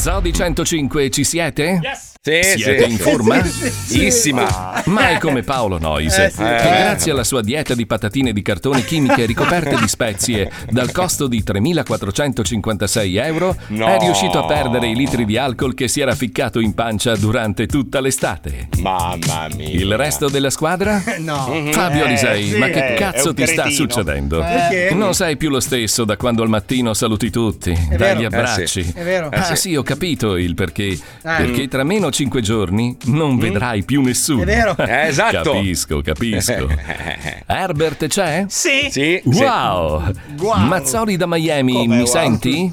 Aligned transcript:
Zodi 0.00 0.32
105, 0.32 1.10
ci 1.10 1.24
siete? 1.24 1.78
Sì, 2.22 2.38
Siete 2.42 2.84
sì, 2.84 2.90
in 2.90 2.98
forma? 2.98 3.42
Sì, 3.42 3.50
sì, 3.50 3.70
sì. 3.70 4.04
Issima. 4.04 4.82
Ma 4.84 5.08
è 5.08 5.18
come 5.18 5.42
Paolo 5.42 5.78
Nois, 5.78 6.18
Eh, 6.18 6.28
sì. 6.28 6.36
che 6.42 6.54
Eh. 6.54 6.82
grazie 6.82 7.12
alla 7.12 7.24
sua 7.24 7.40
dieta 7.40 7.74
di 7.74 7.86
patatine 7.86 8.34
di 8.34 8.42
cartone 8.42 8.84
chimiche 8.84 9.24
ricoperte 9.24 9.74
di 9.76 9.88
spezie 9.88 10.50
dal 10.68 10.92
costo 10.92 11.26
di 11.28 11.42
3.456 11.42 13.24
euro 13.24 13.56
No. 13.68 13.86
è 13.86 13.98
riuscito 14.00 14.38
a 14.38 14.44
perdere 14.44 14.88
i 14.88 14.94
litri 14.94 15.24
di 15.24 15.38
alcol 15.38 15.72
che 15.72 15.88
si 15.88 16.02
era 16.02 16.14
ficcato 16.14 16.60
in 16.60 16.74
pancia 16.74 17.16
durante 17.16 17.66
tutta 17.66 18.00
l'estate. 18.02 18.68
Mamma 18.80 19.48
mia. 19.56 19.68
Il 19.70 19.96
resto 19.96 20.28
della 20.28 20.50
squadra? 20.50 21.02
No. 21.20 21.50
Fabio 21.70 22.04
Eh, 22.04 22.08
Alisei, 22.08 22.48
sì. 22.50 22.58
ma 22.58 22.66
che 22.66 22.80
Eh, 22.86 22.94
è 22.96 22.98
cazzo 22.98 23.32
ti 23.32 23.46
sta 23.46 23.70
succedendo? 23.70 24.40
Perché? 24.40 24.90
Non 24.92 25.14
sei 25.14 25.38
più 25.38 25.48
lo 25.48 25.60
stesso 25.60 26.04
da 26.04 26.18
quando 26.18 26.42
al 26.42 26.50
mattino 26.50 26.92
saluti 26.92 27.30
tutti, 27.30 27.72
dai 27.72 27.96
vero. 27.96 28.20
gli 28.20 28.22
Eh, 28.24 28.26
abbracci. 28.26 28.66
sì. 28.66 28.92
È 28.94 29.02
vero. 29.02 29.30
Ah 29.32 29.52
Eh, 29.52 29.56
sì. 29.56 29.74
ho 29.74 29.82
capito 29.82 30.36
il 30.36 30.54
perché. 30.54 30.84
Eh. 30.84 30.98
Perché 31.22 31.66
tra 31.68 31.82
meno 31.82 32.08
cinque 32.10 32.40
giorni 32.42 32.96
non 33.06 33.38
vedrai 33.38 33.82
più 33.84 34.02
nessuno. 34.02 34.42
È 34.42 34.44
vero. 34.44 34.76
Eh, 34.78 35.06
esatto. 35.08 35.52
Capisco, 35.52 36.00
capisco. 36.02 36.68
Herbert 37.46 38.06
c'è? 38.06 38.44
Sì. 38.48 38.88
Sì. 38.90 39.20
Wow. 39.24 40.12
Wow. 40.38 40.58
Mazzoli 40.66 41.16
da 41.16 41.26
Miami, 41.26 41.72
Come 41.72 41.86
mi 41.86 41.96
wow? 42.02 42.06
senti? 42.06 42.72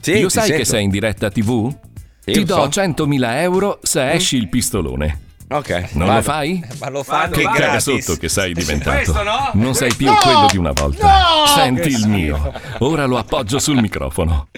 Sì, 0.00 0.12
Io 0.12 0.26
ti 0.28 0.32
sai 0.32 0.46
che 0.48 0.54
sento. 0.56 0.70
sei 0.70 0.84
in 0.84 0.90
diretta 0.90 1.30
TV? 1.30 1.74
Sì, 2.20 2.32
Ti 2.32 2.38
lo 2.40 2.44
do 2.44 2.68
so. 2.70 2.80
100.000 2.80 3.40
euro 3.40 3.78
se 3.82 4.12
esci 4.12 4.36
il 4.36 4.48
pistolone. 4.48 5.20
Ok. 5.50 5.88
Non 5.92 6.06
vado. 6.06 6.18
lo 6.18 6.22
fai? 6.22 6.62
Ma 6.78 6.88
lo 6.90 7.02
fa 7.02 7.28
Che 7.28 7.40
gratis. 7.42 7.58
caga 7.60 7.80
sotto 7.80 8.16
che 8.16 8.28
sei 8.28 8.52
diventato. 8.52 8.96
Questo 8.96 9.22
no? 9.22 9.50
Non 9.54 9.74
sei 9.74 9.94
più 9.94 10.06
No! 10.06 10.16
quello 10.16 10.46
di 10.50 10.56
una 10.58 10.72
volta. 10.72 11.06
No! 11.06 11.46
Senti 11.46 11.88
il 11.88 12.06
mio. 12.06 12.52
Ora 12.80 13.06
lo 13.06 13.16
appoggio 13.16 13.58
sul 13.58 13.80
microfono. 13.80 14.48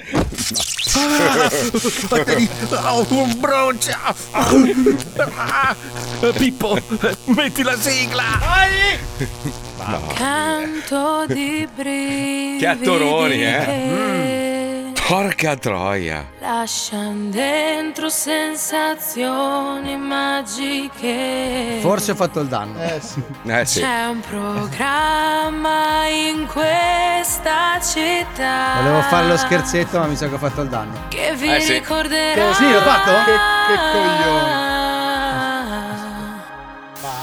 un 3.10 3.36
broncio. 3.38 3.92
Pippo, 6.36 6.78
metti 7.26 7.62
la 7.62 7.76
sigla. 7.78 8.24
Canto 10.14 11.24
di 11.26 11.66
brividi 11.74 12.58
Che 12.58 12.66
attoroni, 12.66 13.44
eh? 13.44 13.64
che 13.64 14.79
Porca 15.10 15.56
troia. 15.56 16.24
lascian 16.38 17.32
dentro 17.32 18.08
sensazioni 18.08 19.96
magiche. 19.96 21.78
Forse 21.80 22.12
ho 22.12 22.14
fatto 22.14 22.38
il 22.38 22.46
danno. 22.46 22.80
Eh 22.80 23.00
sì. 23.00 23.80
C'è 23.80 24.06
un 24.06 24.20
programma 24.20 26.06
in 26.06 26.46
questa 26.46 27.80
città. 27.82 28.74
Volevo 28.82 29.02
fare 29.02 29.26
lo 29.26 29.36
scherzetto, 29.36 29.98
ma 29.98 30.06
mi 30.06 30.14
sa 30.14 30.28
che 30.28 30.34
ho 30.36 30.38
fatto 30.38 30.60
il 30.60 30.68
danno. 30.68 30.92
Che 31.08 31.34
vi 31.34 31.54
Eh 31.56 31.60
sì. 31.60 31.72
ricorderà. 31.72 32.54
Sì, 32.54 32.70
l'ho 32.70 32.80
fatto? 32.80 33.10
Che, 33.24 33.32
che 33.32 33.78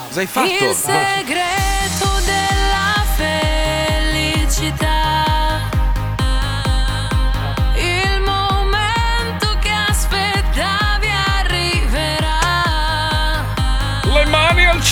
Cosa 0.07 0.19
hai 0.19 0.27
fatto? 0.27 0.65
Il 0.65 0.73
segreto 0.75 1.66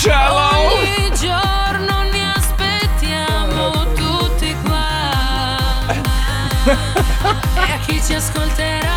cielo. 0.06 0.34
Ogni 0.72 1.10
giorno 1.18 2.02
ne 2.12 2.32
aspettiamo 2.34 3.92
tutti 3.94 4.56
qua. 4.62 5.82
e 7.66 7.72
a 7.72 7.78
chi 7.84 8.00
ci 8.02 8.14
ascolterà. 8.14 8.94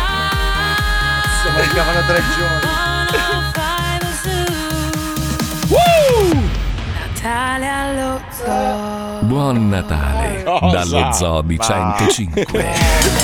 Mancavano 1.52 2.00
tre 2.06 2.22
giorni. 2.36 2.68
105 5.98 6.48
Natale 6.94 7.68
allo 7.68 8.20
zoo. 8.30 9.19
Buon 9.40 9.70
Natale 9.70 10.42
Cosa? 10.42 10.84
dallo 10.84 11.12
Zoo 11.14 11.40
di 11.40 11.58
105. 11.58 12.44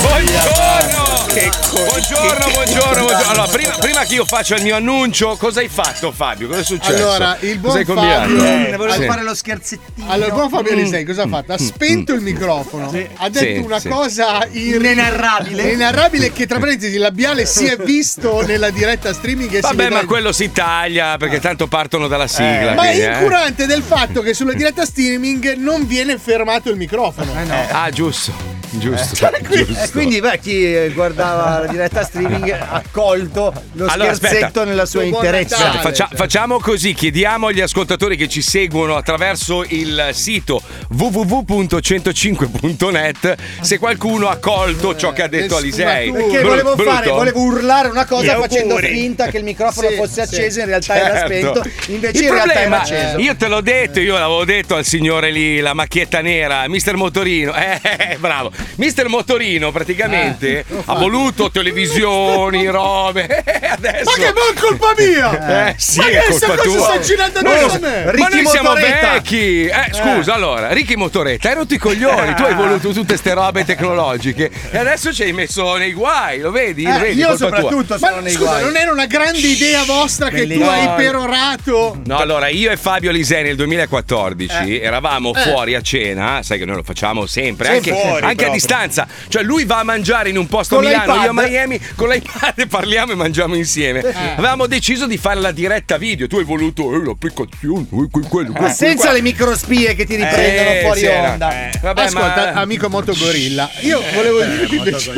Buongiorno! 0.01 1.07
buongiorno, 1.37 2.51
buongiorno, 2.53 3.05
buongiorno. 3.05 3.31
Allora, 3.31 3.47
prima, 3.49 3.75
prima 3.79 4.01
che 4.05 4.15
io 4.15 4.25
faccia 4.25 4.57
il 4.57 4.63
mio 4.63 4.77
annuncio, 4.77 5.37
cosa 5.37 5.61
hai 5.61 5.69
fatto, 5.69 6.13
Fabio? 6.13 6.49
Cosa 6.49 6.61
è 6.61 6.65
successo? 6.65 6.95
Allora, 6.95 7.37
il 7.41 7.59
buon? 7.59 7.85
Fabio- 7.85 8.27
Ne 8.37 8.77
volevo 8.77 9.01
Sì. 9.03 9.07
fare 9.07 9.23
lo 9.23 9.35
scherzettino. 9.35 10.11
Allora, 10.11 10.29
il 10.29 10.33
buon 10.33 10.49
Fabio 10.49 10.73
Alisei 10.73 11.05
cosa 11.05 11.25
ha 11.25 11.29
fatto? 11.29 11.53
Ha 11.53 11.59
spento 11.59 12.15
il 12.15 12.23
microfono, 12.23 12.87
ha 13.17 13.29
detto 13.29 13.45
Sì, 13.45 13.59
una 13.59 13.79
sì. 13.79 13.89
cosa 13.89 14.47
ir- 14.51 14.77
Inenarrabile. 14.77 15.63
inenarrabile 15.65 16.33
che 16.33 16.47
tra 16.47 16.59
parentesi 16.59 16.95
il 16.95 17.01
labiale 17.01 17.45
si 17.45 17.67
è 17.67 17.77
visto 17.77 18.41
nella 18.47 18.71
diretta 18.71 19.13
streaming 19.13 19.51
e 19.51 19.57
si 19.57 19.61
Vabbè, 19.61 19.91
ma 19.91 20.05
quello 20.07 20.33
si 20.33 20.51
taglia 20.51 21.17
perché 21.19 21.41
tanto 21.41 21.67
partono 21.67 22.09
dalla 22.09 22.27
sigla. 22.27 22.73
Ma 22.73 22.83
quindi, 22.83 23.01
è 23.01 23.11
eh. 23.11 23.13
incurante 23.19 23.67
del 23.67 23.83
fatto 23.83 24.23
che 24.23 24.33
sulla 24.33 24.55
diretta 24.55 24.87
streaming 24.87 25.55
non 25.57 25.87
viene 25.87 26.06
fermato 26.19 26.71
il 26.71 26.77
microfono. 26.77 27.33
Ah, 27.71 27.91
giusto, 27.91 28.33
giusto. 28.71 29.15
Cioè, 29.17 29.41
quindi- 29.47 29.65
giusto. 29.67 29.85
E 29.85 29.91
quindi 29.91 30.21
beh, 30.21 30.39
chi 30.41 30.75
eh, 30.75 30.91
guardava 30.95 31.61
la 31.61 31.67
diretta 31.67 32.03
streaming 32.05 32.51
ha 32.59 32.83
colto 32.91 33.53
lo 33.73 33.87
Allora, 33.87 34.15
scherzetto 34.15 34.45
aspetta. 34.47 34.65
nella 34.65 34.87
sua 34.87 35.03
interezza. 35.03 35.57
Faccia- 35.81 36.09
facciamo 36.13 36.59
così, 36.61 36.95
chiediamo 36.95 37.49
agli 37.49 37.61
ascoltatori 37.61 38.17
che 38.17 38.29
ci 38.29 38.41
seguono 38.43 38.97
attraverso 38.97 39.65
il 39.69 40.11
sito 40.13 40.61
www.105.net 40.91 43.35
se 43.61 43.79
qualcuno 43.79 44.29
ha 44.29 44.37
colto 44.37 44.95
ciò 44.97 45.13
che 45.13 45.23
ha 45.23 45.29
detto 45.29 45.57
Alisei. 45.57 46.11
Perché 46.13 46.43
volevo 46.43 46.75
brutto? 46.75 46.91
fare, 46.91 47.11
volevo 47.11 47.41
urlare 47.41 47.89
una 47.89 48.05
cosa 48.07 48.37
Gli 48.37 48.41
facendo 48.41 48.75
auguri. 48.75 48.93
finta 48.93 49.27
che 49.27 49.39
il 49.39 49.45
microfono 49.45 49.89
Sì, 49.89 49.95
fosse 49.97 50.27
sì. 50.27 50.35
acceso, 50.35 50.61
in 50.61 50.67
realtà 50.67 50.95
era 50.95 51.15
Certo. 51.27 51.27
spento, 51.27 51.63
invece 51.93 52.19
il 52.19 52.25
in 52.25 52.31
realtà 52.33 52.53
era 52.53 52.61
problema, 52.79 52.83
acceso. 52.83 53.19
io 53.19 53.37
te 53.37 53.49
l'ho 53.49 53.61
detto, 53.61 54.01
io 54.01 54.15
l'avevo 54.15 54.45
detto 54.45 54.75
al 54.75 54.85
signore 54.85 55.31
lì, 55.31 55.61
la 55.61 55.75
macchietta 55.75 56.21
nera, 56.21 56.69
Mister 56.69 56.97
Motorino. 56.97 57.55
Eh, 57.55 57.79
eh, 57.83 58.17
bravo. 58.19 58.53
Mister 58.77 59.09
Motorino 59.09 59.73
praticamente 59.73 60.65
ha 60.85 60.95
voluto 60.95 61.51
televisioni, 61.51 62.67
robe. 62.69 63.43
Eh, 63.45 63.67
Adesso. 63.67 64.05
Ma 64.05 64.13
che 64.13 64.33
non 64.33 64.55
è 64.55 64.61
colpa 64.61 64.95
mia! 64.97 65.69
Eh, 65.69 65.75
sì, 65.79 65.99
ma 66.01 66.07
è 66.09 66.25
colpa 66.29 66.47
cosa 66.57 66.63
tua. 66.63 66.81
sta 66.85 66.99
girando 67.01 67.41
Noi 67.43 67.59
addosso 67.59 67.77
a 67.77 67.79
me? 67.81 68.05
Ma 68.05 68.11
Ricky 68.11 68.43
noi 68.43 68.47
siamo 68.47 68.69
Motoretta. 68.71 69.13
vecchi. 69.13 69.65
Eh, 69.67 69.91
scusa, 69.93 70.35
allora, 70.35 70.73
Ricky 70.73 70.95
Motoretta, 70.97 71.49
hai 71.49 71.55
rotto 71.55 71.75
i 71.75 71.79
coglioni. 71.79 72.35
Tu 72.35 72.43
hai 72.43 72.55
voluto 72.55 72.91
tutte 72.93 73.17
ste 73.17 73.35
robe 73.35 73.65
tecnologiche 73.65 74.51
e 74.71 74.79
adesso 74.79 75.13
ci 75.13 75.23
hai 75.25 75.33
messo 75.33 75.77
nei 75.77 75.93
guai, 75.93 76.41
lo 76.41 76.51
vedi? 76.51 76.85
Lo 76.85 76.95
Eh, 76.95 76.99
vedi, 76.99 77.21
io 77.21 77.27
colpa 77.29 77.47
tua. 77.49 77.59
soprattutto 77.61 77.99
sono 77.99 78.15
Ma 78.17 78.21
nei 78.21 78.33
scusa, 78.33 78.51
guai. 78.51 78.63
non 78.65 78.77
era 78.77 78.91
una 78.93 79.07
grande 79.07 79.39
idea 79.47 79.85
vostra 79.85 80.29
che 80.29 80.43
tu 80.43 80.47
Bellissimo. 80.49 80.71
hai 80.71 80.89
perorato? 80.97 82.01
No, 82.05 82.17
allora 82.19 82.49
io 82.49 82.71
e 82.71 82.77
Fabio 82.77 83.11
Lisei 83.11 83.43
nel 83.43 83.57
2014 83.57 84.81
eravamo 84.81 85.33
Eh. 85.35 85.41
fuori 85.41 85.75
a 85.75 85.81
cena, 85.81 86.43
sai 86.43 86.59
che 86.59 86.65
noi 86.65 86.77
lo 86.77 86.83
facciamo 86.83 87.27
sempre, 87.27 87.67
Sì, 87.69 87.73
anche, 87.75 87.91
fuori 87.93 88.25
anche 88.27 88.46
a 88.47 88.53
distanza. 88.53 89.07
Cioè 89.29 89.43
lui 89.43 89.65
va 89.65 89.79
a 89.79 89.83
mangiare 89.85 90.29
in 90.31 90.39
un 90.39 90.47
posto 90.47 90.79
a 90.79 90.81
Milano, 90.81 91.15
io 91.23 91.31
a. 91.31 91.33
Miami, 91.33 91.81
con 91.95 92.09
l'iPad 92.09 92.53
e 92.57 92.67
parliamo 92.69 93.13
e 93.13 93.15
mangiamo 93.15 93.55
insieme. 93.55 94.01
Avevamo 94.01 94.67
deciso 94.67 95.07
di 95.07 95.17
fare 95.19 95.41
la 95.41 95.53
diretta 95.53 95.97
video, 95.97 96.27
tu 96.27 96.39
hai 96.39 96.45
voluto 96.45 96.95
eh, 96.95 97.05
l'applicazione, 97.05 97.83
eh, 97.83 97.87
que- 97.91 98.09
quello, 98.11 98.29
quello, 98.29 98.53
quello 98.53 98.73
Senza 98.73 99.13
le 99.13 99.23
microspie 99.23 99.95
che 99.95 100.05
ti 100.07 100.17
riprendono 100.17 100.71
Eh, 100.71 100.81
fuori 100.83 101.01
sì, 101.01 101.07
era- 101.07 101.31
onda. 101.33 101.69
eh, 101.69 101.79
vabbè, 101.81 102.03
Ascolta, 102.03 102.53
ma 102.55 102.61
amico 102.61 102.89
Motogorilla, 102.89 103.71
io 103.81 104.03
volevo 104.15 104.43
dirti 104.43 104.77
invece. 104.77 105.13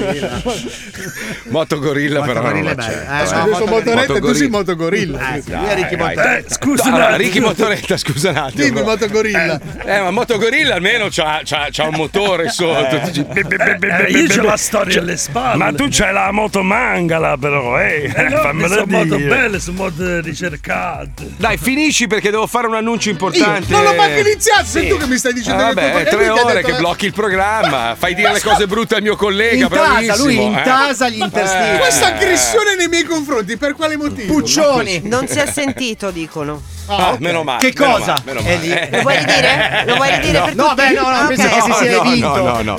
Moto 1.48 1.78
Gorilla 1.78 2.20
però 2.26 2.40
non 2.42 2.50
Gorilla 2.50 2.64
lo 2.64 2.70
è 2.72 2.74
bello. 2.74 2.88
c'è. 2.88 3.22
Eh, 3.22 3.26
Scusa, 3.26 3.38
no, 3.42 3.46
io 3.48 3.54
sono 3.54 3.70
motoretta 3.70 4.18
tu 4.18 4.32
sei 4.32 4.48
Motogorilla. 4.48 5.18
Motogorilla. 5.18 5.70
Eh, 5.70 5.74
Ricky 5.74 5.96
Motoretta. 5.96 6.54
scusa 6.54 6.82
un 6.88 6.88
allora, 6.94 7.04
attimo. 7.06 7.16
Ricky 7.28 7.40
Motoretta, 7.40 7.96
scusa 7.96 8.30
un 8.30 8.36
attimo. 8.36 8.64
Dimmi 8.64 8.82
Motogorilla. 8.82 9.60
Eh, 9.84 10.00
ma 10.00 10.10
Motogorilla 10.10 10.74
almeno 10.74 11.06
c'ha, 11.10 11.40
c'ha- 11.44 11.68
c'ha 11.70 11.84
un 11.84 11.94
motore 11.94 12.48
sotto. 12.50 13.00
Be- 13.24 13.42
be- 13.44 13.56
be- 13.56 13.70
Eh, 13.72 13.76
be- 13.76 14.18
io 14.18 14.26
c'ho 14.28 14.40
be- 14.42 14.46
la 14.46 14.56
storia 14.56 15.00
alle 15.00 15.16
spalle. 15.16 15.56
Ma 15.56 15.72
tu 15.72 15.86
c'hai 15.90 16.12
la 16.12 16.30
moto 16.32 16.62
mangala 16.62 17.36
però, 17.36 17.78
eh, 17.80 18.12
Eh 18.14 18.22
no, 18.28 18.36
fammelo 18.42 18.74
sono 18.74 18.86
molto 18.88 19.16
dire. 19.16 19.28
belle, 19.28 19.60
sono 19.60 19.76
molto 19.76 20.20
ricercate. 20.20 21.30
Dai, 21.36 21.56
finisci 21.58 22.06
perché 22.06 22.30
devo 22.30 22.46
fare 22.46 22.66
un 22.66 22.74
annuncio 22.74 23.08
Io 23.08 23.14
importante. 23.14 23.66
non 23.68 23.82
l'ho 23.82 23.94
manco 23.94 24.18
iniziato, 24.20 24.64
sei 24.66 24.82
Sì. 24.84 24.88
tu 24.88 24.96
che 24.96 25.06
mi 25.06 25.16
stai 25.16 25.32
dicendo 25.32 25.62
Ah, 25.62 25.68
che 25.68 25.74
vabbè, 25.74 25.94
è 25.94 26.04
tre 26.08 26.28
ore 26.28 26.54
detto 26.54 26.66
che 26.68 26.74
blocchi 26.78 27.06
il 27.06 27.12
programma, 27.12 27.94
fai 27.98 28.14
dire 28.14 28.32
le 28.32 28.40
cose 28.40 28.66
brutte 28.66 28.94
al 28.96 29.02
mio 29.02 29.16
collega, 29.16 29.68
bravissimo. 29.68 30.16
lui 30.24 30.38
eh. 30.38 30.42
intasa 30.42 31.08
gli 31.08 31.20
interstiti. 31.20 31.78
Questa 31.78 32.06
aggressione 32.14 32.76
nei 32.76 32.88
miei 32.88 33.04
confronti, 33.04 33.56
per 33.56 33.74
quale 33.74 33.96
motivo? 33.96 34.32
Puccioni. 34.32 35.00
Non 35.04 35.26
si 35.26 35.38
è 35.38 35.46
sentito, 35.46 36.10
dicono. 36.10 36.60
Ah, 36.88 37.10
ok. 37.12 37.18
meno 37.20 37.42
male. 37.44 37.60
Che 37.70 37.72
meno 37.78 37.92
cosa? 37.92 38.06
male, 38.12 38.22
meno 38.24 38.40
È 38.40 38.54
male. 38.56 38.66
lì. 38.66 38.96
Lo 38.96 39.00
vuoi 39.02 39.16
ridire? 39.18 39.84
Lo 39.86 39.94
vuoi 39.96 40.10
ridire 40.16 40.40
per 40.40 40.54
No, 40.54 40.62
tutti? 40.64 40.74
beh, 40.74 40.90
no, 40.92 41.00
no, 41.02 41.08
Ah, 41.08 41.26
penso 41.26 41.46
ok. 41.46 41.54
che 41.54 41.60
si 41.60 41.72
sia 41.84 41.96
no, 41.96 42.02
vinto. 42.02 42.36
no, 42.36 42.42
no, 42.42 42.62
no. 42.62 42.78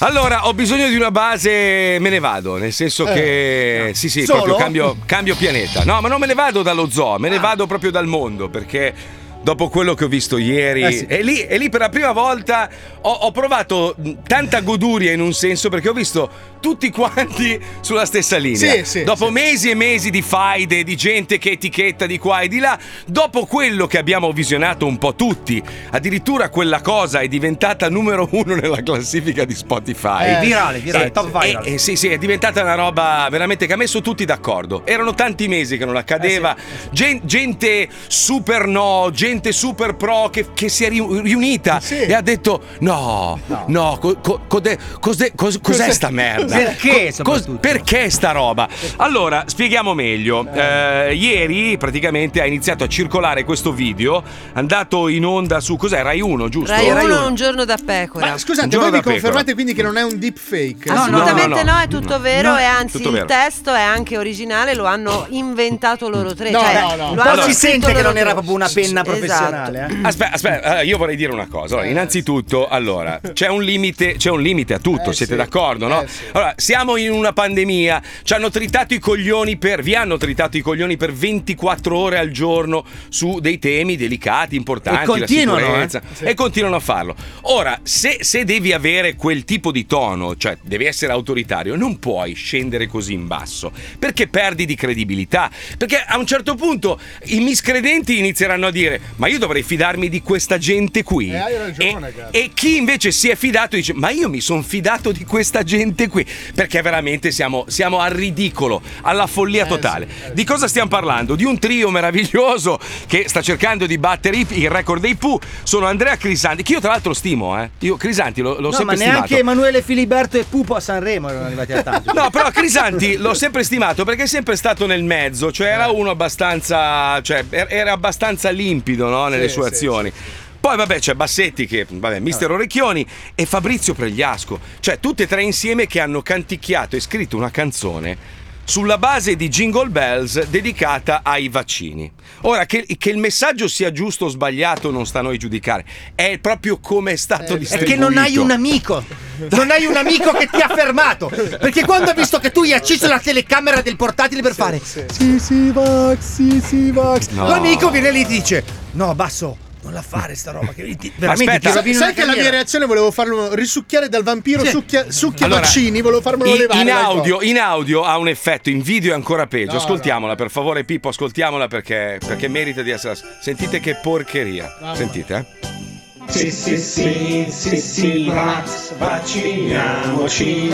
Allora, 0.00 0.46
ho 0.46 0.54
bisogno 0.54 0.86
di 0.86 0.94
una 0.94 1.10
base, 1.10 1.96
me 1.98 2.08
ne 2.08 2.20
vado, 2.20 2.56
nel 2.56 2.72
senso 2.72 3.04
che 3.04 3.90
sì, 3.94 4.08
sì, 4.08 4.24
Solo? 4.24 4.42
proprio 4.42 4.62
cambio, 4.62 4.96
cambio 5.06 5.34
pianeta. 5.34 5.82
No, 5.84 6.00
ma 6.00 6.06
non 6.08 6.20
me 6.20 6.26
ne 6.26 6.34
vado 6.34 6.62
dallo 6.62 6.88
zoo, 6.88 7.18
me 7.18 7.28
ne 7.28 7.40
vado 7.40 7.66
proprio 7.66 7.90
dal 7.90 8.06
mondo, 8.06 8.48
perché 8.48 8.94
dopo 9.42 9.68
quello 9.68 9.94
che 9.94 10.04
ho 10.04 10.08
visto 10.08 10.38
ieri, 10.38 10.82
Eh 10.82 10.92
sì. 10.92 11.06
e, 11.08 11.22
lì, 11.22 11.40
e 11.40 11.58
lì 11.58 11.68
per 11.68 11.80
la 11.80 11.88
prima 11.88 12.12
volta 12.12 12.68
ho, 13.00 13.10
ho 13.10 13.32
provato 13.32 13.96
tanta 14.24 14.60
goduria 14.60 15.10
in 15.10 15.20
un 15.20 15.32
senso, 15.32 15.68
perché 15.68 15.88
ho 15.88 15.92
visto 15.92 16.30
tutti 16.60 16.90
quanti 16.90 17.58
sulla 17.80 18.04
stessa 18.04 18.36
linea. 18.36 18.84
Sì, 18.84 18.84
sì, 18.84 19.04
dopo 19.04 19.30
mesi 19.30 19.70
e 19.70 19.74
mesi 19.74 20.10
di 20.10 20.22
faide, 20.22 20.82
di 20.84 20.96
gente 20.96 21.38
che 21.38 21.52
etichetta 21.52 22.06
di 22.06 22.18
qua 22.18 22.40
e 22.40 22.48
di 22.48 22.58
là, 22.58 22.78
dopo 23.06 23.46
quello 23.46 23.86
che 23.86 23.98
abbiamo 23.98 24.32
visionato 24.32 24.86
un 24.86 24.98
po' 24.98 25.14
tutti, 25.14 25.62
addirittura 25.90 26.48
quella 26.50 26.80
cosa 26.80 27.20
è 27.20 27.28
diventata 27.28 27.88
numero 27.88 28.28
uno 28.32 28.54
nella 28.54 28.82
classifica 28.82 29.44
di 29.44 29.54
Spotify. 29.54 30.36
Eh, 30.36 30.40
virale, 30.40 30.78
virale, 30.78 31.06
Eh, 31.06 31.10
top 31.10 31.40
viral. 31.44 31.66
eh, 31.66 31.72
eh, 31.74 31.78
sì, 31.78 31.96
sì, 31.96 32.08
è 32.08 32.18
diventata 32.18 32.62
una 32.62 32.74
roba 32.74 33.26
veramente 33.30 33.66
che 33.66 33.72
ha 33.72 33.76
messo 33.76 34.00
tutti 34.00 34.24
d'accordo. 34.24 34.82
Erano 34.86 35.14
tanti 35.14 35.48
mesi 35.48 35.76
che 35.76 35.84
non 35.84 35.96
accadeva. 35.96 36.56
Gen- 36.90 37.20
gente 37.24 37.88
super 38.06 38.66
no, 38.66 39.10
gente 39.12 39.52
super 39.52 39.94
pro 39.96 40.28
che, 40.30 40.46
che 40.54 40.68
si 40.68 40.84
è 40.84 40.88
riu- 40.88 41.20
riunita 41.22 41.80
Sì. 41.80 41.96
e 42.00 42.12
ha 42.14 42.20
detto: 42.20 42.62
No, 42.80 43.38
no, 43.66 43.98
co- 44.00 44.16
co- 44.20 44.40
code- 44.46 44.78
cos'è, 45.00 45.32
cos- 45.34 45.58
cos'è 45.60 45.90
sta 45.92 46.10
merda? 46.10 46.47
Perché, 46.48 47.12
Co- 47.22 47.58
perché 47.60 48.10
sta 48.10 48.32
roba? 48.32 48.68
Allora, 48.96 49.44
spieghiamo 49.46 49.94
meglio. 49.94 50.46
Eh, 50.52 51.14
ieri 51.14 51.76
praticamente 51.76 52.40
ha 52.40 52.46
iniziato 52.46 52.84
a 52.84 52.88
circolare 52.88 53.44
questo 53.44 53.72
video, 53.72 54.22
andato 54.54 55.08
in 55.08 55.24
onda 55.24 55.60
su 55.60 55.76
cos'è? 55.76 56.02
Rai 56.02 56.20
1, 56.20 56.48
giusto? 56.48 56.72
Rai 56.72 56.90
Rai 56.90 57.04
uno 57.04 57.16
uno. 57.18 57.26
un 57.28 57.34
giorno 57.34 57.64
da 57.64 57.76
pecora. 57.84 58.30
Ma 58.30 58.38
scusate, 58.38 58.76
voi 58.76 58.86
mi 58.86 58.90
da 58.90 58.96
pecora. 58.98 59.14
confermate 59.20 59.54
quindi 59.54 59.74
che 59.74 59.82
non 59.82 59.96
è 59.96 60.02
un 60.02 60.18
deepfake? 60.18 60.90
no, 60.90 60.94
Assolutamente 60.94 61.62
no, 61.62 61.70
no, 61.70 61.76
no. 61.76 61.80
è 61.82 61.88
tutto 61.88 62.20
vero 62.20 62.50
No, 62.50 62.58
e 62.58 62.64
anzi 62.64 62.96
tutto 62.96 63.08
il 63.08 63.14
vero. 63.14 63.26
testo 63.26 63.74
è 63.74 63.80
anche 63.82 64.16
originale, 64.16 64.74
lo 64.74 64.84
hanno 64.86 65.26
inventato 65.30 66.08
loro 66.08 66.34
tre. 66.34 66.50
No, 66.50 66.60
cioè, 66.60 66.80
no, 66.96 67.14
no. 67.14 67.22
hanno 67.22 67.42
si 67.42 67.54
sente 67.54 67.92
che 67.92 68.02
non 68.02 68.16
era 68.16 68.32
proprio 68.32 68.54
una 68.54 68.68
penna 68.72 69.02
Esatto. 69.02 69.10
professionale. 69.10 69.88
eh. 69.90 69.96
Aspetta, 70.02 70.32
aspetta, 70.34 70.80
eh, 70.80 70.84
io 70.86 70.96
vorrei 70.98 71.16
dire 71.16 71.32
una 71.32 71.46
cosa. 71.50 71.74
Allora, 71.74 71.88
innanzitutto, 71.90 72.68
allora, 72.68 73.20
c'è 73.32 73.48
un 73.48 73.62
limite, 73.62 74.16
c'è 74.16 74.30
un 74.30 74.40
limite 74.40 74.74
a 74.74 74.78
tutto, 74.78 75.10
Eh, 75.10 75.14
siete 75.14 75.32
sì. 75.32 75.38
d'accordo, 75.38 75.86
no? 75.88 76.02
Eh, 76.02 76.08
sì. 76.08 76.22
Allora, 76.38 76.54
siamo 76.56 76.96
in 76.96 77.10
una 77.10 77.32
pandemia, 77.32 78.00
ci 78.22 78.32
hanno 78.32 78.48
tritato 78.48 78.94
i 78.94 79.00
coglioni 79.00 79.56
per 79.56 79.82
vi 79.82 79.96
hanno 79.96 80.18
tritato 80.18 80.56
i 80.56 80.60
coglioni 80.60 80.96
per 80.96 81.12
24 81.12 81.98
ore 81.98 82.16
al 82.16 82.30
giorno 82.30 82.84
su 83.08 83.40
dei 83.40 83.58
temi 83.58 83.96
delicati, 83.96 84.54
importanti, 84.54 85.02
E 85.02 85.04
continuano, 85.04 85.82
eh. 85.82 86.00
e 86.20 86.34
continuano 86.34 86.76
a 86.76 86.80
farlo. 86.80 87.16
Ora, 87.42 87.80
se, 87.82 88.18
se 88.20 88.44
devi 88.44 88.72
avere 88.72 89.16
quel 89.16 89.44
tipo 89.44 89.72
di 89.72 89.84
tono, 89.84 90.36
cioè 90.36 90.56
devi 90.62 90.84
essere 90.84 91.10
autoritario, 91.10 91.74
non 91.74 91.98
puoi 91.98 92.34
scendere 92.34 92.86
così 92.86 93.14
in 93.14 93.26
basso, 93.26 93.72
perché 93.98 94.28
perdi 94.28 94.64
di 94.64 94.76
credibilità, 94.76 95.50
perché 95.76 96.04
a 96.06 96.18
un 96.18 96.26
certo 96.26 96.54
punto 96.54 97.00
i 97.24 97.40
miscredenti 97.40 98.16
inizieranno 98.16 98.68
a 98.68 98.70
dire 98.70 99.00
"Ma 99.16 99.26
io 99.26 99.40
dovrei 99.40 99.64
fidarmi 99.64 100.08
di 100.08 100.22
questa 100.22 100.56
gente 100.56 101.02
qui". 101.02 101.30
Eh, 101.32 101.36
hai 101.36 101.56
ragione, 101.56 102.12
e, 102.30 102.42
e 102.44 102.50
chi 102.54 102.76
invece 102.76 103.10
si 103.10 103.28
è 103.28 103.34
fidato 103.34 103.74
dice 103.74 103.92
"Ma 103.92 104.10
io 104.10 104.28
mi 104.28 104.40
sono 104.40 104.62
fidato 104.62 105.10
di 105.10 105.24
questa 105.24 105.64
gente 105.64 106.06
qui", 106.06 106.26
perché 106.54 106.82
veramente 106.82 107.30
siamo, 107.30 107.64
siamo 107.68 108.00
al 108.00 108.10
ridicolo, 108.10 108.80
alla 109.02 109.26
follia 109.26 109.64
Eh, 109.64 109.68
totale. 109.68 110.08
Di 110.32 110.44
cosa 110.44 110.68
stiamo 110.68 110.88
parlando? 110.88 111.34
Di 111.34 111.44
un 111.44 111.58
trio 111.58 111.90
meraviglioso 111.90 112.78
che 113.06 113.24
sta 113.28 113.40
cercando 113.42 113.86
di 113.86 113.98
battere 113.98 114.36
il 114.48 114.70
record 114.70 115.00
dei 115.00 115.14
Pooh. 115.16 115.38
Sono 115.62 115.86
Andrea 115.86 116.16
Crisanti, 116.16 116.62
che 116.62 116.72
io 116.72 116.80
tra 116.80 116.90
l'altro 116.90 117.12
stimo, 117.14 117.60
eh. 117.60 117.70
Io 117.80 117.96
Crisanti 117.96 118.40
l'ho, 118.40 118.54
l'ho 118.60 118.70
No, 118.70 118.72
sempre 118.72 118.84
ma 118.84 119.00
stimato. 119.00 119.16
neanche 119.20 119.38
Emanuele 119.38 119.82
Filiberto 119.82 120.38
e 120.38 120.44
Pupo 120.44 120.74
a 120.74 120.80
Sanremo 120.80 121.28
erano 121.28 121.46
arrivati 121.46 121.72
a 121.72 121.82
tanto. 121.82 122.12
No, 122.18 122.30
però 122.30 122.50
Crisanti 122.50 123.16
l'ho 123.16 123.34
sempre 123.34 123.62
stimato 123.62 124.04
perché 124.04 124.24
è 124.24 124.26
sempre 124.26 124.56
stato 124.56 124.86
nel 124.86 125.02
mezzo, 125.04 125.52
cioè 125.52 125.68
era 125.68 125.88
uno 125.90 126.10
abbastanza, 126.10 127.20
cioè 127.22 127.44
er- 127.50 127.66
era 127.70 127.92
abbastanza 127.92 128.50
limpido 128.50 129.08
no, 129.08 129.28
nelle 129.28 129.48
Sì, 129.48 129.54
sue 129.54 129.68
sì, 129.68 129.74
azioni. 129.74 130.12
Poi 130.60 130.76
vabbè 130.76 130.98
c'è 130.98 131.14
Bassetti 131.14 131.66
che, 131.66 131.86
vabbè, 131.88 132.18
Mister 132.20 132.50
Orecchioni 132.50 133.06
e 133.34 133.46
Fabrizio 133.46 133.94
Pregliasco, 133.94 134.60
cioè 134.80 134.98
tutti 135.00 135.22
e 135.22 135.26
tre 135.26 135.42
insieme 135.42 135.86
che 135.86 136.00
hanno 136.00 136.20
canticchiato 136.20 136.96
e 136.96 137.00
scritto 137.00 137.36
una 137.36 137.50
canzone 137.50 138.36
sulla 138.64 138.98
base 138.98 139.34
di 139.34 139.48
Jingle 139.48 139.88
Bells 139.88 140.44
dedicata 140.48 141.20
ai 141.22 141.48
vaccini. 141.48 142.12
Ora, 142.42 142.66
che, 142.66 142.84
che 142.98 143.08
il 143.08 143.16
messaggio 143.16 143.66
sia 143.66 143.90
giusto 143.92 144.26
o 144.26 144.28
sbagliato 144.28 144.90
non 144.90 145.06
sta 145.06 145.20
a 145.20 145.22
noi 145.22 145.38
giudicare, 145.38 145.86
è 146.14 146.36
proprio 146.38 146.78
come 146.78 147.12
è 147.12 147.16
stato 147.16 147.54
È 147.54 147.58
distribuito. 147.58 147.90
che 147.92 147.98
non 147.98 148.18
hai 148.18 148.36
un 148.36 148.50
amico. 148.50 149.02
Non 149.50 149.70
hai 149.70 149.86
un 149.86 149.96
amico 149.96 150.32
che 150.32 150.48
ti 150.52 150.60
ha 150.60 150.68
fermato. 150.68 151.28
Perché 151.28 151.84
quando 151.86 152.10
ha 152.10 152.14
visto 152.14 152.38
che 152.40 152.50
tu 152.50 152.60
hai 152.62 152.74
acceso 152.74 153.06
la 153.08 153.18
telecamera 153.20 153.80
del 153.80 153.96
portatile 153.96 154.42
per 154.42 154.54
fare 154.54 154.78
Sì, 154.84 155.38
sì, 155.38 155.70
Vax, 155.70 156.18
sì, 156.18 156.60
sì, 156.62 156.90
Vax. 156.90 157.28
No. 157.30 157.48
L'amico 157.48 157.88
viene 157.90 158.10
lì 158.10 158.20
e 158.20 158.26
ti 158.26 158.34
dice: 158.34 158.64
No, 158.92 159.14
basso, 159.14 159.56
non 159.82 159.92
la 159.92 160.02
fare 160.02 160.34
sta 160.34 160.50
roba. 160.50 160.72
Che 160.72 160.96
ti, 160.96 161.12
veramente 161.16 161.68
Aspetta, 161.68 161.82
Sai 161.82 161.94
una 161.94 162.12
che 162.12 162.24
la 162.24 162.34
mia 162.34 162.50
reazione 162.50 162.86
volevo 162.86 163.10
farlo 163.10 163.54
risucchiare 163.54 164.08
dal 164.08 164.22
vampiro 164.22 164.64
Sì. 164.64 164.70
succhia, 164.70 165.10
succhia 165.10 165.46
Allora, 165.46 165.60
vaccini, 165.62 166.00
volevo 166.00 166.20
farmelo 166.20 166.50
in, 166.50 166.56
levare. 166.58 166.80
in 166.80 166.86
dal 166.86 167.04
audio, 167.04 167.42
in 167.42 167.58
audio 167.58 168.02
ha 168.02 168.18
un 168.18 168.28
effetto, 168.28 168.70
in 168.70 168.80
video 168.82 169.12
è 169.12 169.14
ancora 169.14 169.46
peggio. 169.46 169.72
No, 169.72 169.78
ascoltiamola, 169.78 170.34
per 170.34 170.50
favore, 170.50 170.84
Pippo, 170.84 171.08
ascoltiamola 171.08 171.68
perché, 171.68 172.18
perché 172.24 172.48
merita 172.48 172.82
di 172.82 172.90
essere. 172.90 173.16
Sentite 173.40 173.80
che 173.80 173.96
porcheria. 173.96 174.94
Sentite, 174.94 175.34
eh. 175.36 175.97
Sì, 176.28 176.50
sì, 176.50 176.76
sì, 176.76 177.46
sì, 177.48 177.76
sì, 177.78 178.28
Vax, 178.28 178.92
vacciniamoci. 178.96 180.72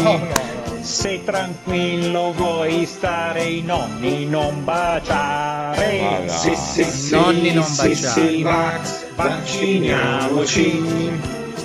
Se 0.80 1.22
tranquillo 1.24 2.32
vuoi 2.32 2.84
stare 2.86 3.44
i 3.44 3.62
nonni 3.62 4.26
non 4.26 4.64
baciare. 4.64 6.24
Sì, 6.28 6.54
sì, 6.54 6.84
sì, 6.84 7.10
Nonni 7.14 7.52
non 7.52 7.64
sì, 7.64 7.88
baciare. 7.88 8.28
sì, 8.28 8.42
Vax, 8.42 9.04
vacciniamoci. 9.14 11.12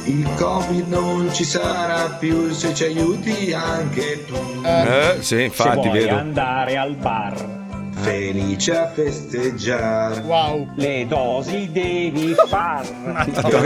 Il 0.06 0.28
Covid 0.38 0.88
non 0.88 1.30
ci 1.34 1.44
sarà 1.44 2.16
più 2.18 2.52
se 2.52 2.74
ci 2.74 2.86
aiuti 2.86 3.54
anche 3.54 4.26
tu. 4.26 4.36
Eh, 4.64 5.16
sì, 5.20 5.26
Se 5.26 5.42
infatti, 5.42 5.88
vuoi 5.88 6.00
vedo. 6.00 6.16
andare 6.16 6.78
al 6.78 6.96
bar, 6.96 7.36
Felice 8.02 8.78
a 8.78 8.88
festeggiare. 8.88 10.22
Wow. 10.22 10.68
le 10.76 11.06
dosi 11.08 11.70
devi 11.72 12.36
far. 12.48 12.86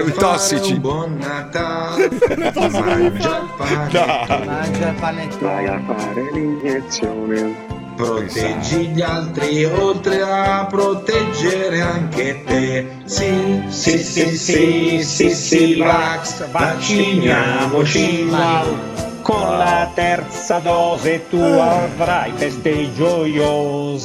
I 0.05 0.11
tossici. 0.13 0.79
buon 0.79 1.17
Natale. 1.17 2.09
Mangia 2.35 3.37
il 3.37 3.49
pane. 3.57 4.45
Mangia 4.45 4.89
il 4.89 4.95
panettone. 4.99 5.53
Vai 5.53 5.67
a 5.67 5.81
fare 5.85 6.31
l'iniezione. 6.33 7.81
Proteggi 7.95 8.87
gli 8.87 9.01
altri 9.01 9.65
oltre 9.65 10.21
a 10.23 10.65
proteggere 10.65 11.81
anche 11.81 12.43
te. 12.43 12.87
Sì, 13.05 13.63
Sì, 13.67 13.99
sì, 13.99 14.35
sì, 14.35 15.03
sì, 15.03 15.29
sì, 15.29 15.75
Vax, 15.75 16.49
vacciniamoci. 16.49 18.27
Con 19.23 19.57
la 19.57 19.89
terza 19.95 20.57
dose 20.59 21.27
tu 21.29 21.39
avrai 21.39 22.33
feste 22.35 22.93
gioiose. 22.93 24.01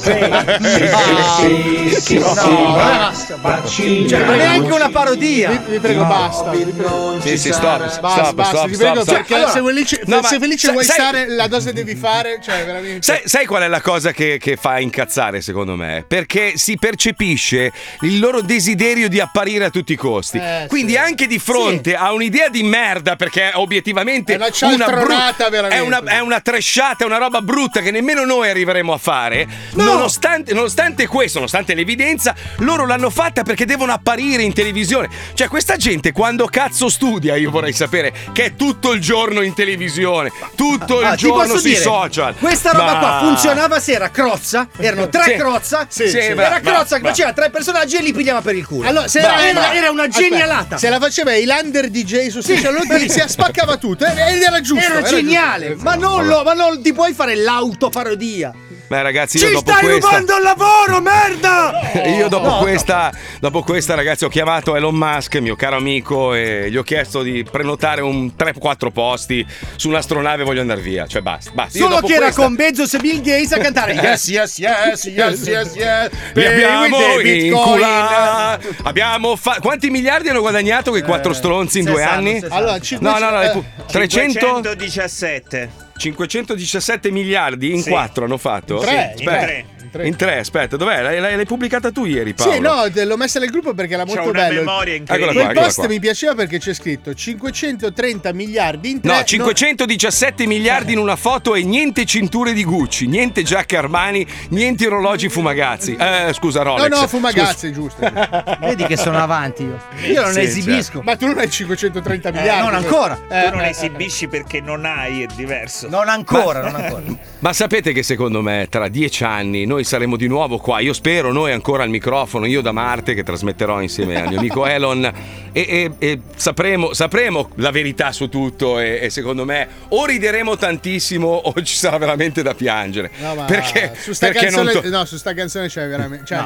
Sì, 0.69 0.87
sì, 0.87 1.91
sì, 1.91 1.99
sì, 1.99 1.99
sì, 1.99 2.17
Vax, 2.19 3.35
vacciniamoci. 3.39 4.07
Cioè, 4.07 4.19
non 4.23 4.33
è 4.35 4.37
neanche 4.37 4.71
una 4.73 4.89
parodia. 4.89 5.49
Vi, 5.49 5.59
vi 5.71 5.79
prego, 5.79 6.03
basta. 6.05 6.51
vi 6.51 6.63
prego. 6.63 6.89
non 7.11 7.21
Sì, 7.21 7.29
ci 7.31 7.37
sì, 7.37 7.51
sarà. 7.53 7.87
stop, 7.89 8.01
Basta, 8.01 8.23
stop, 8.23 8.35
basta, 8.35 8.57
stop, 8.57 8.69
ti 8.71 8.77
prego, 8.77 8.93
stop, 8.93 9.03
stop. 9.03 9.17
perché 9.17 9.33
Allora, 9.35 9.51
se 9.51 9.61
felice, 9.61 10.01
no, 10.05 10.23
se 10.23 10.39
felice 10.39 10.57
sai- 10.65 10.71
vuoi 10.73 10.83
sai- 10.85 10.95
stare, 10.95 11.27
la 11.29 11.47
dose 11.47 11.73
devi 11.73 11.95
fare, 11.95 12.39
cioè 12.41 12.65
veramente. 12.65 13.01
Sai, 13.01 13.21
sai 13.25 13.45
qual 13.45 13.63
è 13.63 13.67
la 13.67 13.81
cosa 13.81 14.11
che, 14.11 14.37
che 14.39 14.55
fa 14.55 14.79
incazzare 14.79 15.41
secondo 15.41 15.75
me? 15.75 16.03
Perché 16.07 16.53
si 16.57 16.77
percepisce 16.77 17.71
il 18.01 18.19
loro 18.19 18.41
desiderio 18.41 19.09
di 19.09 19.19
apparire 19.19 19.65
a 19.65 19.69
tutti 19.69 19.93
i 19.93 19.97
costi. 19.97 20.37
Eh, 20.37 20.65
Quindi 20.67 20.93
sì. 20.93 20.97
anche 20.97 21.27
di 21.27 21.39
fronte 21.39 21.95
a 21.95 22.11
un'idea 22.13 22.49
di 22.49 22.63
merda, 22.63 23.15
perché 23.15 23.51
obiettivamente 23.55 24.33
È 24.33 24.35
una 24.37 24.49
cialtronata, 24.49 24.91
bru- 25.03 25.08
veramente. 25.49 25.75
È 25.75 25.79
una, 25.79 26.01
è 26.03 26.19
una 26.19 26.39
trashata, 26.39 27.03
è 27.03 27.07
una 27.07 27.17
roba 27.17 27.41
brutta 27.41 27.81
che 27.81 27.91
nemmeno 27.91 28.23
noi 28.25 28.49
arriveremo 28.49 28.93
a 28.93 28.97
fare. 28.97 29.47
Nonostante, 29.73 30.53
nonostante 30.53 31.07
questo, 31.07 31.37
nonostante 31.37 31.73
l'evidenza, 31.73 32.35
loro 32.57 32.85
l'hanno 32.85 33.09
fatta 33.09 33.43
perché 33.43 33.65
devono 33.65 33.91
apparire 33.91 34.43
in 34.43 34.53
televisione. 34.53 35.09
Cioè, 35.33 35.47
questa 35.47 35.75
gente 35.77 36.11
quando 36.11 36.45
cazzo 36.45 36.89
studia, 36.89 37.35
io 37.35 37.49
vorrei 37.51 37.73
sapere, 37.73 38.13
che 38.33 38.45
è 38.45 38.55
tutto 38.55 38.91
il 38.91 39.01
giorno 39.01 39.41
in 39.41 39.53
televisione, 39.53 40.31
tutto 40.55 40.99
il 40.99 41.05
Ah, 41.05 41.15
giorno 41.15 41.57
sui 41.57 41.71
dire, 41.71 41.81
social. 41.81 42.35
Questa 42.37 42.71
roba 42.71 42.93
Ma- 42.93 42.99
qua 42.99 43.19
funzionava 43.21 43.79
se 43.79 43.93
era 43.93 44.09
crozza, 44.11 44.67
erano 44.77 45.09
tre 45.09 45.23
Sì. 45.23 45.35
crozza, 45.35 45.85
Sì, 45.89 46.09
sì, 46.09 46.17
era 46.17 46.35
brava, 46.35 46.59
crozza 46.59 46.95
che 46.95 47.01
brava. 47.01 47.15
faceva 47.15 47.33
tre 47.33 47.49
personaggi 47.49 47.95
e 47.95 48.01
li 48.01 48.13
pigliava 48.13 48.41
per 48.41 48.55
il 48.55 48.65
culo. 48.65 48.87
Allora, 48.87 49.07
se 49.07 49.19
era, 49.19 49.45
era, 49.47 49.73
era 49.73 49.89
una 49.91 50.03
aspetta, 50.03 50.19
genialata. 50.29 50.77
se 50.77 50.89
la 50.89 50.99
faceva 50.99 51.33
Highlander 51.33 51.89
DJ 51.89 52.27
su 52.27 52.41
Sì. 52.41 52.57
Social 52.57 52.77
si 53.09 53.23
spaccava 53.27 53.77
tutto. 53.77 54.05
eh, 54.05 54.33
Ed 54.35 54.41
era 54.41 54.59
giusto. 54.61 54.85
Era 54.85 54.98
giusto. 55.01 55.15
geniale, 55.15 55.75
ma 55.79 55.95
non, 55.95 56.25
lo, 56.25 56.43
ma 56.43 56.53
non 56.53 56.81
ti 56.81 56.93
puoi 56.93 57.13
fare 57.13 57.35
l'autoparodia. 57.35 58.53
Beh, 58.89 59.03
ragazzi, 59.03 59.37
io 59.37 59.45
Ci 59.47 59.53
dopo 59.53 59.69
stai 59.69 59.83
questa. 59.83 60.07
rubando 60.09 60.35
il 60.37 60.41
lavoro, 60.41 60.99
merda! 61.01 61.79
Io 62.09 62.27
dopo, 62.27 62.47
No, 62.47 62.57
questa, 62.57 63.11
dopo 63.39 63.61
questa, 63.61 63.93
ragazzi, 63.93 64.25
ho 64.25 64.29
chiamato 64.29 64.75
Elon 64.75 64.95
Musk, 64.95 65.35
mio 65.35 65.55
caro 65.55 65.75
amico, 65.75 66.33
e 66.33 66.71
gli 66.71 66.75
ho 66.77 66.81
chiesto 66.81 67.21
di 67.21 67.43
prenotare 67.49 68.01
un 68.01 68.31
3-4 68.35 68.89
posti 68.91 69.45
su 69.75 69.89
un'astronave 69.89 70.41
e 70.41 70.45
voglio 70.45 70.61
andare 70.61 70.81
via. 70.81 71.05
Cioè, 71.05 71.21
basta. 71.21 71.51
basta. 71.53 71.77
Io 71.77 71.83
Solo 71.83 71.95
dopo 71.97 72.07
che 72.07 72.13
era 72.13 72.23
questa- 72.23 72.41
con 72.41 72.55
Bezos 72.55 72.93
e 72.95 72.97
Bill 72.97 73.21
Gates 73.21 73.51
a 73.51 73.57
cantare 73.59 73.93
Yes, 74.09 74.27
yes, 74.27 74.57
yes, 74.57 75.03
yes, 75.05 75.45
yes, 75.45 75.75
yes. 75.75 76.09
Li 76.33 76.45
abbiamo 76.47 76.97
Pay 76.97 77.15
with 77.15 77.17
the 77.17 77.31
Bitcoin. 77.31 77.45
incula- 77.73 78.59
Abbiamo 78.83 79.35
fa- 79.35 79.57
Quanti 79.61 79.89
miliardi 79.91 80.29
hanno 80.29 80.41
guadagnato 80.41 80.89
quei 80.89 81.03
quattro 81.03 81.33
stronzi 81.33 81.77
in 81.79 81.85
due 81.85 81.97
60, 81.97 82.15
anni? 82.17 82.31
60. 82.39 82.55
Allora, 82.55 82.71
No, 82.73 82.79
500, 82.79 83.19
no, 83.19 83.29
no, 83.37 83.41
eh, 83.43 83.63
300. 83.91 84.39
517. 84.39 85.69
517 85.99 87.11
miliardi 87.11 87.73
in 87.73 87.81
sì. 87.81 87.89
4 87.89 88.23
hanno 88.23 88.37
fatto? 88.37 88.75
In 88.75 88.81
3, 88.81 89.13
sì, 89.15 89.23
in 89.23 89.29
3 89.29 89.65
in 89.89 89.91
tre. 89.91 90.07
In 90.07 90.15
tre, 90.15 90.37
aspetta, 90.39 90.77
dov'è? 90.77 91.01
L'hai, 91.01 91.19
l'hai- 91.19 91.45
pubblicata 91.45 91.91
tu 91.91 92.05
ieri, 92.05 92.33
Paolo? 92.33 92.53
Sì, 92.53 92.59
no, 92.59 92.83
l'ho 93.05 93.17
messa 93.17 93.39
nel 93.39 93.49
gruppo 93.49 93.73
perché 93.73 93.95
era 93.95 94.05
molto 94.05 94.21
una 94.29 94.31
bello. 94.31 94.59
memoria 94.59 94.93
Eccola 94.95 95.17
incredibile. 95.17 95.33
qua, 95.33 95.41
Quel 95.41 95.51
eccola 95.51 95.65
post 95.65 95.79
qua. 95.79 95.87
mi 95.87 95.99
piaceva 95.99 96.35
perché 96.35 96.59
c'è 96.59 96.73
scritto 96.73 97.13
530 97.13 98.33
miliardi 98.33 98.89
in 98.91 99.01
tre. 99.01 99.15
No, 99.17 99.23
517 99.23 100.45
miliardi 100.45 100.93
in 100.93 100.99
una 100.99 101.15
foto 101.15 101.55
e 101.55 101.63
niente 101.63 102.05
cinture 102.05 102.53
di 102.53 102.63
Gucci, 102.63 103.07
niente 103.07 103.43
giacche 103.43 103.77
Armani, 103.77 104.25
niente 104.49 104.85
orologi 104.85 105.29
Fumagazzi. 105.29 105.95
Eh, 105.95 106.31
scusa, 106.33 106.61
No, 106.63 106.77
Rolex. 106.77 106.89
no, 106.99 107.07
Fumagazzi, 107.07 107.71
giusto. 107.71 107.99
Vedi 108.61 108.85
che 108.85 108.97
sono 108.97 109.17
avanti 109.17 109.63
io. 109.63 109.79
Io 110.07 110.21
non 110.21 110.33
Sì, 110.33 110.41
esibisco. 110.41 111.01
Ma 111.03 111.15
tu 111.15 111.25
non 111.25 111.37
hai 111.39 111.49
530 111.49 112.29
Eh, 112.29 112.31
miliardi. 112.31 112.65
non 112.65 112.75
ancora. 112.75 113.17
Eh, 113.29 113.43
Tu 113.49 113.55
non 113.55 113.65
eh, 113.65 113.69
esibisci 113.69 114.27
perché 114.27 114.61
non 114.61 114.85
hai, 114.85 115.23
è 115.23 115.25
diverso. 115.35 115.87
Non 115.89 116.09
ancora, 116.09 116.61
non 116.61 116.75
ancora. 116.75 117.01
Ma 117.39 117.53
sapete 117.53 117.93
che 117.93 118.03
secondo 118.03 118.41
me 118.41 118.67
tra 118.69 118.87
dieci 118.87 119.23
anni 119.23 119.65
noi 119.65 119.78
saremo 119.83 120.15
di 120.15 120.27
nuovo 120.27 120.57
qua. 120.57 120.79
Io 120.79 120.93
spero 120.93 121.31
noi 121.31 121.51
ancora 121.51 121.83
al 121.83 121.89
microfono, 121.89 122.45
io 122.45 122.61
da 122.61 122.71
Marte 122.71 123.13
che 123.13 123.23
trasmetterò 123.23 123.81
insieme 123.81 124.21
al 124.21 124.27
mio 124.29 124.39
amico 124.39 124.65
Elon 124.67 125.05
e, 125.05 125.13
e- 125.51 125.91
e 125.97 126.19
sapremo, 126.35 126.93
sapremo 126.93 127.49
la 127.55 127.71
verità 127.71 128.11
su 128.11 128.29
tutto 128.29 128.79
e, 128.79 128.99
e 129.01 129.09
secondo 129.09 129.45
me 129.45 129.67
o 129.89 130.05
rideremo 130.05 130.57
tantissimo 130.57 131.27
o 131.27 131.53
ci 131.63 131.75
sarà 131.75 131.97
veramente 131.97 132.41
da 132.41 132.53
piangere. 132.53 133.11
No, 133.19 133.35
ma 133.35 133.43
perché 133.45 133.93
su 133.99 134.13
sta, 134.13 134.27
perché 134.27 134.45
canzone, 134.47 134.71
to- 134.73 134.89
no, 134.89 135.05
su 135.05 135.17
sta 135.17 135.33
canzone 135.33 135.67
c'è 135.67 135.87
veramente. 135.87 136.25
Cioè, 136.25 136.45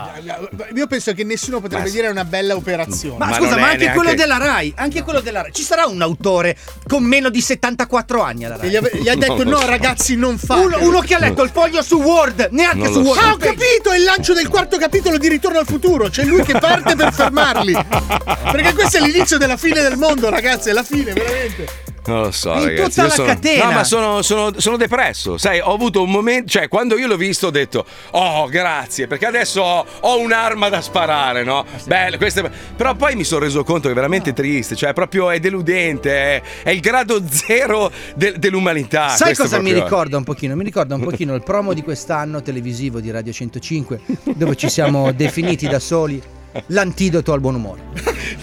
Io 0.75 0.87
penso 0.87 1.13
che 1.13 1.23
nessuno 1.23 1.59
potrebbe 1.59 1.85
Ma- 1.85 1.89
dire 1.91 2.07
una 2.07 2.25
bella 2.25 2.55
operazione. 2.55 3.17
Ma, 3.17 3.25
Ma 3.27 3.33
scusa, 3.35 3.57
ma 3.57 3.65
anche 3.67 3.77
neanche- 3.77 3.97
quello 3.99 4.13
della 4.15 4.37
Rai, 4.37 4.73
anche 4.75 5.03
quello 5.03 5.19
della 5.21 5.41
Rai. 5.41 5.51
Ci 5.53 5.63
sarà 5.63 5.85
un 5.85 6.01
autore 6.01 6.55
con 6.87 7.03
meno 7.03 7.29
di 7.29 7.41
74 7.41 8.21
anni 8.21 8.45
alla 8.45 8.57
Rai? 8.57 8.69
gli, 8.69 8.75
ave- 8.75 8.91
gli 8.95 9.09
ha 9.09 9.15
detto 9.15 9.43
no, 9.43 9.65
ragazzi, 9.65 10.15
non 10.15 10.37
fate. 10.37 10.61
Uno, 10.65 10.77
uno 10.81 10.99
che 11.01 11.15
ha 11.15 11.19
letto 11.19 11.43
il 11.43 11.49
foglio 11.49 11.81
su 11.81 11.97
Word, 12.01 12.47
neanche 12.51 12.91
su 12.91 12.99
Word. 12.99 13.19
Ah, 13.23 13.33
ho 13.33 13.37
capito! 13.37 13.91
È 13.91 13.97
il 13.97 14.03
lancio 14.03 14.33
del 14.33 14.47
quarto 14.49 14.77
capitolo 14.77 15.17
di 15.17 15.29
Ritorno 15.29 15.59
al 15.59 15.65
futuro. 15.65 16.09
C'è 16.09 16.23
lui 16.23 16.43
che 16.43 16.57
parte 16.59 16.95
per 16.95 17.13
fermarli. 17.13 17.73
Perché 18.51 18.73
questo 18.73 18.97
è 18.97 19.01
l'inizio 19.01 19.37
della 19.37 19.57
fine 19.57 19.81
del 19.81 19.97
mondo, 19.97 20.29
ragazzi. 20.29 20.69
È 20.69 20.73
la 20.73 20.83
fine, 20.83 21.13
veramente. 21.13 21.92
Non 22.05 22.21
lo 22.23 22.31
so, 22.31 22.53
In 22.53 22.65
ragazzi. 22.65 22.83
tutta 22.89 23.01
io 23.01 23.07
la 23.07 23.13
sono... 23.13 23.27
catena. 23.27 23.63
No, 23.65 23.71
ma 23.71 23.83
sono, 23.85 24.21
sono- 24.21 24.59
sono 24.59 24.75
depresso. 24.77 25.37
Sai, 25.37 25.59
ho 25.59 25.73
avuto 25.73 26.01
un 26.03 26.09
momento. 26.11 26.49
Cioè, 26.49 26.67
quando 26.67 26.97
io 26.97 27.07
l'ho 27.07 27.15
visto, 27.15 27.47
ho 27.47 27.49
detto: 27.49 27.85
Oh, 28.11 28.47
grazie, 28.47 29.07
perché 29.07 29.25
adesso 29.25 29.61
ho, 29.61 29.85
ho 30.01 30.19
un'arma 30.19 30.67
da 30.69 30.81
sparare, 30.81 31.43
no? 31.43 31.59
Ah, 31.59 31.65
Bello, 31.85 32.17
questo 32.17 32.45
è- 32.45 32.51
Però 32.75 32.93
poi 32.95 33.15
mi 33.15 33.23
sono 33.23 33.41
reso 33.45 33.63
conto 33.63 33.83
che 33.87 33.91
è 33.91 33.95
veramente 33.95 34.33
triste. 34.33 34.75
Cioè, 34.75 34.91
proprio 34.93 35.29
è 35.29 35.39
deludente. 35.39 36.11
È, 36.13 36.41
è 36.63 36.69
il 36.71 36.79
grado 36.81 37.21
zero 37.29 37.89
de- 38.15 38.33
dell'umanità. 38.37 39.09
Sai 39.09 39.33
cosa 39.35 39.57
mi 39.59 39.69
proprio- 39.69 39.83
ricorda 39.83 40.17
un 40.17 40.23
pochino? 40.23 40.55
Mi 40.55 40.63
ricorda 40.63 40.95
un 40.95 41.03
pochino 41.03 41.33
il 41.35 41.43
promo 41.43 41.73
di 41.73 41.81
quest'anno 41.83 42.41
televisivo 42.41 42.99
di 42.99 43.11
Radio 43.11 43.31
105 43.31 43.99
dove 44.35 44.55
ci 44.55 44.69
siamo 44.69 45.11
definiti 45.15 45.67
da 45.67 45.79
soli 45.79 46.21
l'antidoto 46.67 47.31
al 47.33 47.39
buon 47.39 47.55
umore. 47.55 47.81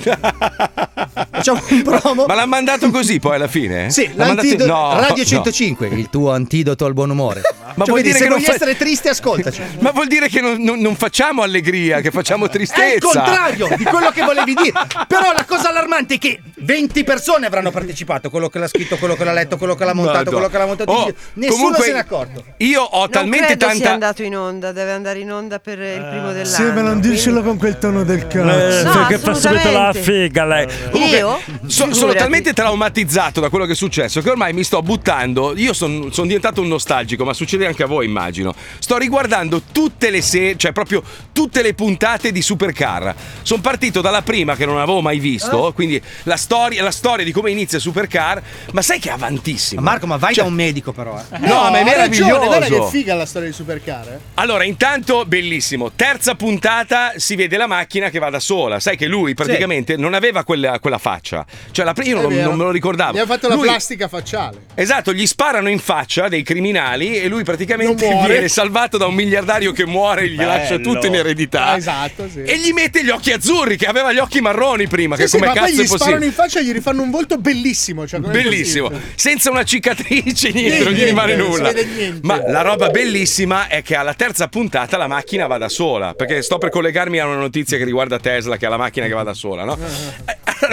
Facciamo 1.13 1.61
un 1.69 1.83
promo. 1.83 2.25
Ma 2.27 2.35
l'ha 2.35 2.47
mandato 2.47 2.91
così 2.91 3.19
poi 3.19 3.35
alla 3.37 3.49
fine? 3.49 3.91
Sì, 3.91 4.11
L'ha 4.15 4.27
mandato- 4.27 4.67
No, 4.67 4.95
Radio 5.01 5.17
no. 5.23 5.25
105, 5.25 5.87
il 5.89 6.09
tuo 6.11 6.33
antidoto 6.33 6.85
al 6.85 6.93
buon 6.95 7.11
umore. 7.11 7.41
Ma 7.75 7.85
Cioè, 7.85 7.87
vuol 7.89 8.03
dire 8.03 8.15
se 8.17 8.23
che 8.25 8.29
vuoi 8.29 8.41
non 8.41 8.49
fa- 8.49 8.55
essere 8.55 8.77
triste, 8.77 9.09
ascoltaci. 9.11 9.61
Ma 9.81 9.91
vuol 9.93 10.07
dire 10.07 10.29
che 10.29 10.41
non, 10.41 10.63
non- 10.63 10.79
non 10.81 10.97
facciamo 10.97 11.43
allegria, 11.43 12.01
che 12.01 12.11
facciamo 12.11 12.49
tristezza. 12.49 12.85
È 12.85 12.95
il 12.95 13.01
contrario 13.03 13.69
di 13.77 13.85
quello 13.85 14.11
che 14.11 14.23
volevi 14.23 14.55
dire. 14.55 14.73
Però 15.07 15.33
la 15.33 15.45
cosa 15.45 15.69
allarmante 15.71 16.15
è 16.15 16.19
che 16.19 16.41
20 16.57 17.05
persone 17.05 17.47
avranno 17.47 17.71
partecipato. 17.71 18.29
Quello 18.31 18.49
che 18.49 18.59
l'ha 18.59 18.69
scritto, 18.69 18.97
quello 18.97 19.15
che 19.15 19.25
l'ha 19.25 19.33
letto, 19.33 19.57
quello 19.57 19.75
che 19.75 19.85
l'ha 19.85 19.95
montato, 19.95 20.31
Madonna. 20.31 20.37
quello 20.37 20.49
che 20.53 20.59
l'ha 20.59 20.67
montato. 20.67 20.91
Oh. 20.93 21.15
Nessuno 21.35 21.57
comunque, 21.57 21.85
se 21.85 21.93
n'è 21.93 21.99
accorto. 21.99 22.45
Io 22.59 22.83
ho 22.83 22.99
Non 23.01 23.11
talmente 23.11 23.47
credo 23.47 23.65
sia 23.67 23.75
tanta. 23.75 23.93
andato 23.93 24.23
in 24.23 24.37
onda, 24.37 24.73
deve 24.73 24.93
andare 24.93 25.19
in 25.21 25.33
onda 25.33 25.59
per 25.59 25.79
il 25.79 26.07
primo 26.11 26.33
dell'anno. 26.33 26.45
Sì, 26.45 26.63
ma 26.63 26.81
non 26.81 27.01
dircelo 27.01 27.43
con 27.43 27.57
quel 27.57 27.79
tono 27.79 28.03
del 28.05 28.19
Eh, 28.19 28.27
cazzo. 28.27 28.99
No, 28.99 29.07
che 29.07 29.19
fa 29.19 29.35
subito 29.35 29.71
la 29.71 29.93
figa 29.93 30.45
lei. 30.45 30.67
Comunque, 31.01 31.19
Io? 31.19 31.69
so- 31.69 31.93
sono 31.95 32.13
talmente 32.15 32.53
traumatizzato 32.53 33.41
da 33.41 33.49
quello 33.49 33.65
che 33.65 33.73
è 33.73 33.77
successo 33.77 34.21
che 34.21 34.31
ormai 34.31 34.53
mi 34.53 34.65
sto 34.65 34.83
buttando. 34.83 35.55
Io 35.57 35.73
sono 35.73 36.09
diventato 36.11 36.61
un 36.61 36.69
nostalgico, 36.69 37.25
ma 37.25 37.33
succede 37.33 37.67
anche 37.67 37.83
a 37.83 37.87
voi, 37.87 38.07
immagino. 38.07 38.55
Sto 38.79 38.97
riguardando 38.99 39.63
tutte 39.73 40.11
le 40.11 40.21
serie, 40.23 40.57
cioè 40.57 40.73
proprio 40.73 41.03
tutte 41.33 41.63
le 41.63 41.75
puntate 41.75 42.33
di 42.33 42.43
Supercar. 42.43 43.15
Sono 43.43 43.61
partito 43.63 44.01
dalla 44.01 44.23
prima 44.23 44.57
che 44.57 44.67
non 44.67 44.79
avevo 44.79 45.01
mai 45.01 45.19
visto, 45.19 45.69
Eh? 45.69 45.73
quindi 45.73 46.01
la 46.25 46.37
storia, 46.37 46.83
la 46.83 46.91
storia 46.91 47.25
di 47.25 47.33
come 47.33 47.51
inizia 47.51 47.79
Supercar. 47.79 48.43
Ma 48.73 48.83
sai 48.83 48.99
che 48.99 49.09
è 49.09 49.13
avantissimo. 49.13 49.81
Ma 49.81 49.91
Marco, 49.91 50.07
ma 50.07 50.17
vai 50.17 50.35
Cioè, 50.35 50.45
da 50.45 50.51
un 50.51 50.57
medico, 50.57 50.93
però. 50.93 51.19
eh. 51.19 51.39
No, 51.39 51.71
ma 51.71 51.79
è 51.79 51.85
meraviglioso. 51.85 52.47
guarda 52.47 52.67
che 52.67 52.87
figa 52.91 53.15
la 53.15 53.27
storia 53.27 53.49
di 53.49 53.55
Supercar. 53.55 54.09
Eh? 54.09 54.19
Allora, 54.35 54.65
intanto, 54.65 55.25
bellissimo. 55.27 55.91
Terza 55.95 56.35
puntata 56.35 57.13
si 57.17 57.35
vede 57.37 57.57
la 57.57 57.67
macchina 57.67 58.11
che 58.11 58.19
va 58.19 58.31
da 58.31 58.41
sola. 58.41 58.79
Sai 58.81 58.97
che 58.97 59.07
lui 59.07 59.35
praticamente 59.35 59.97
non 59.97 60.15
aveva 60.15 60.45
quella, 60.45 60.79
quella 60.79 60.90
faccia. 60.99 61.45
Cioè, 61.71 61.85
la, 61.85 61.95
io 62.03 62.21
non, 62.21 62.33
non 62.35 62.57
me 62.57 62.65
lo 62.65 62.71
ricordavo. 62.71 63.17
Gli 63.17 63.21
ha 63.21 63.27
fatto 63.27 63.49
la 63.49 63.55
Lui- 63.55 63.65
plastica 63.67 64.09
facciale. 64.09 64.67
Esatto, 64.75 65.13
gli 65.13 65.27
sparano 65.27 65.69
in 65.69 65.79
faccia 65.79 66.29
dei 66.29 66.43
criminali 66.43 67.17
e 67.17 67.29
lui 67.29 67.45
praticamente 67.45 68.07
viene 68.27 68.49
salvato 68.49 68.97
da 68.99 69.07
un 69.07 69.15
miliardario 69.15 69.73
che 69.73 69.87
muore 69.87 70.23
e 70.23 70.29
gli 70.29 70.37
lascia 70.43 70.79
tutto 70.79 71.07
in 71.07 71.15
eredità. 71.15 71.67
Ah, 71.67 71.77
esatto, 71.77 72.29
sì. 72.29 72.43
E 72.43 72.59
gli 72.59 72.73
mette 72.73 73.05
gli 73.05 73.11
occhi 73.11 73.33
azzurri, 73.33 73.77
che 73.77 73.87
aveva 73.87 74.13
gli 74.13 74.19
occhi 74.19 74.41
marroni 74.41 74.87
prima. 74.87 75.17
Sì, 75.17 75.23
che 75.23 75.29
sì, 75.29 75.35
come 75.39 75.47
ma 75.49 75.53
poi 75.53 75.63
cazzo 75.63 75.75
gli 75.83 75.85
è 75.85 75.87
sparano 75.87 76.25
in 76.25 76.33
faccia 76.33 76.61
e 76.61 76.65
gli 76.65 76.73
rifanno 76.73 77.03
un 77.03 77.11
volto 77.11 77.37
bellissimo. 77.39 78.07
Cioè, 78.07 78.21
Bellissimo, 78.21 78.91
senza 79.15 79.51
una 79.51 79.65
cicatrice, 79.65 80.51
niente, 80.51 80.85
non 80.85 80.93
gli 80.93 80.97
Niente, 80.97 81.05
rimane 81.05 81.37
nulla. 81.37 81.71
niente. 81.73 82.21
Ma 82.23 82.41
la 82.49 82.63
roba 82.63 82.89
bellissima 82.91 83.69
è 83.69 83.83
che 83.83 83.95
alla 83.97 84.15
terza 84.15 84.49
puntata 84.49 84.97
la 84.97 85.07
macchina 85.07 85.47
va 85.47 85.59
da 85.59 85.69
sola. 85.69 86.15
Perché 86.15 86.43
sto 86.43 86.59
per 86.59 86.71
collegarmi 86.71 87.19
a 87.19 87.27
una 87.27 87.37
notizia 87.37 87.77
che 87.79 87.85
riguarda 87.85 88.19
Tesla, 88.19 88.57
che 88.57 88.67
ha 88.67 88.69
la 88.69 88.77
macchina 88.77 89.07
che 89.07 89.13
va 89.13 89.23
da 89.23 89.35
sola, 89.35 89.65
no? 89.65 89.79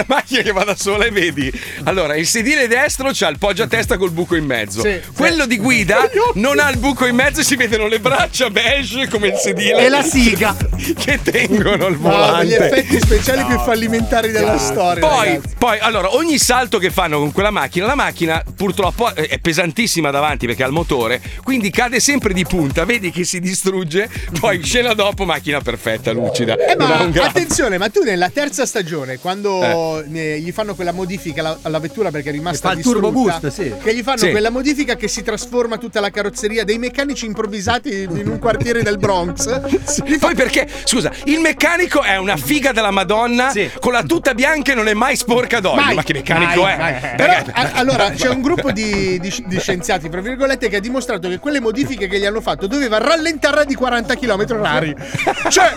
Eh, 0.08 0.14
macchina 0.14 0.42
che 0.42 0.52
va 0.52 0.64
da 0.64 0.76
sola 0.76 1.04
e 1.04 1.10
vedi. 1.10 1.50
Allora, 1.84 2.16
il 2.16 2.26
sedile 2.26 2.66
destro 2.66 3.10
c'ha 3.12 3.28
il 3.28 3.38
poggiatesta 3.38 3.96
col 3.96 4.10
buco 4.10 4.36
in 4.36 4.44
mezzo. 4.44 4.80
Sì, 4.82 5.00
Quello 5.14 5.46
di 5.46 5.58
guida 5.58 6.08
non 6.34 6.58
ha 6.58 6.68
il 6.70 6.78
buco 6.78 7.06
in 7.06 7.14
mezzo 7.14 7.42
si 7.42 7.56
vedono 7.56 7.86
le 7.86 8.00
braccia 8.00 8.50
beige 8.50 9.08
come 9.08 9.28
il 9.28 9.36
sedile. 9.36 9.84
E 9.84 9.88
la 9.88 10.02
siga. 10.02 10.56
Che 10.98 11.20
tengono 11.22 11.86
il 11.88 11.98
No, 11.98 12.08
volante. 12.10 12.46
gli 12.46 12.52
effetti 12.54 13.00
speciali 13.00 13.44
più 13.44 13.58
fallimentari 13.58 14.30
della 14.30 14.58
storia. 14.58 15.06
Poi, 15.06 15.26
ragazzi. 15.28 15.54
poi, 15.58 15.78
allora, 15.80 16.14
ogni 16.14 16.38
salto 16.38 16.78
che 16.78 16.90
fanno 16.90 17.18
con 17.18 17.32
quella 17.32 17.50
macchina, 17.50 17.86
la 17.86 17.94
macchina 17.94 18.42
purtroppo 18.56 19.14
eh, 19.14 19.26
è 19.26 19.38
pesantissima 19.38 20.10
davanti 20.10 20.46
perché 20.46 20.62
ha 20.62 20.66
il 20.66 20.72
motore, 20.72 21.20
quindi 21.42 21.70
cade 21.70 22.00
sempre 22.00 22.32
di 22.32 22.44
punta, 22.44 22.84
vedi 22.84 23.10
che 23.10 23.24
si 23.24 23.40
distrugge, 23.40 24.08
poi 24.38 24.62
scena 24.64 24.94
dopo 24.94 25.24
macchina 25.24 25.60
perfetta, 25.60 26.12
lucida. 26.12 26.54
Eh, 26.56 26.76
ma 26.76 26.98
attenzione, 27.24 27.76
ma 27.78 27.88
tu 27.88 28.02
nella 28.02 28.30
terza 28.30 28.64
stagione, 28.64 29.18
quando 29.18 29.97
eh, 30.02 30.38
gli 30.40 30.52
fanno 30.52 30.74
quella 30.74 30.92
modifica 30.92 31.40
alla, 31.40 31.58
alla 31.62 31.78
vettura 31.78 32.10
perché 32.10 32.28
è 32.30 32.32
rimasta 32.32 32.68
fa 32.68 32.74
il 32.74 32.76
distrutta, 32.82 33.06
turbo 33.08 33.22
boost, 33.22 33.46
sì. 33.48 33.72
che 33.82 33.94
gli 33.94 34.02
fanno 34.02 34.18
Sì. 34.18 34.30
quella 34.30 34.50
modifica 34.50 34.96
che 34.96 35.08
si 35.08 35.22
trasforma 35.22 35.76
tutta 35.78 36.00
la 36.00 36.10
carrozzeria 36.10 36.64
dei 36.64 36.78
meccanici 36.78 37.26
improvvisati 37.26 38.02
in 38.02 38.28
un 38.28 38.38
quartiere 38.38 38.82
del 38.82 38.98
Bronx. 38.98 39.44
Fa- 39.84 40.04
Poi 40.18 40.34
perché, 40.34 40.66
scusa, 40.84 41.10
il 41.24 41.40
meccanico 41.40 42.02
è 42.02 42.16
una 42.16 42.36
figa 42.36 42.72
della 42.72 42.90
Madonna 42.90 43.50
Sì. 43.50 43.70
con 43.80 43.92
la 43.92 44.02
tuta 44.02 44.34
bianca 44.34 44.72
e 44.72 44.74
non 44.74 44.88
è 44.88 44.94
mai 44.94 45.16
sporca 45.16 45.60
d'olio. 45.60 45.82
Mai, 45.82 45.94
ma 45.94 46.02
che 46.02 46.12
meccanico 46.14 46.62
mai, 46.62 46.72
è? 46.74 46.76
mai. 46.78 46.94
Però, 47.16 47.32
a- 47.52 47.70
allora, 47.74 48.10
c'è 48.16 48.28
un 48.28 48.40
gruppo 48.40 48.70
di, 48.72 49.18
di- 49.20 49.44
di 49.46 49.58
scienziati, 49.60 50.08
tra 50.08 50.20
virgolette, 50.20 50.68
che 50.68 50.76
ha 50.76 50.80
dimostrato 50.80 51.28
che 51.28 51.38
quelle 51.38 51.60
modifiche 51.60 52.06
che 52.08 52.18
gli 52.18 52.24
hanno 52.26 52.40
fatto 52.40 52.66
doveva 52.66 52.98
rallentarla 52.98 53.64
di 53.64 53.74
40 53.74 54.14
km 54.16 54.44
orari. 54.50 54.94
Cioè, 55.48 55.72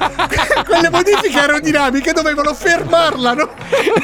quelle 0.66 0.90
modifiche 0.90 1.40
aerodinamiche 1.40 2.12
dovevano 2.14 2.54
fermarla, 2.54 3.34
no? 3.34 3.50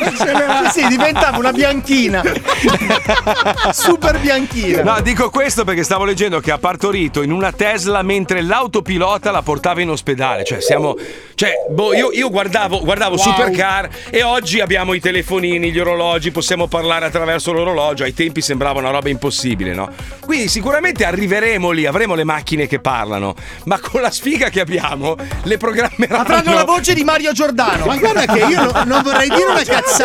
Accelerare. 0.08 0.56
Sì, 0.78 0.86
diventava 0.88 1.38
una 1.38 1.52
bianchina. 1.52 2.22
Super 3.72 4.20
bianchina. 4.20 4.84
No, 4.84 5.02
dico 5.02 5.30
questo 5.30 5.64
perché 5.64 5.84
stavo 5.84 6.04
leggendo 6.04 6.40
che 6.40 6.52
ha 6.52 6.58
partorito 6.58 7.22
in 7.22 7.32
una 7.32 7.52
Tesla 7.52 8.02
mentre 8.02 8.42
l'autopilota 8.42 9.32
la 9.32 9.42
portava 9.42 9.82
in 9.82 9.90
ospedale. 9.90 10.44
Cioè, 10.44 10.62
siamo. 10.62 10.96
Cioè, 11.36 11.52
boh, 11.70 11.94
io, 11.94 12.12
io 12.12 12.30
guardavo, 12.30 12.82
guardavo 12.82 13.16
Wow. 13.18 13.24
Supercar 13.24 13.90
e 14.10 14.22
oggi 14.24 14.60
abbiamo 14.60 14.94
i 14.94 15.00
telefonini, 15.00 15.72
gli 15.72 15.80
orologi, 15.80 16.32
possiamo 16.32 16.68
parlare 16.68 17.06
attraverso 17.06 17.52
l'orologio. 17.52 18.04
Ai 18.04 18.14
tempi 18.14 18.42
sembrava 18.42 18.80
una 18.80 18.90
roba 18.92 19.10
impossibile, 19.10 19.74
no? 19.74 19.90
Quindi 20.20 20.48
sicuramente 20.50 21.06
arriveremo 21.06 21.72
lì, 21.72 21.86
avremo 21.86 22.14
le 22.16 22.24
macchine 22.26 22.68
che 22.68 22.80
parlano, 22.80 23.34
ma 23.66 23.80
con 23.80 24.02
la 24.02 24.12
sfiga 24.12 24.50
che 24.50 24.60
abbiamo, 24.60 25.16
le 25.44 25.58
programmeranno. 25.58 26.22
Avranno 26.22 26.54
la 26.54 26.64
voce 26.66 26.94
di 26.94 27.04
Mario 27.04 27.32
Giordano. 27.32 27.86
Ma 27.86 27.96
guarda 27.98 28.26
che 28.26 28.40
io 28.40 28.62
no- 28.64 28.84
non 28.86 29.02
vorrei 29.04 29.30
dire 29.30 29.46
una 29.46 29.64
cazzata, 29.64 29.96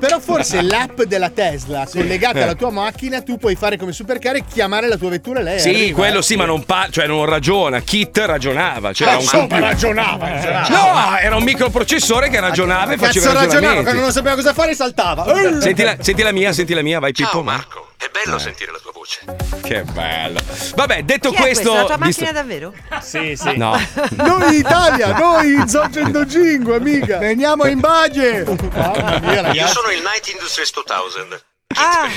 però 0.00 0.18
forse 0.20 0.62
l'app 0.62 1.02
della 1.02 1.30
Tesla 1.30 1.86
collegata 1.90 2.42
alla 2.42 2.54
tua 2.54 2.70
macchina 2.70 3.20
tu 3.22 3.36
puoi 3.38 3.54
fare 3.54 3.76
come 3.76 3.92
supercar 3.92 4.36
e 4.36 4.44
chiamare 4.50 4.88
la 4.88 4.96
tua 4.96 5.10
vettura 5.10 5.40
e 5.40 5.42
lei 5.42 5.60
Sì, 5.60 5.68
arriva, 5.70 5.96
quello 5.98 6.18
eh. 6.18 6.22
sì, 6.22 6.36
ma 6.36 6.44
non, 6.44 6.64
pa- 6.64 6.88
cioè 6.90 7.06
non 7.06 7.24
ragiona. 7.24 7.80
Kit 7.80 8.18
ragionava. 8.18 8.92
Cioè 8.92 9.06
Ah, 9.06 9.10
era 9.10 9.16
un 9.18 9.22
insomma, 9.24 9.40
computer. 9.46 9.68
ragionava. 9.68 10.28
ragionava. 10.28 11.10
No, 11.10 11.16
era 11.18 11.36
un 11.36 11.42
microprocessore 11.42 12.28
che 12.28 12.40
ragionava 12.40 12.92
e 12.92 12.96
Cazzo 12.96 13.06
faceva 13.06 13.24
ragionava, 13.26 13.44
ragionamenti. 13.46 13.82
quando 13.84 14.00
non 14.02 14.12
sapeva 14.12 14.34
cosa 14.34 14.52
fare 14.52 14.74
saltava. 14.74 15.60
Senti 15.60 15.82
la, 15.82 15.96
senti 16.00 16.22
la 16.22 16.32
mia, 16.32 16.52
senti 16.52 16.74
la 16.74 16.82
mia, 16.82 16.98
vai 16.98 17.12
Pippo. 17.12 17.30
Ciao 17.30 17.42
Marco, 17.42 17.87
è 18.08 18.18
È 18.18 18.24
bello 18.24 18.36
Eh. 18.36 18.40
sentire 18.40 18.72
la 18.72 18.78
tua 18.78 18.92
voce. 18.92 19.20
Che 19.62 19.82
bello. 19.84 20.40
Vabbè, 20.74 21.02
detto 21.04 21.30
Chi 21.30 21.36
è 21.36 21.40
questo. 21.40 21.70
questa? 21.70 21.88
La 21.88 21.96
tua 21.96 22.06
visto- 22.06 22.22
macchina 22.24 22.40
davvero? 22.40 22.74
Sì, 23.00 23.38
No. 23.56 23.78
Noi 24.16 24.54
in 24.54 24.60
Italia, 24.60 25.12
noi 25.18 25.52
in 25.54 25.68
Zone 25.68 25.92
105, 25.92 26.74
amica. 26.76 27.18
Veniamo 27.18 27.66
in 27.66 27.80
bage. 27.80 28.44
Mamma 28.44 29.18
mia, 29.20 29.32
Io 29.34 29.42
ragazzi. 29.42 29.72
sono 29.72 29.90
il 29.90 30.00
Night 30.02 30.28
Industries 30.28 30.72
2000. 30.72 31.40
Ah. 31.76 32.08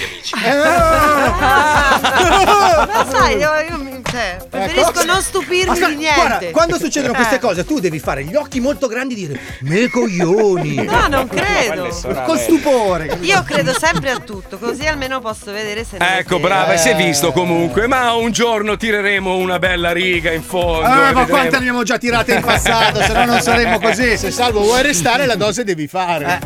Ah. 0.46 2.00
Ma 2.88 3.05
sai, 3.10 3.36
io, 3.38 3.50
io 3.70 3.77
mi- 3.84 4.00
cioè, 4.10 4.38
preferisco 4.50 4.89
Ecco. 4.89 5.03
non 5.05 5.22
stupirmi 5.22 5.72
Ascolta, 5.72 5.88
di 5.89 5.96
niente. 5.96 6.20
Guarda, 6.22 6.51
quando 6.51 6.77
succedono 6.77 7.13
queste 7.13 7.36
Eh. 7.36 7.39
cose, 7.39 7.65
tu 7.65 7.79
devi 7.79 8.00
fare 8.00 8.24
gli 8.24 8.34
occhi 8.36 8.62
molto 8.62 8.88
grandi 8.88 9.13
e 9.13 9.17
dire: 9.17 9.39
Me 9.62 9.89
coglioni. 9.89 10.75
No, 10.86 11.08
non 11.10 11.27
credo. 11.27 11.89
Con 12.25 12.38
stupore. 12.38 13.17
Io 13.22 13.43
credo 13.43 13.74
sempre 13.77 14.12
a 14.12 14.20
tutto, 14.20 14.58
così 14.58 14.88
almeno 14.88 15.20
posso 15.20 15.51
vedere 15.51 15.84
se 15.84 15.98
non 15.98 16.08
è 16.08 16.17
Ecco, 16.20 16.38
vero. 16.38 16.48
brava, 16.48 16.74
e 16.74 16.77
si 16.77 16.88
è 16.89 16.93
Eh. 16.93 16.96
visto 17.03 17.31
comunque. 17.34 17.88
Ma 17.88 18.13
un 18.13 18.31
giorno 18.31 18.77
tireremo 18.77 19.36
una 19.36 19.60
bella 19.60 19.91
riga 19.91 20.31
in 20.31 20.43
fondo. 20.43 20.84
Eh, 20.88 20.91
e 20.91 20.93
ma 20.96 21.03
vedremo. 21.08 21.27
quante 21.27 21.50
ne 21.51 21.58
abbiamo 21.58 21.84
già 21.84 21.98
tirate 21.98 22.34
in 22.36 22.41
passato, 22.41 23.01
se 23.01 23.12
no 23.12 23.25
non 23.25 23.41
saremmo 23.41 23.79
così. 23.79 24.17
Se 24.17 24.31
salvo 24.31 24.62
vuoi 24.62 24.81
restare, 24.81 25.25
la 25.25 25.36
dose 25.36 25.63
devi 25.65 25.88
fare. 25.88 26.39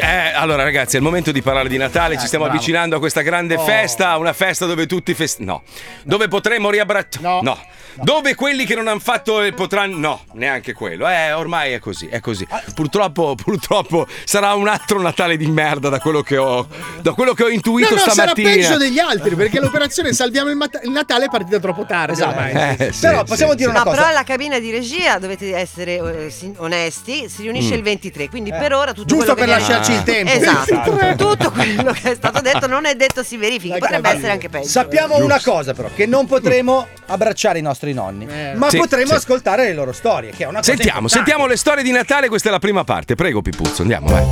Eh, 0.00 0.32
allora, 0.34 0.62
ragazzi, 0.62 0.94
è 0.94 0.98
il 0.98 1.04
momento 1.04 1.32
di 1.32 1.42
parlare 1.42 1.68
di 1.68 1.76
Natale. 1.76 2.16
Ci 2.18 2.26
stiamo. 2.26 2.50
Avvicinando 2.52 2.96
a 2.96 2.98
questa 2.98 3.20
grande 3.22 3.56
Oh. 3.56 3.64
festa. 3.64 4.16
Una 4.16 4.32
festa 4.32 4.66
dove 4.66 4.86
tutti 4.86 5.14
fest... 5.14 5.40
No. 5.40 5.62
Dove 6.04 6.28
potremo 6.28 6.70
riabbracciare. 6.70 7.40
No. 7.42 7.58
Dove 7.96 8.34
quelli 8.34 8.64
che 8.64 8.74
non 8.74 8.88
hanno 8.88 8.98
fatto 9.00 9.42
eh, 9.42 9.52
potranno. 9.52 9.96
No, 9.98 10.20
neanche 10.32 10.72
quello. 10.72 11.08
Eh, 11.08 11.32
ormai 11.32 11.72
è 11.72 11.78
così. 11.78 12.06
È 12.06 12.20
così. 12.20 12.46
Purtroppo, 12.74 13.34
purtroppo 13.34 14.06
sarà 14.24 14.54
un 14.54 14.68
altro 14.68 15.00
Natale 15.00 15.36
di 15.36 15.46
merda 15.46 15.88
da 15.88 15.98
quello 16.00 16.22
che 16.22 16.36
ho. 16.36 16.66
Da 17.00 17.12
quello 17.12 17.34
che 17.34 17.44
ho 17.44 17.48
intuito 17.48 17.90
No, 17.90 17.94
no, 17.96 18.00
sarà 18.00 18.12
stamattina. 18.12 18.50
peggio 18.50 18.76
degli 18.78 18.98
altri 18.98 19.34
perché 19.34 19.60
l'operazione 19.60 20.12
Salviamo 20.12 20.50
il, 20.50 20.56
mat- 20.56 20.80
il 20.84 20.90
Natale 20.90 21.26
è 21.26 21.28
partita 21.28 21.58
troppo 21.58 21.84
tardi. 21.84 22.20
ormai. 22.20 22.52
Eh, 22.78 22.92
sì, 22.92 23.00
Però 23.00 23.18
sì, 23.20 23.24
possiamo 23.26 23.50
sì. 23.52 23.56
dire 23.58 23.70
una 23.70 23.78
No, 23.80 23.84
cosa. 23.84 23.96
però 23.96 24.08
alla 24.08 24.22
cabina 24.24 24.58
di 24.58 24.70
regia 24.70 25.18
dovete 25.18 25.54
essere 25.56 25.96
eh, 25.96 26.52
onesti, 26.58 27.28
si 27.28 27.42
riunisce 27.42 27.70
Mm. 27.74 27.76
il 27.78 27.82
23, 27.82 28.28
quindi 28.28 28.50
per 28.50 28.72
ora 28.72 28.92
tutto 28.92 29.06
Giusto 29.06 29.34
quello 29.34 29.46
per 29.52 29.56
che 29.56 29.60
lasciarci 29.72 29.92
il 29.92 30.02
tempo. 30.02 30.30
Esatto. 30.32 31.16
tutto 31.16 31.50
quello 31.50 31.92
che 31.92 32.12
è 32.12 32.14
stato 32.14 32.40
detto 32.40 32.66
non 32.66 32.84
è 32.86 32.94
detto 32.94 33.22
si 33.22 33.36
verifichi, 33.36 33.78
potrebbe 33.78 34.10
essere 34.10 34.30
anche 34.30 34.48
peggio. 34.48 34.68
Sappiamo 34.68 35.16
una 35.16 35.40
cosa, 35.42 35.72
però: 35.74 35.88
che 35.94 36.06
non 36.06 36.26
potremo 36.26 36.86
abbracciare 37.06 37.58
i 37.58 37.62
nostri 37.62 37.81
nonni, 37.92 38.26
ma 38.54 38.68
Sì, 38.70 38.78
potremo 38.78 39.06
sì. 39.08 39.14
ascoltare 39.14 39.64
le 39.64 39.74
loro 39.74 39.90
storie. 39.92 40.30
Che 40.30 40.44
è 40.44 40.46
una 40.46 40.58
cosa 40.58 40.70
Sentiamo, 40.70 41.00
importante. 41.00 41.14
sentiamo 41.30 41.46
le 41.48 41.56
storie 41.56 41.82
di 41.82 41.90
Natale. 41.90 42.28
Questa 42.28 42.48
è 42.48 42.52
la 42.52 42.60
prima 42.60 42.84
parte. 42.84 43.16
Prego, 43.16 43.42
Pipuzzo, 43.42 43.82
andiamo, 43.82 44.06
vai. 44.06 44.24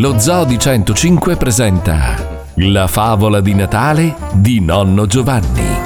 Lo 0.00 0.18
Zoo 0.18 0.44
di 0.44 0.58
105 0.58 1.36
presenta 1.36 2.44
La 2.54 2.86
favola 2.86 3.40
di 3.40 3.54
Natale 3.54 4.14
di 4.32 4.60
nonno 4.60 5.06
Giovanni. 5.06 5.84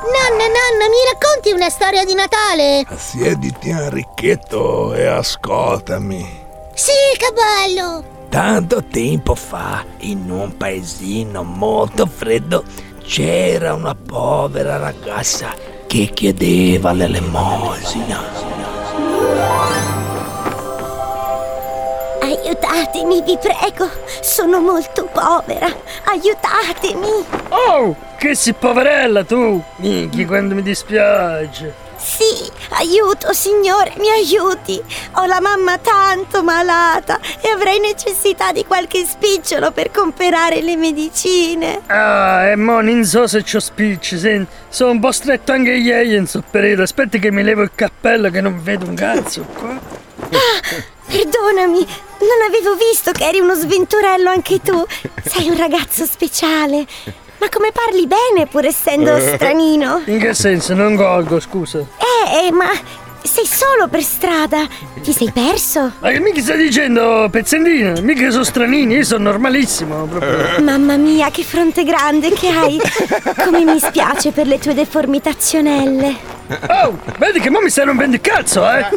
Nonna, 0.00 0.44
nonna, 0.46 0.88
mi 0.88 1.02
racconti 1.12 1.52
una 1.52 1.68
storia 1.68 2.04
di 2.04 2.14
Natale? 2.14 2.86
Siediti 2.96 3.68
Enrichetto 3.70 4.94
e 4.94 5.06
ascoltami. 5.06 6.46
Sì, 6.74 6.92
che 7.16 7.32
bello! 7.34 8.16
Tanto 8.28 8.84
tempo 8.84 9.34
fa, 9.34 9.84
in 10.00 10.30
un 10.30 10.54
paesino 10.56 11.42
molto 11.42 12.04
freddo, 12.06 12.62
c'era 13.02 13.72
una 13.72 13.94
povera 13.94 14.76
ragazza 14.76 15.54
che 15.86 16.10
chiedeva 16.12 16.92
l'elemosina. 16.92 18.22
Aiutatemi, 22.20 23.22
vi 23.22 23.38
prego. 23.40 23.88
Sono 24.20 24.60
molto 24.60 25.08
povera. 25.10 25.74
Aiutatemi. 26.04 27.24
Oh, 27.48 27.96
che 28.18 28.34
sei 28.34 28.52
poverella 28.52 29.24
tu! 29.24 29.62
Minchia, 29.76 30.26
quando 30.26 30.54
mi 30.54 30.62
dispiace. 30.62 31.87
Sì, 31.98 32.48
aiuto, 32.70 33.32
signore, 33.32 33.92
mi 33.98 34.08
aiuti. 34.08 34.80
Ho 35.14 35.26
la 35.26 35.40
mamma 35.40 35.78
tanto 35.78 36.44
malata 36.44 37.18
e 37.40 37.48
avrei 37.48 37.80
necessità 37.80 38.52
di 38.52 38.64
qualche 38.64 39.04
spicciolo 39.04 39.72
per 39.72 39.90
comprare 39.90 40.62
le 40.62 40.76
medicine. 40.76 41.80
Ah, 41.86 42.46
e 42.46 42.56
mo 42.56 42.80
non 42.80 43.04
so 43.04 43.26
se 43.26 43.42
c'ho 43.42 43.58
spicci, 43.58 44.16
senti. 44.16 44.50
Sono 44.68 44.92
un 44.92 45.00
po' 45.00 45.10
stretto 45.10 45.50
anche 45.50 45.72
ieri 45.72 46.14
in 46.14 46.26
sto 46.26 46.42
periodo. 46.48 46.82
Aspetta 46.82 47.18
che 47.18 47.32
mi 47.32 47.42
levo 47.42 47.62
il 47.62 47.72
cappello 47.74 48.30
che 48.30 48.40
non 48.40 48.62
vedo 48.62 48.86
un 48.86 48.94
cazzo 48.94 49.44
qua. 49.54 49.78
Perdonami, 51.06 51.86
non 52.20 52.46
avevo 52.46 52.74
visto 52.76 53.10
che 53.10 53.26
eri 53.26 53.40
uno 53.40 53.54
sventurello 53.54 54.30
anche 54.30 54.60
tu. 54.60 54.86
Sei 55.24 55.48
un 55.48 55.56
ragazzo 55.56 56.04
speciale. 56.04 56.86
Ma 57.38 57.48
come 57.48 57.70
parli 57.72 58.06
bene 58.06 58.46
pur 58.46 58.64
essendo 58.64 59.18
stranino? 59.20 60.02
In 60.06 60.18
che 60.18 60.34
senso? 60.34 60.74
Non 60.74 60.96
colgo, 60.96 61.38
scusa. 61.38 61.78
Eh, 61.78 62.46
eh, 62.46 62.50
ma 62.50 62.70
sei 63.22 63.46
solo 63.46 63.86
per 63.88 64.02
strada. 64.02 64.66
Ti 65.02 65.12
sei 65.12 65.30
perso? 65.30 65.92
Ma 66.00 66.10
che 66.10 66.18
mica 66.18 66.40
stai 66.40 66.56
dicendo, 66.56 67.28
pezzendina? 67.30 68.00
Mica 68.00 68.30
sono 68.30 68.42
stranini, 68.42 68.96
io 68.96 69.04
sono 69.04 69.30
normalissimo 69.30 70.06
proprio. 70.06 70.58
Mamma 70.64 70.96
mia, 70.96 71.30
che 71.30 71.44
fronte 71.44 71.84
grande 71.84 72.30
che 72.30 72.48
hai! 72.48 72.80
Come 73.44 73.64
mi 73.64 73.78
spiace 73.78 74.32
per 74.32 74.46
le 74.46 74.58
tue 74.58 74.74
deformitazionelle. 74.74 76.36
Oh, 76.68 76.98
vedi 77.18 77.40
che 77.40 77.50
mo 77.50 77.60
mi 77.60 77.70
stai 77.70 77.84
rompendo 77.84 78.16
il 78.16 78.22
cazzo, 78.22 78.68
eh? 78.68 78.88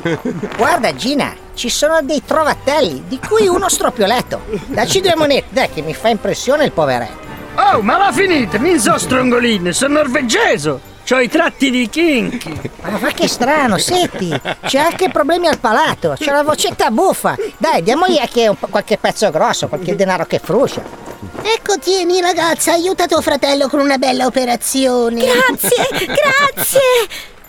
Guarda 0.57 0.95
Gina, 0.95 1.35
ci 1.53 1.69
sono 1.69 1.99
dei 2.01 2.23
trovatelli, 2.25 3.03
di 3.07 3.19
cui 3.19 3.47
uno 3.47 3.69
stropioletto. 3.69 4.41
Dacci 4.67 5.01
due 5.01 5.15
monete, 5.15 5.47
dai 5.49 5.69
che 5.69 5.81
mi 5.81 5.93
fa 5.93 6.07
impressione 6.07 6.63
il 6.63 6.71
poveretto. 6.71 7.30
Oh, 7.73 7.81
ma 7.81 7.97
la 7.97 8.11
finite, 8.11 8.59
mi 8.59 8.77
so 8.77 8.97
strongolino, 8.97 9.71
sono 9.71 9.93
norvegese. 9.93 10.89
C'ho 11.05 11.19
i 11.19 11.29
tratti 11.29 11.69
di 11.71 11.87
kinky. 11.87 12.59
Ma 12.81 12.97
va 12.97 13.11
che 13.11 13.29
strano, 13.29 13.77
senti, 13.77 14.29
c'è 14.65 14.77
anche 14.77 15.09
problemi 15.09 15.47
al 15.47 15.57
palato, 15.57 16.15
c'è 16.17 16.31
la 16.31 16.43
vocetta 16.43 16.91
buffa. 16.91 17.37
Dai, 17.57 17.81
diamogli 17.81 18.17
anche 18.17 18.49
un 18.49 18.57
qualche 18.59 18.97
pezzo 18.97 19.29
grosso, 19.31 19.69
qualche 19.69 19.95
denaro 19.95 20.25
che 20.25 20.39
fruscia. 20.43 20.83
Ecco, 21.43 21.79
tieni 21.79 22.19
ragazza, 22.19 22.73
aiuta 22.73 23.07
tuo 23.07 23.21
fratello 23.21 23.69
con 23.69 23.79
una 23.79 23.97
bella 23.97 24.25
operazione. 24.25 25.21
Grazie, 25.21 26.05
grazie. 26.05 26.79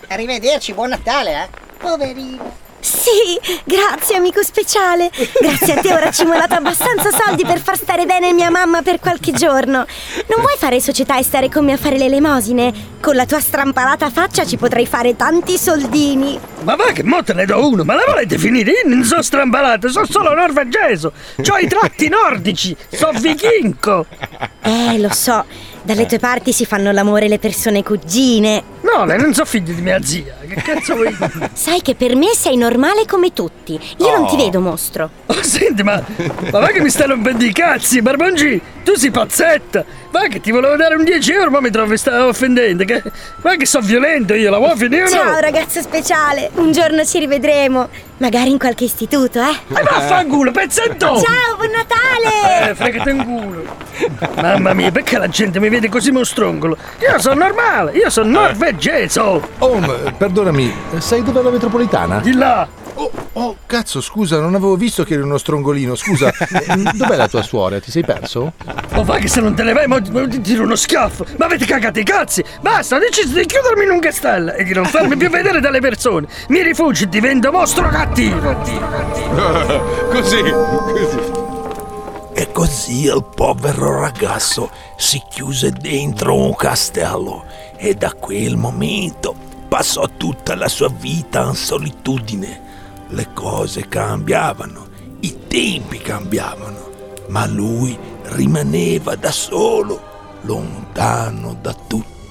Arrivederci, 0.07 0.73
buon 0.73 0.91
Natale, 0.91 1.33
eh. 1.33 1.49
Poverino. 1.79 2.62
Sì, 2.83 3.39
grazie 3.65 4.17
amico 4.17 4.43
speciale. 4.43 5.09
Grazie 5.41 5.75
a 5.75 5.81
te 5.81 5.93
ora 5.93 6.11
ci 6.11 6.23
ho 6.23 6.29
dato 6.29 6.55
abbastanza 6.55 7.11
soldi 7.11 7.45
per 7.45 7.61
far 7.61 7.77
stare 7.77 8.07
bene 8.07 8.33
mia 8.33 8.51
mamma 8.51 8.83
per 8.83 8.99
qualche 8.99 9.31
giorno. 9.31 9.87
Non 10.27 10.41
vuoi 10.41 10.57
fare 10.59 10.81
società 10.81 11.17
e 11.17 11.23
stare 11.23 11.49
con 11.49 11.65
me 11.65 11.75
a 11.75 11.77
fare 11.77 11.97
le 11.97 12.07
elemosine? 12.07 12.73
Con 13.01 13.15
la 13.15 13.25
tua 13.25 13.39
strampalata 13.39 14.11
faccia 14.11 14.45
ci 14.45 14.57
potrei 14.57 14.87
fare 14.87 15.15
tanti 15.15 15.57
soldini. 15.59 16.39
Ma 16.63 16.75
va 16.75 16.91
che 16.93 17.05
mo 17.05 17.23
te 17.23 17.35
ne 17.35 17.47
do 17.47 17.69
uno, 17.69 17.85
ma 17.85 17.95
la 17.95 18.05
volete 18.05 18.37
finire? 18.37 18.73
Io 18.73 18.89
non 18.89 19.05
sono 19.05 19.23
strambalato, 19.23 19.89
sono 19.89 20.07
solo 20.07 20.35
norvegese. 20.35 21.11
C'ho 21.41 21.59
i 21.59 21.69
tratti 21.69 22.09
nordici, 22.09 22.77
sono 22.91 23.17
vichingo. 23.19 24.07
Eh, 24.63 24.99
lo 24.99 25.13
so. 25.13 25.45
Dalle 25.83 26.07
tue 26.07 26.19
parti 26.21 26.53
si 26.53 26.65
fanno 26.65 26.93
l'amore 26.93 27.27
le 27.27 27.39
persone 27.41 27.83
cugine. 27.83 28.63
No, 28.83 29.05
lei 29.05 29.19
non 29.21 29.35
so 29.35 29.45
figlio 29.45 29.73
di 29.73 29.81
mia 29.81 30.01
zia. 30.03 30.37
Che 30.55 30.63
cazzo 30.63 30.95
vuoi? 30.95 31.17
Sai 31.53 31.81
che 31.81 31.95
per 31.95 32.15
me 32.17 32.29
sei 32.35 32.57
normale 32.57 33.07
come 33.07 33.33
tutti. 33.33 33.79
Io 33.99 34.11
non 34.17 34.27
ti 34.27 34.35
Oh. 34.35 34.45
vedo 34.45 34.61
mostro. 34.61 35.11
Oh, 35.27 35.43
senti, 35.43 35.83
ma, 35.83 36.03
ma 36.51 36.59
va 36.61 36.67
che 36.69 36.81
mi 36.81 36.91
stai 36.91 37.07
rompendo 37.09 37.45
i 37.45 37.53
cazzi, 37.53 38.03
Barbongi? 38.03 38.61
Tu 38.85 38.95
sei 38.97 39.11
pazzetta! 39.11 39.85
Va 40.11 40.23
che 40.29 40.41
ti 40.41 40.51
volevo 40.51 40.77
dare 40.77 40.95
un 40.97 41.05
10 41.05 41.33
euro, 41.33 41.51
ma 41.51 41.61
mi 41.61 41.71
trovi 41.71 41.97
stavo 41.97 42.29
offendendo. 42.29 42.85
Che, 42.85 43.03
va 43.41 43.55
che 43.57 43.65
sono 43.65 43.87
violento 43.87 44.35
io, 44.35 44.51
la 44.51 44.59
vuoi 44.59 44.77
finire 44.77 45.03
o 45.05 45.09
no? 45.09 45.11
Ciao 45.11 45.39
ragazzo 45.39 45.81
speciale, 45.81 46.51
un 46.55 46.73
giorno 46.73 47.05
ci 47.05 47.19
rivedremo. 47.19 47.89
Magari 48.19 48.51
in 48.51 48.59
qualche 48.59 48.85
istituto, 48.85 49.41
eh? 49.41 49.51
E 49.77 49.83
vaffanculo, 49.83 50.51
pezzetto! 50.53 51.07
Ciao, 51.07 51.57
buon 51.57 51.71
Natale! 51.71 52.71
Eh, 52.71 52.75
fregate 52.75 53.11
un 53.11 53.25
culo. 53.25 53.65
Mamma 54.41 54.73
mia, 54.75 54.91
perché 54.93 55.19
la 55.19 55.29
gente 55.29 55.59
mi 55.59 55.69
vede 55.69 55.89
così 55.89 56.11
mostrongolo? 56.13 56.77
Io 57.01 57.19
sono 57.19 57.35
normale, 57.45 57.93
io 57.93 58.11
sono 58.11 58.31
norvegese. 58.41 59.19
Oh, 59.21 59.79
ma, 59.79 59.95
perdonami, 60.43 60.75
sai 60.99 61.23
dov'è 61.23 61.41
la 61.41 61.51
metropolitana? 61.51 62.19
Di 62.19 62.35
là. 62.35 62.69
Oh, 62.95 63.11
oh, 63.33 63.57
cazzo, 63.65 64.01
scusa, 64.01 64.39
non 64.41 64.55
avevo 64.55 64.77
visto 64.77 65.05
che 65.05 65.15
eri 65.15 65.23
uno 65.23 65.39
strongolino. 65.39 65.95
Scusa, 65.95 66.33
dov'è 66.93 67.17
la 67.17 67.29
tua 67.29 67.43
suora? 67.43 67.81
Ti 67.81 67.91
sei 67.91 68.05
perso? 68.05 68.53
Oh, 68.95 69.05
va 69.05 69.17
che 69.19 69.29
se 69.29 69.41
non 69.41 69.55
te 69.55 69.63
le 69.63 69.73
vai, 69.73 69.87
mo 69.87 70.01
ti 70.01 70.41
tiro 70.41 70.65
uno 70.65 70.75
schiaffo. 70.75 71.25
Ma 71.39 71.47
avete 71.47 71.65
cagato 71.65 72.01
i 72.01 72.05
cazzi? 72.05 72.45
Basta, 72.61 72.97
ho 72.97 72.99
deciso 72.99 73.35
di 73.35 73.47
chiudermi 73.47 73.85
in 73.85 73.91
un 73.91 74.01
castello 74.01 74.53
e 74.53 74.65
di 74.65 74.75
non 74.75 74.85
farmi 74.85 75.17
più 75.17 75.31
vedere 75.31 75.61
dalle 75.61 75.81
persone. 75.81 76.27
Mi 76.49 76.63
rifugio 76.63 77.05
e 77.05 77.09
divento 77.09 77.51
mostro 77.51 77.89
cattivo. 77.89 78.55
così, 80.11 80.43
così. 80.43 81.41
E 82.35 82.51
così 82.51 83.05
il 83.05 83.25
povero 83.35 84.01
ragazzo 84.01 84.71
si 84.97 85.23
chiuse 85.31 85.71
dentro 85.71 86.35
un 86.35 86.55
castello 86.57 87.45
e 87.77 87.95
da 87.95 88.13
quel 88.15 88.57
momento 88.57 89.51
passò 89.73 90.07
tutta 90.19 90.55
la 90.55 90.69
sua 90.69 90.91
vita 90.91 91.45
in 91.45 91.55
solitudine. 91.55 92.61
Le 93.09 93.29
cose 93.33 93.89
cambiavano, 93.89 94.87
i 95.21 95.47
tempi 95.49 95.97
cambiavano, 95.97 96.91
ma 97.29 97.47
lui 97.47 97.99
rimaneva 98.25 99.15
da 99.17 99.31
solo, 99.31 99.99
lontano 100.43 101.57
da 101.59 101.73
tutti. 101.73 102.22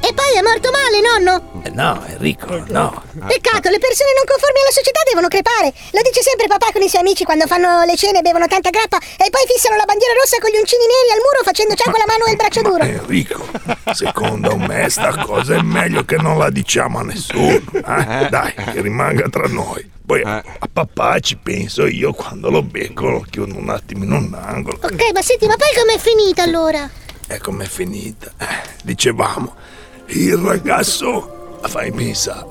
E 0.00 0.14
poi 0.14 0.32
è 0.38 0.42
morto 0.42 0.70
male, 0.70 1.00
nonno! 1.02 1.62
Eh 1.64 1.70
no, 1.70 2.02
Enrico, 2.06 2.46
no. 2.68 3.02
Peccato, 3.26 3.68
le 3.68 3.78
persone 3.78 4.10
non 4.16 4.24
conformi 4.24 4.60
alla 4.62 4.70
società 4.72 5.00
devono 5.06 5.28
crepare. 5.28 5.68
Lo 5.92 6.00
dice 6.02 6.22
sempre 6.22 6.46
papà 6.46 6.70
con 6.72 6.80
i 6.82 6.88
suoi 6.88 7.02
amici 7.02 7.24
quando 7.24 7.46
fanno 7.46 7.82
le 7.84 7.96
cene, 7.96 8.22
bevono 8.22 8.46
tanta 8.46 8.70
grappa 8.70 8.96
e 8.98 9.28
poi 9.28 9.42
fissano 9.46 9.76
la 9.76 9.84
bandiera 9.84 10.14
rossa 10.14 10.38
con 10.38 10.50
gli 10.50 10.56
uncini 10.56 10.84
neri 10.86 11.10
al 11.12 11.20
muro 11.20 11.42
facendo 11.44 11.74
ciao 11.74 11.90
con 11.90 12.00
la 12.00 12.06
mano 12.08 12.24
e 12.24 12.30
il 12.30 12.36
braccio 12.36 12.62
duro. 12.62 12.82
Enrico, 12.84 13.42
secondo 13.92 14.56
me 14.56 14.88
sta 14.88 15.16
cosa 15.18 15.54
è 15.56 15.60
meglio 15.62 16.04
che 16.04 16.16
non 16.16 16.38
la 16.38 16.48
diciamo 16.48 16.98
a 17.00 17.02
nessuno. 17.02 17.60
eh? 17.74 18.28
Dai, 18.30 18.54
che 18.54 18.80
rimanga 18.80 19.28
tra 19.28 19.46
noi. 19.48 19.96
Poi 20.08 20.22
a, 20.22 20.36
a 20.40 20.68
papà 20.72 21.18
ci 21.20 21.36
penso 21.36 21.86
io 21.86 22.14
quando 22.14 22.48
lo 22.48 22.62
becco, 22.62 23.10
lo 23.10 23.26
chiudo 23.28 23.56
un 23.58 23.68
attimo 23.68 24.04
in 24.04 24.12
un 24.12 24.32
angolo. 24.32 24.78
Ok, 24.80 25.10
ma 25.12 25.20
senti, 25.20 25.46
ma 25.46 25.56
poi 25.56 25.68
com'è 25.76 25.98
finita 25.98 26.44
allora? 26.44 26.88
E 27.26 27.38
com'è 27.40 27.66
finita? 27.66 28.32
Eh, 28.38 28.46
dicevamo, 28.84 29.54
il 30.08 30.36
ragazzo, 30.36 31.58
fai 31.62 31.92
pensare, 31.92 32.46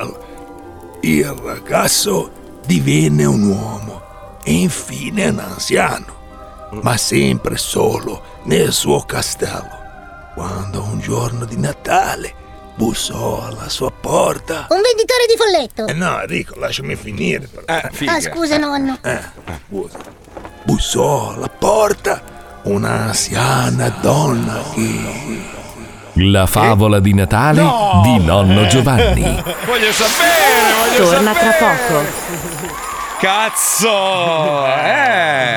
il 1.02 1.26
ragazzo 1.26 2.60
divenne 2.66 3.26
un 3.26 3.44
uomo 3.44 4.02
e 4.44 4.54
infine 4.54 5.28
un 5.30 5.40
anziano, 5.40 6.16
ma 6.82 6.98
sempre 6.98 7.58
solo 7.58 8.22
nel 8.44 8.72
suo 8.72 9.02
castello. 9.02 9.86
Quando 10.36 10.84
un 10.84 11.00
giorno 11.00 11.46
di 11.46 11.58
Natale 11.58 12.46
bussò 12.76 13.44
alla 13.44 13.70
sua 13.70 13.92
porta. 13.92 14.68
Un 14.70 14.82
venditore 14.82 15.26
di 15.28 15.36
folletto. 15.36 15.88
Eh 15.88 15.94
no, 15.94 16.22
Enrico, 16.22 16.60
lasciami 16.60 16.96
finire. 16.96 17.48
però. 17.48 17.66
ah, 17.66 18.22
scusa, 18.22 18.58
nonno. 18.58 19.00
Eh, 19.02 19.20
scusa. 19.68 19.98
Bussò 20.64 21.34
alla 21.34 21.50
porta 21.50 22.22
un'anziana 22.64 23.90
donna 24.02 24.62
che... 24.74 25.57
La 26.20 26.46
favola 26.48 27.00
di 27.00 27.14
Natale 27.14 27.62
No! 27.62 28.02
di 28.04 28.26
nonno 28.26 28.66
Giovanni. 28.68 29.22
Voglio 29.66 29.92
sapere, 29.92 30.98
voglio 30.98 31.10
Torna 31.12 31.32
tra 31.34 31.52
sapere. 31.52 31.76
poco. 31.88 32.57
Cazzo! 33.20 34.66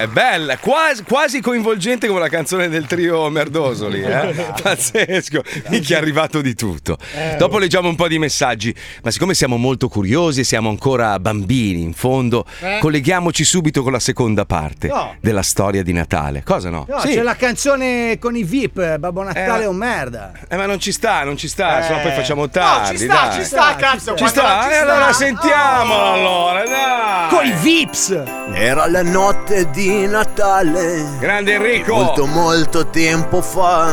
Eh, 0.01 0.07
bella, 0.09 0.57
quasi, 0.59 1.03
quasi 1.03 1.41
coinvolgente 1.43 2.07
come 2.07 2.21
la 2.21 2.29
canzone 2.31 2.69
del 2.71 2.87
trio 2.87 3.29
Merdosoli, 3.29 4.01
eh? 4.03 4.47
Pazzesco, 4.63 5.43
che 5.43 5.83
è 5.89 5.95
arrivato 5.95 6.41
di 6.41 6.55
tutto. 6.55 6.97
Dopo 7.37 7.59
leggiamo 7.59 7.89
un 7.89 7.97
po' 7.97 8.09
di 8.09 8.19
messaggi, 8.19 8.75
ma 9.03 9.11
siccome 9.11 9.35
siamo 9.35 9.57
molto 9.59 9.89
curiosi 9.89 10.41
e 10.41 10.45
siamo 10.45 10.71
ancora 10.71 11.19
bambini 11.19 11.83
in 11.83 11.93
fondo, 11.93 12.47
Eh? 12.61 12.79
colleghiamoci 12.81 13.45
subito 13.45 13.83
con 13.83 13.93
la 13.93 13.99
seconda 14.01 14.47
parte 14.47 14.89
No. 14.89 15.17
della 15.21 15.43
storia 15.43 15.83
di 15.83 15.93
Natale. 15.93 16.43
Cosa 16.45 16.71
no? 16.71 16.87
No, 16.89 17.01
Sì. 17.01 17.09
c'è 17.15 17.23
la 17.23 17.37
canzone 17.37 18.17
con 18.19 18.37
i 18.37 18.43
VIP, 18.43 18.97
Babbo 18.97 19.23
Natale 19.23 19.61
Eh, 19.63 19.65
è 19.65 19.69
un 19.69 19.77
merda. 19.77 20.33
Eh, 20.49 20.57
ma 20.57 20.65
non 20.67 20.79
ci 20.81 20.93
sta, 20.93 21.25
non 21.25 21.37
ci 21.37 21.49
sta, 21.49 21.81
Eh. 21.81 21.83
sennò 21.83 22.01
poi 22.01 22.13
facciamo 22.13 22.43
No, 22.43 22.49
tardi. 22.49 22.97
ci 22.99 23.05
sta, 23.05 23.27
dai. 23.29 23.39
ci 23.39 23.45
sta, 23.45 23.75
cazzo, 23.77 24.15
Ci 24.17 24.27
sta, 24.27 24.63
ci 24.63 24.69
sta. 24.73 24.81
allora 24.81 25.13
sentiamolo 25.13 26.13
allora, 26.13 26.63
dai. 26.65 27.29
Con 27.29 27.50
i 27.51 27.55
VIPs! 27.63 28.23
Era 28.53 28.89
la 28.89 29.03
notte 29.03 29.69
di 29.71 30.07
Natale. 30.07 31.05
Grande 31.19 31.55
Enrico. 31.55 31.95
Molto 31.95 32.27
molto 32.27 32.87
tempo 32.87 33.43
fa. 33.43 33.91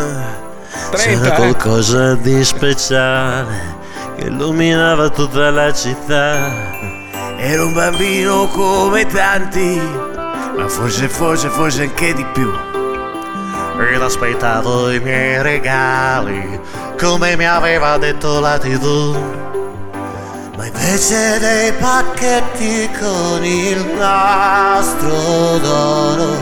30, 0.92 0.98
C'era 0.98 1.34
eh. 1.34 1.36
qualcosa 1.36 2.14
di 2.16 2.44
speciale 2.44 3.76
che 4.16 4.28
illuminava 4.28 5.10
tutta 5.10 5.50
la 5.50 5.74
città. 5.74 6.52
Ero 7.38 7.68
un 7.68 7.74
bambino 7.74 8.48
come 8.48 9.06
tanti, 9.08 9.82
ma 10.56 10.68
forse, 10.68 11.10
forse, 11.10 11.50
forse 11.50 11.84
anche 11.84 12.14
di 12.14 12.26
più. 12.34 12.52
Ed 13.92 14.02
aspettavo 14.02 14.92
i 14.92 15.00
miei 15.00 15.42
regali, 15.42 16.60
come 17.00 17.36
mi 17.36 17.48
aveva 17.48 17.98
detto 17.98 18.40
la 18.40 18.58
TV. 18.58 19.46
Ma 20.58 20.66
invece 20.66 21.38
dei 21.38 21.72
pacchetti 21.74 22.90
con 23.00 23.46
il 23.46 23.78
nastro 23.96 25.60
d'oro, 25.60 26.36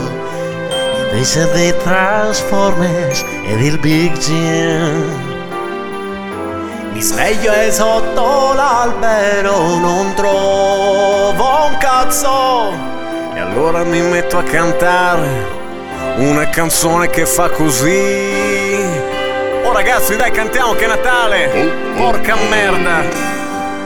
invece 1.12 1.51
dei 1.51 1.75
Transformers 1.84 3.25
ed 3.45 3.60
il 3.60 3.78
Big 3.78 4.17
Jim, 4.17 5.04
mi 6.93 7.01
sveglio 7.01 7.51
e 7.51 7.69
sotto 7.73 8.54
l'albero 8.54 9.75
non 9.80 10.13
trovo 10.13 11.65
un 11.65 11.78
cazzo. 11.78 12.71
E 13.34 13.39
allora 13.41 13.84
mi 13.84 13.99
metto 13.99 14.38
a 14.38 14.43
cantare 14.43 15.28
una 16.19 16.47
canzone 16.47 17.10
che 17.10 17.25
fa 17.25 17.49
così. 17.49 18.23
Oh 19.65 19.73
ragazzi, 19.73 20.15
dai, 20.15 20.32
cantiamo 20.32 20.71
che 20.71 20.86
è 20.86 20.88
Natale! 20.88 21.49
Porca 21.97 22.38
merda! 22.49 23.43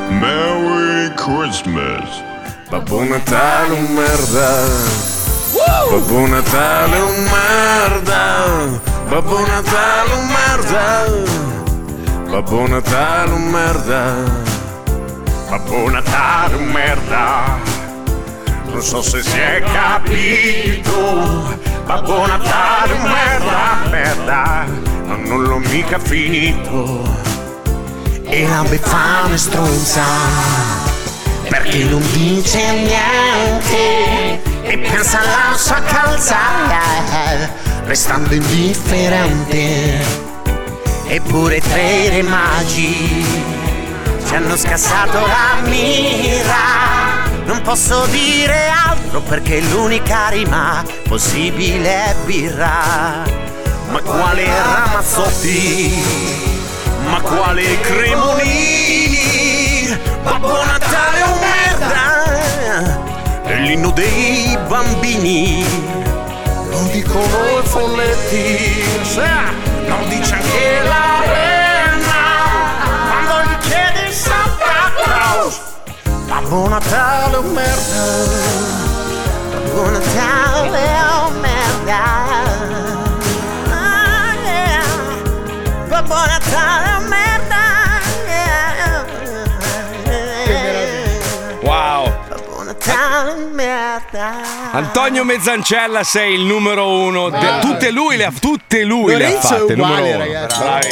Merry 0.09 1.13
Christmas. 1.15 2.23
Babbo 2.69 3.03
Natale 3.03 3.73
un 3.73 3.93
merda. 3.93 4.49
Babbo 5.89 6.27
Natale 6.27 6.97
un 7.01 7.23
merda. 7.29 8.81
Babbo 9.09 9.39
Natale 9.45 10.13
un 10.13 10.27
merda. 10.27 10.87
Babbo 12.29 12.67
Natale 12.67 13.33
un 13.33 13.49
merda. 13.49 14.03
Babbo 15.49 15.89
Natale 15.89 16.55
un 16.55 16.65
merda. 16.71 17.59
Non 18.65 18.81
so 18.81 19.01
se 19.01 19.21
si 19.21 19.37
è 19.37 19.61
capito. 19.61 21.57
Babbo 21.85 22.25
Natale 22.25 22.93
un 22.93 23.01
merda 23.01 23.89
Merda. 23.89 24.65
Ma 25.05 25.15
non 25.15 25.43
l'ho 25.43 25.59
mica 25.59 25.99
finito 25.99 27.38
E 28.31 28.47
la 28.47 28.63
befana 28.63 29.33
è 29.33 29.37
stronza 29.37 30.03
perché 31.49 31.83
non 31.85 32.03
dice 32.11 32.61
niente. 32.71 34.39
E 34.61 34.77
pensa 34.77 35.19
alla 35.19 35.57
sua 35.57 35.81
calzata 35.81 37.49
restando 37.85 38.35
indifferente. 38.35 40.05
Eppure 41.07 41.59
tre 41.59 42.09
re 42.09 42.21
magi 42.21 43.25
ci 44.27 44.35
hanno 44.35 44.55
scassato 44.55 45.25
la 45.25 45.57
mira. 45.63 47.25
Non 47.45 47.63
posso 47.63 48.05
dire 48.11 48.67
altro 48.67 49.21
perché 49.21 49.59
l'unica 49.59 50.29
rima 50.29 50.85
possibile 51.07 52.05
è 52.05 52.15
birra. 52.25 53.23
Ma 53.89 53.99
quale 54.01 54.45
ramazzotti 54.45 56.58
ma 57.09 57.19
quale 57.21 57.79
cremonini? 57.81 59.17
Babbo 60.23 60.63
Natale 60.63 61.17
è 61.17 61.23
un 61.23 61.39
merda. 61.39 63.43
È 63.43 63.55
l'inno 63.55 63.89
dei 63.91 64.57
bambini. 64.67 65.65
Lo 66.69 66.81
dicono 66.91 67.59
i 67.59 67.63
folletti. 67.65 68.83
Lo 69.87 69.97
dice 70.07 70.33
anche 70.35 70.81
la 70.83 71.21
renna 71.25 72.21
Quando 73.09 73.41
gli 73.49 73.57
chiedi 73.67 74.11
Santa 74.13 74.91
Claus 75.03 75.55
Babbo 76.27 76.67
Natale 76.67 77.35
è 77.35 77.37
un 77.39 77.51
merda. 77.51 78.03
Babbo 79.51 79.89
Natale 79.89 80.79
è 80.79 81.01
un 81.25 81.39
merda. 81.39 82.01
Ah. 83.71 84.35
Babbo 85.87 86.15
Natale 86.15 86.88
Antonio 94.71 95.23
Mezzancella 95.23 96.03
sei 96.03 96.35
il 96.35 96.41
numero 96.41 96.87
uno. 96.91 97.29
de- 97.29 97.59
tutte 97.61 97.91
lui 97.91 98.17
le 98.17 98.25
ha, 98.25 98.33
tutte 98.39 98.83
lui 98.83 99.15
le 99.15 99.25
ha 99.25 99.29
Lorenzo 99.29 99.55
è 99.55 99.57
fatte. 99.59 99.73
uguale, 99.73 99.95
numero 99.95 100.15
uno. 100.15 100.17
ragazzi. 100.25 100.59
Bravi. 100.59 100.87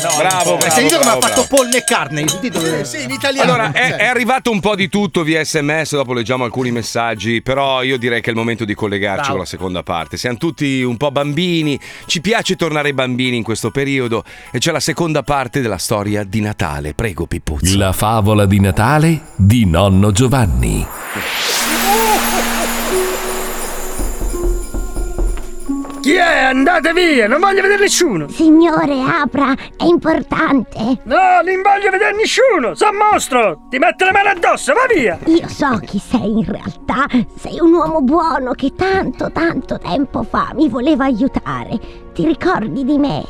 bravo, 0.00 0.16
bravo. 0.18 0.56
Hai 0.56 0.70
sentito 0.70 0.98
come 0.98 1.10
ha 1.10 1.12
fatto 1.20 1.26
bravo. 1.28 1.46
Paul 1.48 1.68
McCartney? 1.68 2.22
Hai 2.24 2.28
sentito? 2.28 2.84
Sì, 2.84 3.02
in 3.04 3.10
italiano. 3.10 3.52
Allora, 3.52 3.72
è, 3.72 3.94
è 3.96 4.06
arrivato 4.06 4.50
un 4.50 4.58
po' 4.60 4.74
di 4.74 4.88
tutto 4.88 5.22
via 5.22 5.44
sms, 5.44 5.94
dopo 5.94 6.12
leggiamo 6.14 6.44
alcuni 6.44 6.72
messaggi, 6.72 7.42
però 7.42 7.82
io 7.82 7.96
direi 7.96 8.20
che 8.20 8.26
è 8.28 8.30
il 8.32 8.38
momento 8.38 8.64
di 8.64 8.74
collegarci 8.74 9.16
Bravo. 9.20 9.30
con 9.30 9.38
la 9.40 9.46
seconda 9.46 9.82
parte. 9.84 10.16
Siamo 10.16 10.36
tutti 10.38 10.82
un 10.82 10.96
po' 10.96 11.10
bambini, 11.12 11.78
ci 12.06 12.20
piace 12.20 12.56
tornare 12.56 12.92
bambini 12.92 13.36
in 13.36 13.42
questo 13.44 13.70
periodo 13.70 14.24
e 14.50 14.58
c'è 14.58 14.72
la 14.72 14.80
seconda 14.80 15.22
parte 15.22 15.60
della 15.60 15.78
storia 15.78 16.24
di 16.24 16.40
Natale. 16.40 16.92
Prego, 16.94 17.26
Pippuzzo. 17.26 17.76
La 17.78 17.92
favola 17.92 18.46
di 18.46 18.58
Natale 18.58 19.20
di 19.36 19.64
nonno 19.64 20.10
Giovanni. 20.10 20.86
Chi 26.02 26.14
è 26.14 26.42
Andate 26.42 26.92
via, 26.92 27.28
non 27.28 27.38
voglio 27.38 27.62
vedere 27.62 27.82
nessuno. 27.82 28.26
Signore, 28.26 29.00
apra, 29.02 29.54
è 29.76 29.84
importante. 29.84 30.98
No, 31.04 31.40
non 31.44 31.62
voglio 31.62 31.90
vedere 31.92 32.16
nessuno. 32.16 32.74
Sono 32.74 32.98
mostro. 33.12 33.68
Ti 33.70 33.78
metto 33.78 34.06
le 34.06 34.10
mani 34.10 34.28
addosso, 34.30 34.72
va 34.72 34.92
via. 34.92 35.16
Io 35.26 35.46
so 35.46 35.78
chi 35.84 36.00
sei 36.00 36.38
in 36.38 36.44
realtà. 36.44 37.06
Sei 37.36 37.60
un 37.60 37.72
uomo 37.72 38.00
buono 38.00 38.50
che 38.50 38.72
tanto, 38.74 39.30
tanto 39.30 39.78
tempo 39.78 40.24
fa 40.24 40.50
mi 40.54 40.68
voleva 40.68 41.04
aiutare. 41.04 41.78
Ti 42.12 42.26
ricordi 42.26 42.84
di 42.84 42.98
me? 42.98 43.24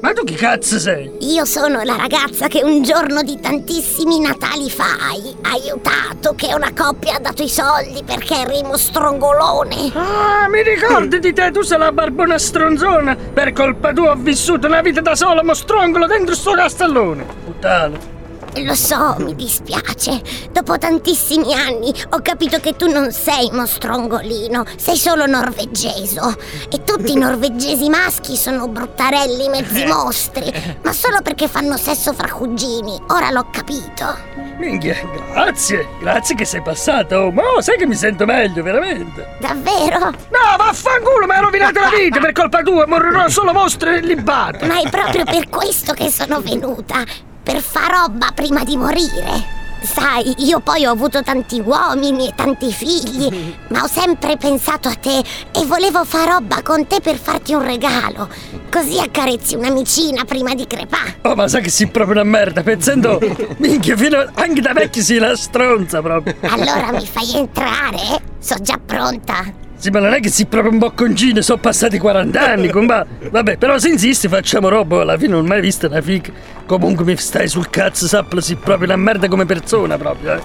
Ma 0.00 0.12
tu 0.14 0.24
chi 0.24 0.34
cazzo 0.34 0.78
sei? 0.78 1.10
Io 1.20 1.44
sono 1.44 1.82
la 1.82 1.94
ragazza 1.96 2.48
che 2.48 2.62
un 2.62 2.82
giorno 2.82 3.22
di 3.22 3.38
tantissimi 3.38 4.18
Natali 4.18 4.70
fa 4.70 4.96
hai 4.98 5.36
aiutato, 5.42 6.34
che 6.34 6.54
una 6.54 6.72
coppia 6.74 7.16
ha 7.16 7.20
dato 7.20 7.42
i 7.42 7.48
soldi 7.50 8.02
perché 8.02 8.36
eri 8.36 8.60
uno 8.62 8.78
strongolone. 8.78 9.92
Ah, 9.94 10.48
mi 10.48 10.62
ricordi 10.62 11.18
di 11.18 11.34
te, 11.34 11.50
tu 11.50 11.60
sei 11.60 11.78
la 11.78 11.92
barbona 11.92 12.38
stronzona. 12.38 13.14
Per 13.14 13.52
colpa 13.52 13.92
tua 13.92 14.12
ho 14.12 14.16
vissuto 14.16 14.66
una 14.66 14.80
vita 14.80 15.02
da 15.02 15.14
solo, 15.14 15.44
mostrongolo 15.44 16.06
dentro 16.06 16.34
sto 16.34 16.52
castellone. 16.52 17.26
Puttana. 17.44 18.19
Lo 18.56 18.74
so, 18.74 19.14
mi 19.18 19.34
dispiace. 19.34 20.20
Dopo 20.50 20.76
tantissimi 20.76 21.54
anni 21.54 21.92
ho 22.10 22.20
capito 22.20 22.58
che 22.58 22.74
tu 22.74 22.90
non 22.90 23.12
sei 23.12 23.48
uno 23.52 23.64
strongolino, 23.64 24.64
sei 24.76 24.96
solo 24.96 25.26
norvegeso. 25.26 26.36
E 26.68 26.82
tutti 26.82 27.12
i 27.12 27.16
norvegesi 27.18 27.88
maschi 27.88 28.36
sono 28.36 28.66
bruttarelli, 28.66 29.48
mezzi 29.48 29.84
mostri, 29.86 30.52
ma 30.82 30.92
solo 30.92 31.22
perché 31.22 31.46
fanno 31.48 31.76
sesso 31.76 32.12
fra 32.12 32.28
cugini. 32.28 33.00
Ora 33.08 33.30
l'ho 33.30 33.46
capito. 33.50 34.18
Minchia, 34.58 34.96
grazie. 35.32 35.86
Grazie 36.00 36.34
che 36.34 36.44
sei 36.44 36.60
passato. 36.60 37.16
Oh, 37.16 37.30
ma 37.30 37.42
oh, 37.42 37.60
sai 37.60 37.78
che 37.78 37.86
mi 37.86 37.94
sento 37.94 38.26
meglio, 38.26 38.62
veramente. 38.62 39.36
Davvero? 39.38 39.98
No, 39.98 40.56
vaffanculo, 40.58 41.26
mi 41.26 41.32
hai 41.32 41.40
rovinato 41.40 41.80
la 41.80 41.88
vita 41.88 42.18
per 42.18 42.32
colpa 42.32 42.62
tua. 42.62 42.86
Morirò 42.86 43.28
solo 43.28 43.52
mostro 43.52 43.90
e 43.90 44.00
libato. 44.00 44.66
Ma 44.66 44.80
è 44.80 44.90
proprio 44.90 45.24
per 45.24 45.48
questo 45.48 45.94
che 45.94 46.10
sono 46.10 46.40
venuta. 46.40 47.04
Per 47.50 47.60
far 47.60 47.90
roba 47.90 48.30
prima 48.32 48.62
di 48.62 48.76
morire. 48.76 49.58
Sai, 49.82 50.34
io 50.46 50.60
poi 50.60 50.86
ho 50.86 50.92
avuto 50.92 51.20
tanti 51.24 51.58
uomini 51.58 52.28
e 52.28 52.32
tanti 52.36 52.72
figli, 52.72 53.28
ma 53.70 53.82
ho 53.82 53.88
sempre 53.88 54.36
pensato 54.36 54.86
a 54.86 54.94
te 54.94 55.18
e 55.18 55.66
volevo 55.66 56.04
far 56.04 56.28
roba 56.28 56.62
con 56.62 56.86
te 56.86 57.00
per 57.00 57.16
farti 57.16 57.52
un 57.52 57.64
regalo. 57.64 58.28
Così 58.70 59.00
accarezzi 59.00 59.56
un'amicina 59.56 60.24
prima 60.24 60.54
di 60.54 60.64
crepare. 60.68 61.18
Oh, 61.22 61.34
ma 61.34 61.48
sai 61.48 61.62
che 61.62 61.70
sei 61.70 61.88
proprio 61.88 62.20
una 62.20 62.30
merda, 62.30 62.62
pensando. 62.62 63.18
Minchia, 63.58 63.96
fino 63.96 64.18
a- 64.18 64.30
anche 64.34 64.60
da 64.60 64.72
vecchi 64.72 65.02
sei 65.02 65.18
la 65.18 65.34
stronza 65.34 66.00
proprio. 66.00 66.36
Allora 66.42 66.92
mi 66.92 67.04
fai 67.04 67.34
entrare? 67.34 68.22
Sono 68.38 68.60
già 68.62 68.78
pronta. 68.78 69.42
Sì, 69.80 69.88
ma 69.88 69.98
non 69.98 70.12
è 70.12 70.20
che 70.20 70.28
sei 70.28 70.44
proprio 70.44 70.72
un 70.72 70.76
bocconcino, 70.78 71.40
sono 71.40 71.58
passati 71.58 71.96
40 71.96 72.38
anni, 72.38 72.68
comba. 72.68 73.06
Vabbè, 73.30 73.56
però 73.56 73.78
se 73.78 73.88
insisti 73.88 74.28
facciamo 74.28 74.68
roba, 74.68 75.00
alla 75.00 75.16
fine 75.16 75.30
non 75.30 75.44
ho 75.44 75.48
mai 75.48 75.62
visto 75.62 75.86
una 75.86 76.02
figa. 76.02 76.30
Comunque 76.66 77.02
mi 77.06 77.16
stai 77.16 77.48
sul 77.48 77.70
cazzo, 77.70 78.06
sappilo, 78.06 78.42
sei 78.42 78.56
proprio 78.56 78.88
una 78.88 78.96
merda 78.96 79.26
come 79.26 79.46
persona 79.46 79.96
proprio, 79.96 80.34
eh. 80.34 80.42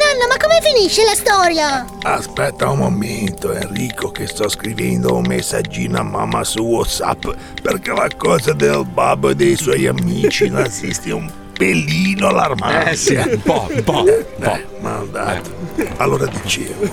Nonno, 0.00 0.26
ma 0.28 0.36
come 0.40 0.58
finisce 0.60 1.04
la 1.04 1.14
storia? 1.14 1.86
Aspetta 2.02 2.68
un 2.68 2.78
momento, 2.78 3.52
Enrico, 3.52 4.10
che 4.10 4.26
sto 4.26 4.48
scrivendo 4.48 5.14
un 5.14 5.24
messaggino 5.28 6.00
a 6.00 6.02
mamma 6.02 6.42
su 6.42 6.64
WhatsApp 6.64 7.26
perché 7.62 7.92
la 7.92 8.10
cosa 8.16 8.52
del 8.54 8.84
babbo 8.92 9.28
e 9.28 9.36
dei 9.36 9.54
suoi 9.54 9.86
amici 9.86 10.48
nazisti 10.48 11.10
è 11.10 11.12
un 11.12 11.30
pelino 11.60 12.28
allarmante. 12.28 12.90
Eh 12.92 12.96
sì, 12.96 13.14
un 13.14 13.40
po', 13.42 13.66
un 13.70 13.84
po', 13.84 13.98
un 13.98 14.04
po'. 14.38 14.50
Eh, 14.52 14.66
mandato. 14.80 15.50
Allora 15.98 16.24
dicevo. 16.26 16.88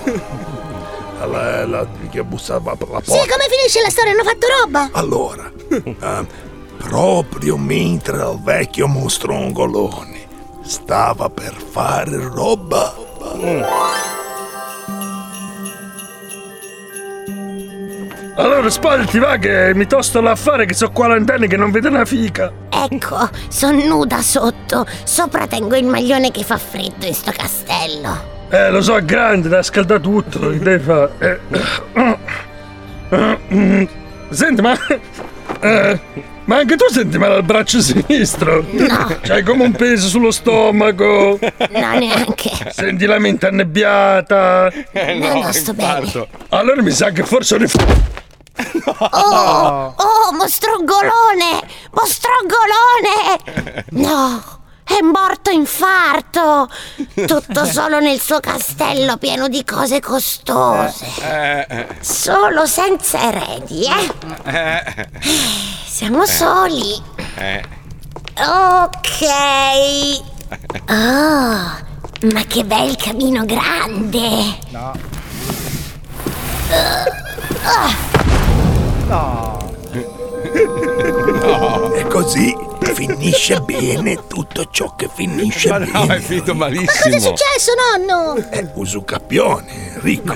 La, 1.32 1.66
la, 1.66 1.88
che 2.12 2.22
bussava 2.24 2.76
per 2.76 2.90
la 2.90 3.00
Sì, 3.02 3.12
porta. 3.12 3.32
come 3.34 3.46
finisce 3.50 3.82
la 3.82 3.90
storia? 3.90 4.12
Hanno 4.12 4.24
fatto 4.24 4.48
roba? 4.62 4.90
Allora, 4.92 5.52
eh, 5.72 6.26
proprio 6.78 7.58
mentre 7.58 8.18
il 8.18 8.40
vecchio 8.44 8.88
mostrongolone 8.88 10.26
stava 10.64 11.30
per 11.30 11.56
fare 11.72 12.18
roba. 12.18 12.94
Allora 18.36 18.70
spalti 18.70 19.18
va 19.18 19.38
che 19.38 19.72
mi 19.74 19.88
tosto 19.88 20.22
l'affare 20.22 20.66
che 20.66 20.76
so 20.76 20.92
40 20.92 21.34
anni 21.34 21.48
che 21.48 21.58
non 21.58 21.72
vedo 21.72 21.88
una 21.88 22.06
fica. 22.06 22.52
Ecco, 22.84 23.30
sono 23.48 23.84
nuda 23.84 24.22
sotto. 24.22 24.86
Sopra 25.04 25.48
tengo 25.48 25.76
il 25.76 25.86
maglione 25.86 26.32
che 26.32 26.44
fa 26.44 26.58
freddo 26.58 27.06
in 27.06 27.14
sto 27.14 27.32
castello. 27.36 28.36
Eh, 28.50 28.70
lo 28.70 28.82
so, 28.82 28.96
è 28.96 29.04
grande, 29.04 29.50
da 29.50 29.64
scaldare 29.64 30.00
tutto, 30.00 30.52
che 30.52 30.60
devi 30.60 30.84
fare? 30.84 31.12
Eh, 31.20 31.40
eh, 33.10 33.40
eh. 33.50 33.90
Senti, 34.30 34.62
ma... 34.62 34.74
eh, 35.62 36.00
ma 36.46 36.58
anche 36.58 36.76
tu 36.78 36.86
senti 36.90 37.18
male 37.18 37.34
al 37.36 37.44
braccio 37.44 37.82
sinistro? 37.82 38.64
No. 38.72 39.18
C'hai 39.22 39.44
come 39.44 39.64
un 39.66 39.74
peso 39.74 40.08
sullo 40.08 40.32
stomaco. 40.32 41.38
No, 41.42 41.98
neanche. 41.98 42.52
Senti 42.70 43.06
la 43.06 43.20
mente 43.20 43.48
annebbiata. 43.48 44.72
no, 45.16 45.42
no, 45.42 45.52
sto 45.52 45.74
bene. 45.74 46.10
Allora 46.50 46.82
mi 46.82 46.92
sa 46.92 47.10
che 47.10 47.24
forse 47.24 47.56
ho 47.56 47.58
rif- 48.58 48.96
Oh, 49.12 49.94
oh, 49.96 50.32
mostrongolone! 50.34 51.62
Mostrongolone! 51.92 53.86
No, 53.92 54.44
è 54.84 55.00
morto 55.02 55.50
infarto! 55.52 56.70
Tutto 57.26 57.66
solo 57.66 58.00
nel 58.00 58.20
suo 58.20 58.40
castello 58.40 59.18
pieno 59.18 59.48
di 59.48 59.64
cose 59.64 60.00
costose. 60.00 61.06
Eh, 61.22 61.88
Solo 62.02 62.66
senza 62.66 63.20
eredi, 63.22 63.86
eh? 63.86 64.14
eh, 64.46 65.10
Siamo 65.86 66.26
soli. 66.26 67.02
eh. 67.36 67.64
Ok. 68.40 69.26
Oh, 70.90 71.86
ma 72.32 72.44
che 72.48 72.64
bel 72.64 72.96
camino 72.96 73.44
grande. 73.46 74.58
No. 74.70 74.94
Ah, 77.64 77.90
No. 79.08 79.58
E 81.96 82.06
così 82.08 82.56
finisce 82.94 83.60
bene 83.62 84.26
tutto 84.28 84.68
ciò 84.72 84.96
che 84.96 85.08
finisce 85.14 85.70
Ma 85.70 85.80
bene. 85.80 85.92
no, 85.92 86.06
è 86.08 86.20
finito 86.20 86.54
cosa 86.54 86.66
è 86.66 86.72
malissimo. 86.72 87.20
successo, 87.20 87.72
nonno? 87.96 88.50
È 88.50 88.72
usucapione, 88.74 89.94
Enrico. 89.96 90.36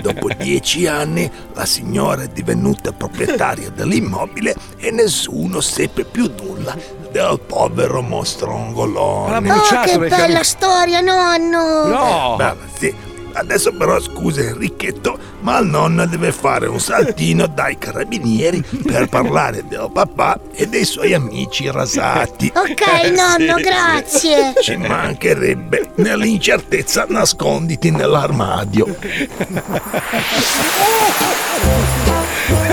Dopo 0.00 0.28
dieci 0.36 0.86
anni 0.86 1.30
la 1.54 1.64
signora 1.64 2.22
è 2.22 2.28
divenuta 2.28 2.92
proprietaria 2.92 3.70
dell'immobile 3.70 4.54
e 4.78 4.90
nessuno 4.90 5.60
seppe 5.60 6.04
più 6.04 6.30
nulla 6.36 6.76
del 7.10 7.40
povero 7.46 8.02
mostrongolone. 8.02 9.50
Oh, 9.50 9.60
che 9.84 9.98
bella 9.98 10.42
storia, 10.42 11.00
nonno. 11.00 12.36
Beh, 12.36 12.54
sì. 12.78 12.94
Adesso 13.32 13.72
però 13.72 14.00
scusa 14.00 14.40
Enrichetto, 14.42 15.18
ma 15.40 15.58
il 15.58 15.66
nonno 15.66 16.06
deve 16.06 16.32
fare 16.32 16.66
un 16.66 16.80
saltino 16.80 17.46
dai 17.46 17.78
carabinieri 17.78 18.62
per 18.84 19.08
parlare 19.08 19.64
del 19.66 19.90
papà 19.92 20.38
e 20.52 20.66
dei 20.66 20.84
suoi 20.84 21.14
amici 21.14 21.70
rasati. 21.70 22.52
Ok, 22.54 23.10
nonno, 23.10 23.54
grazie. 23.56 24.54
Ci 24.60 24.76
mancherebbe. 24.76 25.92
Nell'incertezza 25.96 27.06
nasconditi 27.08 27.90
nell'armadio. 27.90 28.96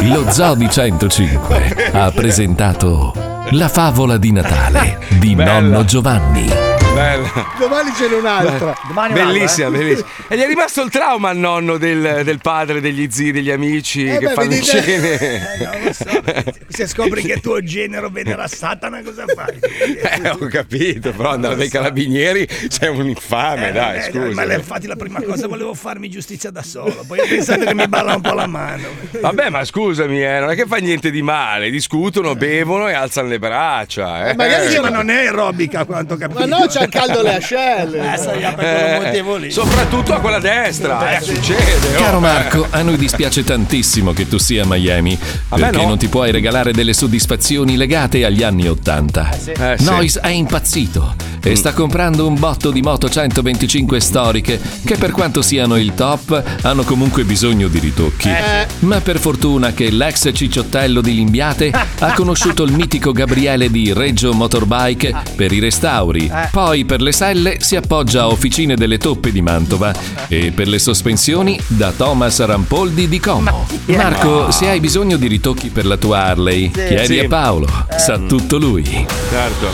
Lo 0.01 0.31
Zoo 0.31 0.55
di 0.55 0.69
105 0.69 1.91
ha 1.93 2.11
presentato 2.11 3.13
La 3.51 3.67
favola 3.67 4.17
di 4.17 4.31
Natale 4.31 4.99
di 5.19 5.35
nonno 5.35 5.83
Giovanni. 5.85 6.78
Bella. 6.99 7.47
Domani 7.57 7.91
ce 7.95 8.09
n'è 8.09 8.15
un'altra. 8.15 8.75
Bellissima, 9.13 9.69
bellissima. 9.69 10.07
E 10.27 10.35
gli 10.35 10.41
è 10.41 10.47
rimasto 10.47 10.81
il 10.81 10.89
trauma 10.89 11.29
al 11.29 11.37
nonno 11.37 11.77
del, 11.77 12.21
del 12.25 12.39
padre, 12.41 12.81
degli 12.81 13.07
zii, 13.09 13.31
degli 13.31 13.49
amici 13.51 14.05
Eh 14.05 14.17
che 14.17 14.27
beh, 14.27 14.33
fanno 14.33 14.49
vedete- 14.49 14.81
cene. 14.81 16.43
Se 16.67 16.87
scopri 16.87 17.21
che 17.21 17.39
tuo 17.39 17.63
genero 17.63 18.09
venera 18.09 18.47
Satana, 18.47 19.01
cosa 19.01 19.23
fai? 19.33 19.59
Eh, 19.61 20.29
ho 20.29 20.47
capito, 20.47 21.11
però 21.11 21.29
andare 21.29 21.55
dai 21.55 21.69
carabinieri 21.69 22.45
c'è 22.67 22.87
un 22.87 23.07
infame, 23.07 23.71
dai, 23.71 23.99
Eh, 23.99 24.01
scusa. 24.11 24.45
Ma 24.45 24.53
infatti 24.53 24.87
la 24.87 24.95
prima 24.97 25.21
cosa 25.21 25.47
volevo 25.47 25.73
farmi 25.73 26.09
giustizia 26.09 26.51
da 26.51 26.63
solo, 26.63 27.03
poi 27.07 27.19
ho 27.19 27.25
pensato 27.27 27.63
che 27.63 27.73
mi 27.73 27.87
balla 27.87 28.15
un 28.15 28.21
po' 28.21 28.33
la 28.33 28.47
mano. 28.47 28.87
Vabbè, 29.21 29.49
ma 29.49 29.63
scusami, 29.63 30.21
eh, 30.21 30.39
non 30.39 30.49
è 30.51 30.55
che 30.55 30.65
fa 30.65 30.77
niente 30.77 31.11
di 31.11 31.21
male, 31.21 31.69
discutono, 31.69 32.35
bevono 32.35 32.89
e 32.89 32.93
alzano 32.93 33.29
le 33.29 33.39
braccia. 33.39 34.29
Eh. 34.29 34.35
magari 34.35 34.69
Sì, 34.69 34.79
ma 34.79 34.89
non 34.89 35.09
è 35.09 35.15
aerobica 35.19 35.85
quanto 35.85 36.17
capito. 36.17 36.39
Ma 36.39 36.45
no, 36.45 36.65
c'ha 36.67 36.87
caldo 36.89 37.21
le 37.21 37.35
ascelle. 37.35 38.13
Eh, 38.13 38.17
Eh, 38.39 38.53
quello 38.55 39.05
motivo 39.05 39.35
lì. 39.37 39.51
soprattutto 39.51 40.13
a 40.13 40.19
quella 40.19 40.39
destra, 40.39 41.17
eh, 41.17 41.21
succede. 41.21 41.95
oh. 41.95 42.01
Caro 42.01 42.19
Marco, 42.19 42.67
a 42.69 42.81
noi 42.81 42.97
dispiace 42.97 43.43
tantissimo 43.43 44.13
che 44.13 44.27
tu 44.27 44.37
sia 44.37 44.63
a 44.63 44.65
Miami, 44.67 45.17
A 45.49 45.55
perché 45.55 45.77
no. 45.77 45.87
non 45.87 45.97
ti 45.97 46.07
puoi 46.07 46.31
regalare 46.31 46.71
delle 46.73 46.93
soddisfazioni 46.93 47.77
legate 47.77 48.25
agli 48.25 48.43
anni 48.43 48.67
Ottanta. 48.67 49.29
sì. 49.37 49.51
Eh, 49.51 49.75
sì. 49.77 49.83
Noyes 49.83 50.17
è 50.19 50.27
impazzito 50.29 51.15
e 51.41 51.55
sta 51.55 51.73
comprando 51.73 52.27
un 52.27 52.37
botto 52.37 52.71
di 52.71 52.81
moto 52.81 53.09
125 53.09 53.99
storiche 53.99 54.59
che 54.85 54.97
per 54.97 55.11
quanto 55.11 55.41
siano 55.41 55.77
il 55.77 55.93
top 55.93 56.43
hanno 56.61 56.83
comunque 56.83 57.23
bisogno 57.23 57.67
di 57.67 57.79
ritocchi. 57.79 58.29
Eh. 58.29 58.67
Ma 58.79 58.99
per 59.01 59.19
fortuna 59.19 59.71
che 59.73 59.89
l'ex 59.89 60.29
cicciottello 60.33 61.01
di 61.01 61.13
Limbiate 61.13 61.71
ha 61.99 62.13
conosciuto 62.13 62.63
il 62.63 62.73
mitico 62.73 63.11
Gabriele 63.11 63.69
di 63.69 63.93
Reggio 63.93 64.33
Motorbike 64.33 65.15
per 65.35 65.51
i 65.51 65.59
restauri. 65.59 66.31
Poi 66.51 66.85
per 66.85 67.01
le 67.01 67.11
selle 67.11 67.57
si 67.59 67.75
appoggia 67.75 68.21
a 68.21 68.27
Officine 68.27 68.75
delle 68.75 68.97
Toppe 68.97 69.31
di 69.31 69.41
Mantova 69.41 69.93
e 70.27 70.51
per 70.51 70.67
le 70.67 70.79
sospensioni 70.79 71.59
da 71.67 71.91
Thomas 71.91 72.43
Rampoldi 72.43 73.07
di 73.07 73.19
Como. 73.19 73.67
Marco, 73.85 74.51
se 74.51 74.69
hai 74.69 74.79
bisogno 74.79 75.17
di 75.17 75.27
ritocchi 75.27 75.69
per 75.69 75.85
la 75.85 75.97
tua 75.97 76.25
Harley, 76.25 76.71
chiedi 76.71 77.19
a 77.19 77.27
Paolo, 77.27 77.67
sa 77.97 78.17
tutto 78.17 78.57
lui. 78.57 78.83
Certo. 79.29 79.67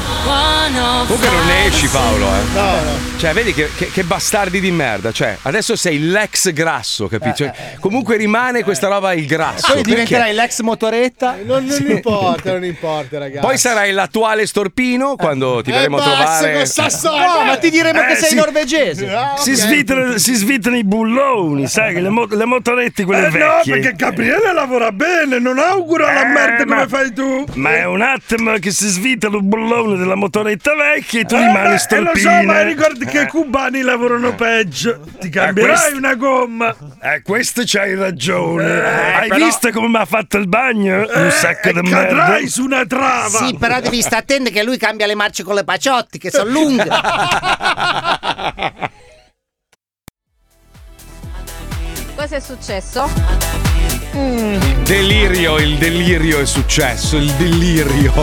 Comunque 1.08 1.30
non 1.30 1.46
ne 1.46 1.55
esci 1.64 1.88
Paolo, 1.88 2.28
eh. 2.28 3.04
Cioè, 3.18 3.34
vedi 3.34 3.54
che, 3.54 3.70
che- 3.76 3.90
che 3.90 4.04
bastardi 4.04 4.60
di 4.60 4.72
merda. 4.72 5.12
Cioè, 5.12 5.38
adesso 5.44 5.76
sei 5.76 6.00
l'ex 6.00 6.52
grasso, 6.52 7.08
capito? 7.08 7.36
Cioè, 7.38 7.54
comunque 7.80 8.18
rimane 8.18 8.64
questa 8.64 8.88
roba 8.88 9.14
il 9.14 9.26
grasso. 9.26 9.66
Poi 9.74 9.82
perché? 9.82 9.90
diventerai 9.90 10.34
l'ex 10.34 10.60
motoretta. 10.62 11.38
Non, 11.44 11.66
non 11.66 11.90
importa, 11.90 12.52
non 12.52 12.64
importa, 12.66 13.18
ragazzi. 13.20 13.46
Poi 13.46 13.58
sarai 13.58 13.92
l'attuale 13.94 14.46
storpino 14.46 15.16
quando 15.16 15.62
ti 15.64 15.70
Eh, 15.72 15.74
verremo 15.74 15.98
a 15.98 16.02
trovare. 16.02 16.66
No, 17.04 17.44
ma 17.46 17.58
ti 17.58 17.70
diremo 17.70 18.02
Eh, 18.02 18.06
che 18.08 18.16
sei 18.16 18.30
sì. 18.30 18.36
norvegese. 18.36 19.10
Ah, 19.14 19.36
Si, 19.38 19.52
ok. 19.52 19.58
svitano, 19.58 20.18
si 20.18 20.34
svitano 20.36 20.76
i 20.78 20.84
bulloni, 20.84 21.68
sai, 21.68 21.94
che 21.94 22.02
le, 22.02 22.10
mo- 22.10 22.28
le 22.30 22.46
motorette 22.46 23.06
quelle 23.06 23.28
Eh, 23.28 23.30
no, 23.30 23.38
vecchie. 23.38 23.74
perché 23.80 23.94
Gabriele 23.96 24.54
lavora 24.54 24.92
bene, 24.92 25.40
non 25.40 25.58
auguro 25.58 26.06
la 26.06 26.26
merda 26.26 26.66
come 26.66 26.88
fai 26.88 27.14
tu. 27.14 27.46
Ma 27.54 27.76
è 27.76 27.86
un 27.86 28.02
attimo 28.02 28.54
che 28.60 28.72
si 28.72 28.88
svita 28.88 29.28
il 29.28 29.42
bullone 29.42 29.98
della 29.98 30.16
motoretta 30.16 30.74
vecchia 30.76 31.22
e 31.22 31.26
tu 31.26 31.36
Eh, 31.46 31.48
rimani 31.48 31.70
beh, 31.70 31.78
storpina. 31.78 32.12
eh, 32.12 32.14
lo 32.14 32.42
so, 32.42 32.46
ma 32.46 32.62
ricordi 32.64 33.06
che 33.06 33.22
i 33.22 33.28
cubani 33.28 33.82
lavorano 33.82 34.34
peggio. 34.36 35.00
Ti 35.20 35.30
cambierai 35.30 35.94
una 35.94 36.16
gomma. 36.16 36.76
Eh, 37.02 37.22
questo 37.22 37.62
c'hai 37.66 37.96
ragione. 37.96 38.82
Hai 38.82 39.28
però- 39.30 39.46
visto 39.46 39.70
come 39.72 39.88
mi 39.88 39.98
ha 39.98 40.06
fatto 40.06 40.38
il 40.38 40.48
bagno? 40.48 41.06
un 41.08 41.32
sacco 41.32 41.72
di 41.72 41.82
merda. 41.82 42.08
cadrai 42.08 42.48
su 42.48 42.64
una 42.64 42.86
trava. 42.86 43.46
Sì, 43.46 43.56
però 43.58 43.80
devi 43.80 44.02
stare 44.02 44.18
attento 44.18 44.50
che 44.50 44.64
lui 44.64 44.78
cambia 44.78 45.06
le 45.06 45.16
marce 45.16 45.44
con 45.44 45.56
le 45.56 45.64
paciotti, 45.64 46.18
che 46.18 46.30
sono 46.32 46.50
lunghe. 46.50 46.88
Cosa 52.16 52.38
è 52.38 52.40
successo? 52.40 53.10
Delirio, 54.84 55.58
il 55.58 55.78
delirio 55.78 56.40
è 56.40 56.46
successo, 56.46 57.18
il 57.18 57.30
delirio. 57.34 58.14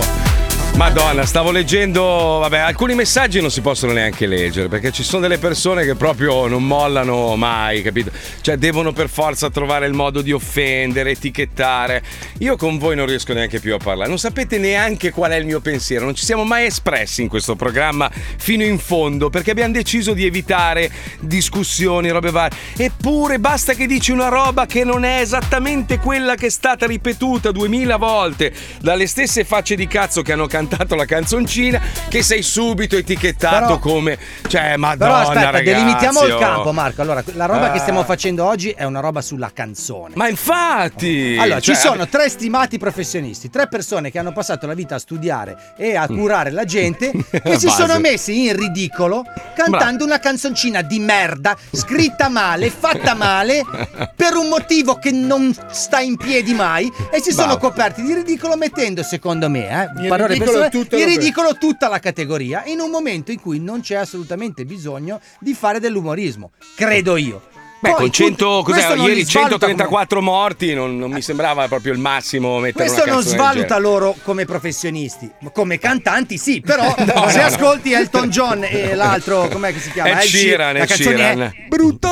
Madonna, 0.74 1.26
stavo 1.26 1.50
leggendo, 1.50 2.02
vabbè, 2.40 2.58
alcuni 2.58 2.94
messaggi 2.94 3.40
non 3.40 3.50
si 3.50 3.61
possono 3.61 3.92
neanche 3.92 4.26
leggere 4.26 4.68
perché 4.68 4.90
ci 4.90 5.02
sono 5.02 5.20
delle 5.20 5.37
persone 5.37 5.85
che 5.85 5.94
proprio 5.94 6.46
non 6.48 6.66
mollano 6.66 7.37
mai, 7.37 7.82
capito? 7.82 8.11
Cioè 8.40 8.56
devono 8.56 8.92
per 8.92 9.11
forza 9.11 9.50
trovare 9.50 9.87
il 9.87 9.92
modo 9.92 10.22
di 10.22 10.32
offendere, 10.32 11.11
etichettare. 11.11 12.02
Io 12.38 12.56
con 12.56 12.78
voi 12.78 12.96
non 12.96 13.06
riesco 13.06 13.35
neanche 13.35 13.61
più 13.61 13.74
a 13.74 13.76
parlare, 13.76 14.08
non 14.08 14.18
sapete 14.18 14.58
neanche 14.58 15.12
qual 15.12 15.32
è 15.32 15.37
il 15.37 15.44
mio 15.44 15.61
pensiero, 15.61 16.06
non 16.06 16.14
ci 16.14 16.24
siamo 16.24 16.42
mai 16.42 16.64
espressi 16.64 17.20
in 17.20 17.28
questo 17.28 17.54
programma 17.54 18.11
fino 18.11 18.64
in 18.64 18.78
fondo 18.78 19.28
perché 19.28 19.50
abbiamo 19.50 19.74
deciso 19.74 20.14
di 20.14 20.24
evitare 20.24 20.90
discussioni, 21.20 22.08
robe 22.08 22.30
varie. 22.30 22.58
Eppure 22.76 23.38
basta 23.38 23.74
che 23.74 23.87
dici 23.87 24.11
una 24.11 24.28
roba 24.28 24.66
che 24.66 24.85
non 24.85 25.04
è 25.04 25.20
esattamente 25.20 25.98
quella 25.98 26.35
che 26.35 26.46
è 26.46 26.50
stata 26.50 26.87
ripetuta 26.87 27.52
duemila 27.52 27.98
volte 27.98 28.52
dalle 28.80 29.06
stesse 29.06 29.44
facce 29.44 29.76
di 29.76 29.87
cazzo 29.87 30.22
che 30.22 30.32
hanno 30.32 30.46
cantato 30.46 30.62
la 30.96 31.05
canzoncina, 31.05 31.81
che 32.09 32.22
sei 32.22 32.42
subito 32.42 32.96
etichettato 32.96 33.59
Però- 33.66 33.79
come. 33.79 34.18
Cioè, 34.46 34.77
madonna, 34.77 35.11
Però 35.12 35.29
aspetta, 35.29 35.51
ragazzi, 35.51 35.64
delimitiamo 35.64 36.25
il 36.25 36.33
oh. 36.33 36.38
campo, 36.38 36.72
Marco. 36.72 37.03
Allora, 37.03 37.22
la 37.35 37.46
roba 37.46 37.70
che 37.70 37.79
Ah. 37.79 37.81
stiamo 37.81 38.05
facendo 38.05 38.44
oggi 38.44 38.70
è 38.70 38.85
una 38.85 39.01
roba 39.01 39.20
sulla 39.22 39.51
canzone. 39.53 40.14
Ma 40.16 40.29
infatti! 40.29 41.37
Allora, 41.38 41.61
cioè, 41.61 41.75
ci 41.75 41.81
sono 41.81 42.07
tre 42.09 42.29
stimati 42.29 42.79
professionisti, 42.79 43.51
tre 43.51 43.68
persone 43.68 44.11
che 44.11 44.18
hanno 44.18 44.33
passato 44.33 44.66
la 44.66 44.75
vita 44.75 44.96
a 44.96 44.98
studiare 44.98 45.75
e 45.77 45.96
a 45.96 46.07
curare 46.07 46.51
la 46.51 46.64
gente, 46.64 47.11
che 47.31 47.59
si 47.59 47.68
sono 47.68 47.98
messi 47.98 48.46
in 48.46 48.57
ridicolo 48.57 49.25
cantando 49.55 50.05
una 50.05 50.18
canzoncina 50.18 50.83
di 50.83 50.98
merda, 50.98 51.57
scritta 51.72 52.29
male, 52.29 52.70
fatta 52.70 53.14
male, 53.14 53.62
per 54.14 54.35
un 54.35 54.48
motivo 54.48 54.96
che 54.98 55.11
non 55.11 55.55
sta 55.70 56.01
in 56.01 56.16
piedi 56.16 56.53
mai, 56.55 56.90
e 57.11 57.20
si 57.20 57.31
sono 57.33 57.57
Bravo. 57.57 57.68
coperti 57.68 58.03
di 58.03 58.14
ridicolo 58.14 58.57
mettendo, 58.57 59.03
secondo 59.03 59.48
me, 59.48 59.68
eh, 59.96 60.03
In 60.03 60.09
parole 60.09 60.37
ridicolo 60.61 60.69
tutto 60.85 60.97
in 60.97 61.03
lo- 61.03 61.09
ridicolo 61.09 61.57
tutta 61.59 61.88
la 61.88 61.99
categoria, 61.99 62.62
in 62.67 62.81
un 62.81 62.91
momento 62.91 63.31
in 63.33 63.41
cui 63.41 63.59
non 63.61 63.81
c'è 63.81 63.95
assolutamente 63.97 64.65
bisogno 64.65 65.21
di 65.41 65.55
fare 65.55 65.81
dell'umorismo, 65.81 66.51
credo 66.77 67.17
io. 67.17 67.43
Beh, 67.83 67.88
Poi 67.91 67.99
con 67.99 68.07
tu- 68.11 68.12
100, 68.12 68.62
cos'è, 68.65 68.77
ieri 68.77 68.87
svaluta 68.87 69.09
come- 69.09 69.25
134 69.25 70.23
morti 70.23 70.73
non, 70.73 70.97
non 70.97 71.11
mi 71.11 71.21
sembrava 71.21 71.67
proprio 71.67 71.93
il 71.93 71.99
massimo 71.99 72.61
mettere 72.61 72.85
Questo 72.85 73.03
una 73.03 73.15
non 73.15 73.23
svaluta 73.25 73.77
loro 73.79 74.15
come 74.23 74.45
professionisti, 74.45 75.29
ma 75.41 75.51
come 75.51 75.79
cantanti 75.81 76.38
sì, 76.38 76.61
però 76.61 76.85
No, 77.12 77.29
se 77.29 77.41
no. 77.41 77.45
ascolti 77.47 77.93
Elton 77.93 78.31
John 78.31 78.62
e 78.62 78.95
l'altro, 78.95 79.49
com'è 79.49 79.73
che 79.73 79.81
si 79.81 79.91
chiama? 79.91 80.11
Ed 80.11 80.17
Ed 80.19 80.23
Sheeran, 80.29 80.77
la 80.77 80.87
canzone 80.87 81.17
Sheeran. 81.17 81.41
è 81.43 81.53
brutta, 81.67 82.09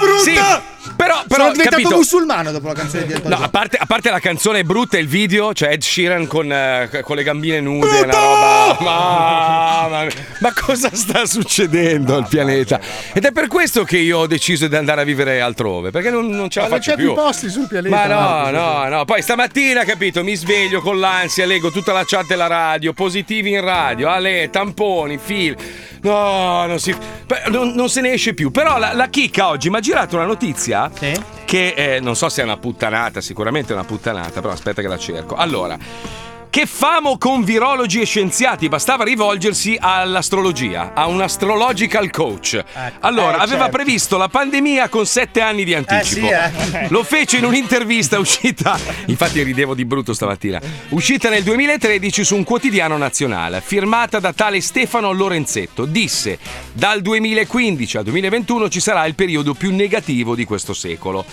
brutta. 0.00 0.22
Sì, 0.22 0.81
però, 1.02 1.22
però 1.26 1.42
Sono 1.42 1.52
diventato 1.52 1.76
capito? 1.82 1.96
musulmano 1.96 2.52
dopo 2.52 2.66
la 2.68 2.74
canzone 2.74 3.06
di 3.06 3.12
Elton 3.12 3.30
No, 3.30 3.36
John. 3.36 3.44
a 3.44 3.48
parte, 3.48 3.76
a 3.76 3.86
parte 3.86 4.10
la 4.10 4.20
canzone 4.20 4.64
brutta 4.64 4.96
e 4.96 5.00
il 5.00 5.08
video, 5.08 5.52
cioè 5.52 5.70
Ed 5.70 5.82
Sheeran 5.82 6.26
con, 6.26 6.52
eh, 6.52 7.00
con 7.02 7.16
le 7.16 7.22
gambine 7.22 7.60
nude, 7.60 8.00
una 8.02 8.12
roba. 8.12 8.76
Mamma 8.80 10.02
mia. 10.04 10.10
Ma 10.40 10.52
cosa 10.54 10.90
sta 10.92 11.24
succedendo 11.26 12.16
al 12.16 12.26
pianeta? 12.28 12.80
Ed 13.12 13.24
è 13.24 13.32
per 13.32 13.46
questo 13.48 13.84
che 13.84 13.98
io 13.98 14.18
ho 14.18 14.26
deciso 14.26 14.66
di 14.68 14.76
andare 14.76 15.00
a 15.00 15.04
vivere 15.04 15.40
altrove, 15.40 15.90
perché 15.90 16.10
non, 16.10 16.28
non 16.28 16.48
ce 16.50 16.60
la 16.60 16.66
Ma 16.68 16.70
non 16.72 16.78
faccio 16.78 16.90
c'è 16.92 16.96
più 16.96 17.12
più. 17.12 17.14
posti 17.14 17.48
sul 17.48 17.66
pianeta. 17.66 17.94
Ma 17.94 18.06
no, 18.06 18.50
no, 18.50 18.88
no. 18.88 19.04
Poi 19.04 19.22
stamattina, 19.22 19.84
capito, 19.84 20.22
mi 20.22 20.34
sveglio 20.34 20.80
con 20.80 20.98
l'ansia, 21.00 21.46
leggo 21.46 21.70
tutta 21.70 21.92
la 21.92 22.04
chat 22.06 22.26
della 22.26 22.46
radio, 22.46 22.92
positivi 22.92 23.50
in 23.50 23.60
radio, 23.60 24.08
ale, 24.08 24.50
tamponi, 24.50 25.18
fil. 25.22 25.56
No, 26.02 26.66
non, 26.66 26.78
si, 26.80 26.94
non, 27.48 27.70
non 27.74 27.88
se 27.88 28.00
ne 28.00 28.12
esce 28.12 28.34
più. 28.34 28.50
Però 28.50 28.76
la, 28.78 28.92
la 28.92 29.08
chicca 29.08 29.48
oggi 29.48 29.70
mi 29.70 29.76
ha 29.76 29.80
girato 29.80 30.16
una 30.16 30.24
notizia 30.26 30.90
che 31.44 31.74
eh, 31.76 32.00
non 32.00 32.16
so 32.16 32.28
se 32.28 32.42
è 32.42 32.44
una 32.44 32.56
puttanata, 32.56 33.20
sicuramente 33.20 33.72
è 33.72 33.74
una 33.74 33.84
puttanata, 33.84 34.40
però 34.40 34.52
aspetta 34.52 34.80
che 34.82 34.88
la 34.88 34.98
cerco. 34.98 35.34
Allora. 35.34 36.31
Che 36.52 36.66
famo 36.66 37.16
con 37.16 37.44
virologi 37.44 38.02
e 38.02 38.04
scienziati, 38.04 38.68
bastava 38.68 39.04
rivolgersi 39.04 39.74
all'astrologia, 39.80 40.92
a 40.92 41.06
un 41.06 41.22
astrological 41.22 42.10
coach. 42.10 42.62
Allora, 43.00 43.38
eh, 43.38 43.40
aveva 43.40 43.62
certo. 43.62 43.70
previsto 43.70 44.18
la 44.18 44.28
pandemia 44.28 44.90
con 44.90 45.06
sette 45.06 45.40
anni 45.40 45.64
di 45.64 45.72
anticipo. 45.72 46.26
sì, 46.26 46.30
eh. 46.30 46.88
Lo 46.90 47.04
fece 47.04 47.38
in 47.38 47.46
un'intervista 47.46 48.18
uscita, 48.18 48.78
infatti 49.06 49.42
ridevo 49.42 49.72
di 49.72 49.86
brutto 49.86 50.12
stamattina, 50.12 50.60
uscita 50.90 51.30
nel 51.30 51.42
2013 51.42 52.22
su 52.22 52.36
un 52.36 52.44
quotidiano 52.44 52.98
nazionale, 52.98 53.62
firmata 53.64 54.20
da 54.20 54.34
tale 54.34 54.60
Stefano 54.60 55.10
Lorenzetto. 55.12 55.86
Disse, 55.86 56.38
dal 56.74 57.00
2015 57.00 57.96
al 57.96 58.04
2021 58.04 58.68
ci 58.68 58.80
sarà 58.80 59.06
il 59.06 59.14
periodo 59.14 59.54
più 59.54 59.74
negativo 59.74 60.34
di 60.34 60.44
questo 60.44 60.74
secolo. 60.74 61.24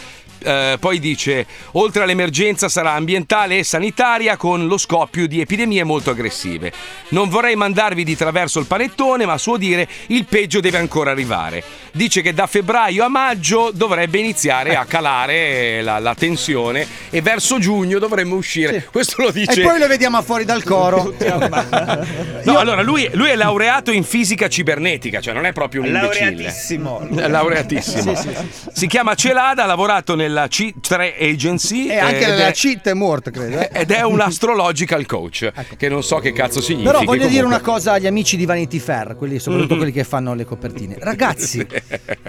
Eh, 0.42 0.78
poi 0.80 1.00
dice, 1.00 1.46
oltre 1.74 2.04
all'emergenza 2.04 2.70
sarà 2.70 2.94
ambientale 2.94 3.58
e 3.58 3.64
sanitaria 3.64 4.38
con 4.38 4.68
lo 4.68 4.78
scoppio 5.10 5.28
di 5.28 5.42
epidemie 5.42 5.84
molto 5.84 6.12
aggressive. 6.12 6.72
Non 7.10 7.30
vorrei 7.30 7.56
mandarvi 7.56 8.04
di 8.04 8.16
traverso 8.16 8.60
il 8.60 8.68
panettone, 8.68 9.26
ma 9.26 9.34
a 9.34 9.38
suo 9.40 9.58
dire 9.58 9.88
il 10.08 10.26
peggio 10.26 10.60
deve 10.60 10.78
ancora 10.78 11.10
arrivare. 11.10 11.64
Dice 11.92 12.22
che 12.22 12.32
da 12.34 12.46
febbraio 12.46 13.04
a 13.04 13.08
maggio 13.08 13.72
dovrebbe 13.74 14.20
iniziare 14.20 14.76
a 14.76 14.86
calare 14.86 15.82
la, 15.82 15.98
la 15.98 16.14
tensione 16.14 16.86
e 17.10 17.22
verso 17.22 17.58
giugno 17.58 17.98
dovremmo 17.98 18.36
uscire. 18.36 18.88
Questo 18.92 19.24
lo 19.24 19.32
dice... 19.32 19.62
E 19.62 19.64
poi 19.64 19.80
lo 19.80 19.88
vediamo 19.88 20.22
fuori 20.22 20.46
dal 20.46 20.64
coro. 20.64 21.14
No, 22.44 22.58
allora 22.58 22.82
lui, 22.82 23.08
lui 23.14 23.30
è 23.30 23.36
laureato 23.36 23.92
in 23.92 24.04
fisica 24.04 24.48
cibernetica, 24.48 25.20
cioè 25.20 25.34
non 25.34 25.46
è 25.46 25.52
proprio 25.54 25.82
un 25.82 25.88
imbecille. 25.88 26.32
Laureatissimo. 26.32 27.08
Laureatissimo. 27.28 28.16
Sì, 28.16 28.22
sì, 28.30 28.36
Si 28.74 28.88
chiama 28.88 29.14
Celada, 29.16 29.64
ha 29.64 29.66
lavorato 29.66 30.16
nella 30.16 30.46
C3 30.46 31.14
Agency. 31.20 31.88
E 31.88 31.98
anche 31.98 32.26
ed 32.28 32.38
la 32.38 32.48
è- 32.48 32.52
cheat 32.54 32.88
è 32.88 32.94
morto, 32.94 33.30
credo. 33.30 33.60
eh. 33.60 33.70
ed 33.74 33.92
è 33.92 34.02
un 34.02 34.20
astrological 34.22 34.99
coach, 35.06 35.52
che 35.78 35.90
non 35.90 36.04
so 36.04 36.18
che 36.20 36.32
cazzo 36.34 36.62
significa. 36.62 36.92
Però 36.92 37.04
voglio 37.04 37.28
dire 37.28 37.46
una 37.46 37.60
cosa 37.62 37.94
agli 37.94 38.08
amici 38.08 38.38
di 38.38 38.46
Vanity 38.46 38.80
Fair, 38.80 39.16
quelli, 39.16 39.40
soprattutto 39.40 39.74
Mhm. 39.74 39.80
quelli 39.80 39.94
che 39.94 40.04
fanno 40.04 40.34
le 40.34 40.46
copertine. 40.46 40.96
Ragazzi, 41.00 41.66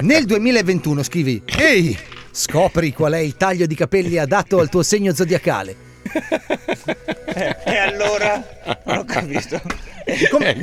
nel 0.00 0.24
2021 0.26 1.02
scrivi: 1.02 1.42
Ehi, 1.58 1.96
scopri 2.30 2.92
qual 2.92 3.12
è 3.12 3.18
il 3.18 3.36
taglio 3.36 3.66
di 3.66 3.74
capelli 3.74 4.18
adatto 4.18 4.58
al 4.60 4.68
tuo 4.68 4.82
segno 4.82 5.14
zodiacale. 5.14 5.76
E 7.32 7.76
allora? 7.76 8.44
Non 8.84 8.98
ho 8.98 9.04
capito. 9.04 9.60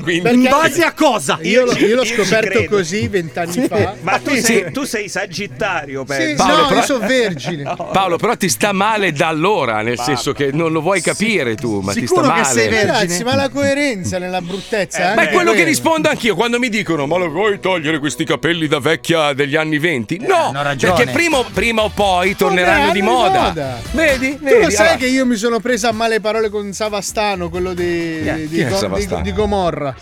Quindi- 0.02 0.34
In 0.34 0.44
base 0.50 0.84
a 0.84 0.94
cosa? 0.94 1.40
Io, 1.42 1.66
l'ho- 1.66 1.78
io 1.78 1.96
l'ho 1.96 2.06
scoperto 2.06 2.66
così 2.70 3.08
vent'anni 3.08 3.68
fa. 3.68 3.96
Ma 4.02 4.20
tu 4.20 4.32
Sì. 4.36 4.42
sei, 4.42 4.72
tu 4.72 4.84
sei 4.84 5.08
sagittario, 5.10 6.02
Sì, 6.02 6.16
penso. 6.16 6.46
no, 6.46 6.68
però- 6.68 6.80
io 6.80 6.86
sono 6.86 7.08
vergine. 7.08 7.64
Paolo, 7.92 8.18
però 8.18 8.36
ti 8.36 8.50
sta 8.50 8.72
male 8.72 9.12
da 9.12 9.28
allora, 9.28 9.82
nel 9.82 10.00
senso 10.00 10.32
che 10.34 10.52
non 10.52 10.72
lo 10.72 10.82
vuoi 10.82 11.02
capire 11.02 11.56
tu, 11.56 11.80
ma 11.82 11.94
ti 11.94 12.06
sta 12.08 12.22
male. 12.22 12.70
Ragazzi, 12.70 13.24
ma 13.24 13.36
la 13.36 13.50
coerenza 13.50 14.18
nella 14.20 14.42
bruttezza. 14.42 15.12
Eh, 15.12 15.16
Ma 15.16 15.22
è 15.24 15.30
quello 15.30 15.52
che 15.54 15.64
rispondo 15.64 16.10
anch'io 16.10 16.36
quando 16.36 16.60
mi 16.60 16.70
dicono: 16.70 17.06
Ma 17.08 17.18
lo 17.18 17.30
vuoi 17.30 17.60
togliere 17.60 18.00
questi 18.00 18.24
capelli 18.26 18.68
da 18.68 18.80
vecchia 18.80 19.34
degli 19.34 19.56
anni 19.56 19.78
20? 19.80 20.20
No, 20.26 20.36
hanno 20.50 20.64
ragione. 20.64 20.94
perché 20.96 21.12
prima, 21.12 21.38
o- 21.38 21.46
prima 21.54 21.82
o 21.84 21.90
poi 21.90 22.36
torneranno 22.36 22.92
di 22.92 23.02
moda. 23.02 23.80
Vedi? 23.92 24.38
Tu 24.38 24.44
Vedi? 24.44 24.62
lo 24.64 24.70
sai 24.70 24.80
allora- 24.88 24.96
che 24.98 25.08
io 25.08 25.26
mi 25.26 25.36
sono 25.36 25.60
presa 25.60 25.90
a 25.90 25.92
male 25.92 26.20
parole 26.20 26.50
con 26.50 26.72
Savastano, 26.74 27.50
quello 27.50 27.74
di, 27.74 28.18
è? 28.18 28.34
di, 28.36 28.48
Chi 28.48 28.60
è 28.62 28.68
Go- 28.70 28.78
Savastano? 28.78 29.22
di- 29.22 29.32
di 29.32 29.37
Gomorra. 29.38 29.96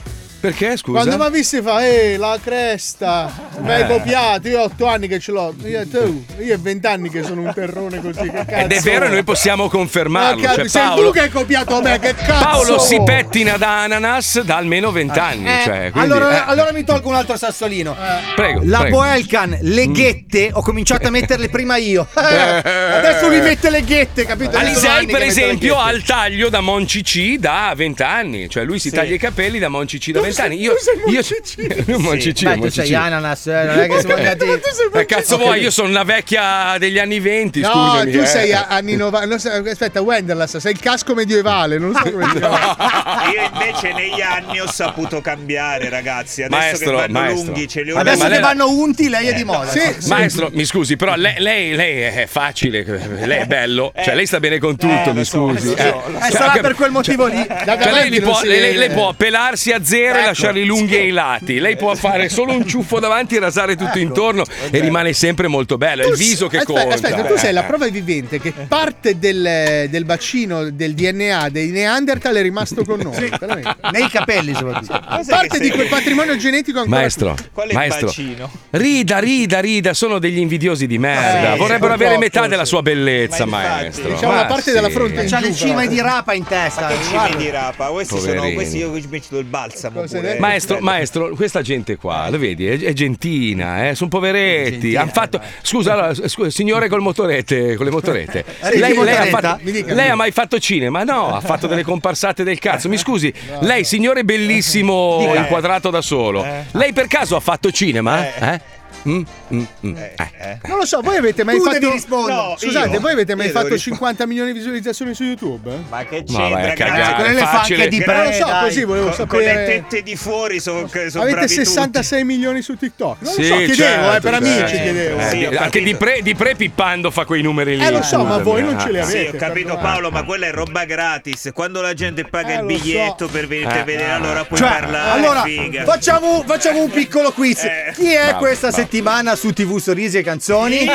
Perché, 0.46 0.78
scusa? 0.78 1.00
Quando 1.00 1.18
mi 1.18 1.24
ha 1.26 1.30
visto 1.30 1.60
fa, 1.64 1.84
eh, 1.84 2.18
la 2.18 2.38
cresta, 2.44 3.32
mi 3.62 3.72
hai 3.72 3.82
Eh. 3.82 3.88
copiato, 3.88 4.48
io 4.48 4.60
ho 4.62 4.64
otto 4.66 4.86
anni 4.86 5.08
che 5.08 5.20
ce 5.20 5.32
l'ho. 5.32 5.56
Io, 5.64 5.88
tu, 5.88 6.24
io 6.40 6.56
ho 6.56 6.60
vent'anni 6.62 7.10
che 7.10 7.24
sono 7.24 7.42
un 7.42 7.52
terrone 7.54 8.00
così, 8.00 8.30
che 8.30 8.46
cazzo. 8.46 8.66
Ed 8.66 8.72
è 8.72 8.80
vero, 8.82 9.06
e 9.06 9.10
noi 9.10 9.24
possiamo 9.24 9.68
confermarlo. 9.70 10.42
Ma 10.42 10.48
Cioè, 10.48 10.56
capi- 10.58 10.70
sei 10.70 10.84
Paolo, 10.84 11.06
tu 11.08 11.12
che 11.14 11.20
hai 11.22 11.30
copiato 11.30 11.82
me, 11.82 11.98
che 12.00 12.14
cazzo? 12.14 12.44
Paolo 12.44 12.80
si 12.80 13.02
pettina 13.04 13.58
da 13.58 13.84
ananas 13.84 14.42
da 14.42 14.58
almeno 14.58 14.92
vent'anni. 14.92 15.48
Eh, 15.48 15.62
cioè, 15.64 15.90
quindi, 15.92 16.12
allora, 16.12 16.46
eh, 16.46 16.50
allora 16.52 16.72
mi 16.74 16.84
tolgo 16.84 17.10
un 17.10 17.16
altro 17.16 17.38
sassolino. 17.38 17.96
Prego, 18.36 18.62
La 18.66 18.82
prego. 18.82 18.98
Boelcan, 18.98 19.58
le 19.62 19.88
ghette, 19.92 20.52
ho 20.54 20.62
cominciato 20.62 21.08
a 21.08 21.10
metterle 21.10 21.50
prima 21.50 21.78
io. 21.78 22.08
Adesso 22.14 23.30
mi 23.30 23.40
mette 23.42 23.70
le 23.72 23.84
ghette, 23.84 24.26
capito? 24.26 24.58
Alisei, 24.58 25.08
per 25.08 25.24
esempio, 25.24 25.80
ha 25.80 25.92
il 25.92 26.04
taglio 26.04 26.50
da 26.50 26.62
Monci 26.62 27.02
C 27.02 27.38
da 27.38 27.74
20 27.76 28.04
anni. 28.04 28.48
Cioè, 28.50 28.64
lui 28.64 28.78
si 28.78 28.90
Sì. 28.90 28.96
taglia 28.96 29.16
i 29.16 29.18
capelli 29.18 29.58
da 29.58 29.70
Monci 29.70 29.98
C 29.98 30.12
da 30.12 30.22
20 30.22 30.24
anni. 30.26 30.34
Io, 30.52 30.74
tu 30.74 31.22
sei 31.24 31.84
io 31.88 32.00
Monci 32.00 32.34
C, 32.34 32.44
Beh, 32.44 32.60
tu 32.60 32.70
sei 32.70 32.94
ananas, 32.94 33.48
eh, 33.48 33.64
non 33.64 33.80
è 33.80 33.88
che 33.88 34.00
siamo 34.00 34.16
andati. 34.16 34.46
Eh, 34.94 35.06
cazzo 35.06 35.38
vuoi? 35.38 35.62
Io 35.62 35.72
sono 35.72 35.90
una 35.90 36.04
vecchia 36.04 36.76
degli 36.78 37.00
anni 37.00 37.20
20, 37.20 37.62
No, 37.62 37.70
scusami. 37.72 38.12
tu 38.12 38.20
eh. 38.20 38.26
sei 38.26 38.54
anni 38.54 38.96
90. 38.96 39.70
aspetta, 39.70 40.02
Wenderlust, 40.02 40.58
sei 40.58 40.74
il 40.74 40.80
casco 40.80 41.14
medievale, 41.14 41.78
non 41.78 41.94
so 41.94 42.10
come. 42.12 42.26
Io 42.36 43.50
invece 43.52 43.94
negli 43.94 44.22
anni 44.22 44.60
ho 44.60 44.70
saputo 44.70 45.22
cambiare, 45.22 45.90
ragazzi. 45.90 46.44
Adesso 46.44 46.60
Maestro, 46.60 46.90
che 46.90 46.96
vanno 46.96 47.20
maestro. 47.20 47.44
lunghi, 47.46 47.68
ce 47.68 47.82
li 47.84 47.92
ho 47.92 47.98
Adesso 47.98 48.28
che 48.28 48.40
vanno 48.40 48.70
unti, 48.70 49.10
lei 49.10 49.28
è 49.28 49.34
di 49.34 49.44
moda. 49.44 49.72
Maestro, 50.08 50.50
mi 50.52 50.66
scusi, 50.66 50.96
però 50.96 51.16
lei, 51.16 51.36
lei- 51.38 51.76
lei 51.76 52.02
è 52.02 52.28
facile, 52.28 52.84
lei 52.84 53.40
è 53.42 53.46
bello, 53.46 53.94
cioè 54.04 54.16
lei 54.16 54.26
sta 54.26 54.40
bene 54.40 54.60
con 54.60 54.76
tutto, 54.76 55.14
mi 55.14 55.24
scusi. 55.26 55.74
Eh, 55.74 55.88
eh. 55.88 56.32
sarà 56.32 56.54
Cioè, 56.54 56.62
per 56.62 56.76
quel 56.76 56.92
motivo 56.92 57.26
lì. 57.26 57.46
Cioè, 57.48 57.92
lei, 57.92 58.10
li 58.10 58.22
può, 58.22 58.40
lei- 58.44 58.76
lei 58.76 58.90
può 58.90 59.14
pelarsi 59.14 59.72
a 59.72 59.84
zero 59.84 60.25
e 60.26 60.30
Ecco. 60.32 60.42
lasciarli 60.42 60.66
lunghi 60.66 60.96
ai 60.96 61.10
lati. 61.12 61.60
Lei 61.60 61.76
può 61.76 61.94
fare 61.96 62.30
solo 62.30 62.54
un 62.54 62.68
ciuffo 62.68 63.00
davanti 63.00 63.36
e 63.36 63.40
rasare 63.40 63.76
tutto 63.76 64.00
intorno 64.00 64.44
e 64.70 64.80
rimane 64.80 65.14
sempre 65.14 65.48
molto 65.48 65.78
bello. 65.78 66.04
È 66.04 66.08
il 66.08 66.16
viso 66.16 66.48
che 66.48 66.58
aspetta, 66.58 66.80
conta. 66.82 66.96
Aspetta, 66.96 67.24
tu 67.24 67.36
sei 67.38 67.54
la 67.54 67.64
prova 67.64 67.88
vivente 67.88 68.40
che 68.40 68.52
parte 68.52 69.18
del, 69.20 69.88
del 69.90 70.06
bacino 70.06 70.70
del 70.70 70.94
DNA 70.94 71.50
dei 71.50 71.70
Neanderthal 71.72 72.36
è 72.36 72.42
rimasto 72.42 72.84
con 72.84 73.00
noi. 73.00 73.30
veramente. 73.40 73.76
Nei 73.92 74.10
capelli, 74.10 74.54
soprattutto. 74.54 75.02
Parte 75.28 75.60
di 75.60 75.70
quel 75.70 75.88
patrimonio 75.88 76.36
genetico 76.38 76.80
ancora. 76.80 76.98
Maestro, 77.00 77.36
Qual 77.54 77.70
è 77.70 77.74
maestro, 77.74 78.00
il 78.10 78.16
bacino? 78.16 78.52
rida, 78.72 79.20
rida, 79.20 79.60
rida, 79.60 79.94
sono 79.94 80.20
degli 80.20 80.38
invidiosi 80.40 80.88
di 80.88 80.98
merda. 80.98 81.54
Eh, 81.54 81.58
Vorrebbero 81.58 81.96
sì, 81.96 82.04
avere 82.04 82.16
purtroppo, 82.16 82.20
metà 82.20 82.48
della 82.48 82.66
sua 82.66 82.82
bellezza, 82.82 83.46
maestro. 83.46 84.10
Diciamo 84.10 84.32
Ma 84.34 84.42
la 84.42 84.46
parte 84.46 84.64
sì. 84.64 84.72
della 84.72 84.90
fronte 84.90 85.26
C'ha 85.26 85.40
le 85.40 85.54
cime 85.54 85.88
di 85.88 86.00
rapa 86.02 86.34
in 86.34 86.44
testa. 86.46 86.88
Che 86.88 86.96
ci 87.04 87.12
guarda. 87.12 87.38
vedi 87.38 87.50
rapa? 87.50 87.88
Questi 87.88 88.14
sono 88.20 88.34
Poverini. 88.34 88.54
questi 88.56 88.78
io 88.78 89.00
ci 89.02 89.08
metto 89.10 89.38
il 89.38 89.46
balsamo. 89.46 90.02
Pure. 90.20 90.40
Maestro, 90.40 90.78
maestro, 90.80 91.30
questa 91.36 91.62
gente 91.62 91.98
qua, 91.98 92.30
lo 92.30 92.38
vedi, 92.38 92.68
è, 92.68 92.80
è 92.80 92.94
gentina, 92.94 93.90
eh, 93.90 93.96
sono 93.96 94.10
poveretti. 94.10 94.96
Han 94.96 95.10
fatto, 95.10 95.42
scusa, 95.62 95.94
allora, 95.94 96.14
scusa, 96.14 96.50
signore 96.50 96.88
col 96.90 97.02
motorette, 97.02 97.76
con 97.76 97.86
le 97.86 97.92
motorette. 97.92 98.46
Lei, 98.76 98.94
chi 98.94 99.04
lei 99.04 99.16
ha 99.16 99.26
fatto- 99.26 99.60
lei 99.94 100.10
ha 100.10 100.16
mai 100.16 100.32
fatto 100.32 100.60
cinema? 100.60 101.04
No, 101.04 101.34
ha 101.36 101.42
fatto 101.42 101.68
delle 101.68 101.84
comparsate 101.84 102.44
del 102.44 102.60
cazzo. 102.60 102.90
Mi 102.90 102.98
scusi, 102.98 103.34
lei, 103.62 103.84
signore 103.84 104.24
bellissimo, 104.24 105.34
inquadrato 105.36 105.90
da 105.90 106.02
solo, 106.02 106.46
lei 106.72 106.94
per 106.94 107.08
caso 107.08 107.36
ha 107.36 107.40
fatto 107.40 107.72
cinema? 107.72 108.36
Eh? 108.54 108.62
Mm, 109.08 109.22
mm, 109.54 109.64
mm. 109.86 109.98
Eh. 109.98 110.60
Non 110.66 110.78
lo 110.80 110.86
so, 110.86 111.02
voi 111.02 111.18
avete 111.18 111.44
mai 111.44 111.58
Tu 111.58 111.64
fatto. 111.64 112.28
No, 112.28 112.56
Scusate, 112.58 112.90
io. 112.90 113.00
voi 113.00 113.12
avete 113.12 113.36
mai 113.36 113.48
Io 113.48 113.52
fatto 113.52 113.68
rispondere. 113.68 113.98
50 113.98 114.26
milioni 114.26 114.52
di 114.52 114.58
visualizzazioni 114.58 115.14
su 115.14 115.24
YouTube? 115.24 115.72
eh? 115.72 115.78
Ma 115.90 116.04
che 116.06 116.24
Ma 116.30 116.40
vai 116.50 116.52
c'entra, 116.66 116.74
cagare, 116.74 116.98
grazie. 116.98 117.16
Quelle 117.16 117.34
le 117.34 117.40
fa 117.42 117.62
anche 117.62 117.88
di 117.88 117.98
Però 118.00 118.14
Non 118.14 118.24
lo 118.24 118.30
pre, 118.30 118.38
so, 118.40 118.46
dai. 118.46 118.64
così 118.64 118.84
volevo 118.84 119.10
Con, 119.12 119.28
con 119.28 119.40
le 119.40 119.46
sapere. 119.46 119.66
tette 119.66 120.04
di 120.04 120.16
fuori 120.16 120.60
sono, 120.60 120.88
sono 120.88 121.24
Avete 121.24 121.32
bravi 121.38 121.48
66 121.54 122.24
milioni 122.24 122.62
su 122.62 122.76
TikTok. 122.76 123.22
Non 123.22 123.34
Sì, 123.34 123.42
lo 123.42 123.48
so, 123.48 123.56
chiedevo, 123.56 123.76
certo, 123.76 124.16
eh, 124.16 124.20
per 124.22 124.32
certo. 124.34 124.46
amici 124.48 124.82
chiedevo. 124.82 125.20
Eh, 125.20 125.30
Sì, 125.30 125.46
anche 125.56 125.82
di 125.84 125.96
pre, 125.96 126.22
di 126.22 126.36
pre 126.36 126.56
pippando 126.56 127.12
fa 127.12 127.26
quei 127.26 127.42
numeri 127.42 127.78
lì. 127.78 127.86
Eh, 127.86 127.92
lo 127.92 128.02
so, 128.02 128.24
ma 128.24 128.38
voi 128.40 128.64
non 128.64 128.76
eh. 128.76 128.80
ce 128.80 128.92
li 128.92 129.00
tutti. 129.00 129.10
Sì, 129.12 129.18
avete. 129.18 129.36
ho 129.38 129.40
capito. 129.40 129.78
Paolo, 129.78 130.10
ma 130.10 130.24
quella 130.24 130.48
è 130.48 130.52
roba 130.52 130.86
gratis. 130.86 131.52
Quando 131.54 131.82
la 131.82 131.94
gente 131.94 132.24
paga 132.26 132.54
Eh, 132.54 132.60
il 132.60 132.66
biglietto 132.66 133.28
per 133.28 133.46
venirti 133.48 133.78
Eh. 133.78 133.80
a 133.82 133.84
vedere, 133.84 134.10
allora 134.12 134.44
puoi 134.46 134.58
Cioè, 134.60 134.70
parlare. 134.70 135.10
allora, 135.12 135.44
facciamo, 135.86 136.44
facciamo 136.46 136.82
un 136.84 136.90
piccolo 136.90 137.32
quiz. 137.32 137.64
Eh. 137.64 137.92
Chi 137.94 138.12
è 138.12 138.36
questa 138.38 138.70
bravo. 138.70 138.82
Settimana 138.86 139.36
su 139.36 139.52
TV 139.52 139.78
Sorrisi 139.80 140.20
e 140.20 140.22
Canzoni? 140.22 140.84
Io! 140.84 140.92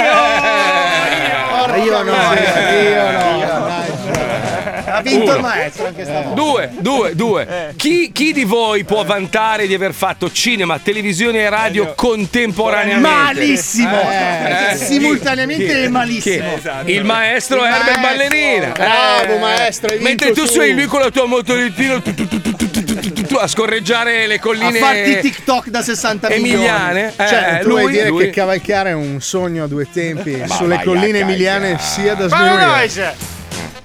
Io, 1.77 1.85
io 1.85 2.03
no, 2.03 2.13
io, 2.13 2.89
io 2.89 3.59
no. 3.59 3.79
Ha 4.93 5.03
vinto 5.03 5.25
Uno. 5.25 5.35
il 5.37 5.41
maestro 5.41 5.87
anche 5.87 6.05
stavolta. 6.05 6.35
Due, 6.35 6.71
due, 6.81 7.15
due. 7.15 7.73
Chi, 7.77 8.11
chi 8.13 8.33
di 8.33 8.45
voi 8.45 8.85
può 8.85 9.05
vantare 9.05 9.67
di 9.67 9.75
aver 9.75 9.93
fatto 9.93 10.31
cinema, 10.33 10.79
televisione 10.81 11.41
e 11.41 11.49
radio 11.49 11.93
contemporaneamente? 11.95 13.09
Malissimo! 13.09 14.01
Eh? 14.01 14.77
Simultaneamente 14.77 15.65
Chi? 15.67 15.71
è 15.71 15.89
malissimo. 15.89 16.59
Chi? 16.85 16.93
Il 16.93 17.05
maestro 17.05 17.65
Herbert. 17.65 18.01
Ballerina. 18.01 18.69
Bravo, 18.73 19.35
Eh. 19.35 19.39
maestro, 19.39 19.91
hai 19.91 19.99
vinto 19.99 20.09
Mentre 20.09 20.33
tu 20.33 20.47
su. 20.47 20.55
sei 20.59 20.75
lì 20.75 20.87
con 20.87 21.01
la 21.01 21.11
tua 21.11 21.27
motorettino 21.27 22.03
tu, 22.03 22.15
tu, 22.15 22.27
tu, 23.29 23.35
a 23.37 23.47
scorreggiare 23.47 24.27
le 24.27 24.35
A 24.35 24.39
colline 24.41 24.79
farti 24.79 25.19
TikTok 25.21 25.69
da 25.69 25.83
60 25.83 26.29
emiliane. 26.29 26.93
milioni. 26.93 27.13
Cioè, 27.17 27.57
Eh, 27.59 27.63
tu 27.63 27.69
lui, 27.69 27.81
vuoi 27.81 27.93
dire 27.93 28.09
lui. 28.09 28.25
che 28.25 28.31
cavalcare 28.31 28.91
è 28.91 28.95
un 28.95 29.21
sogno 29.21 29.65
a 29.65 29.67
due 29.67 29.87
tempi 29.91 30.37
Ma 30.37 30.55
sulle 30.55 30.69
vai 30.75 30.79
a 30.79 30.83
colline 30.83 31.19
emiliane 31.21 31.77
sia 31.79 32.15
da 32.15 32.29
sminuire. 32.29 33.39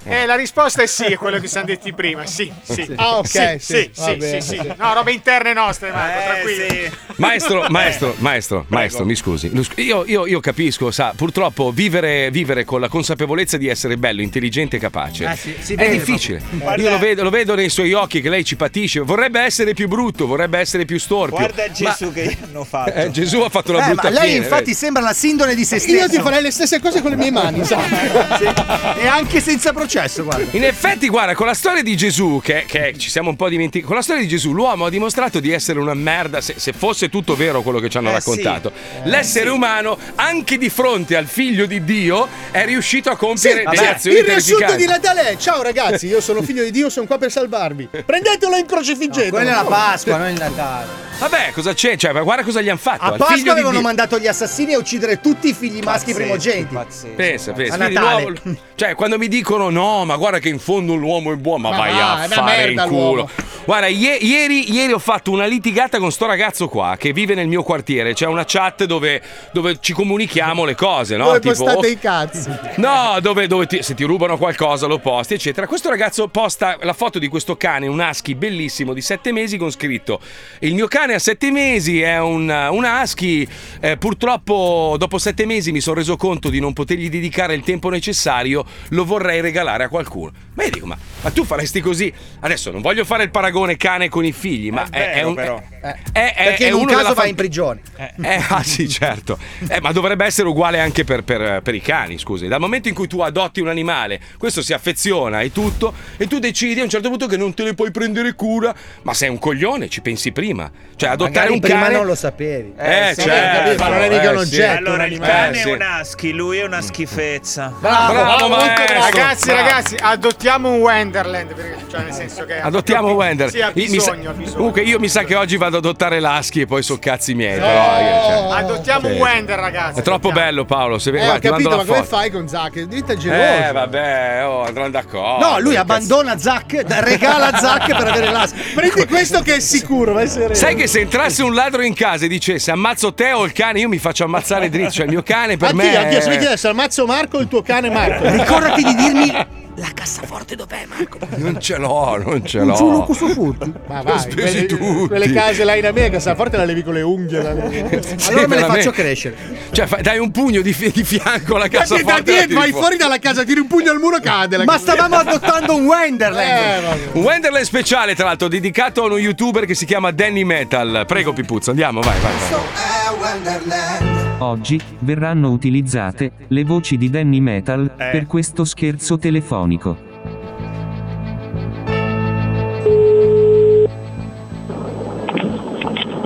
Eh, 0.07 0.25
la 0.25 0.35
risposta 0.35 0.81
è 0.83 0.85
sì, 0.87 1.05
è 1.05 1.15
quello 1.17 1.39
che 1.39 1.47
siamo 1.47 1.65
detti 1.65 1.91
prima. 1.93 2.25
Sì, 2.25 2.51
sì. 2.61 2.93
Ah, 2.95 3.17
ok, 3.17 3.27
Sì, 3.27 3.57
sì, 3.59 3.91
sì, 3.93 4.17
sì, 4.19 4.41
sì. 4.41 4.73
No, 4.77 4.93
robe 4.93 5.11
interne 5.11 5.53
nostre, 5.53 5.91
Marco, 5.91 6.19
Eh, 6.19 6.23
tranquillo. 6.23 6.65
sì. 6.69 6.91
Maestro, 7.17 7.65
maestro, 7.69 8.15
maestro, 8.19 8.65
maestro, 8.69 9.05
mi 9.05 9.15
scusi. 9.15 9.51
Io, 9.77 10.03
io- 10.05 10.25
io 10.27 10.39
capisco, 10.39 10.91
sa, 10.91 11.13
purtroppo 11.15 11.71
vivere, 11.71 12.29
vivere 12.29 12.65
con 12.65 12.79
la 12.81 12.87
consapevolezza 12.87 13.57
di 13.57 13.67
essere 13.67 13.97
bello, 13.97 14.21
intelligente 14.21 14.75
e 14.77 14.79
capace 14.79 15.25
Eh 15.25 15.35
sì, 15.59 15.73
è 15.73 15.89
difficile. 15.89 16.41
Guarda- 16.51 16.81
Io 16.83 16.89
lo 16.89 16.99
vedo, 16.99 17.23
lo 17.23 17.29
vedo 17.29 17.55
nei 17.55 17.69
suoi 17.69 17.93
occhi 17.93 18.21
che 18.21 18.29
lei 18.29 18.43
ci 18.43 18.55
patisce. 18.55 18.99
Vorrebbe 18.99 19.39
essere 19.41 19.73
più 19.73 19.87
brutto, 19.87 20.27
vorrebbe 20.27 20.59
essere 20.59 20.85
più 20.85 20.99
storpio. 20.99 21.37
Guarda 21.37 21.71
Gesù 21.71 22.11
che 22.13 22.37
hanno 22.43 22.63
fatto. 22.63 22.91
Eh, 22.93 23.11
Gesù 23.11 23.39
ha 23.39 23.49
fatto 23.49 23.71
la 23.71 23.83
Eh, 23.83 23.87
brutta 23.87 24.03
ma 24.03 24.09
lei 24.19 24.31
fine, 24.33 24.37
infatti 24.43 24.63
vedi? 24.65 24.73
sembra 24.75 25.01
la 25.01 25.13
sindone 25.13 25.55
di 25.55 25.63
se 25.65 25.79
stesso. 25.79 25.95
Io 25.95 26.09
ti 26.09 26.19
farei 26.19 26.41
le 26.41 26.51
stesse 26.51 26.79
cose 26.79 27.01
con 27.01 27.09
le 27.11 27.17
mie 27.17 27.31
mani, 27.31 27.61
esatto. 27.61 27.95
Sì. 28.37 29.01
E 29.01 29.07
anche 29.07 29.39
senza 29.41 29.71
processo, 29.95 30.23
guarda. 30.23 30.57
In 30.57 30.63
effetti, 30.63 31.07
guarda, 31.07 31.33
con 31.35 31.45
la 31.47 31.53
storia 31.53 31.81
di 31.81 31.95
Gesù, 31.95 32.41
che, 32.43 32.65
che 32.67 32.93
ci 32.97 33.09
siamo 33.09 33.29
un 33.29 33.35
po' 33.35 33.47
dimenticati, 33.49 33.85
con 33.85 33.95
la 33.95 34.01
storia 34.01 34.21
di 34.21 34.27
Gesù, 34.27 34.51
l'uomo 34.53 34.85
ha 34.85 34.89
dimostrato 34.89 35.39
di 35.39 35.51
essere 35.51 35.79
una 35.79 35.93
merda. 35.93 36.41
Se, 36.41 36.55
se 36.57 36.73
fosse 36.73 37.09
tutto 37.09 37.35
vero 37.35 37.61
quello 37.61 37.79
che 37.79 37.89
ci 37.89 37.97
hanno 37.97 38.09
Eh, 38.09 38.13
raccontato, 38.13 38.71
sì. 38.75 39.09
l'essere 39.09 39.49
umano, 39.49 39.97
anche 40.15 40.57
di 40.57 40.69
fronte 40.69 41.15
al 41.15 41.25
figlio 41.27 41.65
di 41.65 41.83
Dio, 41.83 42.27
è 42.51 42.65
riuscito 42.65 43.09
a 43.09 43.15
compiere 43.15 43.63
Sì, 43.65 43.75
delle 43.75 43.87
azioni 43.89 44.17
il 44.17 44.23
riassunto 44.25 44.75
di 44.75 44.85
Natale 44.85 45.29
è 45.29 45.37
Ciao 45.37 45.61
ragazzi, 45.61 46.07
io 46.07 46.21
sono 46.21 46.41
figlio 46.41 46.63
di 46.63 46.71
Dio, 46.71 46.89
sono 46.89 47.05
qua 47.07 47.17
per 47.17 47.31
salvarvi. 47.31 47.87
Prendetelo 48.05 48.55
in 48.57 48.65
crocifiggete. 48.65 49.29
Quella 49.29 49.51
è 49.51 49.55
la 49.55 49.63
Pasqua, 49.63 50.17
non 50.17 50.29
il 50.29 50.37
Natale. 50.37 51.03
Vabbè, 51.17 51.51
cosa 51.53 51.73
c'è? 51.73 51.95
Cioè, 51.95 52.11
ma 52.11 52.21
guarda 52.23 52.43
cosa 52.43 52.59
gli 52.61 52.67
hanno 52.67 52.77
fatto. 52.77 53.03
A 53.03 53.11
Pasqua 53.13 53.35
di 53.41 53.47
avevano 53.49 53.75
Dio. 53.75 53.81
mandato 53.81 54.19
gli 54.19 54.27
assassini 54.27 54.73
a 54.73 54.77
uccidere 54.77 55.21
tutti 55.21 55.47
i 55.47 55.53
figli 55.53 55.79
maschi 55.81 56.13
primogeniti. 56.13 56.75
Pensa, 57.15 57.53
pensa. 57.53 57.73
A 57.75 57.77
Quindi 57.77 57.93
l'uomo- 57.95 58.33
cioè, 58.75 58.95
quando 58.95 59.17
mi 59.17 59.29
dicono 59.29 59.69
no, 59.69 59.84
ma 60.05 60.15
guarda 60.17 60.39
che 60.39 60.49
in 60.49 60.59
fondo 60.59 60.95
l'uomo 60.95 61.31
è 61.31 61.35
buono, 61.35 61.69
ma, 61.69 61.69
Ma 61.69 61.77
vai 61.77 61.93
va, 61.93 62.13
a 62.23 62.27
fare 62.27 62.71
in 62.71 62.83
culo. 62.87 63.13
l'uomo. 63.13 63.29
Guarda, 63.65 63.87
ie- 63.87 64.17
ieri, 64.17 64.71
ieri 64.71 64.91
ho 64.93 64.99
fatto 64.99 65.31
una 65.31 65.45
litigata 65.45 65.97
con 65.97 66.11
sto 66.11 66.25
ragazzo 66.27 66.67
qua 66.67 66.95
che 66.99 67.13
vive 67.13 67.33
nel 67.33 67.47
mio 67.47 67.63
quartiere. 67.63 68.13
C'è 68.13 68.27
una 68.27 68.43
chat 68.45 68.83
dove, 68.85 69.21
dove 69.53 69.77
ci 69.79 69.93
comunichiamo 69.93 70.65
le 70.65 70.75
cose, 70.75 71.17
no? 71.17 71.25
Dove 71.25 71.39
Tipo, 71.39 71.53
postate 71.63 71.87
oh, 71.87 71.89
i 71.89 71.97
cazzi. 71.97 72.49
No, 72.75 73.17
dove, 73.21 73.47
dove 73.47 73.65
ti- 73.67 73.81
se 73.81 73.93
ti 73.95 74.03
rubano 74.03 74.37
qualcosa 74.37 74.85
lo 74.87 74.99
posti, 74.99 75.33
eccetera. 75.35 75.65
Questo 75.65 75.89
ragazzo 75.89 76.27
posta 76.27 76.77
la 76.81 76.93
foto 76.93 77.17
di 77.19 77.27
questo 77.27 77.55
cane, 77.57 77.87
un 77.87 77.99
husky 77.99 78.35
bellissimo 78.35 78.93
di 78.93 79.01
sette 79.01 79.31
mesi 79.31 79.57
con 79.57 79.71
scritto: 79.71 80.19
Il 80.59 80.73
mio 80.73 80.87
cane 80.87 81.03
cane 81.05 81.15
a 81.15 81.19
sette 81.19 81.51
mesi, 81.51 82.01
è 82.01 82.19
un, 82.19 82.49
un 82.49 82.83
husky. 82.83 83.45
eh, 83.81 83.97
purtroppo, 83.97 84.95
dopo 84.97 85.17
sette 85.19 85.45
mesi 85.45 85.71
mi 85.71 85.81
sono 85.81 85.97
reso 85.97 86.15
conto 86.15 86.49
di 86.49 86.59
non 86.59 86.73
potergli 86.73 87.09
dedicare 87.09 87.53
il 87.53 87.61
tempo 87.63 87.89
necessario. 87.89 88.65
Lo 88.89 89.05
vorrei 89.05 89.41
regalare 89.41 89.74
a 89.83 89.89
qualcuno. 89.89 90.31
Ma 90.53 90.63
io 90.63 90.69
dico, 90.71 90.85
ma, 90.85 90.97
ma 91.21 91.29
tu 91.31 91.43
faresti 91.43 91.81
così? 91.81 92.11
Adesso 92.39 92.71
non 92.71 92.81
voglio 92.81 93.03
fare 93.05 93.23
il 93.23 93.29
paragone 93.29 93.75
cane 93.77 94.07
con 94.09 94.23
i 94.23 94.31
figli, 94.31 94.71
ma 94.71 94.85
è, 94.89 95.11
è 95.11 95.13
vero, 95.15 95.27
un. 95.29 95.35
però. 95.35 95.61
è- 95.81 95.95
è- 96.11 96.33
Perché 96.45 96.65
è 96.65 96.67
in 96.69 96.73
un 96.75 96.81
uno 96.81 96.91
caso 96.93 97.07
va 97.09 97.13
fam- 97.15 97.27
in 97.27 97.35
prigione. 97.35 97.81
eh, 98.21 98.41
ah 98.49 98.63
sì, 98.63 98.87
certo. 98.89 99.37
Eh, 99.67 99.81
ma 99.81 99.91
dovrebbe 99.91 100.25
essere 100.25 100.47
uguale 100.47 100.79
anche 100.79 101.03
per, 101.03 101.23
per- 101.23 101.61
per 101.61 101.75
i 101.75 101.81
cani, 101.81 102.17
scusi. 102.17 102.47
Dal 102.47 102.59
momento 102.59 102.87
in 102.87 102.93
cui 102.95 103.07
tu 103.07 103.19
adotti 103.21 103.59
un 103.59 103.67
animale, 103.67 104.19
questo 104.37 104.61
si 104.61 104.73
affeziona 104.73 105.41
e 105.41 105.51
tutto, 105.51 105.93
e 106.17 106.27
tu 106.27 106.39
decidi 106.39 106.79
a 106.79 106.83
un 106.83 106.89
certo 106.89 107.09
punto 107.09 107.27
che 107.27 107.37
non 107.37 107.53
te 107.53 107.63
ne 107.63 107.73
puoi 107.73 107.91
prendere 107.91 108.33
cura, 108.33 108.73
ma 109.03 109.13
sei 109.13 109.29
un 109.29 109.39
coglione, 109.39 109.89
ci 109.89 110.01
pensi 110.01 110.31
prima. 110.31 110.71
Cioè, 110.95 111.09
adottare 111.09 111.49
Magari 111.49 111.53
un 111.53 111.59
prima 111.59 111.81
cane... 111.81 111.95
non 111.95 112.05
lo 112.05 112.15
sapevi. 112.15 112.73
Eh, 112.77 113.11
sì, 113.15 113.21
certo, 113.23 113.83
ma 113.83 113.89
non 113.89 114.01
è 114.01 114.09
mica 114.09 114.23
eh, 114.23 114.27
un 114.35 114.45
sì. 114.45 114.55
oggetto. 114.55 114.77
Allora, 114.77 115.03
un 115.03 115.11
il 115.11 115.19
cane 115.19 115.57
Eh, 115.57 115.59
sì. 115.61 115.69
è 115.69 115.73
un 115.73 115.85
husky, 115.99 116.31
lui 116.31 116.57
è 116.59 116.63
una 116.63 116.81
schifezza. 116.81 117.73
Bravo, 117.79 118.13
Bravo, 118.13 118.47
maestro. 118.49 118.93
Ragazzi, 118.99 119.45
Bravo. 119.47 119.64
Ragazzi, 119.65 119.95
adottiamo 119.99 120.71
un 120.71 120.79
Wenderland. 120.79 121.53
Perché, 121.53 121.85
cioè, 121.89 122.01
nel 122.01 122.13
senso 122.13 122.45
che. 122.45 122.59
Adottiamo 122.59 123.11
Wender. 123.11 123.49
Sì, 123.49 123.61
ha 123.61 123.71
bisogno, 123.71 124.29
ha 124.29 124.33
bisogno. 124.33 124.55
Comunque, 124.57 124.81
io 124.81 124.99
mi 124.99 125.09
sa 125.09 125.23
che 125.23 125.35
oggi 125.35 125.57
vado 125.57 125.77
ad 125.77 125.85
adottare 125.85 126.19
l'aschi 126.19 126.61
e 126.61 126.65
poi 126.65 126.83
so 126.83 126.97
cazzi 126.99 127.33
miei. 127.33 127.59
Però, 127.59 127.67
io, 127.69 128.23
cioè, 128.25 128.63
Adottiamo 128.63 129.07
sì. 129.07 129.13
un 129.13 129.19
Wender, 129.19 129.59
ragazzi. 129.59 129.99
È 129.99 130.03
troppo 130.03 130.31
bello, 130.31 130.65
Paolo. 130.65 130.97
Se... 130.99 131.09
Eh, 131.09 131.13
guarda, 131.13 131.35
ho 131.35 131.51
capito, 131.51 131.69
ma 131.69 131.75
come 131.77 131.97
foto. 131.97 132.03
fai 132.03 132.31
con 132.31 132.47
Zac? 132.47 132.73
Diventa 132.79 133.15
geloso. 133.15 133.41
Eh, 133.41 133.71
vabbè, 133.71 134.45
oh, 134.45 134.63
andranno 134.63 134.89
d'accordo. 134.89 135.45
No, 135.45 135.59
lui 135.59 135.75
abbandona 135.75 136.37
Zac, 136.37 136.83
regala 136.87 137.55
Zac 137.57 137.87
per 137.87 138.07
avere 138.07 138.31
l'asco. 138.31 138.55
Prendi 138.73 139.05
questo 139.07 139.41
che 139.41 139.55
è 139.55 139.59
sicuro, 139.59 140.13
vai 140.13 140.27
sereno. 140.27 140.53
Sai 140.53 140.75
che 140.75 140.87
se 140.87 140.99
entrasse 140.99 141.43
un 141.43 141.53
ladro 141.53 141.81
in 141.81 141.93
casa 141.93 142.25
e 142.25 142.27
dicesse 142.27 142.71
ammazzo 142.71 143.13
te 143.13 143.31
o 143.31 143.43
il 143.45 143.51
cane, 143.51 143.79
io 143.79 143.89
mi 143.89 143.97
faccio 143.97 144.23
ammazzare 144.23 144.69
dritto. 144.69 144.91
Cioè, 144.91 145.05
il 145.05 145.11
mio 145.11 145.23
cane 145.23 145.57
per 145.57 145.69
Anch'io, 145.71 145.89
me. 145.89 145.97
anch'io, 145.97 146.17
è- 146.17 146.21
se 146.21 146.29
mi 146.29 146.37
chiedesse 146.37 146.67
ammazzo 146.67 147.05
Marco 147.05 147.39
il 147.39 147.47
tuo 147.47 147.61
cane 147.61 147.89
Marco. 147.89 148.29
Ricordati 148.29 148.83
di 148.83 148.95
dirmi 148.95 149.47
la 149.77 149.89
cassaforte 149.93 150.55
dov'è, 150.55 150.85
Marco? 150.87 151.17
Non 151.37 151.59
ce 151.59 151.77
l'ho, 151.77 152.17
non 152.23 152.45
ce 152.45 152.59
l'ho 152.59 152.77
l'ho. 152.79 153.03
questo 153.03 153.27
furti. 153.27 153.71
Ma 153.87 154.01
vai, 154.01 154.19
spesi 154.19 154.35
quelle, 154.35 154.65
tutti. 154.67 155.07
quelle 155.07 155.31
case 155.33 155.63
là 155.63 155.75
in 155.75 155.85
America, 155.85 156.19
sta 156.19 156.33
forte 156.35 156.55
la 156.57 156.63
levi 156.65 156.81
con 156.83 156.93
le 156.93 157.01
unghie. 157.01 157.41
la 157.41 157.53
levi. 157.53 157.83
Sì, 158.15 158.29
Allora 158.29 158.47
me 158.47 158.55
le 158.55 158.61
faccio 158.63 158.91
crescere. 158.91 159.35
Cioè, 159.71 159.85
fai- 159.87 160.01
dai 160.01 160.17
un 160.19 160.31
pugno 160.31 160.61
di, 160.61 160.71
fi- 160.73 160.91
di 160.91 161.03
fianco 161.03 161.55
alla 161.55 161.67
Perché 161.67 161.87
da 161.87 161.95
cassaforte. 161.95 162.23
dietro 162.31 162.55
vai 162.59 162.71
fuori 162.71 162.97
dalla 162.97 163.19
casa, 163.19 163.43
tiri 163.43 163.59
un 163.59 163.67
pugno 163.67 163.91
al 163.91 163.99
muro, 163.99 164.19
cade. 164.21 164.63
Ma 164.63 164.77
stavamo 164.77 165.15
adottando 165.15 165.75
un 165.75 165.85
Wenderland. 165.85 166.43
Eh. 166.85 167.09
Un 167.17 167.23
Wenderland 167.23 167.65
speciale, 167.65 168.15
tra 168.15 168.25
l'altro, 168.25 168.47
dedicato 168.47 169.01
a 169.03 169.05
uno 169.05 169.17
youtuber 169.17 169.65
che 169.65 169.73
si 169.73 169.85
chiama 169.85 170.11
Danny 170.11 170.43
Metal. 170.43 171.03
Prego, 171.07 171.33
Pipuzzo, 171.33 171.71
andiamo, 171.71 171.99
vai, 172.01 172.19
vai. 172.19 172.31
vai. 172.49 174.13
Oggi 174.39 174.79
verranno 174.99 175.49
utilizzate 175.49 176.31
le 176.49 176.63
voci 176.63 176.97
di 176.97 177.09
Danny 177.09 177.39
Metal 177.39 177.91
Eh. 177.97 178.09
per 178.11 178.25
questo 178.27 178.65
scherzo 178.65 179.17
telefonico. 179.17 179.64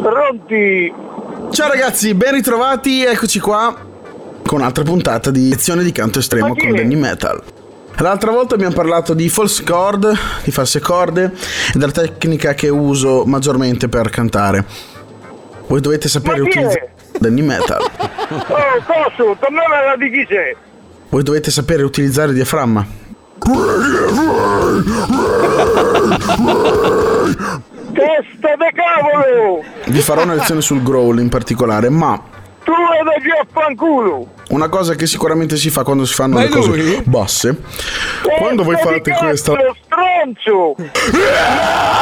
Pronti? 0.01 0.93
Ciao 1.51 1.67
ragazzi, 1.69 2.13
ben 2.13 2.33
ritrovati, 2.33 3.03
eccoci 3.03 3.39
qua 3.39 3.87
con 4.49 4.61
un'altra 4.61 4.83
puntata 4.83 5.29
di 5.29 5.47
lezione 5.47 5.83
di 5.83 5.91
canto 5.91 6.17
estremo 6.17 6.55
con 6.55 6.73
Danny 6.73 6.95
Metal. 6.95 7.39
L'altra 7.97 8.31
volta 8.31 8.55
abbiamo 8.55 8.73
parlato 8.73 9.13
di 9.13 9.29
false 9.29 9.63
chord, 9.63 10.11
di 10.43 10.49
false 10.49 10.79
corde 10.79 11.25
e 11.71 11.77
della 11.77 11.91
tecnica 11.91 12.55
che 12.55 12.67
uso 12.67 13.25
maggiormente 13.25 13.89
per 13.89 14.09
cantare. 14.09 14.65
Voi 15.67 15.81
dovete 15.81 16.07
sapere 16.07 16.41
utilizzare 16.41 16.93
Danny 17.19 17.41
Metal. 17.41 17.79
Oh, 18.29 18.83
coso, 18.85 19.35
tornare 19.39 19.97
di 19.97 20.11
chi 20.11 20.25
sei? 20.29 20.55
Voi 21.09 21.23
dovete 21.23 21.49
sapere 21.49 21.81
utilizzare 21.81 22.29
il 22.29 22.35
diaframma. 22.35 22.85
Testa 27.93 28.55
de 28.55 28.71
cavolo! 28.73 29.63
Vi 29.87 29.99
farò 30.01 30.23
una 30.23 30.35
lezione 30.35 30.61
sul 30.61 30.81
growl 30.83 31.19
in 31.19 31.29
particolare, 31.29 31.89
ma 31.89 32.21
Tu 32.63 32.71
vedi 32.71 33.29
che 33.29 33.39
affanculo! 33.47 34.27
una 34.49 34.67
cosa 34.69 34.95
che 34.95 35.05
sicuramente 35.05 35.57
si 35.57 35.69
fa 35.69 35.83
quando 35.83 36.05
si 36.05 36.13
fanno 36.15 36.35
Ma 36.35 36.41
le 36.43 36.49
cose 36.49 36.69
lui? 36.69 37.01
basse. 37.05 37.55
Quando 38.39 38.63
voi 38.63 38.77
fate 38.77 39.01
cazzo, 39.01 39.25
questa 39.25 39.53
stronzo! 39.83 40.75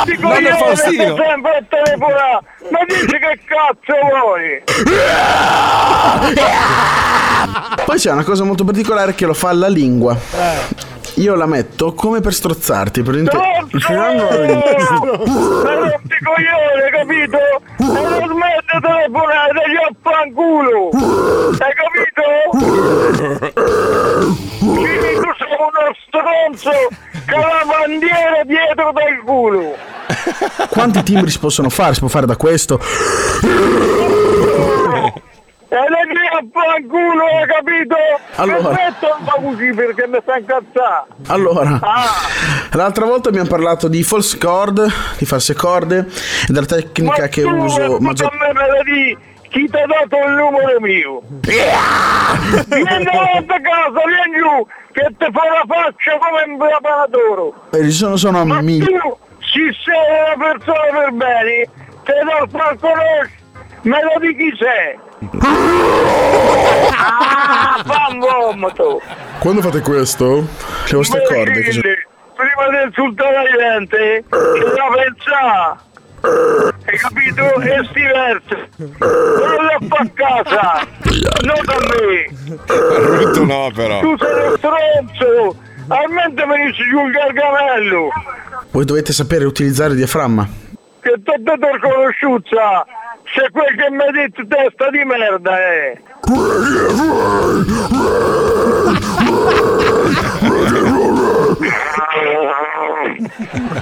Dico 0.05 0.27
io 0.27 0.35
che 0.39 0.53
Faustino. 0.57 1.15
sempre 1.15 1.57
a 1.57 1.63
telefonare! 1.67 2.39
Ma 2.69 2.79
dici 2.87 3.05
che 3.05 3.39
cazzo 3.45 3.95
vuoi? 4.21 4.63
Poi 7.85 7.97
c'è 7.97 8.11
una 8.11 8.23
cosa 8.23 8.43
molto 8.43 8.63
particolare 8.63 9.13
che 9.15 9.25
lo 9.25 9.33
fa 9.33 9.49
alla 9.49 9.67
lingua. 9.67 10.17
Io 11.17 11.33
la 11.35 11.47
metto 11.47 11.93
come 11.93 12.19
per 12.21 12.31
strozzarti, 12.33 13.01
per 13.01 13.15
inte- 13.15 13.35
Ma 13.35 13.41
rotti 13.41 13.79
coglione, 16.23 16.89
capito? 16.91 17.37
E 17.37 17.85
non 17.85 18.29
smetto 18.29 18.73
di 18.73 18.81
telefonare, 18.81 19.51
degli 19.53 19.77
affanculo! 19.89 20.89
Hai 21.57 21.73
capito? 21.73 22.23
Quindi 24.59 25.11
tu 25.15 25.31
sei 25.37 25.53
uno 25.57 25.85
stronzo 26.05 26.69
ha 26.69 27.39
la 27.39 27.63
bandiera 27.65 28.43
dietro 28.45 28.91
del 28.93 29.21
culo! 29.25 29.75
Quanti 30.69 31.01
timbri 31.03 31.31
si 31.31 31.39
possono 31.39 31.69
fare? 31.69 31.93
Si 31.95 31.99
può 31.99 32.09
fare 32.09 32.27
da 32.27 32.35
questo? 32.35 32.79
E 35.69 35.75
lei 35.75 36.05
mi 36.07 36.27
affanculo, 36.31 37.23
hai 37.25 37.45
capito? 37.47 37.95
Allora. 38.35 38.69
Un 38.69 39.25
po' 39.25 39.41
così 39.49 39.69
perché 39.73 40.07
mi 40.07 40.17
sta 40.21 40.37
incazzando! 40.37 41.07
Allora, 41.27 41.79
Ah. 41.81 42.05
l'altra 42.71 43.05
volta 43.05 43.27
abbiamo 43.29 43.49
parlato 43.49 43.87
di 43.89 44.01
false 44.03 44.37
chord, 44.37 44.89
di 45.17 45.25
false 45.25 45.53
corde 45.55 45.97
e 46.47 46.51
della 46.53 46.65
tecnica 46.65 47.27
che 47.27 47.41
tu, 47.41 47.49
uso 47.49 47.97
tu 47.97 47.97
maggior- 48.03 48.31
me 48.33 48.53
me 48.53 48.67
la 48.67 48.81
di 48.83 49.17
chi 49.49 49.69
ti 49.69 49.77
ha 49.77 49.85
dato 49.85 50.15
il 50.25 50.33
numero 50.33 50.79
mio 50.79 51.21
vieni 51.41 53.03
davanti 53.03 53.51
a 53.51 53.61
casa 53.61 54.01
vieni 54.05 54.37
giù 54.39 54.67
che 54.91 55.05
ti 55.17 55.25
fa 55.31 55.43
la 55.47 55.63
faccia 55.67 56.17
come 56.19 56.43
un 56.47 56.57
preparatore 56.57 57.51
Eh, 57.71 57.89
sono, 57.91 58.15
sono 58.17 58.43
ma 58.45 58.57
amici. 58.57 58.85
tu 58.85 59.17
ci 59.39 59.71
sei 59.83 60.35
una 60.35 60.53
persona 60.53 60.99
per 60.99 61.11
bene 61.13 61.69
te 62.03 62.13
lo 62.23 62.47
fa 62.51 62.75
conoscere 62.79 63.31
me 63.83 63.97
lo 64.03 64.19
di 64.19 64.35
chi 64.35 64.53
sei 64.57 64.99
ah 66.91 67.83
fa 67.85 68.07
un 68.11 68.19
vomito 68.19 69.01
Quando 69.39 69.61
fate 69.61 69.81
questo, 69.81 70.47
le 70.89 70.95
vostre 70.95 71.23
corde 71.23 71.61
che 71.61 72.05
prima 72.37 72.69
di 72.69 72.85
insultare 72.85 73.33
la 73.33 73.43
gente 73.57 74.23
che 74.29 74.63
la 74.75 74.87
pensa. 74.93 75.85
Hai 76.85 76.97
capito? 76.97 77.43
E 77.55 77.65
versi 77.65 78.03
non 78.77 79.65
la 79.65 79.77
fa 79.87 79.97
a 79.97 80.09
casa. 80.13 80.87
Non 81.41 81.61
da 81.65 81.77
me. 81.87 82.27
Brutto 82.65 83.45
no, 83.45 83.71
però. 83.73 83.99
tu 83.99 84.15
sei 84.17 84.45
uno 84.45 84.57
stronzo. 84.57 85.55
Almeno 85.89 86.45
mi 86.45 86.65
dici 86.65 86.83
giù 86.89 87.05
il 87.05 87.11
gargamello. 87.11 88.09
Voi 88.71 88.85
dovete 88.85 89.13
sapere 89.13 89.45
utilizzare 89.45 89.91
il 89.91 89.97
diaframma. 89.97 90.47
che 90.99 91.13
ti 91.23 91.29
ho 91.29 91.35
dato 91.39 91.71
riconosciuta 91.71 92.85
se 93.33 93.49
quel 93.51 93.75
che 93.75 93.89
mi 93.91 94.01
hai 94.01 94.11
detto 94.11 94.45
testa 94.47 94.89
di 94.89 95.03
merda 95.03 95.59
eh. 95.59 96.01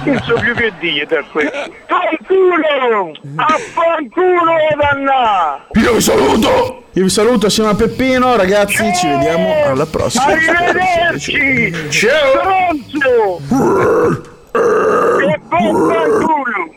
Non 0.04 0.22
so 0.22 0.34
più 0.34 0.54
che 0.54 0.72
dire 0.80 1.06
da 1.06 1.22
questo? 1.30 1.56
Fanculo! 1.86 3.12
Affanculo 3.36 4.56
danna 4.78 5.66
Io 5.74 5.92
vi 5.94 6.00
saluto! 6.00 6.84
Io 6.92 7.02
vi 7.02 7.10
saluto 7.10 7.46
assieme 7.46 7.70
a 7.70 7.74
Peppino, 7.74 8.36
ragazzi, 8.36 8.94
ci 8.94 9.06
vediamo 9.08 9.54
alla 9.66 9.86
prossima. 9.86 10.24
arrivederci! 10.24 11.90
Ciao! 11.90 12.66
stronzo! 12.86 13.40
Che 15.18 15.40
fanculo 15.48 16.74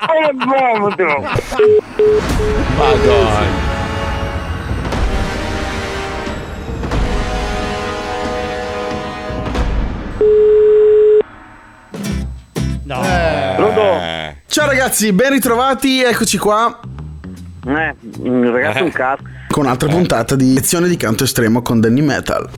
e 0.00 0.32
vomito 0.32 1.04
Madonna. 2.76 3.68
No. 12.84 13.02
Ciao 14.46 14.66
ragazzi, 14.66 15.12
ben 15.12 15.30
ritrovati, 15.30 16.02
eccoci 16.02 16.38
qua. 16.38 16.80
Eh, 17.66 17.94
ragazzi, 18.50 18.82
un 18.82 18.90
cazzo. 18.90 19.22
Con 19.48 19.64
un'altra 19.64 19.88
puntata 19.88 20.34
di 20.34 20.54
lezione 20.54 20.88
di 20.88 20.96
canto 20.96 21.24
estremo 21.24 21.62
con 21.62 21.80
Danny 21.80 22.00
Metal. 22.00 22.48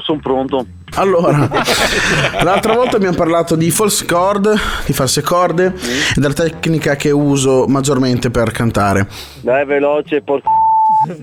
sono 0.00 0.18
pronto. 0.20 0.66
Allora, 0.94 1.48
l'altra 2.42 2.74
volta 2.74 2.96
abbiamo 2.96 3.16
parlato 3.16 3.54
di 3.56 3.70
false 3.70 4.06
chord, 4.06 4.54
di 4.86 4.92
false 4.92 5.20
corde 5.22 5.74
e 5.74 6.20
della 6.20 6.32
tecnica 6.32 6.96
che 6.96 7.10
uso 7.10 7.66
maggiormente 7.66 8.30
per 8.30 8.50
cantare. 8.50 9.06
Dai, 9.40 9.64
veloce, 9.66 10.22
porca. 10.22 10.48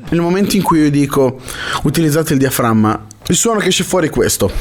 Nel 0.10 0.22
momento 0.22 0.56
in 0.56 0.62
cui 0.62 0.80
io 0.80 0.92
dico 0.92 1.40
utilizzate 1.84 2.34
il 2.34 2.40
diaframma, 2.40 3.08
il 3.28 3.36
suono 3.36 3.60
che 3.60 3.70
esce 3.70 3.84
fuori 3.84 4.08
è 4.08 4.10
questo. 4.12 4.52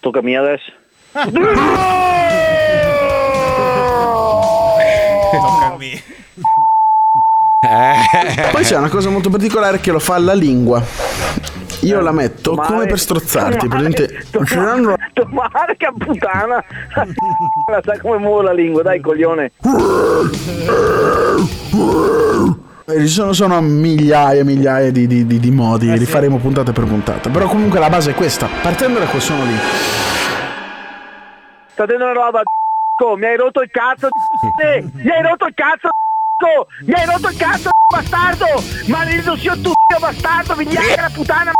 Tocca 0.00 0.18
a 0.18 0.22
me 0.22 0.36
adesso. 0.36 0.72
Poi 8.50 8.62
c'è 8.62 8.76
una 8.76 8.88
cosa 8.88 9.10
molto 9.10 9.30
particolare 9.30 9.80
che 9.80 9.90
lo 9.90 9.98
fa 9.98 10.14
alla 10.14 10.34
lingua. 10.34 10.82
Io 11.80 12.00
la 12.00 12.12
metto 12.12 12.54
come 12.54 12.86
per 12.86 12.98
strozzarti, 12.98 13.68
presente? 13.68 14.24
Male 15.30 15.76
che 15.76 15.92
puttana! 15.98 16.64
Sai 17.84 17.98
come 17.98 18.18
muovo 18.18 18.40
la 18.42 18.52
lingua, 18.52 18.82
dai 18.82 19.00
coglione! 19.00 19.52
Eh, 22.86 23.00
Ci 23.00 23.08
sono, 23.08 23.32
sono 23.32 23.60
migliaia 23.60 24.40
e 24.40 24.44
migliaia 24.44 24.90
di, 24.90 25.06
di- 25.06 25.26
di- 25.26 25.40
di 25.40 25.50
modi, 25.50 25.96
li 25.98 26.04
faremo 26.06 26.38
puntata 26.38 26.72
per 26.72 26.84
puntata. 26.84 27.28
Però 27.30 27.46
comunque 27.46 27.78
la 27.80 27.88
base 27.90 28.10
è 28.10 28.14
questa, 28.14 28.46
partendo 28.62 28.98
da 28.98 29.06
quel 29.06 29.22
suono 29.22 29.44
lì. 29.44 29.56
Sta 31.72 31.86
dentro 31.86 32.10
una 32.10 32.14
roba 32.14 32.40
c***o, 32.42 33.16
mi 33.16 33.24
hai 33.26 33.36
rotto 33.36 33.60
il 33.62 33.70
cazzo 33.70 34.08
sì, 34.60 34.90
mi 35.02 35.10
hai 35.10 35.22
rotto 35.22 35.46
il 35.46 35.54
cazzo 35.54 35.88
c***o, 36.36 36.66
mi 36.80 36.92
hai 36.92 37.06
rotto 37.06 37.28
il 37.28 37.36
cazzo 37.36 37.70
bastardo! 37.92 38.46
Maledetto 38.86 39.36
sia 39.36 39.56
tu 39.56 39.72
bastardo 39.98 40.54
vigliacca 40.54 41.02
la 41.02 41.10
puttana 41.10 41.52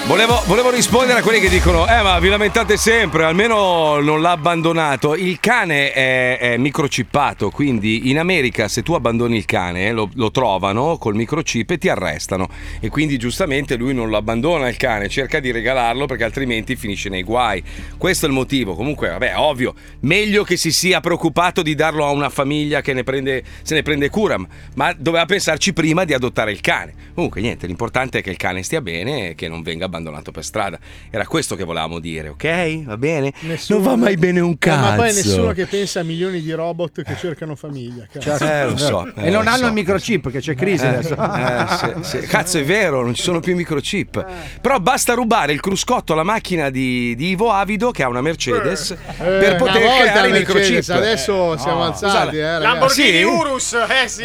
Volevo, 0.09 0.43
volevo 0.47 0.71
rispondere 0.71 1.19
a 1.19 1.23
quelli 1.23 1.39
che 1.39 1.51
dicono: 1.51 1.87
Eh, 1.87 2.01
ma 2.01 2.19
vi 2.19 2.31
lamentate 2.31 2.79
sempre, 2.79 3.25
almeno 3.25 4.01
non 4.01 4.23
l'ha 4.23 4.31
abbandonato. 4.31 5.15
Il 5.15 5.39
cane 5.39 5.93
è, 5.93 6.39
è 6.39 6.57
microchippato, 6.57 7.51
quindi 7.51 8.09
in 8.09 8.19
America, 8.19 8.69
se 8.69 8.83
tu 8.83 8.95
abbandoni 8.95 9.37
il 9.37 9.45
cane, 9.45 9.93
lo, 9.93 10.09
lo 10.15 10.31
trovano 10.31 10.97
col 10.97 11.15
microchip 11.15 11.73
e 11.73 11.77
ti 11.77 11.91
arrestano. 11.91 12.49
E 12.81 12.89
quindi 12.89 13.19
giustamente 13.19 13.77
lui 13.77 13.93
non 13.93 14.09
lo 14.09 14.17
abbandona 14.17 14.69
il 14.69 14.79
cane, 14.79 15.11
cerca 15.11 15.41
di 15.41 15.51
regalarlo 15.51 16.07
perché 16.07 16.25
altrimenti 16.25 16.75
finisce 16.75 17.11
nei 17.11 17.23
guai. 17.23 17.63
Questo 17.99 18.25
è 18.25 18.29
il 18.31 18.35
motivo. 18.35 18.75
Comunque, 18.75 19.11
vabbè, 19.11 19.35
ovvio, 19.37 19.75
meglio 20.01 20.43
che 20.43 20.57
si 20.57 20.73
sia 20.73 21.01
preoccupato 21.01 21.61
di 21.61 21.75
darlo 21.75 22.07
a 22.07 22.13
una 22.13 22.31
famiglia 22.31 22.81
che 22.81 22.95
ne 22.95 23.05
prende- 23.05 23.45
se 23.61 23.75
ne 23.75 23.83
prende 23.83 24.09
cura, 24.09 24.39
ma 24.75 24.95
doveva 24.97 25.27
pensarci 25.27 25.75
prima 25.75 26.07
di 26.07 26.15
adottare 26.15 26.51
il 26.51 26.63
cane. 26.63 26.95
Comunque, 27.13 27.43
niente, 27.43 27.67
l'importante 27.67 28.21
è 28.21 28.23
che 28.23 28.31
il 28.31 28.39
cane 28.39 28.63
stia 28.63 28.81
bene 28.81 29.31
e 29.31 29.35
che 29.35 29.49
non 29.49 29.61
venga 29.61 29.85
abbandonato 29.85 29.97
per 30.33 30.45
strada. 30.45 30.79
Era 31.11 31.27
questo 31.27 31.55
che 31.57 31.65
volevamo 31.65 31.99
dire, 31.99 32.29
ok? 32.29 32.85
Va 32.85 32.97
bene? 32.97 33.33
Nessuno- 33.41 33.79
Non 33.81 33.89
va 33.89 33.97
mai 33.97 34.17
bene 34.17 34.41
un 34.41 34.53
Eh, 34.53 34.59
cazzo. 34.59 34.81
ma 34.81 34.93
poi 34.95 35.13
nessuno 35.15 35.53
che 35.53 35.67
pensa 35.67 36.01
a 36.01 36.03
milioni 36.03 36.41
di 36.43 36.53
robot 36.53 37.03
che 37.03 37.17
cercano 37.17 37.55
famiglia. 37.55 38.07
cazzo. 38.11 38.45
Eh, 38.45 38.65
lo 38.71 38.77
so. 38.77 39.07
e 39.15 39.27
eh, 39.27 39.31
non 39.31 39.45
lo 39.45 39.51
hanno 39.51 39.59
so. 39.59 39.67
il 39.67 39.73
microchip 39.73 40.31
che 40.31 40.41
c'è 40.41 40.55
crisi 40.55 40.85
Eh, 40.85 40.89
adesso. 40.89 41.15
eh, 41.15 41.95
sì, 42.05 42.19
sì. 42.21 42.27
Cazzo, 42.27 42.59
è 42.59 42.65
vero, 42.65 43.03
non 43.03 43.15
ci 43.15 43.23
sono 43.23 43.41
più 43.41 43.55
microchip. 43.57 44.25
Però 44.61 44.79
basta 44.81 45.15
rubare 45.15 45.53
il 45.53 45.61
cruscotto 45.61 46.13
alla 46.13 46.23
macchina 46.23 46.71
di, 46.71 47.15
di 47.17 47.31
Ivo 47.31 47.51
Avido, 47.53 47.91
che 47.91 48.03
ha 48.03 48.09
una 48.09 48.21
Mercedes, 48.21 48.97
per 49.17 49.55
Eh, 49.55 49.57
poter 49.57 49.81
creare 49.83 50.29
i 50.29 50.33
Mercedes, 50.33 50.89
microchip. 50.89 50.91
Adesso 50.91 51.55
Eh, 51.55 51.59
siamo 51.59 51.79
no. 51.79 51.85
alzati, 51.85 52.37
eh, 52.37 52.43
ragazzi. 52.43 52.63
Lamborghini 52.63 53.19
Sì? 53.19 53.23
Urus, 53.23 53.73
eh 53.73 54.09
sì. 54.09 54.23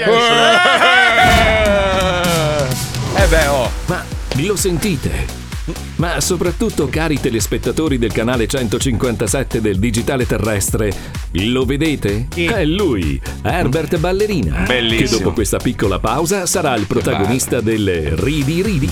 Eh 3.16 3.28
beh, 3.28 3.48
oh. 3.48 3.70
Ma 3.86 4.04
lo 4.38 4.56
sentite? 4.56 5.43
Ma 5.96 6.20
soprattutto 6.20 6.88
cari 6.90 7.20
telespettatori 7.20 7.98
del 8.00 8.12
canale 8.12 8.48
157 8.48 9.62
del 9.62 9.78
Digitale 9.78 10.26
Terrestre, 10.26 10.92
lo 11.34 11.66
vedete? 11.66 12.28
È 12.34 12.66
lui, 12.66 13.22
Herbert 13.44 13.98
Ballerina, 13.98 14.64
Bellissimo. 14.66 15.08
che 15.18 15.24
dopo 15.24 15.34
questa 15.34 15.58
piccola 15.58 16.00
pausa 16.00 16.46
sarà 16.48 16.76
il 16.76 16.88
protagonista 16.88 17.62
del 17.62 18.12
Ridi 18.18 18.62
Ridi. 18.64 18.90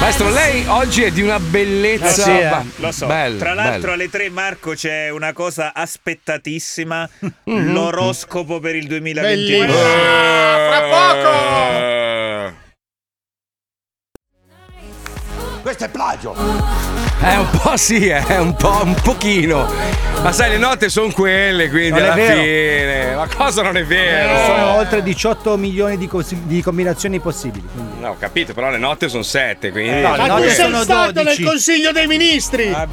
Maestro, 0.00 0.30
lei 0.30 0.64
oggi 0.66 1.02
è 1.04 1.10
di 1.10 1.22
una 1.22 1.40
bellezza. 1.40 2.04
Lo 2.04 2.12
so, 2.12 2.48
ba- 2.50 2.64
lo 2.76 2.92
so. 2.92 3.06
bello, 3.06 3.38
Tra 3.38 3.54
l'altro 3.54 3.80
bello. 3.80 3.92
alle 3.92 4.10
3 4.10 4.30
Marco 4.30 4.72
c'è 4.72 5.08
una 5.10 5.32
cosa 5.32 5.72
aspettatissima, 5.74 7.08
Mm-hmm. 7.48 7.72
l'oroscopo 7.72 8.58
per 8.60 8.74
il 8.76 8.86
2022. 8.88 9.58
Bellissimo. 9.66 9.72
Fra 9.72 10.80
poco! 10.90 12.05
Questo 15.66 15.82
è 15.82 15.88
plagio. 15.88 16.32
Eh, 17.18 17.36
un 17.38 17.48
po' 17.62 17.76
sì, 17.76 18.06
eh, 18.08 18.38
un 18.38 18.54
po', 18.54 18.80
un 18.84 18.94
pochino. 19.02 19.66
Ma 20.22 20.32
sai, 20.32 20.50
le 20.50 20.58
note 20.58 20.88
sono 20.88 21.10
quelle, 21.12 21.68
quindi 21.70 21.90
Non 21.90 21.98
è 22.00 22.02
alla 22.04 22.14
vero. 22.14 22.40
fine. 22.40 23.14
Ma 23.16 23.28
cosa 23.34 23.62
non 23.62 23.76
è 23.76 23.84
vero? 23.84 24.44
Sono 24.44 24.74
oltre 24.76 25.02
18 25.02 25.56
milioni 25.56 25.96
di, 25.98 26.06
cos- 26.08 26.34
di 26.34 26.62
combinazioni 26.62 27.18
possibili. 27.20 27.66
quindi. 27.72 28.00
No, 28.00 28.10
ho 28.10 28.16
capito, 28.18 28.52
però 28.52 28.70
le 28.70 28.78
note 28.78 29.08
sono 29.08 29.22
7, 29.22 29.70
quindi. 29.72 30.00
No, 30.00 30.12
le 30.12 30.16
Ma 30.18 30.24
tu 30.24 30.30
note 30.32 30.50
sei 30.50 30.64
sono 30.64 30.82
stato 30.82 31.12
12. 31.12 31.40
nel 31.40 31.48
Consiglio 31.48 31.92
dei 31.92 32.06
Ministri! 32.06 32.68
Ma, 32.68 32.86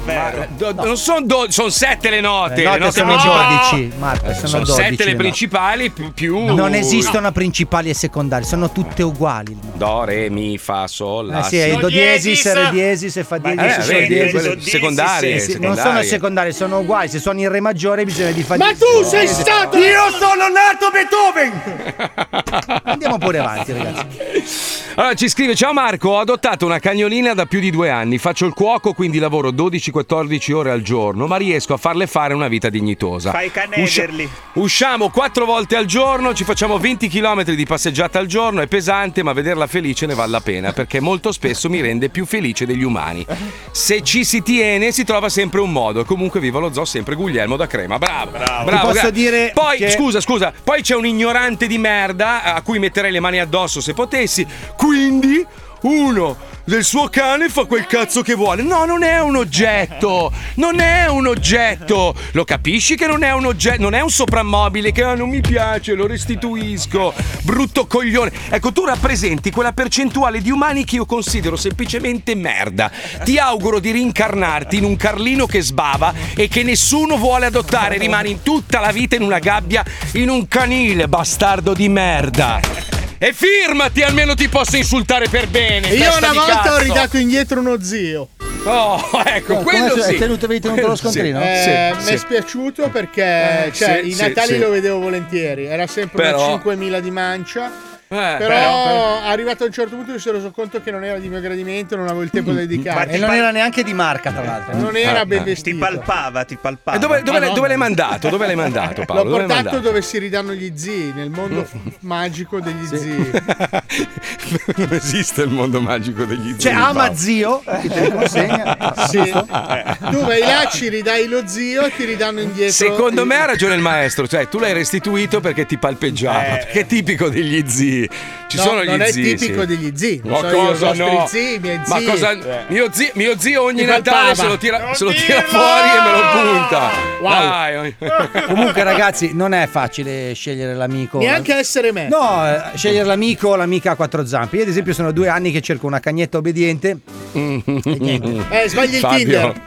do- 0.56 0.72
Non 0.72 0.96
sono 0.96 1.20
12, 1.24 1.52
sono 1.52 1.68
7 1.68 2.10
le 2.10 2.20
note. 2.20 2.62
Le 2.62 2.78
note 2.78 2.92
sono 2.92 3.08
principali. 3.10 3.56
12, 3.70 3.92
Marco, 3.98 4.32
sono 4.34 4.46
Sono 4.48 4.64
12 4.64 4.82
7 4.88 5.04
le 5.04 5.10
le 5.10 5.16
principali 5.16 5.90
più. 5.90 6.12
più- 6.12 6.54
Non 6.54 6.74
esistono 6.74 7.30
principali 7.32 7.90
e 7.90 7.94
secondari, 7.94 8.44
sono 8.44 8.70
tutte 8.72 9.02
uguali. 9.02 9.56
Do, 9.74 10.04
re, 10.04 10.30
mi, 10.30 10.56
fa, 10.58 10.86
sol, 10.86 11.28
Eh 11.30 11.32
la, 11.32 11.42
sì, 11.42 11.58
è 11.58 11.70
si. 11.70 11.76
do 11.78 11.88
diesis, 11.88 12.52
re 12.52 12.70
diesis 12.70 13.16
e 13.16 13.24
fa 13.24 13.38
Ma 13.42 13.54
diesis, 13.54 13.88
eh, 14.18 14.24
diesis. 14.24 14.40
quelle 14.40 14.60
secondarie, 14.60 15.38
Sì, 15.38 15.44
sì, 15.46 15.52
secondarie. 15.52 15.82
Non 15.82 15.92
sono 15.92 16.02
secondarie, 16.08 16.52
sono 16.52 16.78
uguali. 16.80 17.08
Se 17.08 17.18
suoni 17.18 17.42
in 17.42 17.48
re 17.50 17.60
maggiore 17.60 18.04
bisogna 18.04 18.30
di 18.30 18.42
fare 18.42 18.58
Ma 18.58 18.72
tu 18.72 19.02
sei 19.04 19.26
stato- 19.26 19.76
Io 19.78 20.10
sono 20.10 20.48
nato 20.48 20.90
Beethoven! 20.92 22.80
Andiamo 22.84 23.18
pure 23.18 23.38
avanti, 23.38 23.72
ragazzi. 23.72 24.63
Allora 24.96 25.14
ci 25.14 25.28
scrive: 25.28 25.56
Ciao 25.56 25.72
Marco, 25.72 26.10
ho 26.10 26.18
adottato 26.20 26.64
una 26.66 26.78
cagnolina 26.78 27.34
da 27.34 27.46
più 27.46 27.58
di 27.58 27.70
due 27.70 27.90
anni. 27.90 28.18
Faccio 28.18 28.46
il 28.46 28.52
cuoco, 28.54 28.92
quindi 28.92 29.18
lavoro 29.18 29.50
12-14 29.50 30.52
ore 30.52 30.70
al 30.70 30.82
giorno, 30.82 31.26
ma 31.26 31.36
riesco 31.36 31.74
a 31.74 31.78
farle 31.78 32.06
fare 32.06 32.32
una 32.32 32.46
vita 32.46 32.68
dignitosa. 32.68 33.32
Fai 33.32 33.50
canederli. 33.50 34.28
Usciamo 34.52 35.10
quattro 35.10 35.46
volte 35.46 35.74
al 35.74 35.86
giorno, 35.86 36.32
ci 36.32 36.44
facciamo 36.44 36.78
20 36.78 37.08
km 37.08 37.42
di 37.42 37.66
passeggiata 37.66 38.20
al 38.20 38.26
giorno, 38.26 38.60
è 38.60 38.68
pesante, 38.68 39.24
ma 39.24 39.32
vederla 39.32 39.66
felice 39.66 40.06
ne 40.06 40.14
vale 40.14 40.30
la 40.30 40.40
pena 40.40 40.72
perché 40.72 41.00
molto 41.00 41.32
spesso 41.32 41.68
mi 41.68 41.80
rende 41.80 42.08
più 42.08 42.24
felice 42.24 42.64
degli 42.64 42.84
umani. 42.84 43.26
Se 43.72 44.00
ci 44.02 44.24
si 44.24 44.42
tiene, 44.42 44.92
si 44.92 45.02
trova 45.02 45.28
sempre 45.28 45.60
un 45.60 45.72
modo. 45.72 46.00
E 46.00 46.04
comunque 46.04 46.38
viva 46.38 46.60
lo 46.60 46.72
zoo, 46.72 46.84
sempre 46.84 47.16
Guglielmo 47.16 47.56
da 47.56 47.66
Crema. 47.66 47.98
Bravo, 47.98 48.30
bravo. 48.30 48.70
Ti 48.70 48.76
posso 48.76 48.92
gra- 48.92 49.10
dire 49.10 49.50
Poi, 49.52 49.76
che- 49.78 49.90
scusa, 49.90 50.20
scusa, 50.20 50.52
poi 50.62 50.82
c'è 50.82 50.94
un 50.94 51.04
ignorante 51.06 51.66
di 51.66 51.78
merda 51.78 52.44
a 52.44 52.62
cui 52.62 52.78
metterei 52.78 53.10
le 53.10 53.18
mani 53.20 53.40
addosso 53.40 53.80
se 53.80 53.92
potessi. 53.92 54.46
Quindi. 54.84 55.46
Uno 55.84 56.36
del 56.64 56.82
suo 56.82 57.08
cane 57.10 57.50
fa 57.50 57.64
quel 57.64 57.86
cazzo 57.86 58.22
che 58.22 58.34
vuole. 58.34 58.62
No, 58.62 58.86
non 58.86 59.02
è 59.02 59.20
un 59.20 59.36
oggetto. 59.36 60.32
Non 60.54 60.80
è 60.80 61.06
un 61.08 61.26
oggetto. 61.26 62.14
Lo 62.32 62.44
capisci 62.44 62.94
che 62.94 63.06
non 63.06 63.22
è 63.22 63.32
un 63.32 63.44
oggetto? 63.44 63.82
Non 63.82 63.92
è 63.92 64.00
un 64.00 64.08
soprammobile 64.08 64.92
che 64.92 65.02
"Ah, 65.02 65.14
non 65.14 65.28
mi 65.28 65.42
piace, 65.42 65.92
lo 65.92 66.06
restituisco. 66.06 67.12
Brutto 67.42 67.86
coglione. 67.86 68.32
Ecco, 68.48 68.72
tu 68.72 68.84
rappresenti 68.86 69.50
quella 69.50 69.72
percentuale 69.72 70.40
di 70.40 70.50
umani 70.50 70.84
che 70.84 70.96
io 70.96 71.04
considero 71.06 71.56
semplicemente 71.56 72.34
merda. 72.34 72.90
Ti 73.22 73.36
auguro 73.38 73.78
di 73.78 73.90
rincarnarti 73.90 74.76
in 74.78 74.84
un 74.84 74.96
Carlino 74.96 75.44
che 75.44 75.60
sbava 75.60 76.14
e 76.34 76.48
che 76.48 76.62
nessuno 76.62 77.18
vuole 77.18 77.44
adottare. 77.44 77.98
Rimani 77.98 78.40
tutta 78.42 78.80
la 78.80 78.90
vita 78.90 79.16
in 79.16 79.22
una 79.22 79.38
gabbia, 79.38 79.84
in 80.12 80.30
un 80.30 80.48
canile, 80.48 81.08
bastardo 81.08 81.74
di 81.74 81.88
merda. 81.90 82.93
E 83.18 83.32
firmati, 83.32 84.02
almeno 84.02 84.34
ti 84.34 84.48
posso 84.48 84.76
insultare 84.76 85.28
per 85.28 85.48
bene. 85.48 85.88
E 85.90 85.94
io 85.96 86.16
una 86.16 86.32
volta 86.32 86.60
ho 86.60 86.62
cazzo. 86.74 86.78
ridato 86.82 87.16
indietro 87.16 87.60
uno 87.60 87.80
zio. 87.80 88.28
Oh, 88.66 88.98
ecco, 89.24 89.56
quello 89.58 89.94
sì. 89.94 90.00
avevi 90.44 90.60
tenuto 90.60 90.86
lo 90.86 90.96
scontrino? 90.96 91.40
Eh, 91.40 91.60
Sì, 91.62 92.02
mi 92.04 92.08
è 92.08 92.16
sì. 92.16 92.18
spiaciuto 92.18 92.88
perché 92.88 93.70
cioè, 93.74 94.00
sì, 94.02 94.08
i 94.08 94.12
sì, 94.14 94.22
Natali 94.22 94.54
sì. 94.54 94.58
lo 94.58 94.70
vedevo 94.70 94.98
volentieri. 95.00 95.66
Era 95.66 95.86
sempre 95.86 96.22
Però- 96.22 96.46
una 96.54 96.62
5.000 96.62 96.98
di 97.00 97.10
mancia. 97.10 97.70
Eh, 98.06 98.34
però 98.38 99.20
arrivato 99.22 99.64
a 99.64 99.66
un 99.66 99.72
certo 99.72 99.96
punto 99.96 100.12
mi 100.12 100.18
sono 100.18 100.36
reso 100.36 100.50
conto 100.50 100.80
che 100.82 100.90
non 100.90 101.02
era 101.04 101.18
di 101.18 101.28
mio 101.28 101.40
gradimento, 101.40 101.96
non 101.96 102.04
avevo 102.06 102.22
il 102.22 102.30
tempo 102.30 102.52
da 102.52 102.60
dedicare. 102.60 103.10
E 103.12 103.18
non 103.18 103.32
era 103.32 103.50
neanche 103.50 103.82
di 103.82 103.92
marca, 103.94 104.30
tra 104.30 104.44
l'altro. 104.44 104.76
Non 104.76 104.96
era 104.96 105.24
ben 105.26 105.42
vestito. 105.42 105.70
Ti 105.76 105.82
palpava, 105.82 106.44
ti 106.44 106.56
palpava. 106.60 106.96
E 106.96 107.00
dove, 107.00 107.22
dove 107.22 107.36
Ah, 107.36 107.40
l'hai- 107.40 107.48
no. 107.48 107.54
dove 107.54 107.68
l'hai 107.68 107.76
mandato? 107.76 108.28
Dove 108.28 108.46
l'hai 108.46 108.54
mandato, 108.56 109.04
Paolo? 109.04 109.22
L'ho 109.24 109.28
Dove 109.30 109.40
portato 109.44 109.62
mandato? 109.64 109.82
dove 109.82 110.02
si 110.02 110.18
ridanno 110.18 110.52
gli 110.52 110.72
zii, 110.76 111.12
nel 111.14 111.30
mondo 111.30 111.66
magico 112.00 112.60
degli 112.60 112.86
zii. 112.86 113.30
non 114.76 114.88
esiste 114.92 115.42
il 115.42 115.50
mondo 115.50 115.80
magico 115.80 116.24
degli 116.24 116.50
zii. 116.50 116.56
C'è 116.56 116.70
Ama 116.72 116.92
Paolo. 116.92 117.14
Zio 117.14 117.62
che 117.80 117.88
te 117.88 118.08
lo 118.08 118.10
consegna. 118.16 118.76
Sì. 119.08 119.22
Tu 119.22 120.20
vai 120.24 120.40
là, 120.40 120.68
ci 120.70 120.88
ridai 120.88 121.26
lo 121.26 121.42
zio 121.46 121.82
e 121.86 121.94
ti 121.96 122.04
ridanno 122.04 122.40
indietro. 122.40 122.72
Secondo 122.72 123.24
me 123.24 123.36
ha 123.36 123.46
ragione 123.46 123.74
il 123.74 123.80
maestro, 123.80 124.26
cioè 124.26 124.48
tu 124.48 124.58
l'hai 124.58 124.72
restituito 124.72 125.40
perché 125.40 125.66
ti 125.66 125.78
palpeggiava, 125.78 126.40
perché 126.56 126.80
è 126.80 126.86
tipico 126.86 127.28
degli 127.28 127.62
zii. 127.66 128.03
Ci 128.46 128.56
No, 128.56 128.62
sono 128.62 128.84
gli 128.84 128.88
non 128.88 129.02
è 129.02 129.10
zii. 129.10 129.34
tipico 129.34 129.60
sì. 129.60 129.66
degli 129.66 129.92
zii. 129.96 130.20
Ma 130.24 130.36
So 130.38 130.46
io, 130.46 130.52
cosa 130.52 130.86
vostri 130.86 131.04
no? 131.16 131.26
zii, 131.26 131.58
miei 131.60 131.80
Ma 131.86 131.96
zii. 131.98 132.06
cosa? 132.06 132.30
Eh. 132.32 132.64
Mio, 132.68 132.88
zio, 132.92 133.10
mio 133.14 133.38
zio 133.38 133.62
ogni 133.62 133.80
Ti 133.80 133.84
Natale 133.86 134.34
se 134.34 134.46
lo 134.46 134.56
tira, 134.58 134.94
se 134.94 135.04
lo 135.04 135.12
tira 135.12 135.40
fuori 135.42 135.88
e 135.88 136.00
me 136.02 136.10
lo 136.12 136.52
punta. 136.52 136.90
Wow. 137.20 137.30
Dai. 137.32 137.94
Comunque, 138.46 138.82
ragazzi, 138.82 139.30
non 139.34 139.52
è 139.54 139.66
facile 139.66 140.32
scegliere 140.34 140.74
l'amico. 140.74 141.18
Neanche 141.18 141.54
essere 141.54 141.92
me. 141.92 142.08
No, 142.08 142.46
eh, 142.46 142.76
scegliere 142.76 143.04
l'amico 143.06 143.48
o 143.48 143.56
l'amica 143.56 143.92
a 143.92 143.94
quattro 143.96 144.24
zampe. 144.26 144.56
Io, 144.56 144.62
ad 144.62 144.68
esempio, 144.68 144.92
sono 144.92 145.10
due 145.12 145.28
anni 145.28 145.50
che 145.50 145.60
cerco 145.60 145.86
una 145.86 146.00
cagnetta 146.00 146.38
obbediente. 146.38 146.98
Eh, 147.32 148.64
sbagli 148.68 148.94
il 148.94 149.00
Fabio, 149.00 149.16
Tinder. 149.18 149.60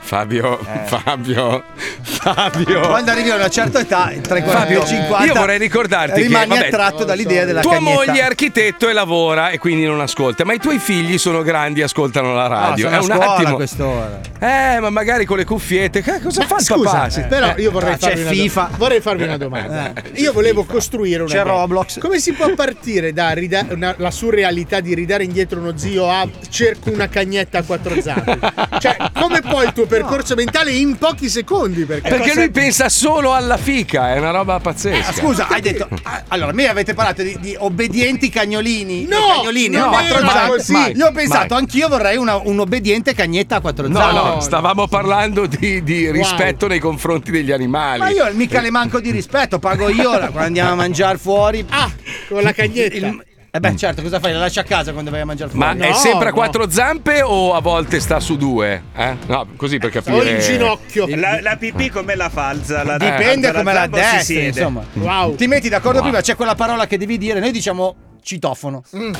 Fabio, 0.00 0.58
Fabio, 0.86 1.64
Fabio. 2.02 2.80
Quando 2.80 3.10
arrivi 3.10 3.30
a 3.30 3.34
una 3.36 3.48
certa 3.50 3.80
età, 3.80 4.10
tra 4.22 4.38
i 4.38 4.42
40 4.42 4.58
Fabio, 4.60 4.80
e 4.80 4.84
i 4.84 4.86
50, 4.88 5.24
io 5.26 5.34
vorrei 5.34 5.58
ricordarti 5.58 6.22
rimani 6.22 6.48
che 6.48 6.54
vabbè, 6.54 6.66
attratto 6.66 7.04
dall'idea 7.04 7.44
della 7.44 7.60
tua 7.70 7.78
cagnetta. 7.78 8.04
moglie 8.06 8.20
è 8.20 8.24
architetto 8.24 8.88
e 8.88 8.92
lavora 8.92 9.50
e 9.50 9.58
quindi 9.58 9.84
non 9.84 10.00
ascolta, 10.00 10.44
ma 10.44 10.52
i 10.52 10.58
tuoi 10.58 10.78
figli 10.78 11.18
sono 11.18 11.42
grandi 11.42 11.80
e 11.80 11.84
ascoltano 11.84 12.34
la 12.34 12.46
radio. 12.46 12.88
sono 12.88 13.00
è 13.00 13.16
un 13.16 13.22
attimo. 13.22 13.54
quest'ora. 13.56 14.20
Eh, 14.38 14.78
ma 14.80 14.90
magari 14.90 15.24
con 15.24 15.36
le 15.36 15.44
cuffiette. 15.44 16.02
Che 16.02 16.20
cosa 16.22 16.44
fa 16.46 16.56
il 16.56 16.62
Scusa, 16.62 16.90
papà? 16.90 17.10
Sì. 17.10 17.22
però 17.22 17.54
io 17.56 17.70
vorrei 17.70 17.92
Ah, 17.92 17.96
c'è 17.96 18.08
farvi, 18.08 18.20
una 18.22 18.30
FIFA. 18.30 18.68
do- 18.70 18.76
vorrei 18.76 19.00
farvi 19.00 19.22
una 19.24 19.36
domanda. 19.36 19.92
Io 20.14 20.32
volevo 20.32 20.64
costruire 20.64 21.22
una 21.22 21.30
C'è 21.32 21.40
idea. 21.40 21.52
Roblox. 21.52 21.98
Come 21.98 22.18
si 22.18 22.32
può 22.32 22.52
partire 22.54 23.12
da 23.12 23.30
rida- 23.32 23.66
una- 23.70 23.94
la 23.98 24.10
surrealità 24.10 24.80
di 24.80 24.94
ridare 24.94 25.24
indietro 25.24 25.58
uno 25.60 25.76
zio 25.76 26.08
a 26.10 26.26
cerco 26.48 26.90
una 26.90 27.08
cagnetta 27.08 27.58
a 27.58 27.62
quattro 27.62 28.00
zampe? 28.00 28.38
cioè, 28.80 28.96
come 29.14 29.40
poi 29.42 29.66
il 29.66 29.72
tuo 29.72 29.86
percorso 29.86 30.34
mentale 30.34 30.72
in 30.72 30.96
pochi 30.96 31.28
secondi? 31.28 31.84
Perché, 31.84 32.08
Perché 32.08 32.34
lui 32.34 32.50
pensa 32.50 32.88
solo 32.88 33.32
alla 33.34 33.56
fica, 33.56 34.14
è 34.14 34.18
una 34.18 34.30
roba 34.30 34.58
pazzesca. 34.58 35.08
Ah, 35.10 35.12
scusa, 35.12 35.46
hai 35.48 35.60
detto. 35.60 35.88
ah, 36.04 36.22
Allora, 36.28 36.52
me 36.52 36.66
avete 36.68 36.94
parlato 36.94 37.22
di, 37.22 37.36
di 37.40 37.56
obbedienti 37.60 38.28
cagnolini. 38.28 39.04
No, 39.04 39.16
cagnolini 39.36 39.76
non 39.76 39.86
a 39.86 39.88
quattro 39.88 40.18
era 40.18 40.28
zampe. 40.30 40.56
così. 40.56 40.72
Mai. 40.72 40.96
Io 40.96 41.06
ho 41.06 41.12
pensato, 41.12 41.54
Mai. 41.54 41.62
anch'io 41.62 41.88
vorrei 41.88 42.16
una- 42.16 42.36
un 42.36 42.58
obbediente 42.58 43.14
cagnetta 43.14 43.56
a 43.56 43.60
quattro 43.60 43.88
No, 43.88 43.98
zampe. 43.98 44.28
no, 44.34 44.40
stavamo 44.40 44.86
parlando 44.88 45.46
di, 45.46 45.82
di 45.82 46.10
rispetto 46.10 46.66
nei 46.66 46.78
confronti 46.78 47.30
degli 47.30 47.52
animali. 47.52 48.00
Ma 48.00 48.08
io 48.10 48.28
mica 48.34 48.60
le 48.60 48.70
manco 48.70 49.00
di 49.00 49.10
rispetto, 49.10 49.58
pago 49.58 49.88
io 49.88 50.10
quando 50.10 50.38
andiamo 50.40 50.70
a 50.72 50.74
mangiare 50.74 51.18
fuori. 51.18 51.64
Ah, 51.68 51.90
con 52.28 52.42
la 52.42 52.52
cagnetta. 52.52 52.96
Il- 52.96 53.24
eh 53.52 53.58
beh, 53.60 53.76
certo, 53.76 54.00
cosa 54.02 54.20
fai? 54.20 54.32
La 54.32 54.38
lasci 54.40 54.58
a 54.60 54.64
casa 54.64 54.92
quando 54.92 55.10
vai 55.10 55.20
a 55.20 55.24
mangiare 55.26 55.50
fuori? 55.50 55.76
Ma 55.78 55.86
è 55.88 55.92
sempre 55.92 56.28
a 56.28 56.32
quattro 56.32 56.70
zampe 56.70 57.20
o 57.22 57.54
a 57.54 57.60
volte 57.60 57.98
sta 57.98 58.20
su 58.20 58.36
due? 58.36 58.82
Eh? 58.94 59.16
No, 59.26 59.46
così 59.56 59.78
per 59.78 59.90
capire. 59.90 60.16
O 60.16 60.22
in 60.22 60.38
ginocchio. 60.38 61.06
La, 61.16 61.40
la 61.40 61.56
pipì 61.56 61.90
come 61.90 62.14
la 62.14 62.28
falza? 62.28 62.84
La, 62.84 62.96
Dipende 62.96 63.48
alza 63.48 63.58
come 63.58 63.72
la 63.72 63.80
zampa 63.80 63.96
o 63.96 64.00
si 64.00 64.04
destra, 64.04 64.20
siede? 64.22 64.46
insomma. 64.46 64.84
Wow. 64.92 65.34
Ti 65.34 65.46
metti 65.46 65.68
d'accordo 65.68 65.98
Wow. 65.98 66.06
prima, 66.08 66.22
c'è 66.22 66.36
quella 66.36 66.54
parola 66.54 66.86
che 66.86 66.96
devi 66.96 67.18
dire, 67.18 67.40
noi 67.40 67.50
diciamo 67.50 67.94
citofono. 68.22 68.82
Mm. 68.96 69.12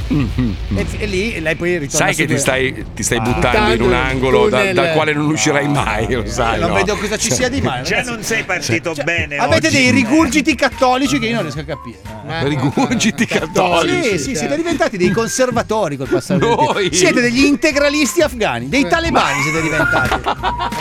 E, 0.76 0.86
e 0.98 1.06
lì 1.06 1.40
lei 1.40 1.54
poi 1.56 1.78
ritorna 1.78 2.06
Sai 2.06 2.14
che 2.14 2.26
ti 2.26 2.38
stai, 2.38 2.84
ti 2.94 3.02
stai 3.02 3.18
Ah. 3.18 3.22
buttando 3.22 3.74
in 3.74 3.82
un 3.82 3.92
angolo 3.92 4.48
da- 4.48 4.72
dal 4.72 4.92
quale 4.92 5.12
non 5.12 5.28
uscirai 5.30 5.68
mai, 5.68 6.10
lo 6.12 6.26
sai. 6.26 6.58
non 6.60 6.70
no? 6.70 6.74
vedo 6.76 6.96
cosa 6.96 7.16
ci 7.16 7.30
sia 7.32 7.48
di 7.48 7.60
male. 7.60 7.82
Già 7.82 7.96
ragazzi. 7.96 8.10
non 8.14 8.22
sei 8.22 8.44
partito 8.44 8.94
bene 9.04 9.36
Avete 9.36 9.66
oggi. 9.68 9.76
dei 9.76 9.90
rigurgiti 9.90 10.54
cattolici 10.54 11.18
che 11.18 11.26
io 11.26 11.34
non 11.34 11.42
riesco 11.42 11.60
a 11.60 11.64
capire. 11.64 11.98
Rigurgiti 12.42 13.26
cattolici. 13.26 14.02
Sì, 14.10 14.18
sì, 14.18 14.36
siete 14.36 14.56
diventati 14.56 14.96
dei 14.96 15.10
conservatori 15.10 15.96
col 15.96 16.08
passare. 16.08 16.38
Noi? 16.40 16.92
Siete 16.94 17.20
degli 17.20 17.44
integralisti 17.44 18.20
afghani, 18.22 18.68
dei 18.68 18.86
talebani 18.86 19.42
siete 19.42 19.62
diventati. 19.62 20.14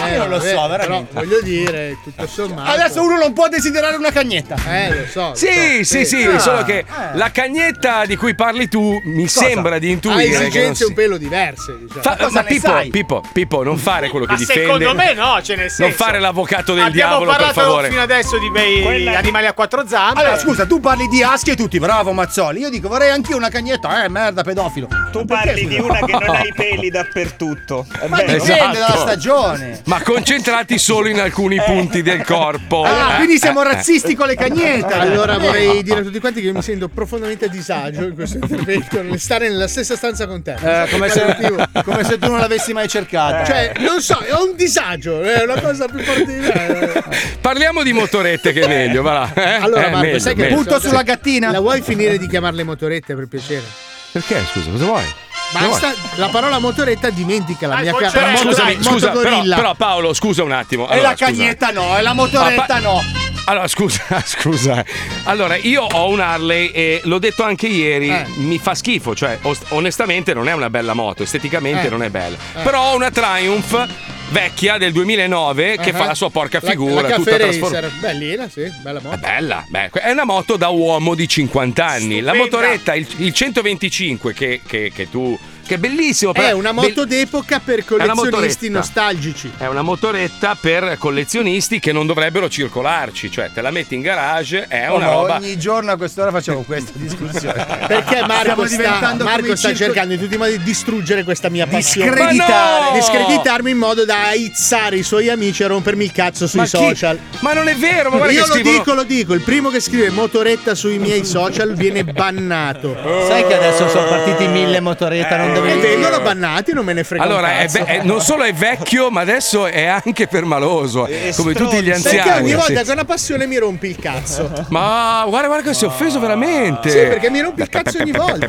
Eh, 0.03 0.11
io 0.13 0.17
non 0.20 0.30
lo 0.30 0.38
vabbè, 0.38 0.49
so, 0.49 0.55
però 0.55 0.67
veramente. 0.67 1.13
voglio 1.13 1.41
dire, 1.41 1.97
tutto 2.03 2.28
sommato. 2.28 2.70
Adesso 2.72 3.01
uno 3.01 3.17
non 3.17 3.34
può 3.34 3.47
desiderare 3.47 3.95
una 3.97 4.11
cagnetta. 4.11 4.55
Eh, 4.67 4.89
lo 4.95 5.05
so. 5.09 5.34
Sì, 5.36 5.84
so, 5.84 5.97
sì, 5.97 6.05
sì, 6.05 6.24
Ah, 6.24 6.39
solo 6.39 6.63
che 6.63 6.78
eh. 6.80 6.86
la 7.13 7.32
cagnetta 7.32 8.05
di 8.10 8.16
cui 8.16 8.34
parli 8.34 8.68
tu 8.68 8.99
mi 9.05 9.24
Cosa? 9.24 9.45
sembra 9.45 9.78
di 9.78 9.88
Ha 9.88 9.91
intuire 9.91 10.24
non 10.30 10.41
esigenze 10.41 10.84
un 10.86 10.89
si... 10.89 10.95
pelo 10.95 11.18
diverse, 11.18 11.78
diciamo. 11.80 12.01
Fa- 12.01 12.30
ma 12.32 12.43
Pippo? 12.43 12.74
Pippo, 12.89 13.24
Pippo, 13.32 13.64
non 13.64 13.78
fare 13.78 14.10
quello 14.10 14.26
che 14.26 14.32
Ma 14.32 14.38
difende. 14.39 14.62
secondo 14.64 14.95
me 14.95 15.14
no, 15.14 15.39
ce 15.43 15.53
ne 15.55 15.70
senso. 15.70 15.84
Non 15.84 15.91
fare 15.91 16.20
l'avvocato 16.20 16.74
del 16.74 16.86
Abbiamo 16.86 17.18
diavolo, 17.20 17.30
per 17.30 17.39
parlato 17.39 17.60
favore. 17.62 17.89
fino 17.89 18.01
adesso 18.01 18.39
di 18.39 18.49
bei 18.49 18.82
Quella- 18.82 19.18
animali 19.20 19.45
a 19.45 19.53
quattro 19.53 19.88
zampe. 19.88 20.20
Allora, 20.22 20.39
scusa, 20.39 20.66
tu 20.66 20.80
parli 20.80 21.07
di 21.07 21.22
aschi 21.22 21.51
e 21.51 21.55
tutti, 21.55 21.78
bravo 21.78 22.12
Mazzoli. 22.14 22.60
Io 22.62 22.70
dico, 22.72 22.88
vorrei 22.88 23.12
anch'io 23.12 23.38
una 23.38 23.49
cagnetta. 23.49 24.03
Eh, 24.03 24.10
merda, 24.10 24.41
pedofilo. 24.41 24.88
Tu 25.12 25.24
Perché, 25.26 25.45
parli 25.45 25.68
di 25.68 25.80
una 25.80 25.99
che 25.99 26.12
non 26.12 26.36
ha 26.36 26.41
i 26.43 26.51
peli 26.55 26.89
dappertutto. 26.89 27.86
È 27.99 28.07
Ma 28.07 28.18
dipende 28.22 28.41
Esatto. 28.43 28.74
dalla 28.74 28.97
stagione. 28.97 29.82
Ma 29.86 30.01
concentrati 30.01 30.78
solo 30.80 31.07
in 31.10 31.20
alcuni 31.20 31.62
punti 31.62 32.01
del 32.01 32.24
corpo. 32.26 32.84
Ah, 32.84 33.14
Eh, 33.14 33.16
quindi 33.18 33.38
siamo 33.38 33.62
eh, 33.62 33.66
eh. 33.70 33.74
razzisti 33.74 34.16
con 34.16 34.26
le 34.28 34.36
cagnette. 34.36 34.93
Allora 34.93 35.36
Eh. 35.36 35.39
vorrei 35.39 35.84
dire 35.84 35.99
a 35.99 36.03
tutti 36.03 36.20
quanti 36.20 36.41
che 36.41 36.51
mi 36.51 36.62
sento 36.64 36.88
profondamente 36.88 37.45
a 37.45 37.49
disagio 37.49 37.99
in 38.06 38.16
questo 38.16 38.38
intervento 38.38 39.02
nel 39.02 39.20
stare 39.20 39.50
nella 39.50 39.68
stessa 39.68 39.95
stanza 39.95 40.28
con 40.28 40.41
te. 40.41 40.54
Eh, 40.60 40.89
come, 40.89 41.10
se, 41.10 41.36
come 41.84 42.04
se 42.04 42.18
tu 42.18 42.30
non 42.30 42.39
l'avessi 42.39 42.74
mai 42.74 42.88
cercata. 42.88 43.43
Cioè, 43.45 43.72
non 43.80 44.02
so, 44.02 44.18
ho 44.32 44.43
un 44.50 44.56
disagio, 44.56 45.22
è 45.22 45.43
una 45.43 45.60
cosa 45.62 45.88
più 45.88 46.00
forte 46.04 46.26
di 46.26 46.39
me. 46.39 47.04
Parliamo 47.41 47.84
di 47.84 47.93
motorette 47.93 48.52
che 48.54 48.62
è 48.62 48.68
meglio, 48.68 49.02
va 49.02 49.14
là. 49.14 49.34
eh? 49.34 49.54
Allora, 49.62 49.86
Eh, 49.88 49.89
Marco, 49.89 50.06
meglio, 50.06 50.20
sai 50.20 50.36
che 50.36 50.41
meglio. 50.43 50.56
Punto 50.56 50.80
sulla 50.80 51.04
gattina. 51.04 51.52
La 51.52 51.60
vuoi 51.60 51.82
finire 51.82 52.18
di 52.18 52.28
chiamarle 52.28 52.64
motorette 52.64 53.16
per 53.16 53.28
piacere? 53.28 53.64
Perché, 54.12 54.43
scusa, 54.52 54.72
cosa 54.72 54.86
vuoi? 54.86 55.04
Basta, 55.52 55.93
la 56.16 56.28
parola 56.28 56.60
motoretta 56.60 57.10
dimentica 57.10 57.66
la 57.68 57.78
mia 57.78 57.93
cara 57.93 58.36
Scusami, 58.36 58.78
scusa, 58.84 59.10
però, 59.10 59.41
però 59.41 59.74
Paolo, 59.76 60.14
scusa 60.14 60.43
un 60.43 60.52
attimo. 60.52 60.88
E 60.88 60.93
Allora, 60.93 61.10
la 61.10 61.16
scusa. 61.16 61.26
cagnetta 61.32 61.70
no, 61.72 61.97
e 61.97 62.02
la 62.02 62.14
motoretta 62.14 62.62
Ah, 62.64 62.66
pa- 62.66 62.80
no. 62.80 63.02
Allora, 63.50 63.68
scusa, 63.68 64.04
scusa. 64.26 64.86
Allora, 65.24 65.56
io 65.56 65.82
ho 65.84 66.10
un 66.10 66.20
Harley 66.20 66.68
e 66.68 67.02
l'ho 67.06 67.18
detto 67.18 67.41
anche 67.43 67.66
ieri, 67.68 68.10
Eh. 68.10 68.26
mi 68.38 68.60
fa 68.60 68.76
schifo, 68.76 69.16
cioè 69.16 69.39
onestamente 69.70 70.34
non 70.36 70.47
è 70.47 70.54
una 70.54 70.70
bella 70.70 70.93
moto, 70.93 71.24
esteticamente 71.24 71.88
Eh. 71.88 71.89
non 71.89 72.04
è 72.04 72.10
bella. 72.10 72.38
Eh. 72.56 72.62
Però 72.62 72.91
ho 72.91 72.95
una 72.95 73.10
Triumph 73.10 73.88
vecchia 74.30 74.78
del 74.78 74.91
2009 74.91 75.78
che 75.82 75.89
Uh-huh. 75.89 75.95
fa 75.97 76.06
la 76.06 76.14
sua 76.14 76.30
porca 76.30 76.60
La- 76.62 76.70
figura, 76.70 77.02
la 77.02 77.16
tutta 77.16 77.32
Cafe 77.32 77.43
trasformata. 77.43 77.80
Racer, 77.88 78.00
bellina, 78.00 78.50
sì, 78.50 78.72
bella 78.84 79.00
moto. 79.02 79.16
È 79.16 79.18
bella, 79.20 79.66
beh, 79.68 79.89
è 79.93 80.12
una 80.12 80.26
moto 80.26 80.56
da 80.56 80.68
uomo 80.68 81.16
di 81.16 81.28
50 81.28 81.84
anni. 81.86 82.22
La 82.22 82.34
Stupenda. 82.34 82.58
motoretta, 82.58 82.93
il, 82.93 83.08
il 83.18 83.34
125 83.34 84.34
che, 84.34 84.62
che- 84.66 84.91
che 84.93 85.10
tu. 85.10 85.38
Che 85.70 85.76
è 85.76 85.78
bellissimo. 85.78 86.34
È 86.34 86.49
una 86.51 86.72
moto 86.72 87.05
be- 87.05 87.15
d'epoca 87.15 87.61
per 87.63 87.86
collezionisti 87.86 88.70
nostalgici. 88.70 89.51
È 89.55 89.67
una 89.67 89.84
motoretta 89.84 90.57
per 90.59 90.95
collezionisti 90.97 91.80
che 91.80 91.91
non 91.91 92.07
dovrebbero 92.07 92.49
circolarci, 92.49 93.30
cioè 93.30 93.51
te 93.53 93.61
la 93.61 93.70
metti 93.70 93.93
in 93.93 94.01
garage, 94.01 94.65
è 94.67 94.89
Oh, 94.89 94.95
una 94.95 95.11
roba. 95.11 95.36
Ogni 95.36 95.57
giorno 95.59 95.91
a 95.91 95.97
quest'ora 95.97 96.32
facciamo 96.32 96.63
questa 96.63 96.91
discussione. 96.95 97.65
Perché 97.88 98.26
Marco 98.26 98.65
Stiamo 98.65 98.95
sta, 98.97 99.15
Marco 99.24 99.55
sta 99.55 99.67
circo- 99.70 99.76
cercando 99.84 100.13
in 100.15 100.20
tutti 100.20 100.34
i 100.34 100.38
modi 100.38 100.57
di 100.57 100.63
distruggere 100.63 101.24
questa 101.24 101.49
mia 101.49 101.67
passione. 101.67 102.09
Discreditare. 102.09 102.84
No! 102.91 102.95
Discreditarmi 102.97 103.70
in 103.70 103.78
modo 103.78 104.05
da 104.05 104.24
aizzare 104.30 104.95
i 104.97 105.03
suoi 105.03 105.30
amici 105.30 105.63
a 105.63 105.67
rompermi 105.67 106.03
il 106.03 106.11
cazzo 106.11 106.47
sui 106.47 106.59
Ma 106.59 106.65
chi- 106.65 106.70
social. 106.72 107.20
Ma 107.41 107.53
non 107.53 107.67
è 107.67 107.76
vero, 107.76 108.09
ma 108.09 108.17
guarda 108.17 108.34
Io 108.34 108.41
che 108.41 108.47
lo 108.47 108.53
scrivono- 108.55 108.78
dico, 108.78 108.93
lo 108.95 109.03
dico, 109.03 109.34
il 109.36 109.41
primo 109.41 109.70
che 109.70 109.80
scrive 109.80 110.09
motoretta 110.09 110.74
sui 110.74 110.97
miei 110.97 111.24
social 111.26 111.76
viene 111.76 112.03
bannato. 112.03 112.95
Sai 113.28 113.45
che 113.45 113.53
adesso 113.53 113.88
sono 113.88 114.07
partiti 114.07 114.47
mille 114.47 114.80
motoretta, 114.80 115.38
non 115.38 115.53
E 115.68 115.74
dovevi 115.74 115.88
vengono 116.01 116.22
bannati, 116.22 116.74
non 116.74 116.86
me 116.86 116.93
ne 116.93 117.03
frega 117.03 117.24
Allora, 117.24 117.66
ve- 117.70 117.86
è- 117.86 118.01
non 118.03 118.22
solo 118.22 118.43
è 118.43 118.53
vecchio, 118.53 119.10
ma 119.10 119.22
adesso 119.22 119.66
è 119.68 119.86
anche 119.86 120.28
permaloso, 120.28 121.07
come 121.36 121.53
tutti 121.53 121.82
gli 121.82 121.91
anziani. 121.91 122.18
Perché 122.18 122.39
ogni 122.39 122.49
sì. 122.49 122.55
volta 122.55 122.82
che 122.82 122.89
ho 122.89 122.93
una 122.93 123.05
passione 123.05 123.47
mi 123.47 123.57
rompi 123.57 123.88
il 123.88 123.97
cazzo. 123.97 124.51
Ma 124.70 125.24
guarda, 125.28 125.47
guarda 125.47 125.70
che 125.70 125.76
si 125.76 125.84
è 125.86 125.88
offeso 125.88 126.20
veramente. 126.20 126.89
Sì, 126.89 126.97
perché 126.97 127.30
mi 127.30 127.41
rompi 127.41 127.62
il 127.62 127.70
cazzo 127.70 127.97
ogni 128.01 128.12
volta. 128.12 128.47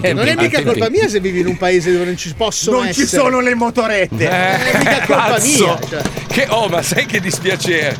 Eh, 0.00 0.12
Non 0.12 0.26
è 0.28 0.34
mica 0.36 0.62
colpa 0.62 0.88
mia 0.90 1.08
se 1.08 1.20
vivi 1.20 1.40
in 1.40 1.46
un 1.46 1.56
paese 1.56 1.92
dove 1.92 2.04
non 2.04 2.16
ci 2.16 2.32
possono 2.34 2.78
Non 2.82 2.92
ci 2.92 3.06
sono 3.06 3.40
le 3.40 3.54
motorette. 3.54 4.24
Eh, 4.24 4.56
Non 4.56 4.66
è 4.66 4.78
mica 4.78 5.06
colpa 5.06 5.24
cazzo. 5.34 5.64
mia. 5.64 5.78
Cioè. 5.88 6.02
Che, 6.28 6.46
oh, 6.48 6.68
ma 6.68 6.82
sai 6.82 7.06
che 7.06 7.20
dispiacere. 7.20 7.96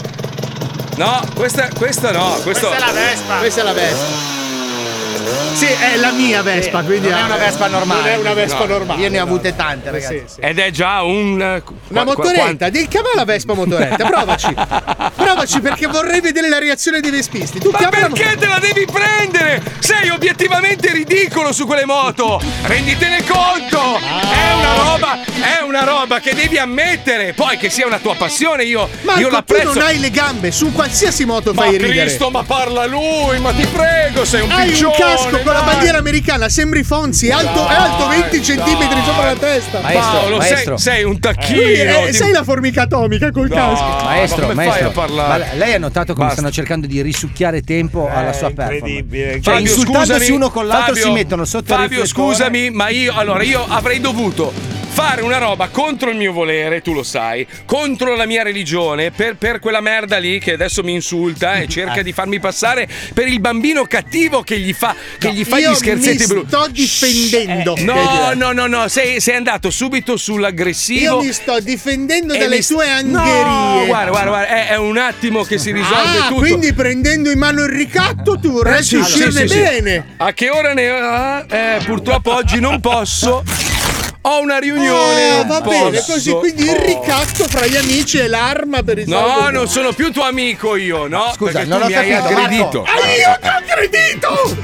No, 0.97 1.21
questa, 1.35 1.69
questa 1.75 2.13
no, 2.13 2.39
questo... 2.43 2.69
Questa 2.69 2.77
è 2.77 2.93
la 2.93 2.93
Vespa. 2.93 3.39
Questa 3.39 3.61
è 3.61 3.65
la 3.65 3.73
Vespa. 3.73 4.44
Sì, 5.55 5.67
è 5.67 5.97
la 5.97 6.11
mia 6.13 6.43
Vespa, 6.43 6.83
quindi 6.83 7.09
Non 7.09 7.19
è 7.19 7.23
una 7.23 7.37
Vespa 7.37 7.67
normale. 7.69 8.01
Non 8.01 8.11
è 8.11 8.17
una 8.17 8.35
Vespa 8.35 8.59
No. 8.61 8.67
normale. 8.67 9.01
Io 9.03 9.09
ne 9.09 9.21
ho 9.21 9.23
avute 9.23 9.55
tante, 9.57 9.89
Eh, 9.89 9.93
ragazzi. 9.93 10.19
sì, 10.27 10.35
sì. 10.35 10.41
Ed 10.41 10.59
è 10.59 10.71
già 10.71 11.03
un. 11.03 11.33
Una 11.35 11.61
qua- 11.63 11.75
qua- 11.89 12.05
motoretta, 12.05 12.69
devi 12.71 12.89
chiamare 12.89 13.15
la 13.17 13.25
Vespa 13.25 13.55
motoretta, 13.55 14.05
provaci. 14.05 14.55
Provaci 15.15 15.61
perché 15.61 15.87
vorrei 15.87 16.21
vedere 16.21 16.49
la 16.49 16.59
reazione 16.59 17.01
dei 17.01 17.11
vespisti. 17.11 17.59
Tu 17.59 17.71
Ma 17.71 17.89
perché 17.89 18.37
te 18.39 18.47
la 18.47 18.59
devi 18.59 18.85
prendere? 18.91 19.63
Sei 19.79 20.11
obiettivamente 20.11 20.91
ridicolo 20.93 21.53
su 21.53 21.67
quelle 21.67 21.85
moto! 21.87 22.41
Renditene 22.63 23.25
conto! 23.27 23.97
È 23.99 24.53
una 24.55 24.75
roba, 24.75 25.19
è 25.25 25.63
una 25.63 25.85
roba 25.85 26.21
che 26.21 26.35
devi 26.35 26.59
ammettere! 26.59 27.33
Poi 27.33 27.57
che 27.57 27.71
sia 27.71 27.87
una 27.87 27.99
tua 27.99 28.15
passione, 28.17 28.65
io, 28.65 28.89
Marco, 29.03 29.21
io 29.21 29.29
tu 29.29 29.35
l'apprezzo. 29.35 29.73
non 29.75 29.83
hai 29.83 29.99
le 29.99 30.11
gambe, 30.11 30.51
su 30.51 30.73
qualsiasi 30.73 31.25
moto 31.25 31.53
ma 31.55 31.63
fai 31.63 31.73
ridere. 31.79 31.93
Cristo, 32.07 32.31
ma 32.31 32.43
parla 32.43 32.85
lui, 32.87 33.39
ma 33.39 33.53
ti 33.53 33.67
prego, 33.67 34.25
sei 34.25 34.43
un 34.43 34.51
Hai 34.51 34.69
piccione! 34.71 34.93
un 34.95 34.99
casco 35.15 35.39
con 35.43 35.53
la 35.53 35.63
bandiera 35.63 35.99
americana, 35.99 36.49
sembri 36.49 36.83
Fonzi, 36.83 37.29
è 37.29 37.33
alto, 37.33 37.67
alto 37.67 38.09
20 38.09 38.43
centimetri 38.43 39.01
sopra 39.05 39.25
la 39.33 39.35
testa. 39.39 39.79
Paolo, 39.81 40.41
sei, 40.41 40.79
sei 40.79 41.05
un 41.05 41.19
tacchino! 41.19 41.61
Lui 41.61 41.73
è- 41.75 42.07
ti- 42.07 42.13
sei 42.15 42.33
la 42.33 42.43
formica 42.45 42.83
atomica 42.83 43.31
col 43.31 43.49
No, 43.49 43.55
casco. 43.55 44.05
Maestro, 44.05 44.47
ma 44.49 44.55
maestro, 44.55 44.79
fai 44.81 44.89
a 44.89 44.93
parlare? 45.07 45.47
ma 45.51 45.55
lei 45.55 45.75
ha 45.75 45.79
notato 45.79 46.13
come 46.13 46.27
Basta. 46.27 46.41
stanno 46.41 46.53
cercando 46.53 46.87
di 46.87 47.01
risucchiare 47.03 47.63
tempo 47.63 48.09
alla 48.13 48.33
sua 48.33 48.51
performance? 48.51 48.75
incredibile. 48.87 49.33
Cioè, 49.41 49.55
Fabio, 49.55 49.61
insultandosi 49.61 50.13
scusami, 50.13 50.31
uno 50.37 50.51
con 50.51 50.67
l'altro 50.67 50.95
Fabio, 50.95 51.03
si 51.03 51.11
mettono 51.11 51.45
sotto 51.45 51.73
il 51.75 51.79
Fabio, 51.81 52.07
scusami, 52.07 52.71
ma 52.71 52.89
io 52.89 53.13
allora 53.17 53.43
io 53.43 53.65
avrei 53.67 54.01
dovuto 54.01 54.53
fare 54.95 55.23
una 55.23 55.39
roba 55.39 55.69
contro 55.71 56.09
il 56.11 56.17
mio 56.17 56.33
volere, 56.33 56.81
tu 56.81 56.93
lo 56.93 57.03
sai, 57.03 57.45
contro 57.67 58.15
la 58.15 58.27
mia 58.27 58.45
religione, 58.45 59.11
per, 59.11 59.35
per 59.35 59.59
quella 59.59 59.81
merda 59.81 60.19
lì 60.19 60.39
che 60.39 60.53
adesso 60.53 60.85
mi 60.85 60.93
insulta 60.93 61.57
e 61.57 61.67
cerca 61.67 62.01
di 62.01 62.13
farmi 62.13 62.39
passare 62.39 62.87
per 63.13 63.27
il 63.27 63.41
bambino 63.41 63.85
cattivo 63.87 64.43
che 64.43 64.57
gli 64.61 64.73
fa, 64.73 64.95
che 65.19 65.33
gli 65.33 65.45
fa 65.45 65.59
io 65.59 65.73
gli 65.73 65.75
scherzetti 65.75 66.27
brutti. 66.27 66.47
sto 66.47 66.69
difendendo. 66.71 67.75
No, 67.81 68.33
no, 68.35 68.53
no, 68.53 68.67
no, 68.69 68.87
sei, 68.89 69.21
sei 69.21 69.35
andato 69.35 69.69
subito 69.71 70.17
sull'aggressivo. 70.17 71.01
Io 71.19 71.23
mi 71.23 71.33
sto 71.33 71.59
difendendo 71.59 72.37
dalle 72.37 72.57
mi- 72.59 72.65
tue 72.65 72.87
No, 73.03 73.19
angherie. 73.19 73.87
guarda, 73.87 74.11
guarda, 74.11 74.29
guarda, 74.31 74.47
è, 74.47 74.69
è 74.69 74.77
un 74.79 74.97
attimo 74.97 75.43
che 75.43 75.59
si 75.59 75.73
risolve 75.73 76.19
ah, 76.19 76.27
tutto. 76.29 76.41
quindi 76.41 76.73
prendendo 76.73 77.33
in 77.33 77.39
mano 77.41 77.65
il 77.65 77.71
ricatto 77.71 78.39
tu 78.39 78.53
vorresti 78.53 78.95
Eh, 78.95 78.99
uscirne 78.99 79.41
sì, 79.41 79.49
sì, 79.49 79.55
sì. 79.55 79.61
bene. 79.61 80.07
A 80.19 80.33
che 80.33 80.51
ora 80.51 80.73
ne 80.73 80.89
ah, 80.89 81.45
eh, 81.51 81.81
purtroppo 81.85 82.33
oggi 82.33 82.61
non 82.61 82.79
posso. 82.81 83.43
Ho 84.27 84.41
una 84.41 84.59
riunione. 84.59 85.39
Ah, 85.41 85.45
va 85.45 85.61
bene, 85.61 85.99
posso. 85.99 86.13
così 86.13 86.33
quindi 86.33 86.65
il 86.65 86.77
ricatto 86.77 87.47
fra 87.47 87.67
gli 87.67 87.77
amici 87.77 88.17
è 88.19 88.27
l'arma 88.27 88.83
per 88.83 88.97
No, 89.07 89.19
risolvere. 89.19 89.53
non 89.53 89.69
sono 89.69 89.93
più 89.93 90.11
tuo 90.13 90.23
amico 90.25 90.77
io, 90.77 91.07
no? 91.09 91.31
Scusa, 91.35 91.53
perché 91.53 91.69
non 91.69 91.81
tu 91.81 91.85
ho 91.85 91.89
mi 91.89 91.95
hai 91.95 92.09
capito, 92.09 92.27
aggredito. 92.41 92.83
Marco. 92.83 93.03
Ah, 93.03 93.11
io 93.13 93.39
ti 93.41 93.49
ho 93.49 93.53
aggredito! 93.53 94.57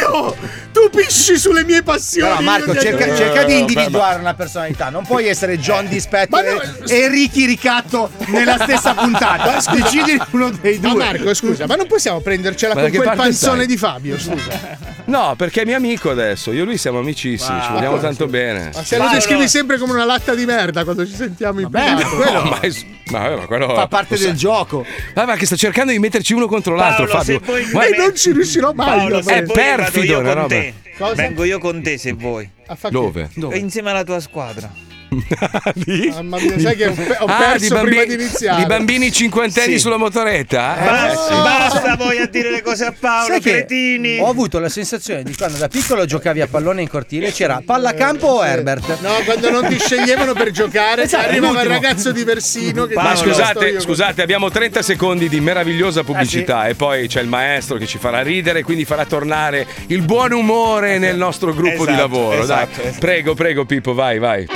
Io! 0.00 0.36
Tu 0.72 0.88
pisci 0.90 1.36
sulle 1.36 1.64
mie 1.64 1.82
passioni. 1.82 2.30
Però 2.30 2.40
Marco, 2.42 2.74
cerca, 2.74 3.14
cerca 3.14 3.44
di 3.44 3.58
individuare 3.58 4.18
una 4.20 4.34
personalità. 4.34 4.88
Non 4.88 5.04
puoi 5.04 5.26
essere 5.28 5.58
John 5.58 5.86
Dispetto 5.88 6.34
Ma 6.36 6.42
e, 6.42 6.52
no, 6.54 6.60
e 6.88 7.08
Ricky 7.08 7.44
Ricatto 7.46 8.10
nella 8.28 8.56
stessa 8.58 8.94
puntata. 8.96 9.58
Decidi 9.72 10.18
uno 10.30 10.50
dei 10.50 10.78
Ma 10.78 10.88
due. 10.88 11.04
Marco, 11.04 11.34
scusa, 11.34 11.66
ma 11.66 11.74
non 11.76 11.86
possiamo 11.86 12.20
prendercela 12.20 12.74
Ma 12.74 12.80
con 12.82 12.90
quel 12.90 13.12
panzone 13.14 13.54
stai? 13.54 13.66
di 13.66 13.76
Fabio, 13.76 14.18
scusa. 14.18 14.90
No, 15.04 15.34
perché 15.36 15.62
è 15.62 15.64
mio 15.64 15.74
amico 15.76 16.10
adesso. 16.10 16.52
Io 16.52 16.62
e 16.62 16.64
lui 16.64 16.78
siamo 16.78 17.00
amicissimi, 17.00 17.60
ci 17.60 17.72
vogliamo 17.72 17.98
tanto 17.98 18.28
bene. 18.28 18.70
Ma 18.72 18.84
se 18.84 18.96
lo 18.98 19.08
descrivi 19.10 19.48
sempre 19.48 19.76
come 19.76 19.92
una 19.94 20.04
latta 20.04 20.32
di 20.32 20.44
merda 20.46 20.84
quando 20.84 21.04
ci 21.04 21.12
sentiamo 21.14 21.58
in 21.58 21.68
Vabbè. 21.68 22.02
No, 22.32 22.42
ma, 22.44 22.60
è- 22.60 22.70
ma 23.10 23.28
ma 23.36 23.46
quello 23.46 23.74
Fa 23.74 23.88
parte 23.88 24.16
del 24.16 24.34
gioco. 24.36 24.86
Ah, 25.14 25.26
ma 25.26 25.34
che 25.34 25.44
sta 25.44 25.56
cercando 25.56 25.90
di 25.90 25.98
metterci 25.98 26.34
uno 26.34 26.46
contro 26.46 26.76
l'altro, 26.76 27.06
Paolo, 27.06 27.18
Fabio. 27.40 27.40
Ma- 27.72 27.84
E 27.84 27.96
non 27.96 28.14
ci 28.14 28.30
riuscirò 28.30 28.72
mai. 28.72 28.96
Paolo, 28.98 29.20
vado 29.22 29.52
perfido, 29.52 30.04
io 30.04 30.18
una 30.20 30.32
con 30.32 30.42
roba. 30.42 30.54
Te. 30.62 30.90
Cosa? 30.96 31.14
Vengo 31.14 31.44
io 31.44 31.58
con 31.58 31.82
te 31.82 31.98
se 31.98 32.12
vuoi. 32.12 32.48
Dove? 32.90 33.30
E 33.34 33.58
Insieme 33.58 33.90
alla 33.90 34.04
tua 34.04 34.20
squadra. 34.20 34.70
Mamma 36.14 36.38
mia, 36.40 36.58
sai 36.58 36.76
che 36.76 36.86
ho, 36.86 36.92
pe- 36.92 37.16
ho 37.20 37.24
Ah, 37.26 37.36
perso 37.38 37.58
di, 37.58 37.68
prima 37.68 37.82
bambi- 37.82 38.06
di 38.06 38.14
iniziare. 38.22 38.60
di 38.62 38.66
bambini 38.66 39.12
cinquantenni 39.12 39.72
Sì. 39.74 39.78
sulla 39.78 39.96
motoretta? 39.96 40.76
Eh, 40.78 40.84
Basta, 40.84 41.34
sì. 41.34 41.40
basta 41.42 41.96
voi 41.96 42.18
a 42.18 42.26
dire 42.26 42.50
le 42.50 42.62
cose 42.62 42.84
a 42.86 42.94
Paolo, 42.98 43.26
Sai 43.32 43.40
che 43.40 43.50
cretini. 43.50 44.18
ho 44.18 44.28
avuto 44.28 44.58
la 44.58 44.68
sensazione 44.68 45.22
di 45.22 45.34
quando 45.36 45.58
da 45.58 45.68
piccolo 45.68 46.04
giocavi 46.04 46.40
a 46.40 46.46
pallone 46.46 46.82
in 46.82 46.88
cortile 46.88 47.30
c'era 47.32 47.62
pallacampo 47.64 48.26
o 48.26 48.44
Herbert. 48.44 49.00
No, 49.00 49.10
quando 49.24 49.50
non 49.50 49.66
ti 49.66 49.78
sceglievano 49.78 50.32
per 50.32 50.50
giocare, 50.50 51.02
Esatto, 51.02 51.28
arrivava 51.28 51.62
il 51.62 51.68
ragazzo 51.68 52.12
di 52.12 52.24
Versino 52.24 52.86
che 52.86 52.94
Ma 52.94 53.12
diceva, 53.12 53.16
"Sto 53.16 53.28
scusate, 53.28 53.70
con- 53.72 53.80
scusate, 53.80 54.22
abbiamo 54.22 54.50
30 54.50 54.82
secondi 54.82 55.28
di 55.28 55.40
meravigliosa 55.40 56.02
pubblicità 56.04 56.66
e 56.66 56.74
poi 56.74 57.08
c'è 57.08 57.20
il 57.20 57.28
maestro 57.28 57.76
che 57.76 57.86
ci 57.86 57.98
farà 57.98 58.22
ridere, 58.22 58.62
quindi 58.62 58.84
farà 58.84 59.04
tornare 59.04 59.66
il 59.88 60.02
buon 60.02 60.32
umore 60.32 60.98
nel 60.98 61.16
nostro 61.16 61.52
gruppo 61.52 61.84
di 61.84 61.92
Esatto, 61.92 61.96
lavoro. 62.00 62.42
esatto, 62.42 62.76
Dai, 62.76 62.84
esatto. 62.86 62.98
prego, 63.00 63.34
prego, 63.34 63.64
Pippo, 63.64 63.94
vai, 63.94 64.18
vai. 64.18 64.46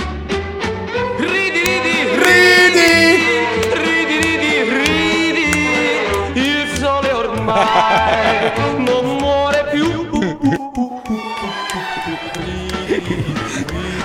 Il 6.34 6.68
sole 6.78 7.12
ormai 7.12 8.53
non 8.78 9.16
muore 9.18 9.64
più. 9.72 10.09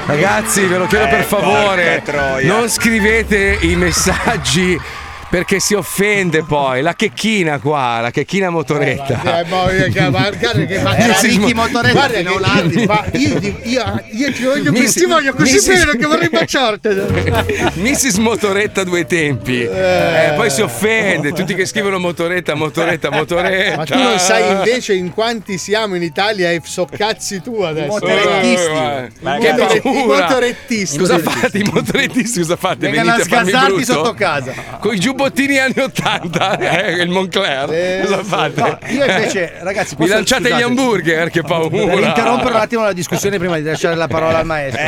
Ragazzi, 0.05 0.65
ve 0.65 0.77
lo 0.77 0.87
chiedo 0.87 1.05
Eh, 1.05 1.09
per 1.09 1.23
favore, 1.23 2.01
porca 2.03 2.11
troia. 2.11 2.47
non 2.47 2.69
scrivete 2.69 3.57
i 3.61 3.75
messaggi 3.75 4.79
perché 5.32 5.59
si 5.61 5.73
offende 5.73 6.43
poi. 6.43 6.82
La 6.82 6.93
checchina 6.93 7.57
qua, 7.59 8.01
la 8.01 8.11
checchina 8.11 8.49
motoretta. 8.49 9.39
Eh, 9.39 9.45
io- 9.77 9.89
che- 9.91 10.01
ma- 10.01 10.09
guarda 10.09 10.51
che 10.65 10.79
ma- 10.82 10.95
Era 10.97 11.13
Mrs. 11.13 11.21
Ricky 11.21 11.53
Mo- 11.53 11.61
Motoretta, 11.61 11.91
Guarda 11.93 12.21
non 12.21 12.38
che- 12.41 12.49
altri. 12.49 12.86
ma 12.86 13.05
io, 13.13 13.38
io, 13.39 13.55
io, 13.63 14.03
io 14.11 14.32
ti 14.34 14.43
voglio, 14.43 14.71
Miss- 14.71 14.93
ti 14.93 15.05
voglio 15.05 15.34
così 15.34 15.53
Mrs. 15.55 15.67
bene 15.67 15.97
che 15.97 16.05
vorrei 16.05 16.29
baciarti. 16.29 16.89
Mrs. 17.79 18.15
Motoretta 18.17 18.84
due 18.84 19.05
tempi. 19.05 19.63
Eh, 19.63 20.34
poi 20.36 20.49
si 20.49 20.61
offende, 20.61 21.32
tutti 21.32 21.55
che 21.55 21.65
scrivono 21.65 21.97
motoretta, 21.97 22.53
motoretta, 22.55 23.09
motoretta. 23.09 23.77
Ma 23.77 23.86
tu 23.86 23.97
non 23.97 24.19
sai 24.19 24.51
invece 24.51 24.93
in 24.95 25.11
quanti 25.13 25.57
siamo 25.57 25.95
in 25.95 26.03
Italia 26.03 26.51
e 26.51 26.61
so 26.65 26.86
cazzi 26.86 27.41
tu 27.41 27.61
adesso. 27.61 27.88
Motorettisti. 27.88 28.69
Eh, 28.69 29.09
I 29.38 29.39
che 29.39 29.51
motoretti- 29.53 29.77
i 29.77 29.82
paura. 29.82 30.19
motorettisti. 30.27 30.97
Cosa 30.97 31.17
fate 31.19 31.57
i 31.57 31.63
motorettisti? 31.63 32.39
Cosa 32.39 32.55
fate? 32.57 32.89
Vengono 32.89 33.11
a 33.13 33.65
brutto? 33.67 33.84
sotto 33.93 34.13
casa. 34.13 34.53
Con 34.79 34.93
i 34.93 34.99
giubbottini 35.22 35.57
anni 35.59 35.80
80, 35.80 36.57
eh, 36.57 36.91
il 37.03 37.09
Moncler. 37.09 37.72
Eh, 37.72 38.01
Cosa 38.03 38.24
fate? 38.24 38.61
No, 38.61 38.78
io 38.89 39.05
invece, 39.05 39.53
ragazzi, 39.61 39.95
Mi 39.97 40.05
posso- 40.05 40.13
lanciate 40.13 40.43
scusate, 40.43 40.59
gli 40.61 40.65
hamburger, 40.65 41.30
che 41.30 41.41
paura. 41.41 41.69
Per 41.69 41.99
interrompere 41.99 42.53
un 42.55 42.59
attimo 42.59 42.84
la 42.84 42.93
discussione 42.93 43.38
prima 43.38 43.57
di 43.57 43.63
lasciare 43.63 43.95
la 43.95 44.07
parola 44.07 44.39
al 44.39 44.45
maestro. 44.45 44.82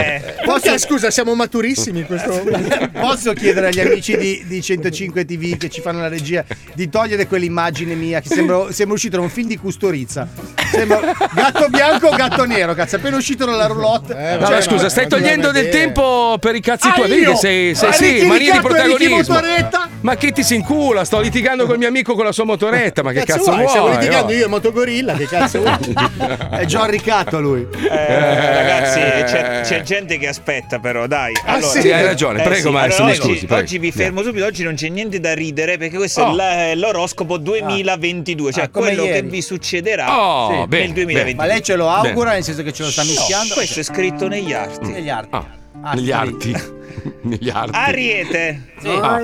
Perché, 0.45 0.77
scusa, 0.79 1.11
siamo 1.11 1.35
maturissimi 1.35 1.99
in 1.99 2.05
questo 2.05 2.29
momento. 2.31 2.89
Posso 2.99 3.33
chiedere 3.33 3.67
agli 3.67 3.79
amici 3.79 4.17
di, 4.17 4.43
di 4.47 4.61
105 4.61 5.25
TV 5.25 5.57
che 5.57 5.69
ci 5.69 5.81
fanno 5.81 5.99
la 6.01 6.07
regia 6.07 6.43
di 6.73 6.89
togliere 6.89 7.27
quell'immagine 7.27 7.93
mia 7.95 8.19
che 8.21 8.29
sembra, 8.29 8.71
sembra 8.71 8.95
uscito 8.95 9.17
da 9.17 9.21
un 9.21 9.29
film 9.29 9.47
di 9.47 9.57
Custorizza. 9.57 10.27
Sembra 10.73 10.99
gatto 11.33 11.69
bianco 11.69 12.07
o 12.07 12.15
gatto 12.15 12.45
nero, 12.45 12.73
cazzo, 12.73 12.95
appena 12.95 13.15
uscito 13.17 13.45
dalla 13.45 13.67
roulotte. 13.67 14.15
Eh, 14.17 14.37
No, 14.37 14.47
cioè, 14.47 14.61
scusa, 14.61 14.89
stai 14.89 15.07
togliendo 15.07 15.51
del 15.51 15.69
tempo 15.69 16.37
per 16.39 16.55
i 16.55 16.59
cazzi 16.61 16.87
Ah, 16.87 16.93
tuoi. 16.93 17.07
Vedi 17.09 17.25
che 17.25 17.35
sei, 17.35 17.75
sei 17.75 17.89
Ma 17.89 17.95
sì, 17.95 18.25
mania 18.25 18.53
di 18.53 18.59
protagonismo. 18.59 19.15
Motoretta? 19.17 19.89
Ma 20.01 20.15
che 20.15 20.31
ti 20.31 20.43
si 20.43 20.55
incula? 20.55 21.03
Sto 21.05 21.19
litigando 21.19 21.65
col 21.65 21.77
mio 21.77 21.87
amico 21.87 22.15
con 22.15 22.25
la 22.25 22.31
sua 22.31 22.43
motoretta. 22.45 23.03
Ma 23.03 23.11
che 23.11 23.23
cazzo, 23.23 23.43
vuoi? 23.51 23.57
vuoi? 23.57 23.67
Stiamo 23.69 23.87
litigando 23.89 24.31
oh? 24.31 24.35
io 24.35 24.45
e 24.45 24.47
Motogorilla, 24.47 25.13
che 25.13 25.27
cazzo 25.27 25.59
vuoi? 25.59 25.77
È 26.59 26.65
John 26.65 26.89
Ricatto 26.89 27.39
lui. 27.39 27.67
Eh, 27.89 28.19
ragazzi, 28.53 28.99
c'è, 28.99 29.61
c'è 29.63 29.81
gente 29.81 30.17
che 30.17 30.27
aspetta, 30.27 30.79
però, 30.79 31.07
dai. 31.07 31.33
Ah, 31.45 31.53
Allora, 31.53 31.79
sì, 31.79 31.91
hai 31.91 32.03
ragione, 32.03 32.39
eh, 32.41 32.43
prego, 32.43 32.67
sì, 32.69 32.73
maestro, 32.73 33.03
allora, 33.03 33.17
mi 33.19 33.23
oggi, 33.25 33.33
scusi, 33.35 33.45
prego. 33.45 33.61
oggi 33.61 33.77
vi 33.77 33.91
fermo 33.91 34.21
subito. 34.23 34.45
Oggi 34.45 34.63
non 34.63 34.75
c'è 34.75 34.89
niente 34.89 35.19
da 35.19 35.33
ridere 35.33 35.77
perché 35.77 35.97
questo 35.97 36.21
Oh. 36.23 36.31
è 36.31 36.35
la- 36.35 36.73
l'oroscopo 36.75 37.37
2022, 37.37 38.51
cioè 38.51 38.63
Ah, 38.65 38.69
quello 38.69 39.03
ieri. 39.03 39.21
che 39.21 39.27
vi 39.27 39.41
succederà 39.41 40.19
Oh, 40.19 40.62
nel 40.67 40.91
bene, 40.91 40.93
2022. 40.93 41.35
Ma 41.35 41.45
lei 41.45 41.63
ce 41.63 41.75
lo 41.75 41.89
augura, 41.89 42.31
nel 42.31 42.43
senso 42.43 42.63
che 42.63 42.73
ce 42.73 42.83
lo 42.83 42.91
sta 42.91 43.03
No, 43.03 43.09
mischiando? 43.09 43.53
questo 43.53 43.79
è 43.79 43.83
scritto 43.83 44.27
negli 44.27 44.53
arti. 44.53 44.91
Negli 44.91 45.09
arti. 45.09 45.35
Ah, 45.35 45.45
Ah, 45.81 45.93
negli 45.95 46.05
sì. 46.05 46.11
arti. 46.11 46.55
negli 47.23 47.49
arti. 47.49 47.75
Ariete. 47.75 48.61
Ah. 48.85 49.19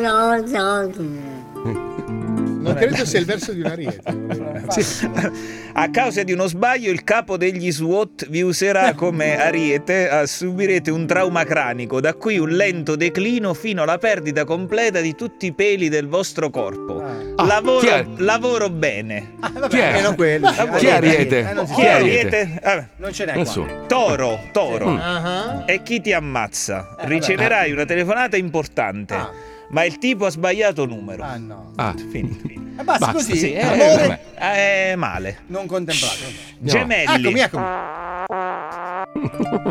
Non 2.60 2.74
credo 2.76 3.06
sia 3.06 3.20
il 3.20 3.26
verso 3.26 3.54
di 3.54 3.62
un 3.62 3.68
ariete. 3.68 4.02
A 5.74 5.90
causa 5.92 6.24
di 6.24 6.34
uno 6.34 6.46
sbaglio, 6.48 6.92
il 6.92 7.04
capo 7.06 7.38
degli 7.38 7.72
SWAT 7.72 8.28
vi 8.30 8.42
userà 8.42 8.94
come 8.94 9.40
ariete. 9.40 10.10
ah, 10.10 10.26
Subirete 10.26 10.92
un 10.92 11.06
trauma 11.08 11.46
cranico, 11.46 12.02
da 12.02 12.14
qui 12.16 12.38
un 12.38 12.50
lento 12.50 12.96
declino 12.98 13.54
fino 13.54 13.84
alla 13.84 13.98
perdita 13.98 14.44
completa 14.44 15.00
di 15.00 15.16
tutti 15.16 15.46
i 15.46 15.54
peli 15.54 15.88
del 15.88 16.08
vostro 16.08 16.50
corpo. 16.50 17.02
Ah, 17.02 17.46
lavoro, 17.46 17.80
chi 17.80 17.88
è? 17.88 18.06
lavoro 18.18 18.70
bene. 18.70 19.36
Chi 19.70 19.78
è? 19.78 19.92
Meno 19.94 20.16
quelli. 20.16 20.46
Chi 20.78 20.86
è 20.88 20.92
Ariete? 20.92 21.50
Eh, 21.50 21.54
non 21.54 21.66
si 21.68 21.74
Chi 21.76 21.82
è. 21.82 21.90
Ariete? 21.90 22.28
ariete? 22.38 22.60
Vabbè. 22.64 22.88
Non 22.98 23.14
ce 23.14 23.26
n'è 23.26 23.32
qua. 23.32 23.42
Nessuno. 23.42 23.86
Toro, 23.88 24.40
toro. 24.52 24.98
Ah, 24.98 25.64
E 25.66 25.82
chi 25.84 26.02
ti 26.02 26.12
ammazza? 26.12 26.80
Eh, 26.82 26.96
vabbè. 26.98 27.08
Riceverai 27.08 27.72
una 27.72 27.86
telefonata 27.86 28.36
importante. 28.36 29.14
Ah. 29.14 29.32
Ma 29.72 29.84
il 29.84 29.98
tipo 30.00 30.26
ha 30.26 30.30
sbagliato 30.32 30.86
numero. 30.86 31.24
Ah 31.24 31.38
no. 31.38 31.72
Ah, 31.76 31.94
Finito. 32.12 32.48
basta, 32.84 33.12
così? 33.12 33.36
Sì, 33.38 33.54
eh, 33.54 33.62
Amore? 33.62 34.20
eh, 34.40 34.96
male. 34.96 35.40
Non 35.48 35.68
contemplato. 35.68 36.16
Gemelli. 36.58 37.14
Eccomi, 37.22 37.40
eccomi. 37.40 37.66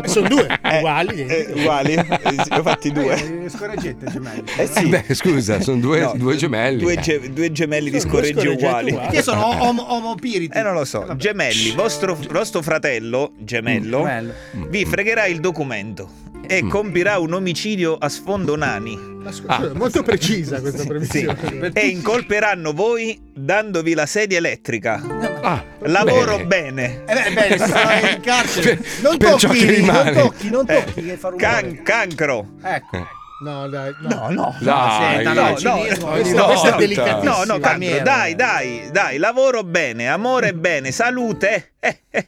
Sono 0.05 0.27
due, 0.27 0.47
Eh, 0.63 0.77
uguali. 0.77 1.25
eh, 1.25 1.51
uguali? 1.55 1.93
Eh, 1.93 2.05
sì, 2.43 2.51
ho 2.53 2.61
fatti 2.61 2.91
due. 2.91 3.43
Eh, 3.45 3.49
Scorreggette 3.49 4.05
gemelli. 4.11 4.43
Eh 4.57 4.67
sì. 4.67 4.87
Beh, 4.87 5.05
scusa, 5.13 5.59
sono 5.61 5.79
due, 5.79 5.99
No, 5.99 6.13
due 6.15 6.35
gemelli. 6.35 6.79
Due, 6.81 6.95
ge- 6.97 7.31
due 7.33 7.51
gemelli 7.51 7.89
di 7.89 7.99
Sono 7.99 8.13
due 8.13 8.23
scorreggi 8.27 8.47
uguali. 8.47 8.91
uguali. 8.91 9.15
Che 9.15 9.21
sono 9.21 9.45
omo- 9.67 9.91
omopiriti? 9.93 10.57
Eh, 10.57 10.61
non 10.61 10.73
lo 10.73 10.85
so. 10.85 11.13
Gemelli, 11.17 11.71
vostro, 11.71 12.17
vostro 12.31 12.61
fratello, 12.61 13.31
gemello, 13.37 13.97
Gemello. 13.99 14.33
vi 14.69 14.85
fregherà 14.85 15.25
il 15.25 15.39
documento 15.39 16.09
e 16.49 16.67
compirà 16.67 17.19
un 17.19 17.33
omicidio 17.33 17.95
a 17.95 18.09
sfondo 18.09 18.55
nani. 18.55 18.97
Ma 19.21 19.31
scusa, 19.31 19.71
Molto 19.75 20.01
precisa 20.01 20.59
questa 20.59 20.81
Sì. 20.81 20.87
previsione. 20.87 21.71
E 21.73 21.87
incolperanno 21.87 22.73
voi 22.73 23.19
dandovi 23.33 23.93
la 23.93 24.05
sedia 24.05 24.37
elettrica. 24.39 25.01
Ah, 25.41 25.63
Lavoro 25.81 26.45
bene. 26.45 27.03
Eh 27.05 27.13
beh, 27.13 27.33
bene, 27.33 28.11
in 28.15 28.21
carcere. 28.21 28.79
Non 29.01 29.17
per 29.17 29.29
tocchi, 29.35 29.57
che 29.59 29.65
non 29.65 29.75
rimane. 29.75 30.11
tocchi, 30.13 30.49
non 30.49 30.65
Eh, 30.67 30.83
tocchi 30.83 31.03
che 31.03 31.17
fa 31.17 31.29
rumore. 31.29 31.45
can- 31.45 31.83
cancro. 31.83 32.47
Ecco. 32.63 33.07
No, 33.41 33.69
dai. 33.69 33.95
No, 34.01 34.27
no. 34.31 34.55
Dai, 34.59 35.15
senta, 35.23 35.31
no, 35.33 35.41
no, 35.41 35.47
no, 35.49 35.75
no, 35.75 35.79
questo- 35.81 36.05
no, 36.35 36.45
questo 36.45 36.67
è 36.67 36.71
no, 36.71 36.77
delicatissimo. 36.77 37.23
No, 37.23 37.37
no, 37.37 37.43
cancro, 37.45 37.59
Palmiero. 37.59 38.03
dai, 38.03 38.35
dai, 38.35 38.89
dai, 38.91 39.17
lavoro 39.17 39.63
bene, 39.63 40.09
amore 40.09 40.53
bene, 40.53 40.91
salute. 40.91 41.71
Eh, 41.79 42.01
eh. 42.09 42.27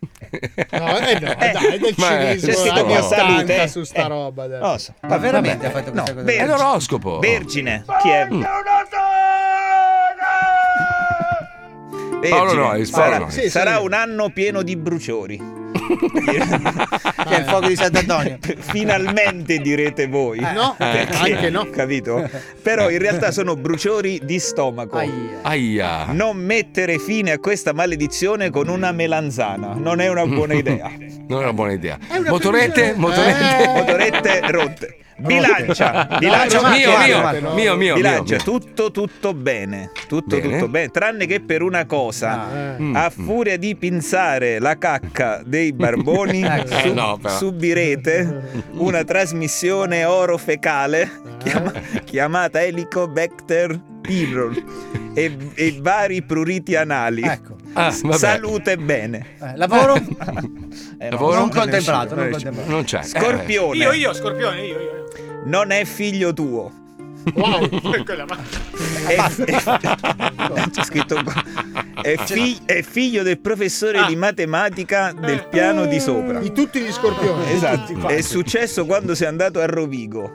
No, 0.72 0.98
eh 0.98 1.20
no, 1.20 1.36
dai, 1.36 1.80
del 1.80 1.96
cinismo, 1.96 2.54
sì, 2.64 2.70
anni 2.70 2.94
no. 2.94 3.00
80 3.00 3.16
Salute. 3.16 3.68
su 3.68 3.84
sta 3.84 4.06
Eh. 4.06 4.08
roba. 4.08 4.48
Dai. 4.48 4.80
So. 4.80 4.94
Ma 5.02 5.18
veramente 5.18 5.68
Vabbè. 5.68 5.68
ha 5.68 5.72
fatto 5.84 5.92
questa 5.92 6.12
No, 6.12 6.16
cosa? 6.18 6.26
vergine. 6.26 6.44
È 6.44 6.48
l'oroscopo. 6.48 7.20
Vergine. 7.20 7.84
Chi 8.02 8.10
è? 8.10 8.28
Paolo 12.30 12.54
Noyes, 12.54 12.90
Paolo 12.92 13.06
sarà, 13.06 13.18
Noyes. 13.18 13.34
Sì, 13.42 13.50
sarà 13.50 13.78
sì. 13.78 13.84
un 13.84 13.94
anno 13.94 14.30
pieno 14.30 14.62
di 14.62 14.76
bruciori. 14.78 15.60
Che 15.72 17.36
è 17.36 17.40
il 17.40 17.46
fuoco 17.46 17.68
di 17.68 17.76
Sant'Antonio. 17.76 18.38
Finalmente 18.60 19.58
direte 19.60 20.08
voi. 20.08 20.40
No, 20.40 20.76
Perché? 20.78 21.34
anche 21.34 21.50
no. 21.50 21.70
Capito? 21.70 22.30
Però 22.62 22.90
in 22.90 22.98
realtà 23.00 23.32
sono 23.32 23.56
bruciori 23.56 24.20
di 24.24 24.40
stomaco. 24.40 24.98
Aia. 24.98 25.12
Aia. 25.42 26.06
Non 26.12 26.38
mettere 26.38 27.00
fine 27.00 27.32
a 27.32 27.40
questa 27.40 27.74
maledizione 27.74 28.50
con 28.50 28.68
una 28.68 28.92
melanzana, 28.92 29.74
non 29.74 30.00
è 30.00 30.10
una 30.10 30.26
buona 30.26 30.54
idea. 30.56 30.92
Non 31.28 31.40
è 31.40 31.44
una 31.44 31.54
buona 31.54 31.72
idea. 31.74 31.98
una 32.18 32.30
Motorette? 32.30 32.94
Motorette? 32.96 33.64
Eh. 33.64 33.68
Motorette 33.74 34.42
rotte. 34.52 34.96
Bilancia, 35.22 36.08
No, 36.12 36.18
bilancia, 36.20 36.62
no, 36.62 36.70
mio, 36.70 36.90
mio, 36.98 37.54
mio, 37.54 37.76
mio, 37.76 37.96
bilancia, 37.96 38.36
mio. 38.36 38.44
tutto 38.44 38.92
tutto 38.92 39.34
bene, 39.34 39.92
tutto 40.08 40.38
Bene. 40.38 40.54
tutto 40.58 40.68
bene, 40.68 40.90
tranne 40.90 41.26
che 41.26 41.40
per 41.42 41.62
una 41.62 41.86
cosa. 41.86 42.76
Eh. 42.78 42.82
Mm. 42.82 42.96
A 42.96 43.10
furia 43.10 43.58
di 43.58 43.76
pinzare 43.76 44.60
la 44.60 44.78
cacca 44.78 45.42
dei 45.46 45.72
barboni, 45.74 46.42
Ecco. 46.44 46.68
su- 46.80 46.88
Eh, 46.88 46.94
no, 46.94 47.20
subirete 47.26 48.42
una 48.74 49.04
trasmissione 49.04 50.04
orofecale 50.06 51.10
chiama- 51.44 51.72
chiamata 52.04 52.62
Helicobacter 52.62 53.80
pylori 54.02 54.64
e, 55.14 55.38
e 55.54 55.78
vari 55.80 56.22
pruriti 56.24 56.76
anali. 56.76 57.22
Ecco. 57.22 57.56
Ah. 57.74 57.92
Salute 57.92 58.78
bene. 58.78 59.36
Eh, 59.42 59.56
lavoro? 59.56 59.96
Eh, 61.02 61.10
no, 61.10 61.16
Lavoro? 61.16 61.32
Non 61.32 61.40
non 61.48 61.50
contemplato, 61.50 62.16
non 62.16 62.28
uscito, 62.28 62.50
contemplato. 62.50 62.70
Non 62.70 62.84
c'è. 62.84 63.02
Scorpione. 63.02 63.78
Io, 63.78 63.92
io, 63.92 64.14
scorpione, 64.14 64.62
io, 64.62 64.80
io. 64.80 65.08
Non 65.46 65.72
è 65.72 65.84
figlio 65.84 66.32
tuo. 66.32 66.81
Wow. 67.34 67.70
Quella 68.04 68.26
ma- 68.26 68.38
È, 69.08 69.16
è- 69.16 70.70
c'è 70.70 70.84
scritto 70.84 71.22
qua. 71.24 71.44
È, 72.02 72.16
fi- 72.18 72.58
è 72.66 72.82
figlio 72.82 73.22
del 73.24 73.40
professore 73.40 74.06
di 74.08 74.16
matematica 74.16 75.14
del 75.14 75.48
piano 75.48 75.86
di 75.86 76.00
sopra. 76.00 76.40
Di 76.40 76.52
tutti 76.52 76.80
gli 76.80 76.92
scorpioni. 76.92 77.52
Esatto, 77.52 78.08
è 78.08 78.22
successo 78.22 78.86
quando 78.86 79.14
sei 79.16 79.28
andato 79.28 79.60
a 79.60 79.66
Rovigo. 79.68 80.32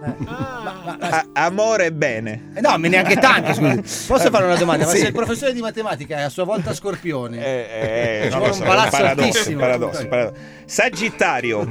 A- 0.99 1.27
amore 1.33 1.87
e 1.87 1.93
bene. 1.93 2.51
Eh, 2.55 2.61
no, 2.61 2.77
ma 2.79 2.89
neanche 2.89 3.17
tanto, 3.17 3.53
scusi. 3.55 4.07
Posso 4.07 4.31
fare 4.31 4.45
una 4.45 4.57
domanda? 4.57 4.85
Ma 4.85 4.91
Sì. 4.93 4.99
se 4.99 5.07
il 5.09 5.13
professore 5.13 5.53
di 5.53 5.61
matematica 5.61 6.19
è 6.19 6.23
a 6.23 6.29
sua 6.29 6.45
volta 6.45 6.73
scorpione, 6.75 7.39
Eh, 7.45 8.21
Ci 8.25 8.29
non 8.31 8.39
vuole 8.39 8.53
lo 8.53 8.59
un 8.59 8.63
è 8.63 8.67
palazzo 8.67 8.91
paradosso, 8.91 9.27
altissimo. 9.29 9.61
paradosso, 9.61 10.07
paradosso. 10.07 10.41
Sagittario, 10.67 11.67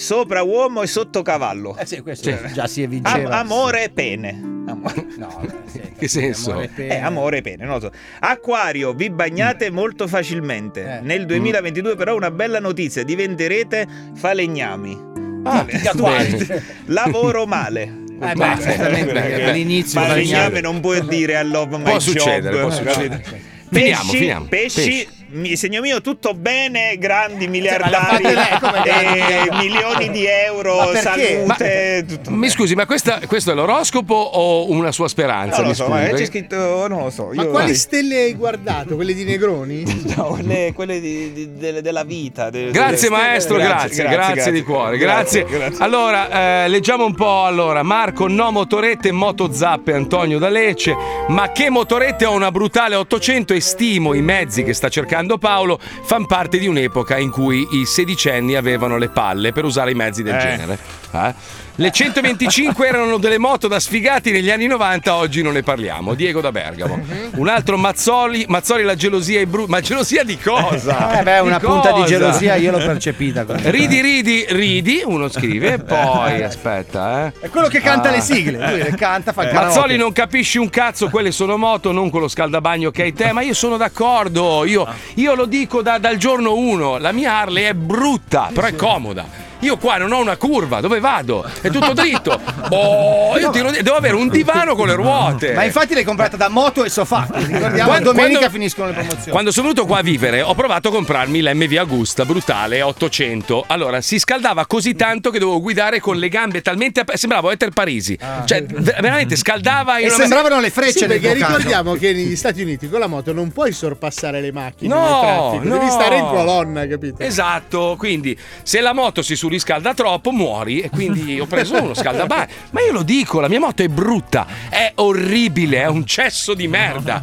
sopra 0.00 0.42
uomo 0.42 0.82
e 0.82 0.86
sotto 0.86 1.22
cavallo. 1.22 1.76
eh 1.76 1.86
sì, 1.86 2.00
questo 2.00 2.30
già 2.52 2.66
si 2.66 2.80
Am- 2.82 2.86
evinceva. 2.86 3.38
amore 3.38 3.84
e 3.84 3.90
pene. 3.90 4.30
Am- 4.66 4.82
No, 5.16 5.42
senta, 5.66 5.88
Che 5.98 6.08
senso? 6.08 6.50
amore 6.52 6.64
e 6.64 6.68
pene. 6.68 6.94
Eh, 6.94 6.98
amore 6.98 7.36
e 7.38 7.42
pene. 7.42 7.78
Acquario, 8.20 8.92
vi 8.94 9.10
bagnate 9.10 9.70
molto 9.70 10.06
facilmente. 10.08 10.98
Eh. 10.98 11.00
Nel 11.02 11.26
2022 11.26 11.96
però 11.96 12.14
una 12.16 12.30
bella 12.30 12.58
notizia, 12.60 13.02
diventerete 13.04 13.86
falegnami. 14.14 15.08
Ah. 15.44 15.66
Lavoro 16.86 17.46
male. 17.46 17.82
Eh, 18.22 18.34
beh, 18.34 18.56
certamente, 18.60 19.44
all'inizio 19.44 19.98
falegname 20.00 20.24
falegname. 20.24 20.60
non 20.60 20.80
puoi 20.80 21.06
dire 21.06 21.42
love 21.44 21.76
my 21.78 21.82
Può 21.84 21.92
job. 21.92 22.00
succedere, 22.00 22.60
può 22.60 22.70
succedere. 22.70 23.22
Finiamo, 23.70 24.02
Pesci, 24.02 24.16
finiamo. 24.16 24.44
pesci, 24.46 24.80
Pesci. 24.80 25.08
Mi- 25.32 25.56
segno 25.56 25.80
mio, 25.80 26.00
tutto 26.00 26.34
bene, 26.34 26.96
grandi 26.98 27.44
ma 27.46 27.50
miliardari, 27.52 28.22
e 28.24 28.28
miliardari? 28.28 29.56
milioni 29.58 30.10
di 30.10 30.26
euro, 30.26 30.76
Ma 30.76 30.96
salute, 31.00 32.04
tutto 32.06 32.30
Mi 32.30 32.48
scusi, 32.48 32.74
ma 32.74 32.86
questa- 32.86 33.20
questo 33.26 33.52
è 33.52 33.54
l'oroscopo 33.54 34.14
o 34.14 34.70
una 34.70 34.92
sua 34.92 35.08
speranza? 35.08 35.56
Non 35.56 35.64
lo 35.64 35.68
Mi 35.70 35.74
so, 35.74 35.84
scusi, 35.86 35.98
ma 35.98 36.08
c'è 36.16 36.24
scritto, 36.26 36.88
non 36.88 37.04
lo 37.04 37.10
so. 37.10 37.30
Ma 37.34 37.42
io- 37.42 37.50
quali 37.50 37.74
stelle 37.74 38.16
hai 38.22 38.34
guardato? 38.34 38.94
Quelle 38.94 39.14
di 39.14 39.24
Negroni? 39.24 40.08
No, 40.20 40.24
quelle, 40.30 40.72
quelle 40.74 41.00
di- 41.00 41.32
di- 41.32 41.56
delle- 41.56 41.82
della 41.82 42.02
vita. 42.04 42.50
de- 42.50 42.70
Grazie 42.70 43.08
delle- 43.08 43.20
maestro, 43.22 43.56
grazie, 43.56 44.04
grazie, 44.08 44.50
di 44.52 44.62
cuore, 44.62 44.98
grazie. 44.98 45.46
Allora, 45.78 46.64
eh, 46.64 46.68
leggiamo 46.68 47.04
un 47.04 47.14
po'. 47.14 47.44
Allora, 47.44 47.82
Marco, 47.82 48.26
no 48.28 48.50
motorette, 48.50 49.12
moto 49.12 49.52
zappe, 49.52 49.92
Antonio 49.92 50.38
da 50.38 50.48
Lecce. 50.48 50.94
Ma 51.28 51.52
che 51.52 51.70
motorette 51.70 52.24
ho 52.26 52.32
una 52.32 52.50
brutale 52.50 52.96
800 52.96 53.54
e 53.54 53.60
stimo 53.60 54.14
i 54.14 54.20
mezzi 54.22 54.62
che 54.64 54.74
sta 54.74 54.88
cercando 54.88 55.18
Paolo 55.38 55.78
fanno 56.02 56.26
parte 56.26 56.58
di 56.58 56.66
un'epoca 56.66 57.18
in 57.18 57.30
cui 57.30 57.66
i 57.72 57.84
sedicenni 57.86 58.54
avevano 58.54 58.96
le 58.96 59.08
palle 59.08 59.52
per 59.52 59.64
usare 59.64 59.90
i 59.90 59.94
mezzi 59.94 60.22
del 60.22 60.34
Eh. 60.34 60.38
genere. 60.40 60.78
Eh? 61.12 61.34
Le 61.80 61.90
125 61.90 62.86
erano 62.86 63.16
delle 63.16 63.38
moto 63.38 63.66
da 63.66 63.80
sfigati 63.80 64.32
negli 64.32 64.50
anni 64.50 64.66
90, 64.66 65.14
oggi 65.14 65.40
non 65.40 65.54
ne 65.54 65.62
parliamo. 65.62 66.12
Diego 66.12 66.42
da 66.42 66.52
Bergamo. 66.52 67.00
Un 67.36 67.48
altro 67.48 67.78
Mazzoli, 67.78 68.44
Mazzoli 68.48 68.82
la 68.82 68.94
gelosia 68.94 69.40
è 69.40 69.46
brutta. 69.46 69.70
Ma 69.70 69.80
gelosia 69.80 70.22
di 70.22 70.36
cosa? 70.36 71.18
Eh 71.18 71.22
beh, 71.22 71.38
una 71.38 71.58
Di 71.58 71.64
punta 71.64 71.88
di 71.92 72.00
cosa? 72.02 72.06
gelosia 72.06 72.56
io 72.56 72.70
l'ho 72.72 72.76
percepita. 72.84 73.46
Ridi, 73.48 74.02
ridi, 74.02 74.44
ridi, 74.50 75.00
uno 75.06 75.30
scrive, 75.30 75.78
poi 75.78 76.42
aspetta, 76.44 77.28
eh. 77.28 77.46
È 77.46 77.48
quello 77.48 77.68
che 77.68 77.80
canta 77.80 78.10
Ah. 78.10 78.12
le 78.12 78.20
sigle. 78.20 78.58
Lui 78.72 78.82
le 78.82 78.94
canta, 78.94 79.32
fa 79.32 79.48
il 79.48 79.54
Mazzoli 79.54 79.96
non 79.96 80.12
capisci 80.12 80.58
un 80.58 80.68
cazzo, 80.68 81.08
quelle 81.08 81.30
sono 81.32 81.56
moto, 81.56 81.92
non 81.92 82.10
quello 82.10 82.28
scaldabagno 82.28 82.90
che 82.90 83.04
hai 83.04 83.14
te, 83.14 83.32
ma 83.32 83.40
io 83.40 83.54
sono 83.54 83.78
d'accordo, 83.78 84.66
io, 84.66 84.86
io 85.14 85.34
lo 85.34 85.46
dico 85.46 85.80
da- 85.80 85.96
dal 85.96 86.18
giorno 86.18 86.56
uno, 86.56 86.98
la 86.98 87.12
mia 87.12 87.38
Harley 87.38 87.64
è 87.64 87.72
brutta, 87.72 88.50
però 88.52 88.66
è 88.66 88.74
comoda. 88.76 89.48
Io 89.60 89.76
qua 89.76 89.96
non 89.98 90.12
ho 90.12 90.18
una 90.20 90.36
curva, 90.36 90.80
dove 90.80 91.00
vado? 91.00 91.44
È 91.60 91.70
tutto 91.70 91.92
dritto. 91.92 92.40
Oh, 92.72 93.36
io 93.36 93.50
tiro- 93.50 93.70
devo 93.72 93.96
avere 93.96 94.14
un 94.14 94.28
divano 94.28 94.76
con 94.76 94.86
le 94.86 94.94
ruote. 94.94 95.54
Ma 95.54 95.64
infatti 95.64 95.92
l'hai 95.94 96.04
comprata 96.04 96.36
da 96.36 96.48
moto 96.48 96.84
e 96.84 96.88
sofà. 96.88 97.26
Ricordiamo, 97.32 97.88
Quando- 97.90 98.12
domenica 98.12 98.38
quando- 98.38 98.50
finiscono 98.56 98.86
le 98.88 98.92
promozioni. 98.92 99.30
Quando 99.30 99.50
sono 99.50 99.68
venuto 99.68 99.86
qua 99.86 99.98
a 99.98 100.02
vivere, 100.02 100.40
ho 100.42 100.54
provato 100.54 100.88
a 100.88 100.92
comprarmi 100.92 101.42
l'MV 101.42 101.76
Agusta 101.78 102.24
brutale 102.24 102.80
800. 102.82 103.64
Allora, 103.66 104.00
si 104.02 104.20
scaldava 104.20 104.66
così 104.66 104.94
tanto 104.94 105.30
che 105.30 105.40
dovevo 105.40 105.60
guidare 105.60 105.98
con 105.98 106.16
le 106.16 106.28
gambe 106.28 106.62
talmente 106.62 107.00
aperte. 107.00 107.20
Sembravo 107.20 107.50
Eter 107.50 107.70
Parisi. 107.70 108.16
Cioè, 108.44 108.62
ver- 108.62 109.00
veramente 109.00 109.34
scaldava. 109.34 109.98
in 109.98 110.06
E 110.06 110.10
sembravano 110.10 110.60
le 110.60 110.70
frecce 110.70 110.98
Sì, 111.00 111.06
perché 111.06 111.32
ricordiamo 111.32 111.94
che 111.94 112.12
negli 112.12 112.36
Stati 112.36 112.62
Uniti 112.62 112.88
con 112.88 113.00
la 113.00 113.08
moto 113.08 113.32
non 113.32 113.50
puoi 113.50 113.72
sorpassare 113.72 114.40
le 114.40 114.52
macchine 114.52 114.94
No, 114.94 115.00
nel 115.00 115.20
traffico, 115.20 115.64
no. 115.74 115.78
devi 115.78 115.90
stare 115.90 116.16
in 116.18 116.26
colonna, 116.26 116.86
capito? 116.86 117.20
Esatto, 117.22 117.96
quindi 117.98 118.38
se 118.62 118.80
la 118.80 118.92
moto 118.92 119.22
si 119.22 119.34
surriscalda 119.50 119.94
troppo 119.94 120.30
muori 120.30 120.80
e 120.80 120.90
quindi 120.90 121.40
ho 121.40 121.46
preso 121.46 121.82
uno 121.82 121.92
scaldabagno. 121.94 122.46
Ma 122.70 122.80
io 122.82 122.92
lo 122.92 123.02
dico, 123.02 123.40
la 123.40 123.48
mia 123.48 123.58
moto 123.58 123.82
è 123.82 123.88
brutta, 123.88 124.46
è 124.68 124.92
orribile, 124.96 125.82
è 125.82 125.86
un 125.86 126.06
cesso 126.06 126.54
di 126.54 126.68
merda. 126.68 127.20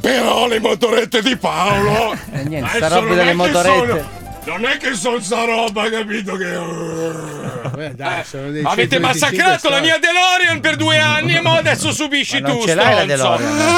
Però 0.00 0.48
le 0.48 0.58
motorette 0.58 1.22
di 1.22 1.36
Paolo... 1.36 2.12
Eh, 2.32 2.42
niente, 2.44 2.76
sta 2.76 2.88
roba 2.88 3.06
non 3.06 3.08
delle 3.16 3.22
è 3.22 3.26
che 3.28 3.34
motorette. 3.34 3.86
sono- 3.86 4.20
non 4.44 4.64
è 4.64 4.76
che 4.76 4.94
sono 4.94 5.20
sta 5.20 5.44
roba, 5.44 5.88
capito? 5.88 6.34
Che... 6.34 6.52
Eh, 7.84 7.90
dai, 7.94 8.22
dei 8.50 8.64
Avete 8.64 8.96
125 8.96 8.98
massacrato 8.98 9.68
la 9.68 9.78
mia 9.80 9.98
DeLorean 9.98 10.58
per 10.60 10.74
due 10.74 10.98
anni 10.98 11.36
e 11.36 11.40
mo 11.40 11.52
adesso 11.52 11.92
subisci 11.92 12.40
Ma 12.40 12.48
non 12.48 12.58
tu, 12.58 12.66
ce 12.66 12.74
l'hai 12.74 12.94
la. 12.96 13.04
DeLorean. 13.04 13.56
Capito? 13.56 13.72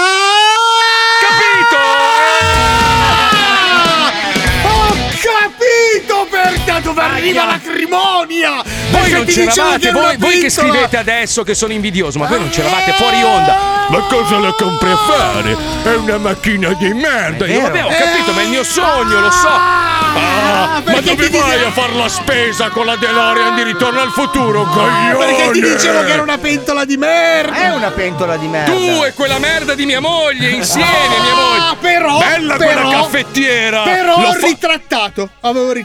Capito 5.95 6.26
perché! 6.30 6.62
da 6.64 6.80
dove 6.80 7.03
arriva 7.03 7.45
l'acrimonia! 7.45 8.62
Voi 8.90 9.11
non 9.11 9.24
c'eravate, 9.24 9.90
voi, 9.90 10.16
voi 10.16 10.38
che 10.40 10.51
scrivete 10.51 10.97
adesso 10.97 11.42
che 11.42 11.55
sono 11.55 11.72
invidioso, 11.72 12.18
ma 12.18 12.26
voi 12.26 12.38
non 12.40 12.49
c'eravate 12.49 12.92
fuori 12.92 13.22
onda. 13.22 13.72
Ma 13.88 14.01
cosa 14.09 14.38
la 14.38 14.53
compri 14.57 14.90
a 14.90 14.97
fare? 14.97 15.57
È 15.82 15.95
una 15.95 16.18
macchina 16.18 16.72
di 16.72 16.92
merda. 16.95 17.47
Io 17.47 17.61
vabbè, 17.61 17.84
ho 17.84 17.88
capito, 17.88 18.32
ma 18.32 18.40
è 18.40 18.45
il 18.45 18.49
mio 18.51 18.64
sogno, 18.64 19.20
lo 19.20 19.30
so. 19.30 19.49
Ah, 19.49 20.80
ma 20.84 20.92
perché 20.92 21.14
dove 21.14 21.28
vai 21.28 21.53
dice- 21.59 21.64
a 21.66 21.70
fare 21.70 21.92
la 21.95 22.09
spesa 22.09 22.68
con 22.70 22.86
la 22.86 22.97
DeLorean 22.97 23.55
di 23.57 23.62
ritorno 23.64 24.01
al 24.01 24.11
futuro, 24.11 24.64
coglione? 24.64 25.16
Perché 25.16 25.51
ti 25.51 25.61
dicevo 25.61 26.05
che 26.05 26.12
era 26.12 26.22
una 26.22 26.38
pentola 26.38 26.84
di 26.84 26.97
merda! 26.97 27.55
È 27.55 27.74
una 27.74 27.90
pentola 27.90 28.36
di 28.36 28.47
merda. 28.47 28.70
Tu 28.72 29.05
e 29.05 29.12
quella 29.12 29.38
merda 29.38 29.74
di 29.74 29.84
mia 29.86 30.01
moglie 30.01 30.51
insieme, 30.51 30.88
mia 31.22 31.34
moglie. 31.34 31.62
Ah, 31.64 31.76
però, 31.78 32.18
Bella 32.18 32.57
però, 32.57 32.72
quella 32.80 32.97
caffettiera. 32.97 33.82
Però 33.82 34.20
L'ho 34.20 34.28
ho 34.28 34.32
fa- 34.32 34.47
ritrattato. 34.47 35.28
Avevo 35.40 35.72
ritrattato. 35.72 35.84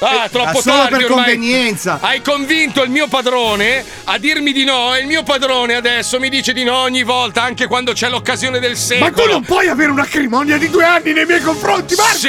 Ah, 0.00 0.28
troppo 0.30 0.52
Ma 0.52 0.60
solo 0.60 0.76
tardi 0.82 0.90
per 0.98 1.10
ormai. 1.10 1.24
convenienza. 1.34 1.98
Hai 2.00 2.22
convinto 2.22 2.84
il 2.84 2.90
mio 2.90 3.08
padrone 3.08 3.84
a 4.04 4.16
dirmi 4.16 4.52
di 4.52 4.62
no 4.62 4.94
e 4.94 5.00
il 5.00 5.08
mio 5.08 5.24
padrone 5.24 5.74
adesso 5.74 6.20
mi 6.20 6.28
dice 6.28 6.52
di 6.52 6.62
no 6.62 6.76
ogni 6.76 7.02
volta, 7.02 7.42
anche 7.42 7.66
quando 7.66 7.92
c'è 7.94 8.08
l'occasione 8.08 8.60
del 8.60 8.76
secolo. 8.76 9.10
Ma 9.10 9.22
tu 9.22 9.28
non 9.28 9.42
puoi 9.42 9.66
avere 9.66 9.90
un'acrimonia 9.90 10.56
di 10.56 10.70
due 10.70 10.84
anni 10.84 11.12
nei 11.12 11.26
miei 11.26 11.40
confronti, 11.40 11.96
Marco! 11.96 12.16
Sì. 12.16 12.28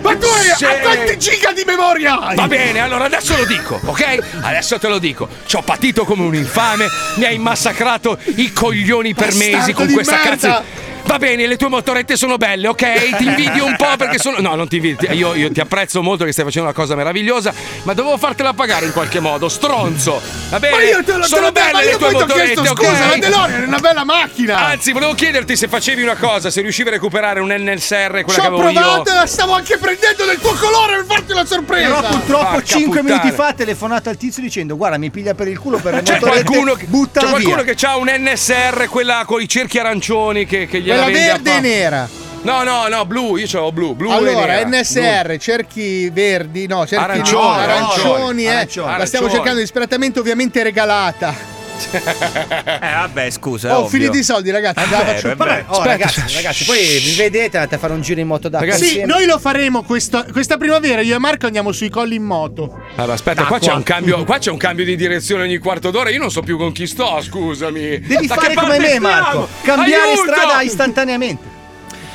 Ma 0.00 0.16
tu 0.16 0.24
hai 0.26 0.54
Sì. 0.56 0.64
a 0.64 0.78
quanti 0.78 1.18
giga 1.18 1.52
di 1.52 1.64
memoria 1.66 2.18
hai? 2.18 2.34
Va 2.34 2.48
bene, 2.48 2.80
allora 2.80 3.04
adesso 3.04 3.36
lo 3.36 3.44
dico, 3.44 3.78
ok? 3.84 4.18
Adesso 4.40 4.78
te 4.78 4.88
lo 4.88 4.98
dico. 4.98 5.28
Ci 5.44 5.56
ho 5.56 5.62
patito 5.62 6.06
come 6.06 6.22
un 6.22 6.34
infame, 6.34 6.86
mi 7.16 7.26
hai 7.26 7.36
massacrato 7.36 8.16
i 8.36 8.50
coglioni 8.54 9.12
per 9.12 9.26
Bastardo 9.34 9.56
mesi 9.58 9.72
con 9.74 9.92
questa 9.92 10.14
merda. 10.24 10.30
cazzo. 10.30 10.64
Va 11.04 11.18
bene, 11.18 11.46
le 11.46 11.56
tue 11.56 11.68
motorette 11.68 12.16
sono 12.16 12.36
belle, 12.38 12.68
ok? 12.68 13.16
Ti 13.18 13.24
invidio 13.24 13.66
un 13.66 13.76
po' 13.76 13.96
perché 13.98 14.18
sono. 14.18 14.38
No, 14.40 14.54
non 14.54 14.66
ti 14.68 14.76
invidio. 14.76 15.10
Io, 15.12 15.34
io 15.34 15.50
ti 15.52 15.60
apprezzo 15.60 16.00
molto 16.02 16.24
che 16.24 16.32
stai 16.32 16.44
facendo 16.44 16.68
una 16.68 16.76
cosa 16.76 16.94
meravigliosa, 16.94 17.52
ma 17.82 17.92
dovevo 17.92 18.16
fartela 18.16 18.54
pagare 18.54 18.86
in 18.86 18.92
qualche 18.92 19.20
modo. 19.20 19.48
Stronzo! 19.50 20.20
Va 20.48 20.58
bene? 20.58 20.76
Ma 20.76 20.82
io 20.82 21.04
te 21.04 21.12
lo 21.16 21.24
sono 21.26 21.52
te 21.52 21.60
lo- 21.60 21.66
belle 21.66 21.72
ma 21.72 21.80
le 21.80 21.90
io 21.90 21.98
tue 21.98 22.06
poi 22.06 22.08
ti 22.10 22.16
ho 22.16 22.26
motorette, 22.26 22.52
chiesto 22.54 22.70
ok? 22.72 22.84
scusa, 22.86 23.06
la 23.08 23.16
DeLorean 23.16 23.62
è 23.62 23.66
una 23.66 23.78
bella 23.78 24.04
macchina! 24.04 24.58
Anzi, 24.68 24.92
volevo 24.92 25.12
chiederti 25.14 25.56
se 25.56 25.68
facevi 25.68 26.02
una 26.02 26.16
cosa, 26.16 26.50
se 26.50 26.60
riuscivi 26.62 26.88
a 26.88 26.92
recuperare 26.92 27.40
un 27.40 27.48
NSR, 27.54 28.22
quella 28.22 28.28
Ci 28.28 28.34
che 28.34 28.40
ho 28.40 28.46
avevo 28.46 28.70
io. 28.70 28.80
provato 28.80 29.10
e 29.10 29.14
la 29.14 29.26
stavo 29.26 29.52
anche 29.52 29.76
prendendo 29.78 30.24
del 30.24 30.38
tuo 30.38 30.54
colore 30.54 30.96
per 30.96 31.04
farti 31.06 31.32
la 31.34 31.44
sorpresa! 31.44 31.88
Però 31.94 32.08
purtroppo 32.08 32.44
Porca 32.52 32.62
5 32.64 33.00
puttana. 33.00 33.18
minuti 33.20 33.36
fa 33.36 33.46
ha 33.48 33.52
telefonato 33.52 34.08
al 34.08 34.16
tizio 34.16 34.42
dicendo 34.42 34.76
guarda 34.76 34.96
mi 34.98 35.10
piglia 35.10 35.34
per 35.34 35.48
il 35.48 35.58
culo 35.58 35.78
per 35.78 35.94
le 35.94 36.02
C'è 36.02 36.14
motorette, 36.14 36.44
qualcuno, 36.44 36.74
che, 36.74 36.86
c'è 36.86 37.26
qualcuno 37.28 37.62
via. 37.62 37.74
che 37.74 37.86
ha 37.86 37.96
un 37.96 38.10
NSR, 38.16 38.86
quella 38.88 39.24
con 39.26 39.40
i 39.42 39.48
cerchi 39.48 39.78
arancioni 39.78 40.46
che, 40.46 40.66
che 40.66 40.80
gliela 40.80 40.91
Quella 40.94 41.10
verde 41.10 41.56
e 41.56 41.60
nera. 41.60 42.08
No, 42.42 42.64
no, 42.64 42.88
no, 42.88 43.04
blu, 43.06 43.36
io 43.36 43.46
c'avevo 43.46 43.70
blu, 43.70 43.94
blu 43.94 44.10
Allora. 44.10 44.64
NSR, 44.66 45.36
cerchi 45.38 46.10
verdi, 46.10 46.66
no, 46.66 46.84
cerchi 46.86 47.04
Arancioni, 47.04 47.44
no, 47.44 47.52
arancioni, 47.52 48.42
eh. 48.44 48.48
arancioni. 48.48 48.86
La 48.98 49.06
stiamo 49.06 49.26
Arancioni. 49.26 49.30
cercando 49.30 49.60
disperatamente, 49.60 50.18
ovviamente 50.18 50.62
regalata. 50.64 51.51
Eh, 51.90 52.78
vabbè, 52.94 53.30
scusa. 53.30 53.74
Oh, 53.76 53.84
ovvio. 53.84 53.88
finiti 53.90 54.18
i 54.18 54.22
soldi, 54.22 54.50
ragazzi. 54.50 54.78
È 54.78 54.82
andava 54.82 55.04
vero, 55.04 55.18
giù. 55.18 55.26
è 55.28 55.34
vero. 55.36 55.64
Oh, 55.68 55.82
ragazzi, 55.84 56.22
ragazzi, 56.34 56.64
poi 56.64 56.78
vi 56.78 57.14
vedete, 57.16 57.56
andate 57.58 57.74
a 57.76 57.78
fare 57.78 57.92
un 57.92 58.00
giro 58.02 58.20
in 58.20 58.26
moto 58.26 58.48
d'acqua. 58.48 58.74
Sì, 58.74 58.84
insieme. 58.84 59.12
noi 59.12 59.26
lo 59.26 59.38
faremo 59.38 59.82
questo- 59.82 60.24
questa 60.32 60.56
primavera. 60.56 61.00
Io 61.00 61.16
e 61.16 61.18
Marco 61.18 61.46
andiamo 61.46 61.72
sui 61.72 61.88
colli 61.88 62.14
in 62.16 62.24
moto. 62.24 62.80
Allora, 62.96 63.14
aspetta, 63.14 63.44
qua 63.44 63.58
c'è, 63.58 63.72
un 63.72 63.82
cambio, 63.82 64.24
qua 64.24 64.38
c'è 64.38 64.50
un 64.50 64.56
cambio 64.58 64.84
di 64.84 64.96
direzione 64.96 65.42
ogni 65.44 65.58
quarto 65.58 65.90
d'ora. 65.90 66.10
Io 66.10 66.18
non 66.18 66.30
so 66.30 66.42
più 66.42 66.56
con 66.56 66.72
chi 66.72 66.86
sto, 66.86 67.20
scusami. 67.20 68.00
Devi 68.00 68.26
Da 68.26 68.34
fare 68.34 68.54
come 68.54 68.78
me, 68.78 68.86
stiamo? 68.86 69.08
Marco. 69.08 69.48
Cambiare 69.62 70.10
Aiuto! 70.12 70.32
strada 70.32 70.62
istantaneamente. 70.62 71.44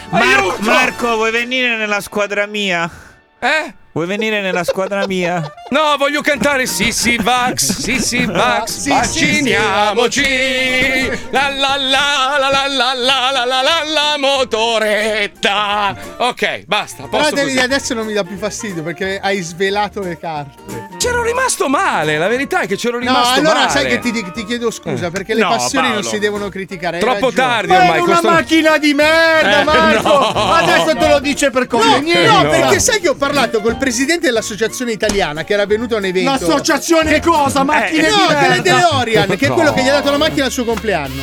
Mar-! 0.10 0.56
Marco, 0.60 1.16
vuoi 1.16 1.32
venire 1.32 1.76
nella 1.78 2.00
squadra 2.02 2.46
mia? 2.46 2.90
Eh? 3.40 3.74
Vuoi 3.98 4.06
venire 4.10 4.42
nella 4.42 4.64
squadra 4.64 5.08
mia? 5.08 5.42
No, 5.70 5.96
voglio 5.98 6.22
cantare 6.22 6.68
Sissi 6.68 7.18
Vax, 7.18 7.80
Sissi 7.80 8.26
Vax, 8.26 8.78
Sì, 8.78 8.90
vacciniamoci. 8.90 10.22
La 11.32 11.50
la 11.50 11.76
la 11.78 12.38
la 12.38 12.48
la 12.48 12.68
la 12.68 12.94
la 12.94 13.32
la 13.32 13.46
la 13.46 13.62
la 13.64 13.84
la 13.92 14.16
motoretta. 14.20 15.96
Ok, 16.18 16.66
basta, 16.68 17.06
a 17.06 17.08
Però 17.08 17.28
così. 17.32 17.58
adesso 17.58 17.96
non 17.96 18.06
mi 18.06 18.14
dà 18.14 18.24
più 18.24 18.38
fastidio 18.38 18.84
perché 18.84 19.20
hai 19.20 19.42
svelato 19.42 20.02
le 20.02 20.20
carte. 20.20 20.90
C'ero 20.98 21.24
rimasto 21.24 21.68
male, 21.68 22.20
la 22.20 22.28
verità 22.28 22.62
è 22.62 22.68
che 22.68 22.76
c'ero 22.76 23.00
No, 23.00 23.06
rimasto 23.06 23.40
allora 23.40 23.60
male. 23.62 23.70
sai 23.72 23.88
che 23.88 23.98
ti, 24.00 24.12
ti 24.32 24.46
chiedo 24.46 24.70
scusa 24.70 25.08
Eh. 25.08 25.12
perché 25.12 25.34
le 25.34 25.42
No, 25.42 25.50
passioni 25.50 25.88
non 25.88 25.96
Paolo. 26.02 26.10
si 26.10 26.20
devono 26.20 26.50
criticare. 26.50 27.00
Troppo 27.00 27.32
tardi 27.32 27.68
Ma 27.70 27.78
è 27.78 27.80
ormai. 27.82 27.98
una 28.00 28.06
questo- 28.06 28.30
macchina 28.30 28.78
di 28.78 28.94
merda, 28.94 29.62
Eh, 29.62 29.64
Marco! 29.64 30.08
no. 30.08 30.52
Adesso 30.54 30.96
te 30.96 31.08
lo 31.08 31.20
dice 31.20 31.50
per 31.52 31.68
No, 31.70 31.80
convenienza. 31.80 32.42
no, 32.44 32.50
perché 32.50 32.80
sai 32.80 33.00
che 33.00 33.10
ho 33.10 33.16
parlato 33.16 33.62
col 33.62 33.76
presidente 33.88 34.26
dell'associazione 34.26 34.92
italiana 34.92 35.46
che 35.46 35.54
era 35.54 35.66
venuto 35.66 35.96
a 35.96 36.00
un 36.00 36.06
evento. 36.06 36.30
L'associazione 36.32 37.22
cosa? 37.22 37.64
Macchine 37.64 38.08
Eh, 38.08 38.12
di 38.12 38.18
no, 38.18 38.28
merda? 38.28 38.48
delle 38.50 38.62
DeLorean, 38.62 39.38
che 39.38 39.48
è 39.48 39.50
quello 39.50 39.72
che 39.72 39.82
gli 39.82 39.88
ha 39.88 39.94
dato 39.94 40.12
la 40.12 40.18
macchina 40.18 40.44
al 40.46 40.52
suo 40.52 40.66
compleanno. 40.66 41.22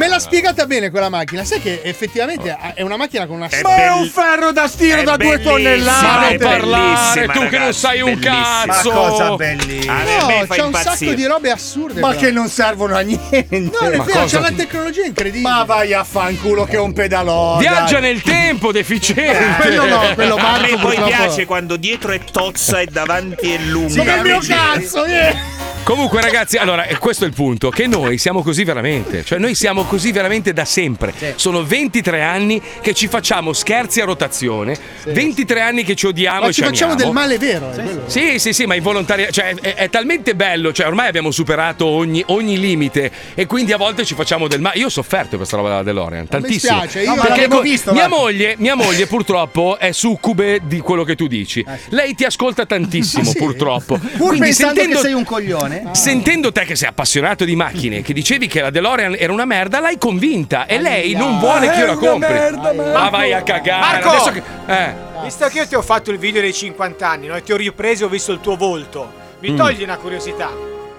Me 0.00 0.08
l'ha 0.08 0.18
spiegata 0.18 0.64
bene 0.64 0.88
quella 0.88 1.10
macchina. 1.10 1.44
Sai 1.44 1.60
che 1.60 1.82
effettivamente 1.84 2.56
è 2.72 2.80
una 2.80 2.96
macchina 2.96 3.26
con 3.26 3.36
una 3.36 3.48
È 3.48 3.60
Ma 3.60 3.76
è 3.76 3.92
un 3.92 4.08
ferro 4.08 4.50
da 4.50 4.66
stiro 4.66 5.02
da 5.02 5.18
due 5.18 5.38
tonnellate. 5.42 6.06
Ma 6.06 6.14
non 6.14 6.32
è 6.32 6.38
parlare, 6.38 7.26
tu 7.26 7.48
che 7.48 7.58
non 7.58 7.74
sai 7.74 8.00
un 8.00 8.14
bellissima. 8.14 8.64
Ma 8.64 8.72
cazzo. 8.72 8.90
cosa 8.90 9.36
bellissima. 9.36 9.92
A 9.92 10.00
a 10.00 10.40
No, 10.40 10.46
c'è 10.48 10.62
un 10.62 10.72
sacco 10.74 11.12
di 11.12 11.26
robe 11.26 11.50
assurde. 11.50 12.00
Ma 12.00 12.14
che 12.14 12.30
non 12.30 12.48
servono 12.48 12.96
a 12.96 13.00
niente. 13.00 13.46
No, 13.50 13.78
è 13.78 13.98
vero, 13.98 14.24
c'è 14.24 14.40
la 14.40 14.52
tecnologia 14.52 15.04
incredibile. 15.04 15.50
Ma 15.50 15.64
vai 15.64 15.92
a 15.92 16.02
fanculo 16.02 16.64
che 16.64 16.76
è 16.76 16.80
un 16.80 16.94
pedalò. 16.94 17.58
Viaggia 17.58 17.98
nel 17.98 18.22
tempo, 18.22 18.72
deficiente. 18.72 19.38
Eh, 19.38 19.54
quello 19.60 19.84
no, 19.84 20.14
quello 20.14 20.36
A 20.36 20.40
Marco 20.40 20.76
me 20.76 20.82
poi 20.82 21.02
piace 21.02 21.44
quando 21.44 21.76
dietro 21.76 22.12
è 22.12 22.20
tozza 22.24 22.80
e 22.80 22.86
davanti 22.86 23.52
è 23.52 23.58
lunga. 23.58 23.98
Come 23.98 24.14
il 24.14 24.22
mio 24.22 24.40
cazzo, 24.40 25.04
yeah. 25.04 25.60
Comunque, 25.82 26.20
ragazzi, 26.20 26.56
allora, 26.56 26.84
e 26.86 26.98
questo 26.98 27.24
è 27.24 27.26
il 27.26 27.32
punto: 27.34 27.68
che 27.70 27.88
noi 27.88 28.16
siamo 28.16 28.42
così 28.42 28.62
veramente. 28.62 29.24
Cioè, 29.24 29.38
noi 29.38 29.56
siamo 29.56 29.84
così 29.84 30.12
veramente 30.12 30.52
da 30.52 30.64
sempre. 30.64 31.12
Sono 31.34 31.64
23 31.64 32.22
anni 32.22 32.62
che 32.80 32.94
ci 32.94 33.08
facciamo 33.08 33.52
scherzi 33.52 34.00
a 34.00 34.04
rotazione, 34.04 34.76
23 35.06 35.60
anni 35.60 35.82
che 35.82 35.96
ci 35.96 36.06
odiamo 36.06 36.42
Ma 36.42 36.46
e 36.46 36.52
ci 36.52 36.60
ci 36.60 36.68
facciamo 36.68 36.94
del 36.94 37.06
amiamo. 37.08 37.20
male 37.20 37.38
vero. 37.38 37.70
quello. 37.70 38.02
Sì, 38.06 38.38
sì, 38.38 38.52
sì, 38.52 38.66
ma 38.66 38.76
involontaria. 38.76 39.30
Cioè, 39.30 39.54
è, 39.60 39.74
è 39.74 39.90
talmente 39.90 40.36
bello. 40.36 40.72
Cioè, 40.72 40.86
ormai 40.86 41.08
abbiamo 41.08 41.32
superato 41.32 41.86
ogni, 41.86 42.22
ogni 42.26 42.58
limite. 42.60 43.10
E 43.34 43.46
quindi 43.46 43.72
a 43.72 43.76
volte 43.76 44.04
ci 44.04 44.14
facciamo 44.14 44.46
del 44.46 44.60
male. 44.60 44.78
Io 44.78 44.86
ho 44.86 44.90
sofferto 44.90 45.36
questa 45.38 45.56
roba 45.56 45.68
della 45.70 45.82
DeLorean. 45.82 46.28
Tantissimo. 46.28 46.76
spiace, 46.78 47.00
io- 47.02 47.08
No, 47.14 47.20
Perché 47.20 47.28
l'avevo 47.30 47.56
co- 47.56 47.62
visto, 47.62 47.92
mia, 47.92 48.06
moglie, 48.06 48.54
mia 48.58 48.76
moglie, 48.76 49.06
purtroppo, 49.08 49.76
è 49.76 49.90
succube 49.90 50.60
di 50.62 50.78
quello 50.78 51.02
che 51.02 51.16
tu 51.16 51.26
dici. 51.26 51.64
Lei 51.88 52.14
ti 52.14 52.24
ascolta 52.24 52.64
tantissimo, 52.64 53.22
Ah, 53.30 53.32
sì? 53.32 53.38
purtroppo. 53.38 53.96
Pur 53.98 54.10
Quindi 54.28 54.38
pensando 54.40 54.74
sentendo- 54.74 55.00
che 55.00 55.06
sei 55.06 55.14
un 55.14 55.24
coglione. 55.24 55.69
Sentendo 55.92 56.52
te 56.52 56.64
che 56.64 56.76
sei 56.76 56.88
appassionato 56.88 57.44
di 57.44 57.54
macchine, 57.56 58.02
che 58.02 58.12
dicevi 58.12 58.46
che 58.46 58.60
la 58.60 58.70
DeLorean 58.70 59.16
era 59.18 59.32
una 59.32 59.44
merda, 59.44 59.80
l'hai 59.80 59.98
convinta 59.98 60.66
e 60.66 60.78
lei 60.80 61.12
non 61.14 61.38
vuole 61.38 61.68
che 61.70 61.78
io 61.78 61.86
la 61.86 61.96
compri. 61.96 62.56
Ma 62.92 63.08
vai 63.08 63.32
a 63.32 63.42
cagare. 63.42 63.80
Marco! 63.80 64.08
Adesso 64.10 64.30
che- 64.32 64.42
eh. 64.66 64.94
Visto 65.22 65.46
che 65.48 65.58
io 65.58 65.66
ti 65.66 65.74
ho 65.74 65.82
fatto 65.82 66.10
il 66.10 66.18
video 66.18 66.40
dei 66.40 66.52
50 66.54 67.08
anni, 67.08 67.26
no? 67.26 67.36
E 67.36 67.42
ti 67.42 67.52
ho 67.52 67.56
ripreso 67.56 68.04
e 68.04 68.06
ho 68.06 68.10
visto 68.10 68.32
il 68.32 68.40
tuo 68.40 68.56
volto. 68.56 69.12
Mi 69.40 69.50
Mm. 69.52 69.56
togli 69.56 69.82
una 69.82 69.96
curiosità. 69.96 70.50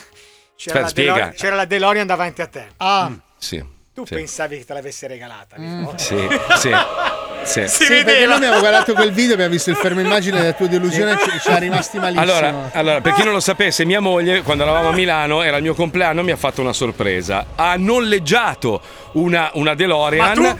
c'era, 0.56 0.80
la. 0.80 0.90
DeLorean, 0.92 1.32
c'era 1.34 1.56
la 1.56 1.64
DeLorean 1.64 2.06
davanti 2.06 2.40
a 2.42 2.46
te, 2.46 2.66
Ah, 2.76 3.10
Sì. 3.38 3.62
Tu 4.00 4.06
sì. 4.06 4.14
pensavi 4.14 4.58
che 4.58 4.64
te 4.64 4.72
l'avesse 4.72 5.06
regalata. 5.06 5.56
no? 5.58 5.92
Sì, 5.96 6.16
sì. 6.58 6.70
Sì. 7.42 7.66
Si 7.66 7.84
sì, 7.84 8.04
perché 8.04 8.26
noi 8.26 8.34
abbiamo 8.34 8.58
guardato 8.58 8.92
quel 8.92 9.12
video, 9.12 9.32
abbiamo 9.32 9.52
visto 9.52 9.70
il 9.70 9.76
fermo 9.76 10.00
immagine 10.00 10.38
della 10.38 10.52
tua 10.52 10.66
delusione 10.66 11.12
e 11.12 11.16
ci, 11.16 11.40
ci 11.40 11.48
è 11.48 11.58
rimasti 11.58 11.96
malissimo. 11.96 12.20
Allora, 12.20 12.70
allora, 12.72 13.00
per 13.00 13.14
chi 13.14 13.24
non 13.24 13.32
lo 13.32 13.40
sapesse, 13.40 13.86
mia 13.86 14.00
moglie, 14.00 14.42
quando 14.42 14.62
eravamo 14.64 14.90
a 14.90 14.92
Milano, 14.92 15.40
era 15.40 15.56
il 15.56 15.62
mio 15.62 15.72
compleanno, 15.72 16.22
mi 16.22 16.32
ha 16.32 16.36
fatto 16.36 16.60
una 16.60 16.74
sorpresa. 16.74 17.46
Ha 17.54 17.76
noleggiato 17.78 18.82
una, 19.12 19.50
una 19.54 19.74
DeLorean. 19.74 20.38
Ma 20.38 20.56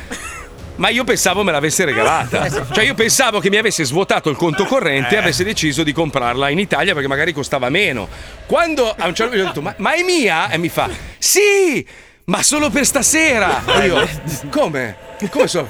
Ma 0.76 0.88
io 0.88 1.04
pensavo 1.04 1.42
me 1.42 1.52
l'avesse 1.52 1.84
regalata. 1.84 2.48
Cioè, 2.72 2.84
io 2.84 2.94
pensavo 2.94 3.40
che 3.40 3.50
mi 3.50 3.58
avesse 3.58 3.84
svuotato 3.84 4.30
il 4.30 4.36
conto 4.36 4.64
corrente 4.64 5.16
e 5.16 5.18
avesse 5.18 5.44
deciso 5.44 5.82
di 5.82 5.92
comprarla 5.92 6.48
in 6.48 6.58
Italia 6.58 6.94
perché 6.94 7.08
magari 7.08 7.34
costava 7.34 7.68
meno. 7.68 8.08
Quando 8.46 8.88
a 8.96 9.06
un 9.06 9.14
certo 9.14 9.32
punto 9.32 9.36
gli 9.36 9.40
ho 9.40 9.44
detto, 9.44 9.60
ma, 9.60 9.74
ma 9.76 9.92
è 9.92 10.02
mia? 10.02 10.48
E 10.48 10.56
mi 10.56 10.70
fa, 10.70 10.88
sì! 11.18 11.86
Ma 12.30 12.44
solo 12.44 12.70
per 12.70 12.86
stasera! 12.86 13.60
Io, 13.84 14.08
come? 14.50 14.94
Come 15.30 15.48
so? 15.48 15.68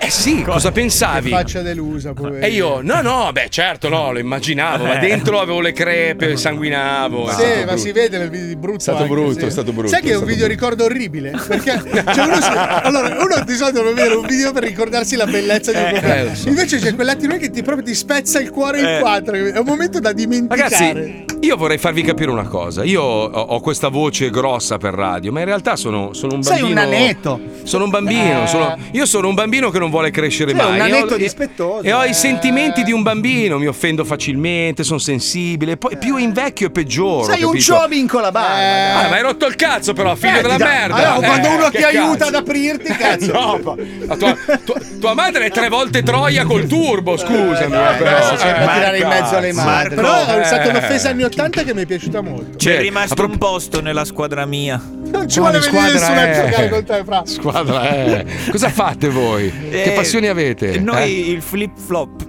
Eh 0.00 0.10
sì, 0.10 0.42
cosa 0.42 0.70
pensavi? 0.70 1.28
Che 1.30 1.36
faccia 1.36 1.60
delusa, 1.60 2.12
poverino. 2.12 2.46
E 2.46 2.50
io, 2.50 2.80
no, 2.82 3.02
no, 3.02 3.30
beh, 3.32 3.48
certo, 3.50 3.88
no, 3.88 4.12
lo 4.12 4.18
immaginavo, 4.18 4.84
ma 4.84 4.96
dentro 4.96 5.40
avevo 5.40 5.60
le 5.60 5.72
crepe, 5.72 6.36
sanguinavo. 6.36 7.28
è 7.28 7.32
Sì, 7.32 7.42
ma 7.58 7.64
brutto. 7.64 7.76
si 7.78 7.92
vede 7.92 8.18
nel 8.18 8.30
video 8.30 8.46
di 8.46 8.56
brutto. 8.56 8.78
È 8.78 8.80
stato 8.82 9.02
anche, 9.02 9.12
brutto, 9.14 9.40
sì. 9.40 9.46
è 9.46 9.50
stato 9.50 9.72
brutto, 9.72 9.88
Sai 9.88 10.00
che 10.02 10.12
è 10.12 10.16
un 10.16 10.24
video 10.24 10.46
ricordo 10.46 10.84
orribile? 10.84 11.32
Perché 11.46 11.82
cioè 12.14 12.24
uno, 12.24 12.40
si- 12.40 12.48
allora, 12.82 13.08
uno 13.20 13.44
di 13.44 13.54
solito 13.54 13.78
deve 13.82 13.94
vedere 13.94 14.14
un 14.14 14.26
video 14.26 14.52
per 14.52 14.62
ricordarsi 14.62 15.16
la 15.16 15.26
bellezza 15.26 15.72
di 15.72 15.78
un 15.78 16.00
Eh, 16.02 16.20
eh, 16.30 16.34
so. 16.34 16.48
Invece 16.48 16.78
c'è 16.78 16.94
quell'attimo 16.94 17.36
che 17.36 17.50
ti 17.50 17.62
proprio 17.62 17.84
ti 17.84 17.94
spezza 17.94 18.40
il 18.40 18.50
cuore 18.50 18.78
in 18.80 18.86
Eh. 18.86 18.98
quattro. 19.00 19.34
È 19.34 19.58
un 19.58 19.66
momento 19.66 19.98
da 20.00 20.12
dimenticare. 20.12 20.68
Ragazzi, 20.70 21.24
io 21.40 21.56
vorrei 21.56 21.78
farvi 21.78 22.02
capire 22.02 22.30
una 22.30 22.46
cosa. 22.46 22.84
Io 22.84 23.02
ho, 23.02 23.24
ho 23.26 23.60
questa 23.60 23.88
voce 23.88 24.30
grossa 24.30 24.78
per 24.78 24.94
radio, 24.94 25.32
ma 25.32 25.40
in 25.40 25.46
realtà 25.46 25.76
sono, 25.76 26.12
sono 26.12 26.34
un 26.34 26.42
Sei 26.42 26.60
bambino. 26.60 26.80
un 26.82 26.88
nanetto. 26.88 27.40
Sono 27.64 27.84
un 27.84 27.90
bambino. 27.90 28.44
Eh. 28.44 28.46
sono- 28.46 28.76
io 28.92 29.04
sono 29.06 29.28
un 29.28 29.34
bambino 29.34 29.70
che 29.70 29.78
non 29.78 29.87
vuole 29.90 30.10
crescere 30.10 30.52
un 30.52 30.58
mai. 30.58 30.78
nanetto 30.78 31.12
E 31.12 31.14
ho- 31.14 31.16
dispettoso, 31.16 31.82
E 31.82 31.92
ho 31.92 32.04
eh. 32.04 32.08
i 32.10 32.14
sentimenti 32.14 32.82
di 32.82 32.92
un 32.92 33.02
bambino. 33.02 33.58
Mi 33.58 33.66
offendo 33.66 34.04
facilmente, 34.04 34.84
sono 34.84 34.98
sensibile. 34.98 35.76
Poi 35.76 35.96
più 35.96 36.16
invecchio 36.16 36.66
e 36.68 36.70
peggioro. 36.70 37.24
Sei 37.24 37.42
un 37.42 37.58
ciobin 37.58 38.06
con 38.06 38.22
la 38.22 38.30
barba. 38.30 39.00
Ah, 39.04 39.08
ma 39.08 39.16
hai 39.16 39.22
rotto 39.22 39.46
il 39.46 39.54
cazzo, 39.56 39.92
però, 39.92 40.14
figlio 40.14 40.38
Eh, 40.38 40.42
della 40.42 40.56
dà- 40.56 40.64
merda. 40.66 40.94
Allora, 40.94 41.26
quando 41.26 41.48
Eh, 41.48 41.54
uno 41.54 41.68
che 41.70 41.78
ti 41.78 41.84
aiuta 41.84 42.16
cazzo. 42.24 42.28
ad 42.28 42.34
aprirti, 42.34 42.92
cazzo. 42.94 43.32
No, 43.32 43.60
ma- 44.06 44.16
tua, 44.16 44.36
tua- 44.64 44.80
tua 45.00 45.14
madre 45.14 45.46
è 45.46 45.50
tre 45.50 45.68
volte 45.68 46.02
troia 46.02 46.44
col 46.44 46.66
turbo, 46.66 47.16
scusami. 47.16 47.70
dai, 47.70 47.96
però. 47.96 48.10
da 48.10 48.32
Eh, 48.70 48.74
tirare 48.74 48.98
in 48.98 49.06
mezzo 49.08 49.36
alle 49.36 49.52
madri. 49.52 49.94
Però 49.94 50.24
è 50.26 50.44
stata 50.44 50.62
Eh. 50.64 50.68
un'offesa 50.68 51.08
anni 51.10 51.24
80 51.24 51.62
che 51.62 51.74
mi 51.74 51.82
è 51.82 51.86
piaciuta 51.86 52.20
molto. 52.20 52.56
C'è 52.56 52.76
Beh, 52.76 52.82
rimasto 52.82 53.24
un 53.24 53.38
posto 53.38 53.80
nella 53.80 54.04
squadra 54.04 54.44
mia. 54.46 54.80
Non 55.10 55.28
ci 55.28 55.38
vuole 55.40 55.58
venire 55.58 55.92
nessuno 55.92 56.20
a 56.20 56.30
giocare 56.32 56.68
con 56.68 56.84
te, 56.84 57.02
fra. 57.04 57.22
Squadra, 57.24 57.88
eh. 57.88 58.26
Cosa 58.50 58.68
fate 58.70 59.08
voi? 59.08 59.50
Che 59.82 59.92
Eh, 59.92 59.94
passioni 59.94 60.26
avete? 60.28 60.78
Noi 60.80 61.02
Eh? 61.02 61.30
il 61.30 61.42
flip 61.42 61.72
flop. 61.78 62.26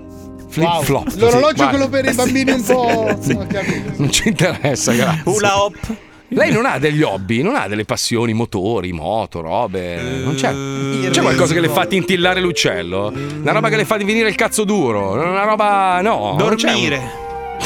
Flip 0.50 0.68
Wow. 0.68 0.82
flop. 0.82 1.14
L'orologio 1.18 1.64
sì, 1.64 1.70
quello 1.70 1.90
per 1.90 2.06
i 2.06 2.14
bambini 2.16 2.52
un 2.52 2.64
po'. 2.64 3.18
Sì. 3.22 3.34
Non 3.98 4.10
ci 4.12 4.30
interessa, 4.30 4.92
grazie. 4.94 5.22
Hula 5.26 5.64
hop. 5.64 5.78
Lei 6.32 6.52
non 6.52 6.66
ha 6.68 6.78
degli 6.78 7.02
hobby, 7.02 7.42
non 7.42 7.56
ha 7.56 7.68
delle 7.68 7.86
passioni, 7.86 8.34
motori, 8.34 8.92
moto, 8.92 9.42
robe. 9.42 10.00
Non 10.24 10.36
c'è. 10.36 10.54
C'è 11.10 11.22
qualcosa 11.22 11.54
che 11.56 11.60
le 11.60 11.70
fa 11.70 11.86
tintillare 11.88 12.40
l'uccello? 12.40 13.12
Una 13.42 13.52
roba 13.52 13.70
che 13.70 13.76
le 13.76 13.86
fa 13.86 13.98
divenire 13.98 14.30
il 14.30 14.36
cazzo 14.36 14.64
duro? 14.64 15.14
Una 15.14 15.44
roba. 15.44 16.02
No. 16.02 16.36
non 16.38 16.56
c'è 16.56 16.68
un- 16.68 16.74
Dormire. 16.74 17.12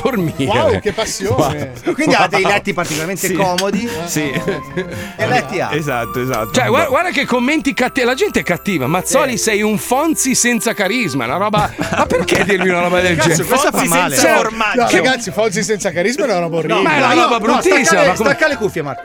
Dormire. 0.01 0.45
Wow, 0.45 0.79
che 0.79 0.91
passione. 0.91 1.71
Quindi 1.93 2.15
ha 2.15 2.27
dei 2.27 2.43
letti 2.43 2.73
particolarmente 2.73 3.27
Sì. 3.27 3.33
comodi. 3.33 3.87
Sì. 4.05 4.31
Che 4.33 5.25
letti 5.27 5.59
ha? 5.59 5.73
Esatto, 5.73 6.19
esatto. 6.21 6.51
Cioè, 6.51 6.67
guarda, 6.67 6.89
guarda 6.89 7.09
che 7.11 7.25
commenti 7.25 7.73
cattivi. 7.73 8.05
La 8.05 8.13
gente 8.15 8.39
è 8.39 8.43
cattiva. 8.43 8.87
Mazzoli, 8.87 9.37
sei 9.37 9.61
un 9.61 9.77
Fonzi 9.77 10.35
senza 10.35 10.73
carisma. 10.73 11.25
Una 11.25 11.37
roba. 11.37 11.71
Ma 11.95 12.05
perché 12.05 12.43
dirmi 12.43 12.69
una 12.69 12.81
roba 12.81 12.99
del 13.01 13.15
Cazzo, 13.15 13.29
genere? 13.29 13.47
questa 13.47 13.71
fa 13.71 13.77
Fonzi 13.77 13.87
male. 13.93 14.15
senza 14.15 14.27
Cioè, 14.33 14.41
formaggio. 14.43 14.81
No, 14.81 14.87
ragazzi, 14.89 15.31
Fonzi 15.31 15.63
senza 15.63 15.91
carisma 15.91 16.25
è 16.25 16.29
una 16.29 16.39
roba 16.39 16.57
orribile. 16.57 16.81
ma 16.81 16.93
è 16.95 16.97
una 16.97 17.13
roba 17.13 17.37
no, 17.37 17.39
bruttissima. 17.39 17.83
stacca 17.83 18.01
le- 18.01 18.07
ma 18.07 18.13
come- 18.15 18.29
Stacca 18.29 18.47
le 18.47 18.55
cuffie, 18.57 18.81
Marco. 18.81 19.01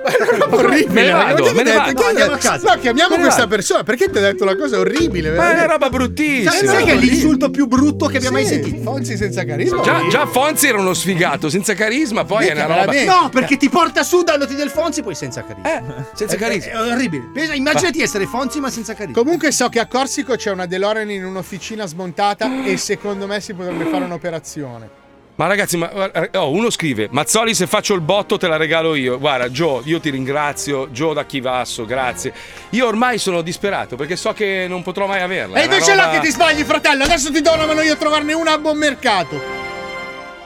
orribile. 0.56 0.92
Me 0.92 1.02
ne 1.02 1.10
vado, 1.12 1.52
me 1.54 1.62
ne 1.62 1.72
vado. 1.72 2.00
No, 2.00 2.06
andiamo 2.08 2.32
a 2.32 2.38
casa. 2.38 2.74
No, 2.74 2.80
chiamiamo 2.80 3.14
questa 3.16 3.34
vado. 3.42 3.48
persona. 3.48 3.82
Perché 3.82 4.10
ti 4.10 4.18
ha 4.18 4.20
detto 4.20 4.44
la 4.44 4.56
cosa 4.56 4.78
orribile? 4.78 5.30
Ma 5.32 5.50
è 5.50 5.54
una 5.54 5.66
roba 5.66 5.88
bruttissima. 5.88 6.50
Sai 6.50 6.66
sai 6.66 6.84
che 6.84 6.92
è 6.92 6.96
l'insulto 6.96 7.50
più 7.50 7.66
brutto 7.66 8.06
che 8.06 8.16
abbia 8.18 8.30
mai 8.30 8.46
sentito? 8.46 8.82
Fonzi 8.82 9.16
senza 9.16 9.44
carisma. 9.44 9.80
Già, 9.82 10.06
già 10.08 10.26
Fonzi 10.26 10.70
era 10.78 10.82
uno 10.86 10.94
sfigato, 10.94 11.48
senza 11.48 11.74
carisma, 11.74 12.24
poi 12.24 12.46
è 12.46 12.52
una 12.52 12.62
roba. 12.62 12.74
veramente. 12.86 13.04
No, 13.04 13.28
perché 13.28 13.56
ti 13.56 13.68
porta 13.68 14.02
su 14.02 14.22
dandoti 14.22 14.54
del 14.54 14.70
Fonzi 14.70 15.02
poi 15.02 15.14
senza 15.14 15.44
carisma. 15.44 15.74
Eh, 15.76 15.82
senza 16.14 16.36
carisma. 16.36 16.72
È 16.72 16.92
orribile. 16.92 17.30
Pensa- 17.32 17.54
Immaginati 17.54 18.00
essere 18.02 18.26
Fonzi 18.26 18.60
ma 18.60 18.70
senza 18.70 18.94
carisma. 18.94 19.20
Comunque 19.20 19.50
so 19.52 19.68
che 19.68 19.80
a 19.80 19.86
Corsico 19.86 20.36
c'è 20.36 20.50
una 20.50 20.66
DeLorean 20.66 21.10
in 21.10 21.24
un'officina 21.24 21.86
smontata 21.86 22.64
e 22.64 22.76
secondo 22.76 23.26
me 23.26 23.40
si 23.40 23.52
potrebbe 23.54 23.84
fare 23.86 24.04
un'operazione. 24.04 25.06
Ma 25.38 25.46
ragazzi, 25.46 25.76
ma, 25.76 25.86
guarda, 25.86 26.28
oh, 26.40 26.50
uno 26.50 26.68
scrive: 26.68 27.06
Mazzoli, 27.12 27.54
se 27.54 27.68
faccio 27.68 27.94
il 27.94 28.00
botto 28.00 28.38
te 28.38 28.48
la 28.48 28.56
regalo 28.56 28.96
io. 28.96 29.20
Guarda, 29.20 29.48
Gio, 29.52 29.82
io 29.84 30.00
ti 30.00 30.10
ringrazio. 30.10 30.90
Gio 30.90 31.12
da 31.12 31.24
Chivasso, 31.26 31.84
grazie. 31.84 32.32
Io 32.70 32.84
ormai 32.86 33.18
sono 33.18 33.40
disperato 33.40 33.94
perché 33.94 34.16
so 34.16 34.32
che 34.32 34.66
non 34.68 34.82
potrò 34.82 35.06
mai 35.06 35.20
averla. 35.22 35.58
E 35.58 35.60
È 35.60 35.64
invece 35.64 35.94
là 35.94 36.06
roba- 36.06 36.18
che 36.18 36.26
ti 36.26 36.32
sbagli, 36.32 36.62
fratello. 36.64 37.04
Adesso 37.04 37.30
ti 37.30 37.40
do 37.40 37.52
una 37.52 37.66
mano 37.66 37.82
io 37.82 37.92
a 37.92 37.96
trovarne 37.96 38.32
una 38.32 38.54
a 38.54 38.58
buon 38.58 38.78
mercato. 38.78 39.67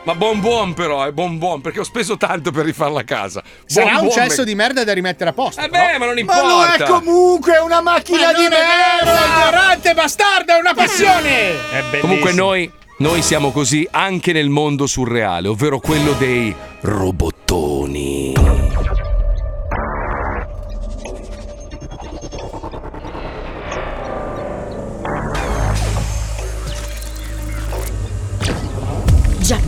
Ma 0.04 0.14
buon 0.16 0.40
buon, 0.40 0.74
però, 0.74 1.04
è 1.04 1.12
buon 1.12 1.38
buon 1.38 1.60
perché 1.60 1.78
ho 1.78 1.84
speso 1.84 2.16
tanto 2.16 2.50
per 2.50 2.64
rifarla 2.64 3.00
a 3.00 3.04
casa. 3.04 3.40
Sarà 3.64 3.90
Buon 3.90 3.96
un 3.98 4.06
buon, 4.08 4.18
cesso 4.18 4.40
me- 4.40 4.46
di 4.46 4.54
merda 4.56 4.82
da 4.82 4.92
rimettere 4.92 5.30
a 5.30 5.32
posto. 5.32 5.60
Eh 5.60 5.68
beh, 5.68 5.98
ma 5.98 6.06
non 6.06 6.14
Ma 6.14 6.20
importa. 6.20 6.42
lo 6.48 6.64
è 6.64 6.82
comunque 6.88 7.58
una 7.58 7.80
macchina 7.80 8.32
Ma 8.32 8.32
di 8.32 8.44
è 8.44 8.48
merda! 8.48 9.20
ignorante 9.26 9.94
bastardo, 9.94 10.54
è 10.54 10.58
una 10.58 10.74
passione! 10.74 12.00
Comunque 12.00 12.32
noi, 12.32 12.68
noi 12.98 13.22
siamo 13.22 13.52
così 13.52 13.86
anche 13.92 14.32
nel 14.32 14.48
mondo 14.48 14.86
surreale, 14.88 15.46
ovvero 15.46 15.78
quello 15.78 16.12
dei 16.14 16.52
robottoni. 16.80 18.32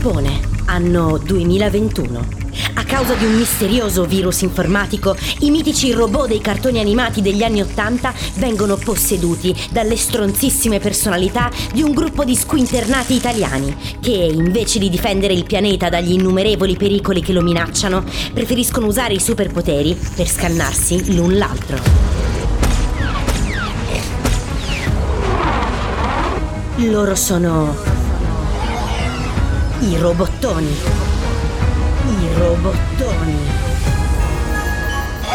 Giappone, 0.04 0.38
anno 0.66 1.16
2021. 1.16 2.26
A 2.74 2.84
causa 2.84 3.14
di 3.14 3.24
un 3.24 3.36
misterioso 3.36 4.04
virus 4.04 4.42
informatico, 4.42 5.16
i 5.38 5.50
mitici 5.50 5.92
robot 5.92 6.28
dei 6.28 6.42
cartoni 6.42 6.78
animati 6.78 7.22
degli 7.22 7.42
anni 7.42 7.62
Ottanta 7.62 8.12
vengono 8.34 8.76
posseduti 8.76 9.56
dalle 9.70 9.96
stronzissime 9.96 10.78
personalità 10.78 11.50
di 11.72 11.80
un 11.80 11.92
gruppo 11.92 12.22
di 12.22 12.36
squinternati 12.36 13.14
italiani 13.14 13.74
che, 13.98 14.10
invece 14.10 14.78
di 14.78 14.90
difendere 14.90 15.32
il 15.32 15.46
pianeta 15.46 15.88
dagli 15.88 16.12
innumerevoli 16.12 16.76
pericoli 16.76 17.22
che 17.22 17.32
lo 17.32 17.40
minacciano, 17.40 18.04
preferiscono 18.34 18.84
usare 18.84 19.14
i 19.14 19.20
superpoteri 19.20 19.98
per 20.14 20.28
scannarsi 20.28 21.14
l'un 21.14 21.38
l'altro. 21.38 21.78
Loro 26.76 27.14
sono 27.14 27.93
i 29.80 29.98
robottoni. 29.98 30.76
I 32.06 32.38
robottoni. 32.38 33.38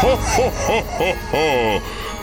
Ho, 0.00 0.16
ho, 0.16 0.50
ho, 0.66 0.84
ho, 0.98 1.14
ho. 1.30 1.80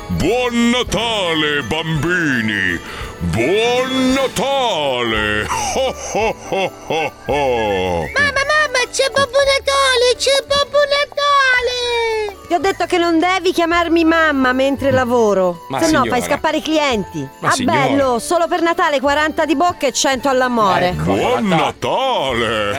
Buon 0.10 0.72
Natale, 0.72 1.64
bambini! 1.68 2.80
Buon 3.19 4.14
Natale! 4.14 5.48
Ho, 5.76 5.95
ho, 6.14 6.35
ho, 6.49 6.72
ho, 6.85 7.11
ho. 7.26 8.02
Mamma, 8.14 8.44
mamma, 8.45 8.80
c'è 8.91 9.10
Babbo 9.11 9.39
Natale, 9.39 10.15
c'è 10.18 10.44
Babbo 10.45 10.77
Natale! 10.77 12.38
Ti 12.48 12.53
ho 12.53 12.60
detto 12.60 12.85
che 12.85 12.98
non 12.99 13.18
devi 13.19 13.52
chiamarmi 13.53 14.03
mamma 14.06 14.53
mentre 14.53 14.91
lavoro. 14.91 15.65
Ma 15.69 15.80
Se 15.80 15.85
no 15.91 16.03
signora. 16.03 16.10
fai 16.11 16.22
scappare 16.22 16.57
i 16.57 16.61
clienti. 16.61 17.27
Ma 17.39 17.49
ah 17.49 17.52
signora. 17.53 17.80
bello, 17.88 18.19
solo 18.19 18.48
per 18.48 18.61
Natale 18.61 18.99
40 18.99 19.45
di 19.45 19.56
bocca 19.56 19.88
e 19.88 19.91
100 19.91 20.30
all'amore. 20.30 20.91
Buon 20.91 21.48
Natale! 21.48 22.76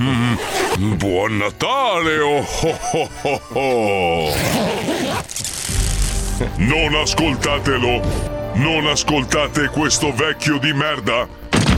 Mm, 0.00 0.34
buon 0.94 1.36
Natale! 1.36 2.18
Oh, 2.20 2.46
oh, 2.62 2.78
oh, 2.92 3.10
oh, 3.22 3.40
oh. 3.58 4.32
Non 6.56 6.94
ascoltatelo! 6.94 8.31
Non 8.54 8.86
ascoltate 8.86 9.68
questo 9.68 10.12
vecchio 10.12 10.58
di 10.58 10.72
merda! 10.72 11.28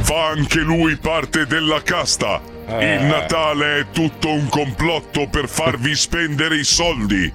Fa 0.03 0.27
anche 0.27 0.59
lui 0.59 0.97
parte 0.97 1.47
della 1.47 1.81
casta! 1.83 2.41
Eh. 2.67 2.95
Il 2.95 3.03
Natale 3.05 3.81
è 3.81 3.87
tutto 3.93 4.31
un 4.31 4.49
complotto 4.49 5.29
per 5.29 5.49
farvi 5.49 5.95
spendere 5.99 6.57
i 6.57 6.65
soldi! 6.65 7.33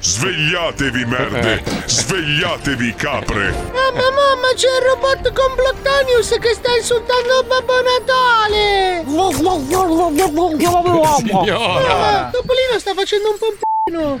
Svegliatevi, 0.00 1.04
merde! 1.04 1.62
Svegliatevi, 1.86 2.94
capre! 2.94 3.50
Mamma, 3.50 4.10
mamma, 4.10 4.48
c'è 4.56 4.66
il 4.66 4.82
robot 4.88 5.32
Complottanius 5.32 6.36
che 6.40 6.52
sta 6.52 6.74
insultando 6.76 7.44
Babbo 7.46 7.80
Natale! 7.82 9.04
Mamma, 9.06 9.58
Topolino 12.32 12.78
sta 12.78 12.94
facendo 12.94 13.30
un 13.30 13.38
pompino! 13.38 14.18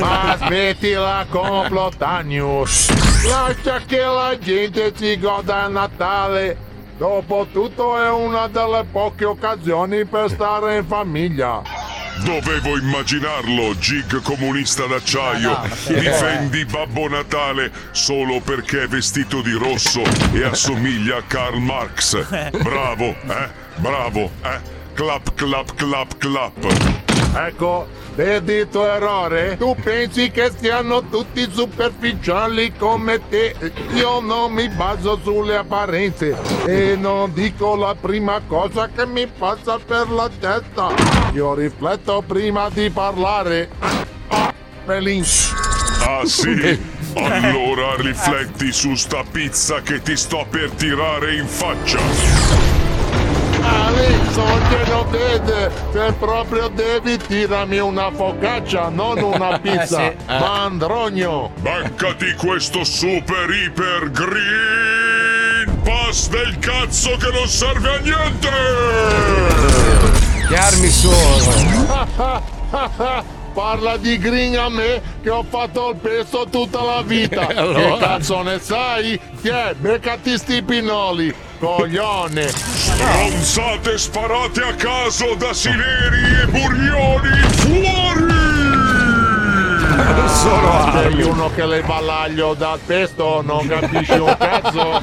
Ma 0.00 0.36
smettila 0.38 1.26
Complottanius! 1.30 3.15
Lascia 3.28 3.80
che 3.86 3.98
la 3.98 4.36
gente 4.38 4.92
si 4.96 5.18
goda 5.18 5.68
Natale! 5.68 6.64
Dopotutto 6.96 8.00
è 8.00 8.10
una 8.10 8.46
delle 8.48 8.84
poche 8.90 9.24
occasioni 9.24 10.04
per 10.04 10.30
stare 10.30 10.76
in 10.78 10.86
famiglia! 10.86 11.62
Dovevo 12.24 12.78
immaginarlo, 12.78 13.76
gig 13.78 14.22
comunista 14.22 14.86
d'acciaio. 14.86 15.50
Ah, 15.54 15.66
no, 15.66 15.74
che- 15.84 15.94
Difendi 16.00 16.64
Babbo 16.64 17.08
Natale 17.08 17.70
solo 17.90 18.40
perché 18.40 18.84
è 18.84 18.86
vestito 18.88 19.42
di 19.42 19.52
rosso 19.52 20.00
e 20.32 20.42
assomiglia 20.44 21.16
a 21.18 21.22
Karl 21.26 21.58
Marx. 21.60 22.24
Bravo, 22.62 23.04
eh? 23.08 23.48
Bravo, 23.76 24.30
eh? 24.42 24.74
Clap, 24.94 25.34
clap, 25.34 25.74
clap, 25.74 26.16
clap. 26.16 26.66
Ecco, 27.36 27.86
vedi 28.16 28.54
il 28.54 28.68
tuo 28.68 28.90
errore? 28.90 29.56
Tu 29.56 29.76
pensi 29.80 30.30
che 30.30 30.50
siano 30.58 31.08
tutti 31.08 31.46
superficiali 31.50 32.72
come 32.76 33.20
te? 33.28 33.54
Io 33.92 34.20
non 34.20 34.52
mi 34.52 34.68
baso 34.70 35.20
sulle 35.22 35.56
apparenze 35.56 36.36
e 36.64 36.96
non 36.98 37.32
dico 37.32 37.76
la 37.76 37.94
prima 37.94 38.40
cosa 38.48 38.88
che 38.92 39.06
mi 39.06 39.26
passa 39.26 39.78
per 39.78 40.10
la 40.10 40.28
testa. 40.28 40.92
Io 41.34 41.54
rifletto 41.54 42.24
prima 42.26 42.68
di 42.70 42.90
parlare. 42.90 43.68
Ah, 44.28 44.52
Pelin. 44.86 45.24
Ah 46.00 46.24
sì? 46.24 46.94
Allora 47.14 47.94
rifletti 47.96 48.72
su 48.72 48.94
sta 48.94 49.22
pizza 49.30 49.80
che 49.80 50.02
ti 50.02 50.16
sto 50.16 50.46
per 50.48 50.70
tirare 50.72 51.36
in 51.36 51.46
faccia. 51.46 52.75
Alex, 53.66 54.30
sono 54.32 54.58
lleno 54.68 55.06
de 55.10 55.70
Se 55.92 56.12
proprio 56.18 56.68
devi 56.68 57.16
tirami 57.18 57.78
una 57.78 58.10
focaccia, 58.10 58.88
non 58.88 59.22
una 59.22 59.58
pizza. 59.62 60.06
Eh, 60.06 60.16
sì. 60.18 60.24
Mandrogno. 60.26 61.50
Beccati 61.60 62.34
questo 62.34 62.84
super 62.84 63.50
iper 63.50 64.10
green 64.10 65.36
pass 65.86 66.28
del 66.28 66.58
cazzo 66.58 67.16
che 67.16 67.30
non 67.30 67.46
serve 67.46 67.88
a 67.88 67.98
niente! 67.98 68.50
Che 70.48 70.56
armi 70.56 70.88
sono? 70.88 71.14
Parla 73.56 73.96
di 73.96 74.18
green 74.18 74.54
a 74.58 74.68
me 74.68 75.00
che 75.22 75.30
ho 75.30 75.42
fatto 75.42 75.88
il 75.88 75.96
peso 75.96 76.46
tutta 76.50 76.82
la 76.82 77.00
vita. 77.00 77.46
Allora? 77.56 77.80
Che 77.80 77.96
cazzo 78.04 78.42
ne 78.42 78.58
sai? 78.60 79.18
Chi 79.40 79.48
è? 79.48 79.72
Beccati 79.74 80.36
sti 80.36 80.62
pinoli. 80.62 81.34
Coglione. 81.58 82.48
Stronzate 82.48 83.96
sparate 83.96 84.60
a 84.60 84.74
caso 84.74 85.34
da 85.36 85.54
Sileri 85.54 86.42
e 86.42 86.46
Burioni 86.48 87.40
fuori! 87.48 88.34
Sono 90.28 90.70
Ah, 90.70 90.92
sei 90.92 91.22
uno 91.22 91.50
che 91.54 91.64
leva 91.64 92.00
l'aglio 92.00 92.52
dal 92.52 92.78
pesto, 92.84 93.40
non 93.42 93.66
capisci 93.66 94.12
un 94.18 94.36
cazzo. 94.38 95.02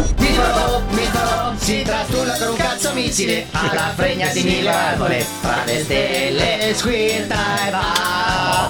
Micro, 0.21 0.81
micro, 0.91 1.53
si 1.57 1.81
trastulla 1.81 2.37
con 2.37 2.49
un 2.49 2.55
cazzo 2.55 2.93
missile 2.93 3.47
alla 3.51 3.91
fregna 3.95 4.27
di 4.31 4.43
mille 4.43 4.69
valvole. 4.69 5.19
Fra 5.19 5.63
le 5.65 5.83
stelle 5.83 6.73
squirta 6.75 7.67
e 7.67 7.71
va. 7.71 8.69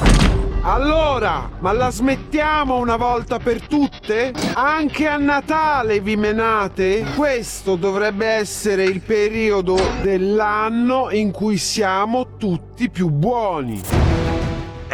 Allora, 0.64 1.50
ma 1.60 1.72
la 1.74 1.90
smettiamo 1.90 2.78
una 2.78 2.96
volta 2.96 3.40
per 3.40 3.68
tutte? 3.68 4.32
Anche 4.54 5.08
a 5.08 5.18
Natale 5.18 6.00
vi 6.00 6.16
menate? 6.16 7.04
Questo 7.16 7.76
dovrebbe 7.76 8.28
essere 8.28 8.84
il 8.84 9.02
periodo 9.02 9.76
dell'anno 10.02 11.10
in 11.12 11.32
cui 11.32 11.58
siamo 11.58 12.38
tutti 12.38 12.90
più 12.90 13.10
buoni. 13.10 14.11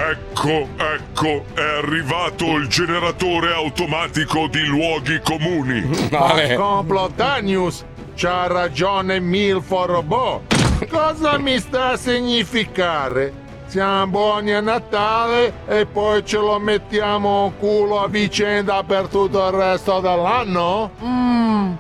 Ecco, 0.09 0.69
ecco, 0.77 1.43
è 1.53 1.79
arrivato 1.83 2.45
il 2.55 2.69
generatore 2.69 3.51
automatico 3.51 4.47
di 4.47 4.63
luoghi 4.65 5.19
comuni. 5.21 5.81
Ma 6.09 6.33
Complotanius, 6.55 7.83
c'ha 8.15 8.47
ragione 8.47 9.19
Milfo 9.19 9.85
Robot. 9.85 10.87
Cosa 10.87 11.37
mi 11.37 11.59
sta 11.59 11.89
a 11.89 11.97
significare? 11.97 13.33
Siamo 13.65 14.07
buoni 14.07 14.53
a 14.53 14.61
Natale 14.61 15.51
e 15.67 15.85
poi 15.85 16.23
ce 16.25 16.37
lo 16.37 16.57
mettiamo 16.57 17.51
culo 17.59 18.01
a 18.01 18.07
vicenda 18.07 18.81
per 18.83 19.07
tutto 19.07 19.45
il 19.45 19.51
resto 19.51 19.99
dell'anno? 19.99 20.91
Mm, 21.03 21.73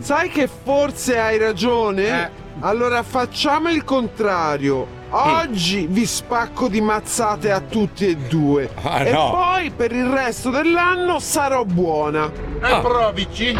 sai 0.00 0.30
che 0.30 0.48
forse 0.48 1.16
hai 1.16 1.38
ragione? 1.38 2.28
Allora 2.58 3.04
facciamo 3.04 3.70
il 3.70 3.84
contrario. 3.84 4.97
Oggi 5.10 5.86
vi 5.88 6.04
spacco 6.04 6.68
di 6.68 6.82
mazzate 6.82 7.50
a 7.50 7.60
tutti 7.60 8.06
e 8.06 8.16
due. 8.16 8.68
Ah, 8.82 9.04
e 9.04 9.10
no. 9.10 9.30
poi 9.30 9.70
per 9.70 9.92
il 9.92 10.04
resto 10.06 10.50
dell'anno 10.50 11.18
sarò 11.18 11.64
buona. 11.64 12.30
E 12.62 12.80
provici? 12.82 13.56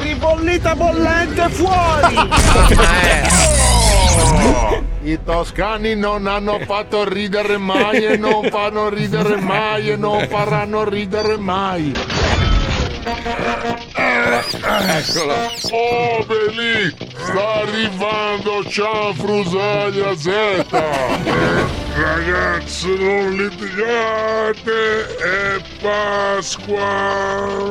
Ribollita 0.00 0.74
bollente 0.74 1.48
fuori! 1.50 2.16
Oh, 4.16 4.84
I 5.02 5.18
toscani 5.24 5.94
non 5.94 6.26
hanno 6.26 6.58
fatto 6.66 7.08
ridere 7.08 7.56
mai 7.56 8.04
e 8.04 8.16
non 8.16 8.48
fanno 8.50 8.88
ridere 8.88 9.36
mai 9.36 9.90
e 9.90 9.96
non 9.96 10.26
faranno 10.28 10.88
ridere 10.88 11.36
mai. 11.36 11.92
Eccolo. 13.92 15.34
Oh, 15.70 16.24
Belì, 16.26 16.94
sta 17.30 17.62
arrivando 17.62 18.64
Cianfrusaglia 18.68 20.16
Z. 20.16 21.89
Ragazzi, 21.92 22.96
non 22.96 23.34
litigate, 23.36 25.16
è 25.16 25.60
Pasqua. 25.82 26.86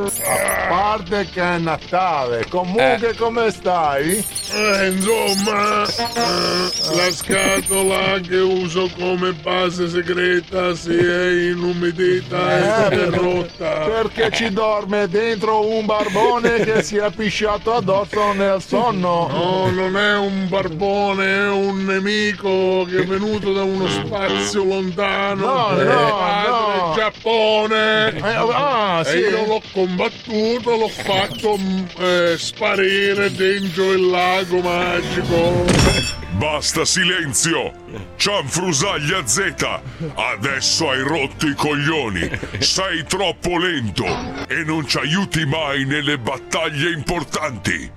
A 0.05 0.67
parte 0.67 1.27
che 1.31 1.41
è 1.41 1.57
Natale, 1.57 2.45
comunque 2.49 3.15
come 3.15 3.49
stai? 3.49 4.23
Eh, 4.51 4.87
insomma, 4.89 5.83
eh, 5.85 6.95
la 6.95 7.11
scatola 7.11 8.19
che 8.19 8.37
uso 8.37 8.89
come 8.97 9.31
base 9.33 9.87
segreta 9.87 10.75
si 10.75 10.97
è 10.97 11.51
inumidita 11.51 12.57
e 12.57 12.61
si 12.61 12.99
è 12.99 13.09
rotta. 13.09 13.85
Perché 13.85 14.31
ci 14.31 14.51
dorme 14.51 15.07
dentro 15.07 15.65
un 15.65 15.85
barbone 15.85 16.59
che 16.59 16.83
si 16.83 16.97
è 16.97 17.09
pisciato 17.11 17.75
addosso 17.75 18.33
nel 18.33 18.61
sonno. 18.61 19.27
No, 19.31 19.69
non 19.71 19.97
è 19.97 20.17
un 20.17 20.47
barbone, 20.49 21.25
è 21.25 21.49
un 21.49 21.85
nemico 21.85 22.85
che 22.85 23.03
è 23.03 23.05
venuto 23.05 23.53
da 23.53 23.63
uno 23.63 23.87
spazio 23.87 24.08
lontano. 24.63 25.45
No, 25.45 25.79
Eh, 25.79 25.83
no, 25.83 26.17
padre 26.17 26.77
no. 26.77 26.93
Giappone. 26.95 28.15
Eh, 28.15 28.51
ah, 28.53 29.01
e 29.01 29.05
sì. 29.05 29.17
io 29.17 29.45
l'ho 29.45 29.61
combattuto, 29.71 30.75
l'ho 30.75 30.89
fatto 30.89 31.57
mm, 31.57 31.83
eh, 31.99 32.35
sparire 32.37 33.31
dentro 33.31 33.91
il 33.91 34.09
lago 34.09 34.59
magico. 34.59 36.17
Basta 36.37 36.85
silenzio! 36.85 37.73
Cianfrusaglia 38.15 39.25
Z! 39.25 39.53
Adesso 40.15 40.89
hai 40.89 41.01
rotto 41.01 41.47
i 41.47 41.53
coglioni! 41.55 42.29
Sei 42.59 43.03
troppo 43.05 43.57
lento 43.57 44.05
e 44.47 44.63
non 44.63 44.87
ci 44.87 44.99
aiuti 44.99 45.45
mai 45.45 45.85
nelle 45.85 46.17
battaglie 46.17 46.91
importanti! 46.91 47.91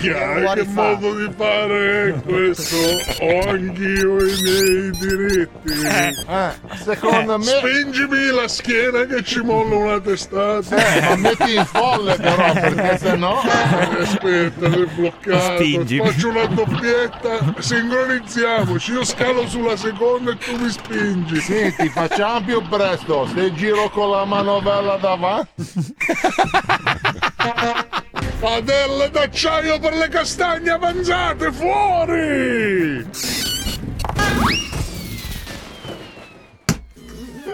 Chiaro, 0.00 0.52
che 0.54 0.64
modo 0.64 1.14
di 1.14 1.32
fare 1.36 2.08
è 2.08 2.22
questo? 2.22 2.76
Ho 3.20 3.48
anch'io 3.48 4.24
i 4.24 4.40
miei 4.42 4.90
diritti! 4.90 5.72
Eh, 5.86 6.52
secondo 6.84 7.38
me- 7.38 7.44
Spingimi 7.44 8.26
la 8.26 8.48
schiena 8.48 9.04
che 9.06 9.22
ci 9.22 9.40
molla 9.40 9.74
una 9.76 10.00
testata! 10.00 10.76
Eh, 10.94 11.00
ma 11.02 11.16
metti 11.16 11.54
in 11.54 11.64
folle 11.66 12.16
però, 12.16 12.52
perché 12.52 12.98
sennò... 12.98 13.40
Eh, 13.42 14.02
Aspetta, 14.02 14.70
sei 14.70 14.86
bloccato. 14.94 15.56
Spingimi. 15.56 16.06
Faccio 16.10 16.28
una 16.28 16.46
doppietta. 16.88 17.60
Sincronizziamoci. 17.60 18.92
Io 18.92 19.04
scalo 19.04 19.46
sulla 19.46 19.76
seconda 19.76 20.32
e 20.32 20.36
tu 20.38 20.56
mi 20.56 20.70
spingi. 20.70 21.40
Senti, 21.40 21.88
facciamo 21.90 22.44
più 22.44 22.62
presto. 22.68 23.26
Se 23.26 23.52
giro 23.54 23.90
con 23.90 24.10
la 24.10 24.24
manovella 24.24 24.96
davanti. 24.96 25.50
Padelle 28.40 29.10
d'acciaio 29.10 29.80
per 29.80 29.94
le 29.94 30.08
castagne 30.08 30.70
avanzate, 30.70 31.50
fuori! 31.50 33.04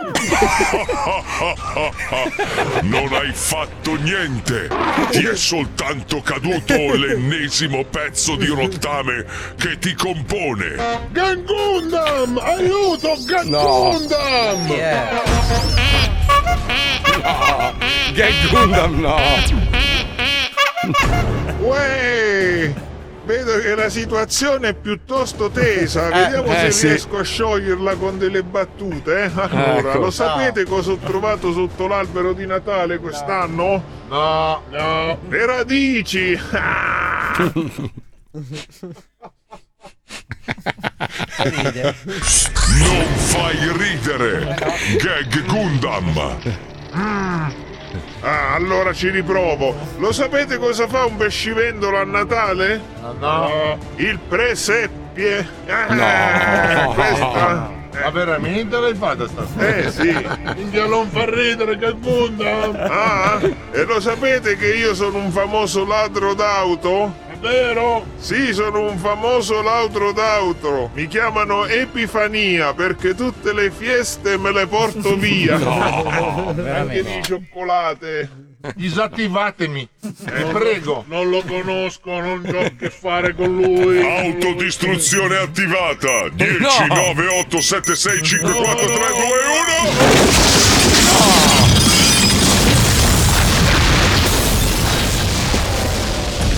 Non 2.83 3.13
hai 3.13 3.33
fatto 3.33 3.97
niente! 3.97 4.69
Ti 5.11 5.27
è 5.27 5.35
soltanto 5.35 6.21
caduto 6.21 6.75
l'ennesimo 6.95 7.85
pezzo 7.85 8.37
di 8.37 8.47
rottame 8.47 9.25
che 9.57 9.79
ti 9.79 9.95
compone! 9.95 10.77
Gangundam! 11.11 12.39
Aiuto, 12.39 13.17
Gangundam! 13.25 14.69
Gag 18.13 18.49
Gundam 18.51 19.01
no! 19.01 19.17
Uè! 21.61 22.73
Vedo 23.25 23.59
che 23.59 23.75
la 23.75 23.89
situazione 23.89 24.69
è 24.69 24.75
piuttosto 24.75 25.49
tesa. 25.51 26.09
Eh, 26.09 26.25
Vediamo 26.25 26.53
eh, 26.55 26.57
se 26.67 26.71
sì. 26.73 26.87
riesco 26.89 27.19
a 27.19 27.23
scioglierla 27.23 27.95
con 27.97 28.19
delle 28.19 28.43
battute. 28.43 29.25
eh. 29.25 29.31
Allora, 29.35 29.91
Ecco. 29.93 29.99
lo 29.99 30.11
sapete 30.11 30.65
cosa 30.65 30.91
ho 30.93 30.99
trovato 30.99 31.53
sotto 31.53 31.87
l'albero 31.87 32.33
di 32.35 32.45
Natale 32.47 32.99
quest'anno? 32.99 33.83
No, 34.09 34.63
no. 34.71 35.19
Le 35.29 35.47
radici! 35.47 36.39
Ah! 36.53 37.53
Non 42.79 43.05
fai 43.17 43.57
ridere! 43.77 44.55
Gag 45.01 45.45
Gundam! 45.47 46.39
Mm. 46.97 47.74
Ah, 48.21 48.55
allora 48.55 48.93
ci 48.93 49.11
riprovo. 49.11 49.75
Lo 49.99 50.13
sapete 50.13 50.59
cosa 50.59 50.87
fa 50.89 51.05
un 51.05 51.17
pescivendolo 51.17 51.99
a 51.99 52.05
Natale? 52.05 52.81
no. 53.19 53.79
Il 53.97 54.19
preseppie. 54.19 55.47
Ah, 55.69 55.95
No. 55.95 56.93
Questa. 56.95 57.83
Ma 58.03 58.11
veramente 58.11 58.77
l'hai 58.77 58.95
fatta 58.95 59.29
stasera? 59.29 59.77
Eh 59.77 59.91
sì, 59.93 60.29
Minchia 60.57 60.87
non 60.87 61.09
fa 61.11 61.31
ridere 61.31 61.79
che 61.79 61.93
Gundam. 61.93 62.75
Ah, 62.91 63.39
e 63.71 63.85
lo 63.85 64.01
sapete 64.01 64.57
che 64.57 64.75
io 64.75 64.95
sono 64.95 65.19
un 65.19 65.31
famoso 65.31 65.87
ladro 65.87 66.35
d'auto? 66.35 67.15
Vero? 67.45 68.07
Sì, 68.17 68.55
sono 68.55 68.89
un 68.89 68.97
famoso 68.97 69.61
lautro 69.61 70.13
d'autro. 70.13 70.91
Mi 70.95 71.07
chiamano 71.09 71.67
Epifania 71.67 72.73
perché 72.73 73.15
tutte 73.15 73.53
le 73.53 73.71
fieste 73.71 74.39
me 74.39 74.51
le 74.51 74.67
porto 74.67 75.15
via. 75.21 75.59
No, 75.59 76.55
Anche 76.57 77.03
di 77.05 77.23
cioccolate. 77.23 78.31
Disattivatemi, 78.75 79.87
eh, 80.25 80.45
prego. 80.51 81.05
Non 81.09 81.29
lo 81.29 81.43
conosco, 81.47 82.19
non 82.19 82.43
ho 82.51 82.61
a 82.61 82.71
che 82.71 82.89
fare 82.89 83.35
con 83.35 83.55
lui. 83.55 84.01
Autodistruzione 84.01 85.37
attivata. 85.37 86.31
10, 86.33 86.61
No. 86.61 86.95
9, 86.95 87.27
8, 87.41 87.61
7, 87.61 87.95
6, 87.95 88.23
5, 88.23 88.53
4, 88.53 88.87
3, 88.87 88.87
2, 88.87 89.01
In 90.73 90.74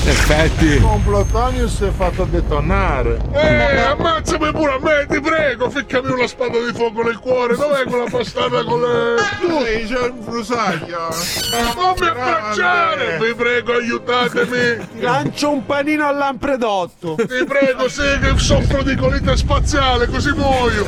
effetti. 0.09 0.65
Il 0.65 0.81
complotanio 0.83 1.69
si 1.69 1.85
è 1.85 1.91
fatto 1.91 2.25
detonare. 2.25 3.19
Eh, 3.33 3.81
ammazzami 3.81 4.53
pure 4.53 4.73
a 4.73 4.79
me, 4.81 5.07
ti 5.09 5.21
prego, 5.21 5.71
ficcami 5.71 6.11
una 6.11 6.27
spada 6.27 6.59
di 6.59 6.73
fuoco 6.73 7.03
nel 7.03 7.19
cuore. 7.19 7.57
Dov'è 7.57 7.85
quella 7.85 8.07
bastarda 8.07 8.65
con 8.65 8.81
le. 8.81 9.17
Tu 9.41 9.47
c'è 9.87 10.09
un 10.09 10.23
frusaglia. 10.23 11.09
Non 11.75 11.95
mi 11.99 12.07
abbracciare! 12.07 13.19
Vi 13.19 13.35
prego, 13.35 13.73
aiutatemi! 13.73 14.87
Ti 14.95 15.01
lancio 15.01 15.51
un 15.51 15.67
panino 15.67 16.07
al 16.07 16.17
lampredotto. 16.17 17.15
Ti 17.17 17.45
prego, 17.45 17.89
sì, 17.89 18.19
che 18.21 18.33
soffro 18.37 18.83
di 18.83 18.95
colite 18.97 19.37
spaziale, 19.37 20.07
così 20.07 20.31
muoio! 20.33 20.87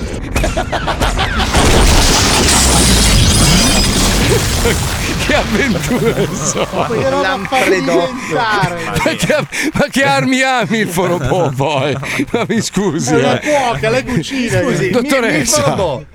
che 5.28 5.34
avventure 5.34 6.26
so. 6.34 6.66
Che 6.90 7.10
roba 7.10 7.38
fallimentare. 7.46 8.84
Ma 8.84 9.10
che, 9.14 9.46
ma 9.74 9.86
che 9.90 10.02
armi 10.02 10.40
ami 10.40 10.78
il 10.78 10.88
forobò 10.88 11.50
poi? 11.50 11.94
Ma 12.32 12.44
mi 12.48 12.60
scusi. 12.62 13.12
È 13.12 13.18
una 13.18 13.38
eh. 13.38 13.46
cuoca, 13.46 13.90
lei 13.90 14.04
cucina. 14.04 14.62
Scusi, 14.62 14.90
dottoressa. 14.90 16.06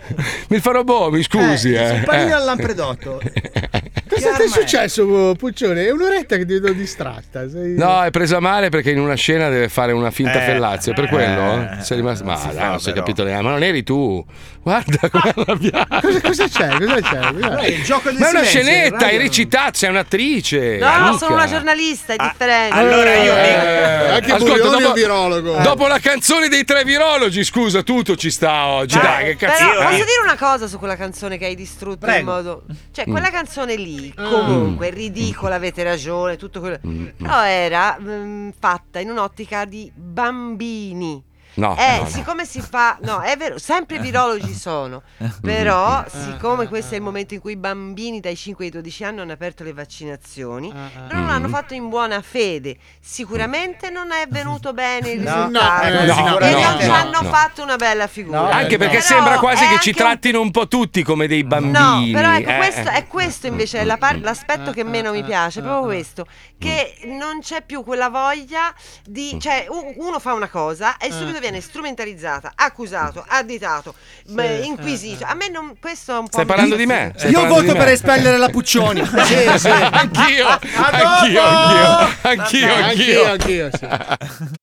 Mi 0.48 0.60
farobò, 0.60 1.12
mi 1.12 1.22
scusi, 1.22 1.74
eh. 1.74 1.92
Un 1.92 2.04
panino 2.04 2.30
eh. 2.30 2.34
al 2.34 2.44
lampredotto. 2.44 3.22
Cosa 4.14 4.34
ti 4.36 4.44
è 4.44 4.48
successo, 4.48 5.34
Puccione? 5.38 5.86
È 5.86 5.92
un'oretta 5.92 6.38
che 6.38 6.46
ti 6.46 6.54
vedo 6.54 6.72
distratta. 6.74 7.50
Sei... 7.50 7.76
No, 7.76 8.04
è 8.04 8.12
presa 8.12 8.40
male 8.40 8.70
perché 8.70 8.92
in 8.92 9.00
una 9.00 9.16
scena 9.16 9.50
deve 9.50 9.70
fare 9.70 9.92
una 9.92 10.12
finta 10.12 10.42
Eh, 10.42 10.46
fellazio. 10.46 10.94
Per 10.94 11.08
quello? 11.08 11.62
eh, 11.78 11.82
Sei 11.82 11.98
rimasto. 11.98 12.24
Ma 12.24 12.38
si 12.38 12.48
dai, 12.48 12.56
fa, 12.56 12.68
non 12.70 12.80
si 12.80 12.90
è 12.90 12.94
capito 12.94 13.24
neanche. 13.24 13.44
Ma 13.44 13.50
non 13.52 13.64
eri 13.64 13.84
tu. 13.84 14.24
Guarda 14.62 15.10
come 15.10 15.34
arrabbiata. 15.36 16.00
Cosa, 16.00 16.22
cosa 16.22 16.48
c'è? 16.48 16.70
Cosa 16.78 17.02
c'è? 17.02 17.34
Guarda. 17.34 17.66
il 17.68 17.84
gioco 17.84 18.10
del 18.10 18.20
Ma 18.20 18.28
è 18.28 18.30
una 18.32 18.44
silenzio, 18.44 18.62
scenetta, 18.62 19.06
hai 19.08 19.18
recitato, 19.18 19.78
sei 19.78 19.90
un'attrice. 19.90 20.78
No, 20.78 20.88
amica. 20.88 21.18
sono 21.18 21.34
una 21.36 21.48
giornalista, 21.48 22.14
è 22.14 22.16
differente. 22.18 22.76
allora 22.78 23.16
io 23.16 23.36
Eh, 23.36 24.10
Anche 24.14 24.32
ascolta, 24.32 24.56
è 24.56 24.70
dopo, 24.70 24.88
un 24.88 24.94
virologo. 24.94 25.58
dopo 25.62 25.88
la 25.88 26.00
canzone 26.00 26.48
dei 26.48 26.64
tre 26.64 26.84
virologi, 26.86 27.44
scusa, 27.44 27.82
tutto 27.84 28.16
ci 28.16 28.32
sta 28.32 28.68
oggi. 28.68 28.98
Dai, 28.98 29.26
che 29.26 29.36
cazzo. 29.36 29.66
Però 29.68 29.80
eh? 29.82 29.84
posso 29.84 29.96
dire 29.96 30.22
una 30.24 30.38
cosa 30.38 30.68
su 30.68 30.78
quella 30.78 30.96
canzone 30.96 31.38
che 31.38 31.46
hai 31.46 31.56
distrutto 31.56 32.06
in 32.06 32.12
Prego. 32.12 32.32
modo. 32.32 32.64
Cioè, 32.94 33.06
Mm. 33.08 33.12
quella 33.12 33.30
canzone 33.32 33.76
lì, 33.76 34.03
comunque, 34.12 34.90
ridicola, 34.90 35.56
avete 35.56 35.84
ragione, 35.84 36.36
tutto 36.36 36.60
quello. 36.60 36.80
Però 36.82 37.44
era 37.44 37.98
mm, 38.00 38.50
fatta 38.58 39.00
in 39.00 39.10
un'ottica 39.10 39.66
di 39.66 39.92
bambini. 39.94 41.24
No, 41.56 41.76
Eh, 41.78 41.98
no, 41.98 42.04
no. 42.04 42.10
siccome 42.10 42.46
si 42.46 42.62
fa, 42.62 42.98
no, 43.02 43.20
è 43.22 43.38
vero, 43.38 43.60
sempre 43.60 43.98
i 43.98 44.00
virologi 44.00 44.54
sono, 44.56 45.04
però 45.42 46.04
siccome 46.08 46.68
questo 46.68 46.94
è 46.96 46.98
il 46.98 47.04
momento 47.04 47.34
in 47.36 47.42
cui 47.42 47.52
i 47.54 47.58
bambini 47.58 48.20
dai 48.20 48.36
5 48.36 48.66
ai 48.66 48.72
12 48.72 49.04
anni 49.04 49.20
hanno 49.20 49.32
aperto 49.34 49.64
le 49.64 49.72
vaccinazioni, 49.74 50.72
non 50.72 51.28
l'hanno 51.28 51.48
fatto 51.50 51.74
in 51.76 51.90
buona 51.90 52.22
fede, 52.22 52.78
sicuramente 53.00 53.90
non 53.92 54.12
è 54.12 54.26
venuto 54.30 54.74
bene 54.74 55.12
il 55.12 55.22
No, 55.22 55.36
risultato 55.46 55.90
no, 55.90 56.00
e 56.40 56.52
no, 56.52 56.60
non 56.60 56.74
no, 56.74 56.80
ci 56.82 56.88
no, 56.88 56.94
hanno 56.94 57.22
no. 57.22 57.30
fatto 57.30 57.62
una 57.64 57.76
bella 57.76 58.08
figura. 58.08 58.50
Anche 58.50 58.78
perché 58.78 58.98
Però 58.98 59.08
sembra 59.08 59.38
quasi 59.40 59.64
che 59.68 59.78
ci 59.80 59.90
anche 59.90 59.90
un- 59.90 59.96
trattino 60.10 60.42
un 60.42 60.52
po' 60.52 60.68
tutti 60.68 61.04
come 61.04 61.28
dei 61.28 61.42
No, 61.44 61.48
bambini. 61.48 62.12
però 62.12 62.34
ecco, 62.34 62.50
eh, 62.50 62.58
questo, 62.58 62.90
eh. 62.90 62.94
è 62.94 63.08
questo 63.08 63.48
invece 63.48 63.80
è 63.80 63.84
la 63.84 63.98
par- 63.98 64.20
l'aspetto 64.20 64.72
che 64.72 64.84
meno 64.84 65.12
mi 65.12 65.24
piace, 65.24 65.62
proprio 65.62 65.84
questo, 65.86 66.26
che 66.58 66.96
non 67.06 67.40
c'è 67.42 67.62
più 67.64 67.84
quella 67.84 68.10
voglia 68.10 68.74
di, 69.06 69.38
cioè 69.40 69.68
uno 69.98 70.20
fa 70.20 70.34
una 70.34 70.50
cosa 70.50 70.98
e 70.98 71.12
subito 71.12 71.40
viene 71.44 71.60
strumentalizzata, 71.60 72.54
accusato, 72.56 73.24
additato, 73.28 73.94
beh, 74.28 74.60
inquisito. 74.64 75.26
A 75.26 75.34
me 75.34 75.50
non, 75.50 75.76
questo 75.80 76.14
è 76.14 76.18
un 76.18 76.26
po'... 76.26 76.32
Stai 76.32 76.46
parlando 76.46 76.76
di 76.78 76.86
me? 76.86 77.12
Stai 77.18 77.32
Io 77.32 77.46
voto 77.48 77.74
me? 77.74 77.78
per 77.78 77.88
espellere 77.90 78.38
la 78.38 78.50
Puccioni. 78.50 79.02
Sì, 79.24 79.58
sì. 79.58 79.70
Anch'io, 79.70 80.48
anch'io, 80.48 81.42
anch'io, 81.42 81.42
anch'io, 81.44 82.74
Anch'io, 82.74 82.74
anch'io. 82.74 83.32
anch'io, 83.32 83.70
sì. 83.78 83.88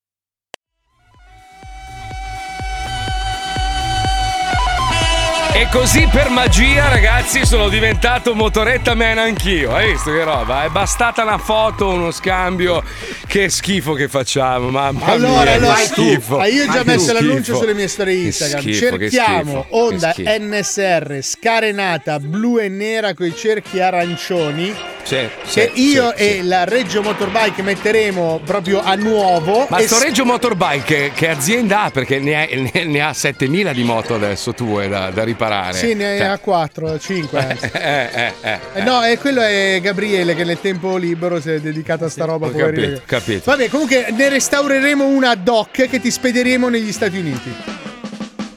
E 5.61 5.69
così 5.71 6.09
per 6.11 6.31
magia, 6.31 6.89
ragazzi, 6.89 7.45
sono 7.45 7.69
diventato 7.69 8.35
motoretta 8.35 8.95
man 8.95 9.19
anch'io. 9.19 9.75
Hai 9.75 9.93
visto 9.93 10.11
che 10.11 10.25
roba? 10.25 10.65
È 10.65 10.71
bastata 10.71 11.23
una 11.23 11.37
foto, 11.37 11.91
uno 11.91 12.11
scambio. 12.13 12.83
Che 13.27 13.51
schifo 13.51 13.93
che 13.93 14.09
facciamo, 14.09 14.71
mamma 14.71 15.05
Allora, 15.05 15.43
mia, 15.43 15.53
allora 15.57 15.75
schifo. 15.77 16.39
ah, 16.39 16.47
io 16.47 16.65
ho 16.67 16.73
già 16.73 16.83
messo 16.83 17.13
l'annuncio 17.13 17.43
schifo. 17.43 17.59
sulle 17.59 17.75
mie 17.75 17.89
storie 17.89 18.15
Instagram. 18.25 18.61
schifo, 18.63 18.79
Cerchiamo 18.99 19.67
schifo. 19.69 20.31
NSR 20.39 21.19
scarenata 21.21 22.19
blu 22.19 22.57
e 22.59 22.69
nera 22.71 23.13
con 23.13 23.27
i 23.27 23.37
cerchi 23.37 23.81
arancioni. 23.81 24.75
Sì, 25.03 25.29
Che 25.53 25.73
sì, 25.75 25.91
io 25.93 26.13
sì, 26.17 26.23
e 26.39 26.43
la 26.45 26.65
Reggio 26.65 27.03
Motorbike 27.03 27.63
metteremo 27.63 28.41
proprio 28.45 28.81
a 28.83 28.95
nuovo. 28.95 29.67
Ma 29.69 29.81
sto 29.81 29.99
Reggio 29.99 30.25
Motorbike 30.25 31.13
che, 31.15 31.29
azienda 31.29 31.83
ha? 31.85 31.91
Perché 31.91 32.19
ne, 32.21 32.43
ha- 32.43 32.83
ne- 32.85 33.01
ha 33.03 33.13
7000 33.13 33.73
di 33.73 33.83
moto 33.83 34.15
adesso 34.15 34.53
tue 34.55 34.89
da, 34.89 35.11
da 35.11 35.25
riparare. 35.25 35.77
Sì, 35.77 35.95
ne 35.95 36.17
Cioè, 36.19 36.27
ha 36.27 36.39
4, 36.39 36.99
5. 36.99 37.59
eh, 37.73 38.09
eh, 38.13 38.33
eh, 38.41 38.59
Eh, 38.75 38.83
no, 38.83 39.03
e 39.05 39.19
quello 39.19 39.41
è 39.41 39.79
Gabriele 39.83 40.35
che 40.35 40.45
nel 40.45 40.61
tempo 40.61 40.97
libero 40.97 41.41
si 41.41 41.51
è 41.51 41.61
dedicato 41.61 42.05
a 42.05 42.09
sta 42.09 42.25
roba. 42.25 42.47
Ho 42.47 42.53
capito, 42.53 43.03
capito. 43.07 43.43
Vabbè, 43.51 43.69
comunque 43.69 44.07
ne 44.17 44.29
restaureremo 44.29 45.07
una 45.07 45.31
ad 45.31 45.49
hoc 45.49 45.89
che 45.89 46.01
ti 46.01 46.11
spederemo 46.11 46.69
negli 46.69 46.93
Stati 46.93 47.19
Uniti. 47.19 47.55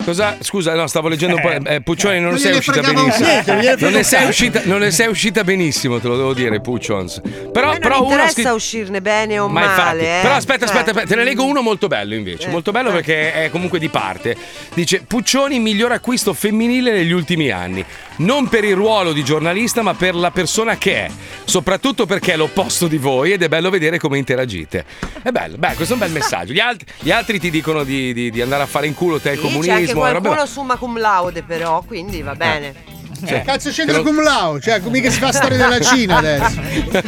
Cosa? 0.04 0.38
Scusa, 0.42 0.74
no, 0.76 0.86
stavo 0.88 1.08
leggendo 1.08 1.36
un 1.36 1.42
po'. 1.42 1.70
Eh, 1.70 1.82
Puccioni, 1.82 2.20
non, 2.20 2.32
Non 2.32 2.40
sei 2.40 2.58
uscita 2.58 2.82
benissimo. 2.82 3.26
niente, 3.60 3.76
non 3.86 3.94
ne 3.94 4.04
sei 4.04 4.28
uscita, 4.28 4.62
non 4.66 4.80
ne 4.80 4.92
sei 4.92 5.08
uscita 5.08 5.44
benissimo, 5.44 6.00
te 6.00 6.08
lo 6.08 6.18
devo 6.18 6.34
dire, 6.34 6.60
Puccions. 6.60 7.22
Però, 7.52 7.78
però 7.78 7.98
non 8.00 8.06
uno 8.06 8.08
ha 8.10 8.12
interessa 8.14 8.32
scritto- 8.32 8.54
uscirne 8.54 9.02
bene 9.02 9.40
o 9.40 9.48
Ma 9.48 9.62
male. 9.62 9.72
infatti, 9.72 10.04
eh. 10.04 10.20
però 10.22 10.34
aspetta, 10.36 10.66
aspetta, 10.66 10.90
aspetta, 10.92 11.08
te 11.08 11.16
ne 11.16 11.24
leggo 11.24 11.46
uno 11.46 11.62
molto 11.62 11.88
bello 11.88 12.16
invece. 12.16 12.48
Eh, 12.48 12.52
molto 12.52 12.72
bello 12.72 12.90
eh. 12.90 12.94
perché 12.94 13.34
è 13.46 13.50
comunque 13.50 13.80
di 13.80 13.88
parte. 13.90 14.36
Dice: 14.74 15.04
Puccioni, 15.08 15.60
miglior 15.60 15.92
acquisto 15.94 16.34
femminile 16.34 16.92
negli 16.92 17.12
ultimi 17.12 17.50
anni. 17.50 17.84
Non 18.18 18.48
per 18.48 18.64
il 18.64 18.76
ruolo 18.76 19.12
di 19.12 19.24
giornalista, 19.24 19.82
ma 19.82 19.94
per 19.96 20.14
la 20.16 20.32
persona 20.32 20.78
che 20.78 21.06
è. 21.06 21.10
Soprattutto 21.46 22.06
perché 22.06 22.34
è 22.34 22.38
l'opposto 22.38 22.88
di 22.88 22.98
voi 22.98 23.32
ed 23.32 23.42
è 23.42 23.48
bello 23.48 23.70
vedere 23.70 23.98
come 23.98 24.18
interagite. 24.18 24.86
È 25.22 25.32
bello, 25.32 25.58
beh, 25.58 25.74
questo 25.74 25.94
è 25.94 25.98
un 25.98 26.04
bel 26.04 26.12
messaggio. 26.12 26.54
Gli 26.54 26.60
altri, 26.60 26.86
gli 27.00 27.12
altri 27.12 27.40
ti 27.40 27.50
dicono 27.50 27.84
di, 27.84 28.14
di- 28.14 28.30
di 28.32 28.42
andare 28.42 28.64
a 28.64 28.68
fare 28.68 28.86
in 28.88 28.94
culo 28.94 29.20
te 29.20 29.32
il 29.32 29.38
Sì, 29.38 29.42
c'è 29.42 29.48
anche 29.48 29.58
comunismo. 29.58 29.82
e 30.08 30.12
robe 30.12 30.20
qualcuno 30.28 30.36
va- 30.36 30.46
summa 30.46 30.76
cum 30.78 31.00
laude 31.00 31.44
però, 31.44 31.82
quindi 31.86 32.22
va 32.22 32.36
bene. 32.36 32.92
Cioè, 33.26 33.42
Cazzo 33.44 33.70
c'entra 33.70 34.02
cum 34.02 34.22
laude, 34.22 34.60
cioè 34.60 34.80
mica 34.82 35.10
si 35.10 35.18
fa 35.20 35.32
storia 35.32 35.56
della 35.58 35.80
Cina 35.80 36.18
adesso. 36.18 36.60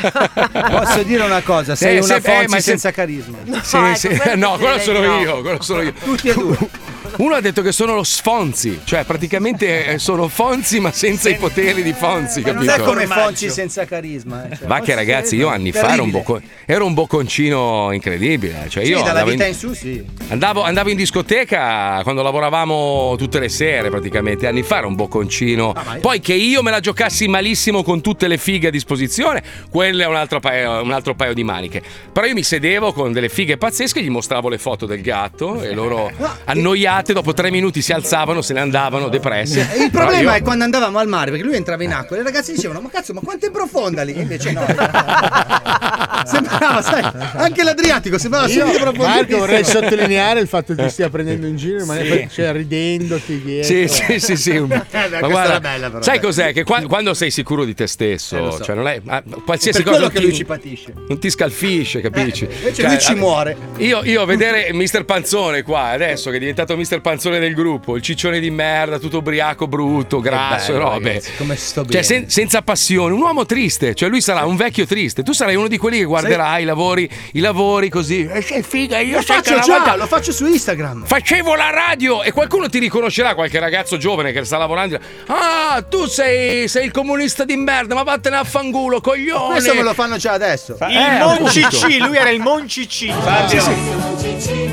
Posso 0.69 1.03
dire 1.03 1.23
una 1.23 1.41
cosa? 1.41 1.75
Sei 1.75 1.97
Eh, 1.97 1.99
una 2.01 2.19
se- 2.21 2.39
eh, 2.41 2.47
ma 2.47 2.55
se- 2.55 2.61
senza 2.61 2.91
carisma. 2.91 3.37
Sì, 3.61 3.75
ecco, 3.75 3.95
sì. 3.95 4.07
quello 4.15 4.35
No, 4.51 4.57
quello 4.57 4.79
sono 4.79 4.99
no. 4.99 5.19
io, 5.19 5.41
quello 5.41 5.61
sono 5.61 5.81
io. 5.81 5.93
Tutti 5.93 6.29
e 6.29 6.33
due. 6.33 6.57
Uno 7.17 7.35
ha 7.35 7.41
detto 7.41 7.61
che 7.61 7.71
sono 7.71 7.93
lo 7.95 8.03
Sfonzi, 8.03 8.81
cioè 8.83 9.03
praticamente 9.05 9.85
eh, 9.85 9.99
sono 9.99 10.27
Fonzi 10.27 10.79
ma 10.79 10.91
senza 10.91 11.29
i 11.29 11.35
poteri 11.35 11.81
di 11.83 11.93
Fonzi, 11.93 12.41
Ma 12.41 12.51
non 12.51 12.65
capito? 12.65 12.83
è 12.83 12.85
come 12.85 13.05
Fonzi 13.07 13.49
senza 13.49 13.85
carisma. 13.85 14.49
eh, 14.49 14.55
cioè, 14.57 14.67
Va 14.67 14.79
che 14.81 14.95
ragazzi, 14.95 15.35
io 15.35 15.47
anni 15.47 15.71
fa 15.71 15.79
ero 15.93 16.03
un, 16.03 16.11
terribile. 16.11 16.17
bocco- 16.23 16.41
ero 16.65 16.85
un 16.85 16.93
bocconcino 16.93 17.91
incredibile. 17.91 18.65
Cioè 18.69 18.83
Sì, 18.83 18.89
io 18.91 18.97
dalla 18.97 19.09
andavo 19.09 19.29
vita 19.31 19.43
in, 19.45 19.51
in 19.51 19.55
su, 19.57 19.73
sì. 19.73 20.03
andavo, 20.29 20.63
andavo 20.63 20.89
in 20.89 20.97
discoteca 20.97 21.99
quando 22.03 22.21
lavoravamo 22.21 23.15
tutte 23.17 23.39
le 23.39 23.49
sere 23.49 23.89
praticamente. 23.89 24.47
Anni 24.47 24.63
fa 24.63 24.77
ero 24.79 24.87
un 24.87 24.95
bocconcino. 24.95 25.73
Poi 26.01 26.19
che 26.19 26.33
io 26.33 26.61
me 26.61 26.71
la 26.71 26.79
giocassi 26.79 27.27
malissimo 27.27 27.83
con 27.83 28.01
tutte 28.01 28.27
le 28.27 28.37
fighe 28.37 28.67
a 28.67 28.71
disposizione, 28.71 29.41
quello 29.69 30.03
è 30.03 30.07
un 30.07 30.15
altro, 30.15 30.39
paio, 30.39 30.81
un 30.83 30.91
altro 30.91 31.15
paio 31.15 31.33
di 31.33 31.43
maniche. 31.43 31.81
Però 32.11 32.25
io 32.25 32.33
mi 32.33 32.43
sedevo 32.43 32.91
con 32.93 33.11
delle 33.13 33.29
fighe 33.29 33.57
pazzesche, 33.57 34.01
gli 34.01 34.09
mostravo 34.09 34.49
le 34.49 34.57
foto 34.57 34.85
del 34.85 35.01
gatto 35.01 35.61
e 35.61 35.73
loro 35.73 36.11
annoiati 36.45 37.04
fatte, 37.05 37.13
dopo 37.13 37.33
tre 37.33 37.51
minuti 37.51 37.81
si 37.81 37.93
alzavano, 37.93 38.41
se 38.41 38.53
ne 38.53 38.59
andavano 38.61 39.07
depressi. 39.09 39.59
E 39.59 39.83
il 39.83 39.91
problema 39.91 40.31
io- 40.31 40.37
è 40.37 40.41
quando 40.41 40.63
andavamo 40.63 40.97
al 40.97 41.07
mare, 41.07 41.29
perché 41.29 41.45
lui 41.45 41.55
entrava 41.55 41.83
in 41.83 41.93
acqua 41.93 42.15
e 42.15 42.19
le 42.19 42.25
ragazze 42.25 42.51
dicevano: 42.53 42.81
Ma 42.81 42.89
cazzo, 42.89 43.13
ma 43.13 43.21
quanto 43.21 43.45
è 43.45 43.51
profonda 43.51 44.01
lì? 44.03 44.17
Invece 44.19 44.51
no. 44.51 44.65
sembrava, 46.25 46.81
sai, 46.81 47.03
anche 47.35 47.63
l'Adriatico 47.63 48.17
sembrava 48.17 48.47
Io, 48.47 48.53
subito 48.65 48.77
profondissimo. 48.79 49.07
Marco, 49.15 49.37
vorrei 49.37 49.63
sottolineare 49.63 50.39
il 50.39 50.47
fatto 50.47 50.73
che 50.73 50.83
ti 50.83 50.89
stia 50.89 51.09
prendendo 51.09 51.45
in 51.45 51.55
giro, 51.55 51.85
ma 51.85 51.95
Sì. 51.97 52.27
cioè, 52.31 52.51
ridendoti 52.51 53.41
dietro. 53.41 53.63
Sì, 53.67 53.87
sì, 53.87 54.19
sì, 54.19 54.35
sì. 54.35 54.59
Ma 54.65 54.83
guarda, 55.27 55.59
bella, 55.59 55.89
però, 55.89 56.01
sai 56.01 56.17
dai. 56.17 56.25
cos'è? 56.25 56.53
Che 56.53 56.63
qua- 56.63 56.81
quando 56.87 57.13
sei 57.13 57.29
sicuro 57.31 57.63
di 57.65 57.73
te 57.73 57.85
stesso, 57.87 58.47
Eh, 58.47 58.51
so. 58.51 58.63
cioè 58.63 58.75
non 58.75 58.87
è 58.87 58.99
ma 59.03 59.21
qualsiasi 59.45 59.83
Per 59.83 59.91
cosa 59.91 59.97
quello 59.97 60.05
non 60.05 60.09
che 60.11 60.19
ti, 60.19 60.23
lui 60.25 60.33
ci 60.33 60.45
patisce. 60.45 60.93
non 61.07 61.19
ti 61.19 61.29
scalfisce, 61.29 62.01
capisci? 62.01 62.45
invece 62.45 62.73
Cioè, 62.81 62.87
lui 62.89 62.99
ci 62.99 63.11
eh, 63.11 63.15
muore. 63.15 63.57
Io, 63.77 64.01
io 64.03 64.25
vedere 64.25 64.71
Mister 64.73 65.05
Panzone 65.05 65.61
qua 65.63 65.89
adesso 65.89 66.29
che 66.29 66.37
è 66.37 66.39
diventato 66.39 66.75
Mister 66.75 66.84
Panzone 67.01 67.39
del 67.39 67.53
gruppo, 67.53 67.95
il 67.95 68.01
ciccione 68.01 68.39
di 68.39 68.49
merda, 68.51 68.99
tutto 68.99 69.17
ubriaco, 69.17 69.67
brutto, 69.67 70.19
grasso, 70.19 70.71
bello, 70.73 70.85
e 70.85 70.89
robe. 70.89 71.07
ragazzi, 71.09 71.31
come 71.37 71.55
sto 71.55 71.81
Cioè, 71.81 71.89
bene. 71.91 72.03
sen- 72.03 72.29
senza 72.29 72.61
passione, 72.61 73.13
un 73.13 73.21
uomo 73.21 73.45
triste, 73.45 73.93
cioè 73.95 74.09
lui 74.09 74.21
sarà 74.21 74.45
un 74.45 74.55
vecchio 74.55 74.85
triste. 74.85 75.23
Tu 75.23 75.33
sarai 75.33 75.55
uno 75.55 75.67
di 75.67 75.77
quelli 75.77 75.97
che 75.97 76.03
guarderà 76.05 76.57
i 76.59 76.63
lavori, 76.63 77.09
i 77.33 77.39
lavori 77.39 77.89
così. 77.89 78.25
E 78.31 78.41
sei 78.41 78.61
figa, 78.63 78.99
io 78.99 79.17
Lo 79.17 79.21
faccio 79.21 79.55
già, 79.59 79.77
volta 79.77 79.95
lo 79.95 80.07
faccio 80.07 80.31
su 80.31 80.45
Instagram. 80.45 81.05
facevo 81.05 81.55
la 81.55 81.69
radio 81.69 82.21
e 82.23 82.31
qualcuno 82.31 82.69
ti 82.69 82.79
riconoscerà, 82.79 83.33
qualche 83.35 83.59
ragazzo 83.59 83.97
giovane 83.97 84.31
che 84.31 84.43
sta 84.43 84.57
lavorando. 84.57 84.99
Ah, 85.27 85.83
tu 85.87 86.05
sei, 86.05 86.67
sei 86.67 86.85
il 86.85 86.91
comunista 86.91 87.43
di 87.45 87.55
merda, 87.55 87.95
ma 87.95 88.03
vattene 88.03 88.35
a 88.37 88.43
fangulo, 88.43 89.01
coglione. 89.01 89.53
Questo 89.53 89.73
me 89.73 89.83
lo 89.83 89.93
fanno 89.93 90.17
già 90.17 90.31
adesso. 90.33 90.77
Il 90.89 90.95
Eh, 90.95 91.17
Monci 91.19 91.61
appunto. 91.63 91.87
C, 91.87 91.97
lui 91.99 92.17
era 92.17 92.29
il 92.29 92.39
Monci 92.39 92.85
C. 92.87 93.11
Sì, 93.47 93.59
sì. 93.59 94.64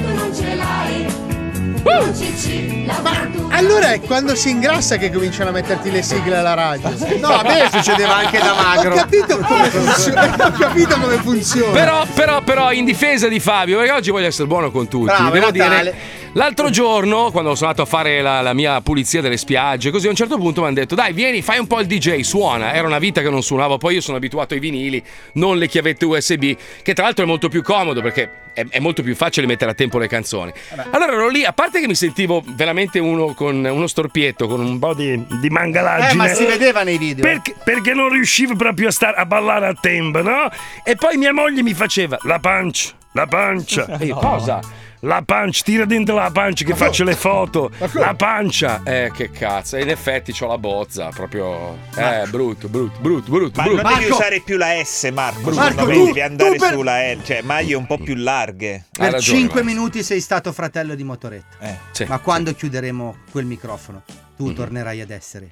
Ma 1.82 3.56
allora 3.56 3.92
è 3.92 4.00
quando 4.00 4.34
si 4.34 4.50
ingrassa 4.50 4.96
che 4.96 5.10
cominciano 5.10 5.50
a 5.50 5.52
metterti 5.52 5.90
le 5.90 6.02
sigle 6.02 6.36
alla 6.36 6.54
radio. 6.54 6.90
No, 7.20 7.28
a 7.28 7.42
me 7.42 7.68
succedeva 7.70 8.16
anche 8.16 8.38
da 8.38 8.54
magro. 8.54 8.94
Ho 8.94 8.96
capito 8.96 9.38
come 9.38 9.70
funziona. 9.70 10.46
Ho 10.46 10.50
capito 10.52 10.98
come 10.98 11.16
funziona. 11.16 11.72
Però, 11.72 12.06
però, 12.12 12.42
però, 12.42 12.72
in 12.72 12.84
difesa 12.84 13.28
di 13.28 13.40
Fabio, 13.40 13.78
perché 13.78 13.92
oggi 13.92 14.10
voglio 14.10 14.26
essere 14.26 14.46
buono 14.46 14.70
con 14.70 14.88
tutti. 14.88 15.04
Bravo, 15.04 15.30
Devo 15.30 15.50
Natale. 15.50 15.80
dire, 15.80 15.96
l'altro 16.34 16.70
giorno, 16.70 17.30
quando 17.30 17.54
sono 17.54 17.70
andato 17.70 17.86
a 17.86 17.90
fare 17.90 18.20
la, 18.20 18.40
la 18.40 18.52
mia 18.52 18.80
pulizia 18.80 19.20
delle 19.20 19.36
spiagge, 19.36 19.90
così 19.90 20.06
a 20.06 20.10
un 20.10 20.16
certo 20.16 20.36
punto 20.38 20.60
mi 20.60 20.66
hanno 20.68 20.76
detto: 20.76 20.94
Dai, 20.94 21.12
vieni, 21.12 21.42
fai 21.42 21.58
un 21.58 21.66
po' 21.66 21.80
il 21.80 21.86
DJ, 21.86 22.20
suona. 22.20 22.72
Era 22.72 22.86
una 22.86 22.98
vita 22.98 23.20
che 23.20 23.30
non 23.30 23.42
suonavo, 23.42 23.78
poi 23.78 23.94
io 23.94 24.00
sono 24.00 24.16
abituato 24.16 24.54
ai 24.54 24.60
vinili, 24.60 25.02
non 25.34 25.58
le 25.58 25.68
chiavette 25.68 26.04
USB, 26.04 26.52
che 26.82 26.94
tra 26.94 27.04
l'altro 27.04 27.24
è 27.24 27.26
molto 27.26 27.48
più 27.48 27.62
comodo 27.62 28.00
perché 28.00 28.42
è, 28.52 28.78
molto 28.78 29.02
più 29.02 29.14
facile 29.16 29.46
mettere 29.46 29.70
a 29.70 29.74
tempo 29.74 29.98
le 29.98 30.08
canzoni. 30.08 30.52
Allora 30.90 31.12
ero 31.12 31.28
lì, 31.28 31.44
a 31.44 31.52
parte 31.52 31.80
che 31.80 31.86
mi 31.86 31.94
sentivo 31.94 32.42
veramente 32.44 32.98
uno 32.98 33.34
con 33.34 33.64
uno 33.64 33.86
storpietto, 33.86 34.46
con 34.46 34.60
un 34.60 34.78
po' 34.78 34.94
di, 34.94 35.24
di 35.40 35.48
mangalaggine. 35.48 36.12
Eh, 36.12 36.14
ma 36.14 36.28
si 36.28 36.44
vedeva 36.44 36.82
nei 36.82 36.98
video. 36.98 37.24
Perché, 37.24 37.54
perché 37.64 37.94
non 37.94 38.10
riuscivo 38.10 38.54
proprio 38.54 38.88
a, 38.88 38.90
star, 38.90 39.14
a 39.16 39.26
ballare 39.26 39.66
a 39.66 39.74
tempo, 39.78 40.22
no? 40.22 40.50
E 40.84 40.96
poi 40.96 41.16
mia 41.16 41.32
moglie 41.32 41.62
mi 41.62 41.74
faceva 41.74 42.18
la 42.22 42.38
pancia, 42.38 42.92
la 43.12 43.26
pancia. 43.26 43.86
E 44.02 44.06
io, 44.06 44.16
cosa? 44.16 44.60
La 45.04 45.20
pancia, 45.22 45.62
tira 45.64 45.84
dentro 45.84 46.14
la 46.14 46.30
pancia 46.30 46.64
che 46.64 46.76
faccio 46.76 47.02
le 47.02 47.16
foto. 47.16 47.72
La 47.94 48.14
pancia. 48.14 48.82
Eh, 48.84 49.10
che 49.12 49.32
cazzo. 49.32 49.76
E 49.76 49.82
in 49.82 49.88
effetti 49.88 50.32
ho 50.40 50.46
la 50.46 50.58
bozza, 50.58 51.08
proprio. 51.08 51.76
Eh, 51.96 52.24
brutto, 52.28 52.68
brutto, 52.68 53.00
brutto, 53.00 53.30
brutto. 53.32 53.60
Ma 53.60 53.66
brutto. 53.66 53.82
non 53.82 53.98
devi 53.98 54.10
usare 54.10 54.40
più 54.44 54.56
la 54.56 54.80
S, 54.84 55.10
Marco. 55.12 55.50
Marco, 55.50 55.86
tu- 55.86 56.04
devi 56.06 56.20
andare 56.20 56.54
per- 56.56 56.72
sulla 56.72 57.12
L, 57.12 57.24
cioè 57.24 57.42
maglie 57.42 57.74
un 57.74 57.86
po' 57.86 57.98
più 57.98 58.14
larghe. 58.14 58.84
Per 58.92 59.20
5 59.20 59.64
minuti 59.64 60.04
sei 60.04 60.20
stato 60.20 60.52
fratello 60.52 60.94
di 60.94 61.02
motoretta. 61.02 61.56
Sì. 61.90 62.04
Ma 62.04 62.20
quando 62.20 62.54
chiuderemo 62.54 63.16
quel 63.32 63.44
microfono, 63.44 64.04
tu 64.36 64.52
tornerai 64.52 65.00
ad 65.00 65.10
essere 65.10 65.50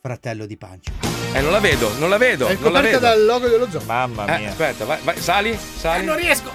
fratello 0.00 0.46
di 0.46 0.56
pancia. 0.56 0.90
Eh, 1.34 1.40
non 1.42 1.52
la 1.52 1.60
vedo, 1.60 1.92
non 1.98 2.08
la 2.08 2.16
vedo. 2.16 2.46
È 2.46 2.54
non 2.58 2.72
la 2.72 2.78
coperta 2.80 2.98
vedo. 2.98 2.98
dal 3.00 3.24
logo 3.26 3.46
dello 3.48 3.68
zoo. 3.70 3.82
Mamma 3.84 4.24
Eh, 4.24 4.38
mia. 4.38 4.48
aspetta, 4.48 4.86
vai, 4.86 4.98
vai, 5.02 5.18
sali, 5.20 5.54
sali. 5.76 6.06
Non 6.06 6.16
riesco. 6.16 6.50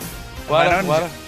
Guarda, 0.48 0.82
guarda. 0.82 1.24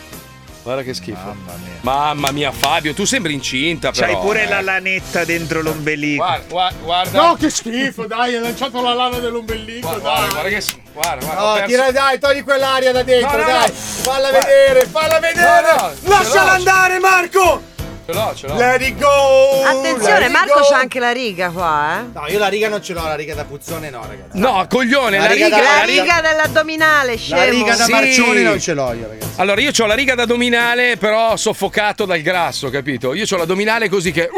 Guarda 0.67 0.83
che 0.83 0.93
schifo. 0.93 1.17
Mamma 1.23 1.53
mia. 1.63 1.79
Mamma 1.79 2.31
mia, 2.31 2.51
Fabio, 2.51 2.93
tu 2.93 3.05
sembri 3.05 3.33
incinta, 3.33 3.91
però. 3.91 4.05
C'hai 4.05 4.17
pure 4.17 4.43
eh. 4.43 4.49
la 4.49 4.59
lanetta 4.59 5.23
dentro 5.23 5.61
l'ombelico. 5.61 6.25
Guarda, 6.25 6.45
guarda, 6.49 6.77
guarda. 6.83 7.21
No, 7.21 7.35
che 7.35 7.49
schifo, 7.49 8.05
dai, 8.05 8.35
hai 8.35 8.41
lanciato 8.41 8.81
la 8.81 8.93
lana 8.93 9.19
dell'ombelico, 9.19 9.87
Guarda, 9.87 10.09
dai. 10.19 10.29
guarda 10.29 10.49
che. 10.49 10.63
Guarda, 10.91 11.25
guarda. 11.25 11.43
ho 11.45 11.59
No, 11.59 11.65
tira, 11.67 11.91
dai, 11.93 12.19
togli 12.19 12.43
quell'aria 12.43 12.91
da 12.91 13.03
dentro, 13.03 13.37
No, 13.37 13.43
no, 13.43 13.49
dai. 13.49 13.67
no. 13.69 13.73
Falla 13.73 14.29
Guarda. 14.29 14.45
vedere, 14.45 14.85
falla 14.87 15.19
vedere. 15.19 15.75
No, 15.77 15.81
no, 15.83 15.93
ce 16.01 16.07
Lasciala 16.09 16.51
andare, 16.51 16.99
Marco. 16.99 17.61
Ce 18.09 18.13
l'ho, 18.13 18.33
ce 18.35 18.47
l'ho. 18.47 18.55
Let 18.55 18.81
it 18.83 18.97
go. 18.97 19.63
Attenzione, 19.65 20.19
let 20.19 20.31
Marco 20.31 20.59
go. 20.59 20.65
c'ha 20.69 20.77
anche 20.77 20.97
la 20.99 21.11
riga 21.11 21.49
qua, 21.49 21.99
eh. 21.99 22.03
No, 22.13 22.25
io 22.29 22.39
la 22.39 22.47
riga 22.47 22.69
non 22.69 22.81
ce 22.81 22.93
l'ho, 22.93 23.03
la 23.03 23.15
riga 23.15 23.35
da 23.35 23.43
puzzone 23.43 23.89
no, 23.89 23.99
ragazzi. 24.07 24.39
No, 24.39 24.65
coglione, 24.69 25.17
La 25.17 25.25
la, 25.25 25.31
riga 25.33 25.45
riga, 25.47 25.57
da- 25.57 25.63
La 25.79 25.83
riga- 25.83 26.01
riga 26.03 26.21
dell'addominale, 26.21 27.17
scemo. 27.17 27.41
La 27.41 27.49
riga 27.49 27.75
da 27.75 27.83
Sì. 27.83 27.91
marcione 27.91 28.41
non 28.43 28.59
ce 28.61 28.73
l'ho 28.73 28.93
io, 28.93 29.07
ragazzi. 29.09 29.31
Allora, 29.41 29.59
io 29.59 29.71
ho 29.77 29.85
la 29.85 29.93
riga 29.93 30.15
d'addominale, 30.15 30.95
però 30.95 31.35
soffocato 31.35 32.05
dal 32.05 32.21
grasso, 32.21 32.69
capito? 32.69 33.13
Io 33.13 33.25
ho 33.29 33.35
l'addominale 33.35 33.89
così 33.89 34.11
che. 34.13 34.29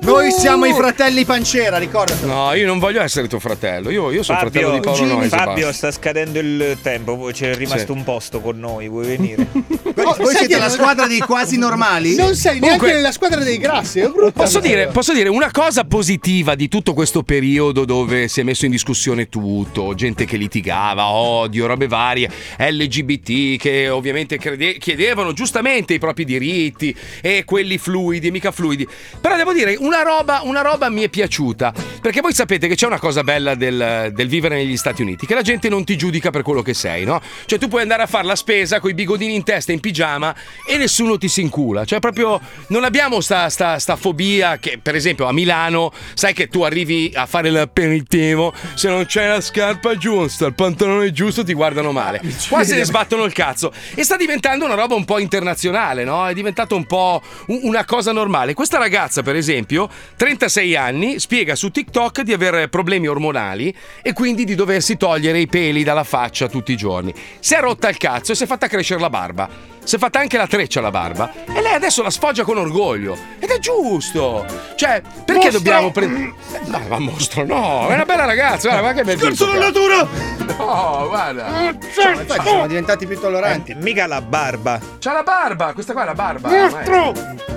Noi 0.00 0.30
siamo 0.30 0.64
i 0.66 0.72
fratelli 0.74 1.24
Pancera, 1.24 1.76
ricordati. 1.78 2.24
No, 2.24 2.52
io 2.54 2.66
non 2.66 2.78
voglio 2.78 3.02
essere 3.02 3.26
tuo 3.26 3.40
fratello. 3.40 3.90
Io, 3.90 4.10
io 4.12 4.22
sono 4.22 4.38
fratello 4.38 4.70
di 4.70 4.80
Paolo 4.80 4.98
Fabio, 4.98 5.14
Noyes. 5.16 5.32
e 5.32 5.36
Fabio, 5.36 5.66
basta. 5.66 5.72
sta 5.72 5.90
scadendo 5.90 6.38
il 6.38 6.78
tempo, 6.82 7.30
c'è 7.32 7.54
rimasto 7.56 7.86
Sì. 7.86 7.90
un 7.98 8.04
posto 8.04 8.40
con 8.40 8.58
noi, 8.58 8.88
vuoi 8.88 9.06
venire? 9.06 9.46
Voi, 9.52 10.14
voi 10.18 10.34
siete 10.34 10.56
la 10.58 10.68
squadra 10.68 11.06
dei 11.18 11.26
quasi 11.26 11.58
normali? 11.58 12.14
Non 12.14 12.34
sei 12.34 12.52
neanche 12.58 12.66
Comunque- 12.66 12.92
nella 12.92 13.12
squadra 13.12 13.42
dei 13.42 13.58
grassi. 13.58 14.02
Posso 14.32 14.60
dire, 14.60 14.88
posso 14.88 15.12
dire 15.12 15.28
una 15.28 15.50
cosa 15.50 15.84
positiva 15.84 16.54
di 16.54 16.68
tutto 16.68 16.94
questo 16.94 17.22
periodo 17.22 17.84
dove 17.84 18.28
si 18.28 18.40
è 18.40 18.42
messo 18.42 18.64
in 18.64 18.70
discussione 18.70 19.28
tutto, 19.28 19.94
gente 19.94 20.24
che 20.24 20.36
litigava, 20.36 21.06
odio, 21.08 21.66
robe 21.66 21.86
varie, 21.86 22.30
LGBT 22.58 23.58
che 23.60 23.88
ovviamente 23.88 24.38
crede- 24.38 24.78
chiedevano 24.78 25.32
giustamente 25.32 25.94
i 25.94 25.98
propri 25.98 26.24
diritti 26.24 26.94
e 27.20 27.44
quelli 27.44 27.78
fluidi, 27.78 28.30
mica 28.30 28.50
fluidi. 28.50 28.86
Però 29.20 29.36
devo 29.36 29.52
dire, 29.52 29.76
una 29.78 30.02
roba, 30.02 30.40
una 30.44 30.60
roba 30.62 30.88
mi 30.88 31.02
è 31.02 31.08
piaciuta, 31.08 31.72
perché 32.00 32.20
voi 32.20 32.32
sapete 32.32 32.68
che 32.68 32.74
c'è 32.74 32.86
una 32.86 32.98
cosa 32.98 33.22
bella 33.22 33.54
del, 33.54 34.12
del 34.14 34.28
vivere 34.28 34.56
negli 34.56 34.76
Stati 34.76 35.02
Uniti, 35.02 35.26
che 35.26 35.34
la 35.34 35.42
gente 35.42 35.68
non 35.68 35.84
ti 35.84 35.96
giudica 35.96 36.30
per 36.30 36.42
quello 36.42 36.62
che 36.62 36.74
sei, 36.74 37.04
no? 37.04 37.20
Cioè 37.46 37.58
tu 37.58 37.68
puoi 37.68 37.82
andare 37.82 38.02
a 38.02 38.06
fare 38.06 38.26
la 38.26 38.36
spesa 38.36 38.80
con 38.80 38.90
i 38.90 38.94
bigodini 38.94 39.34
in 39.34 39.42
testa 39.44 39.72
in 39.72 39.80
pigiama 39.80 40.34
e 40.68 40.76
nessuno 40.76 41.05
ti 41.16 41.28
si 41.28 41.40
incula, 41.40 41.84
cioè 41.84 42.00
proprio 42.00 42.40
non 42.68 42.84
abbiamo 42.84 43.20
sta, 43.20 43.48
sta, 43.48 43.78
sta 43.78 43.94
fobia 43.96 44.58
che 44.58 44.78
per 44.82 44.94
esempio 44.96 45.26
a 45.26 45.32
Milano 45.32 45.92
sai 46.14 46.32
che 46.34 46.48
tu 46.48 46.62
arrivi 46.62 47.12
a 47.14 47.26
fare 47.26 47.50
l'aperitivo 47.50 48.52
se 48.74 48.88
non 48.88 49.06
c'è 49.06 49.28
la 49.28 49.40
scarpa 49.40 49.96
giusta 49.96 50.46
il 50.46 50.54
pantalone 50.54 51.12
giusto 51.12 51.44
ti 51.44 51.52
guardano 51.54 51.92
male. 51.92 52.20
Qua 52.48 52.64
se 52.64 52.76
ne 52.76 52.84
sbattono 52.84 53.24
il 53.24 53.32
cazzo. 53.32 53.72
E 53.94 54.02
sta 54.02 54.16
diventando 54.16 54.64
una 54.64 54.74
roba 54.74 54.94
un 54.94 55.04
po' 55.04 55.18
internazionale 55.18 56.04
no? 56.04 56.26
è 56.26 56.34
diventato 56.34 56.74
un 56.76 56.84
po' 56.86 57.22
un- 57.46 57.60
una 57.62 57.84
cosa 57.84 58.12
normale. 58.12 58.54
Questa 58.54 58.78
ragazza 58.78 59.22
per 59.22 59.36
esempio 59.36 59.88
36 60.16 60.76
anni 60.76 61.18
spiega 61.20 61.54
su 61.54 61.70
TikTok 61.70 62.22
di 62.22 62.32
avere 62.32 62.68
problemi 62.68 63.06
ormonali 63.06 63.74
e 64.02 64.12
quindi 64.12 64.44
di 64.44 64.54
doversi 64.54 64.96
togliere 64.96 65.38
i 65.38 65.46
peli 65.46 65.84
dalla 65.84 66.04
faccia 66.04 66.48
tutti 66.48 66.72
i 66.72 66.76
giorni. 66.76 67.12
Si 67.38 67.54
è 67.54 67.60
rotta 67.60 67.88
il 67.88 67.96
cazzo 67.96 68.32
e 68.32 68.34
si 68.34 68.44
è 68.44 68.46
fatta 68.46 68.68
crescere 68.68 69.00
la 69.00 69.10
barba 69.10 69.74
si 69.86 69.94
è 69.94 69.98
fatta 69.98 70.18
anche 70.18 70.36
la 70.36 70.46
treccia 70.48 70.80
alla 70.80 70.90
barba 70.90 71.30
e 71.46 71.60
lei 71.62 71.74
adesso 71.74 72.02
la 72.02 72.10
sfoggia 72.10 72.42
con 72.42 72.58
orgoglio 72.58 73.16
ed 73.38 73.48
è 73.50 73.58
giusto 73.58 74.44
cioè 74.74 75.00
perché 75.24 75.50
dobbiamo 75.50 75.90
prendere 75.92 76.32
no 76.64 76.80
ma 76.88 76.98
mostro 76.98 77.46
no 77.46 77.86
è 77.88 77.94
una 77.94 78.04
bella 78.04 78.24
ragazza 78.24 78.68
guarda 78.68 78.86
ma 78.88 78.92
che 78.94 79.04
bel 79.04 79.16
Scherzo 79.18 79.46
viso, 79.46 79.58
della 79.58 79.70
cazzo. 79.72 79.86
natura. 79.88 80.54
no 80.58 81.08
guarda 81.08 81.60
Infatti 81.62 82.42
siamo 82.42 82.66
diventati 82.66 83.06
più 83.06 83.18
tolleranti. 83.20 83.72
Eh, 83.72 83.74
mica 83.76 84.06
la 84.06 84.20
barba. 84.20 84.80
c'ha 84.98 85.12
la 85.12 85.22
barba 85.22 85.72
questa 85.72 85.92
qua 85.92 86.02
è 86.02 86.06
la 86.06 86.14
barba 86.14 86.48
Mostro. 86.48 87.12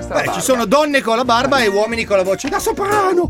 la 0.07 0.21
Beh, 0.21 0.31
ci 0.33 0.41
sono 0.41 0.65
donne 0.65 1.01
con 1.01 1.15
la 1.17 1.25
barba 1.25 1.59
e 1.59 1.67
uomini 1.67 2.03
con 2.05 2.17
la 2.17 2.23
voce 2.23 2.47
da 2.49 2.59
soprano. 2.59 3.27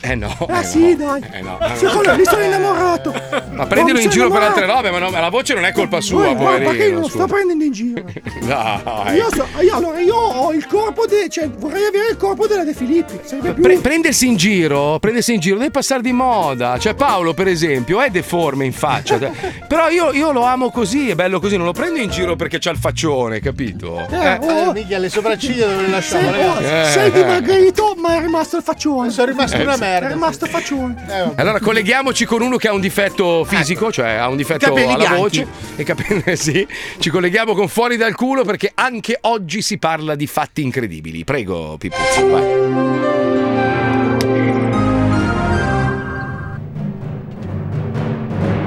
Eh 0.00 0.14
no 0.14 0.34
Ah 0.48 0.60
eh 0.60 0.64
sì, 0.64 0.96
no. 0.96 1.04
dai. 1.18 1.24
eh 1.32 1.40
no 1.42 1.58
Secondo 1.74 2.16
mi 2.16 2.24
sono 2.24 2.42
innamorato. 2.42 3.12
ma 3.52 3.66
prendilo 3.66 3.98
in 3.98 4.10
sono 4.10 4.12
giro 4.14 4.28
per 4.30 4.38
innamorato. 4.42 4.46
altre 4.60 4.66
robe 4.66 4.90
ma 4.90 4.98
no, 4.98 5.10
la 5.10 5.28
voce 5.28 5.54
non 5.54 5.64
è 5.64 5.72
colpa 5.72 6.00
sua 6.00 6.28
Eh, 6.30 6.34
guarda 6.34 6.56
che 6.58 6.62
io 6.62 6.70
poverino 6.72 7.00
lo 7.00 7.08
sto 7.08 7.26
prendendo 7.26 7.64
in 7.64 7.72
giro. 7.72 8.04
Dai. 8.46 9.14
Io, 9.16 9.28
so- 9.34 9.46
io- 9.60 9.74
allora, 9.76 10.00
io 10.00 10.14
ho 10.14 10.52
il 10.52 10.66
corpo 10.66 11.06
de, 11.06 11.28
cioè 11.28 11.48
vorrei 11.50 11.84
avere 11.84 12.08
il 12.10 12.16
corpo 12.16 12.46
della 12.46 12.64
De 12.64 12.72
Filippi. 12.74 13.20
Pre- 13.60 13.78
prendersi 13.78 14.26
in 14.26 14.36
giro, 14.36 14.98
prendersi 14.98 15.34
in 15.34 15.40
giro, 15.40 15.56
deve 15.58 15.70
passare 15.70 16.00
di 16.02 16.12
moda. 16.12 16.78
Cioè, 16.78 16.94
Paolo, 16.94 17.34
per 17.34 17.48
esempio, 17.48 18.00
è 18.00 18.08
deforme 18.10 18.64
in 18.64 18.72
faccia. 18.72 19.18
Però 19.68 19.88
io, 19.90 20.12
io 20.12 20.32
lo 20.32 20.44
amo 20.44 20.70
così, 20.70 21.10
è 21.10 21.14
bello 21.14 21.38
così, 21.40 21.56
non 21.56 21.66
lo 21.66 21.72
prendo 21.72 21.98
in 22.00 22.08
giro 22.10 22.34
perché 22.36 22.58
c'ha 22.58 22.70
il 22.70 22.78
faccione, 22.78 23.40
capito? 23.40 24.06
Eh, 24.08 24.38
oh, 24.40 24.72
minchia, 24.72 24.98
le 24.98 25.08
sovraciglia 25.08 25.66
dove 25.66 25.82
le 25.82 25.88
lasciamo, 25.88 26.30
Sei, 26.30 26.40
oh, 26.44 26.54
ragazzi. 26.54 26.64
Eh. 26.88 26.92
sei 26.92 27.10
dimagrito, 27.12 27.94
ma 27.98 28.16
è 28.16 28.20
rimasto 28.20 28.56
il 28.56 28.62
faccione. 28.62 29.10
Sono 29.10 29.26
rimasto 29.28 29.56
Eh, 29.56 29.64
una 29.66 29.76
merda. 29.76 30.08
È 30.08 30.12
rimasto 30.12 30.46
faccione. 30.46 31.32
Allora 31.36 31.60
colleghiamoci 31.60 32.24
con 32.24 32.42
uno 32.42 32.56
che 32.56 32.68
ha 32.68 32.72
un 32.72 32.80
difetto 32.80 33.44
fisico, 33.44 33.90
cioè 33.92 34.10
ha 34.12 34.28
un 34.28 34.36
difetto 34.36 34.66
Capelli 34.66 34.92
alla 34.92 34.96
bianchi. 34.96 35.18
voce. 35.20 35.46
E 35.76 35.84
capelli, 35.84 36.36
sì. 36.36 36.66
Ci 36.98 37.10
colleghiamo 37.10 37.54
con 37.54 37.68
fuori 37.68 37.96
dal 37.96 38.14
culo 38.14 38.44
perché 38.44 38.72
anche 38.74 39.18
oggi 39.22 39.62
si 39.62 39.78
parla 39.78 40.14
di 40.14 40.26
fatti 40.26 40.62
incredibili. 40.62 41.24
Prego, 41.24 41.76
Pippuzzi, 41.78 42.22
vai. 42.28 43.74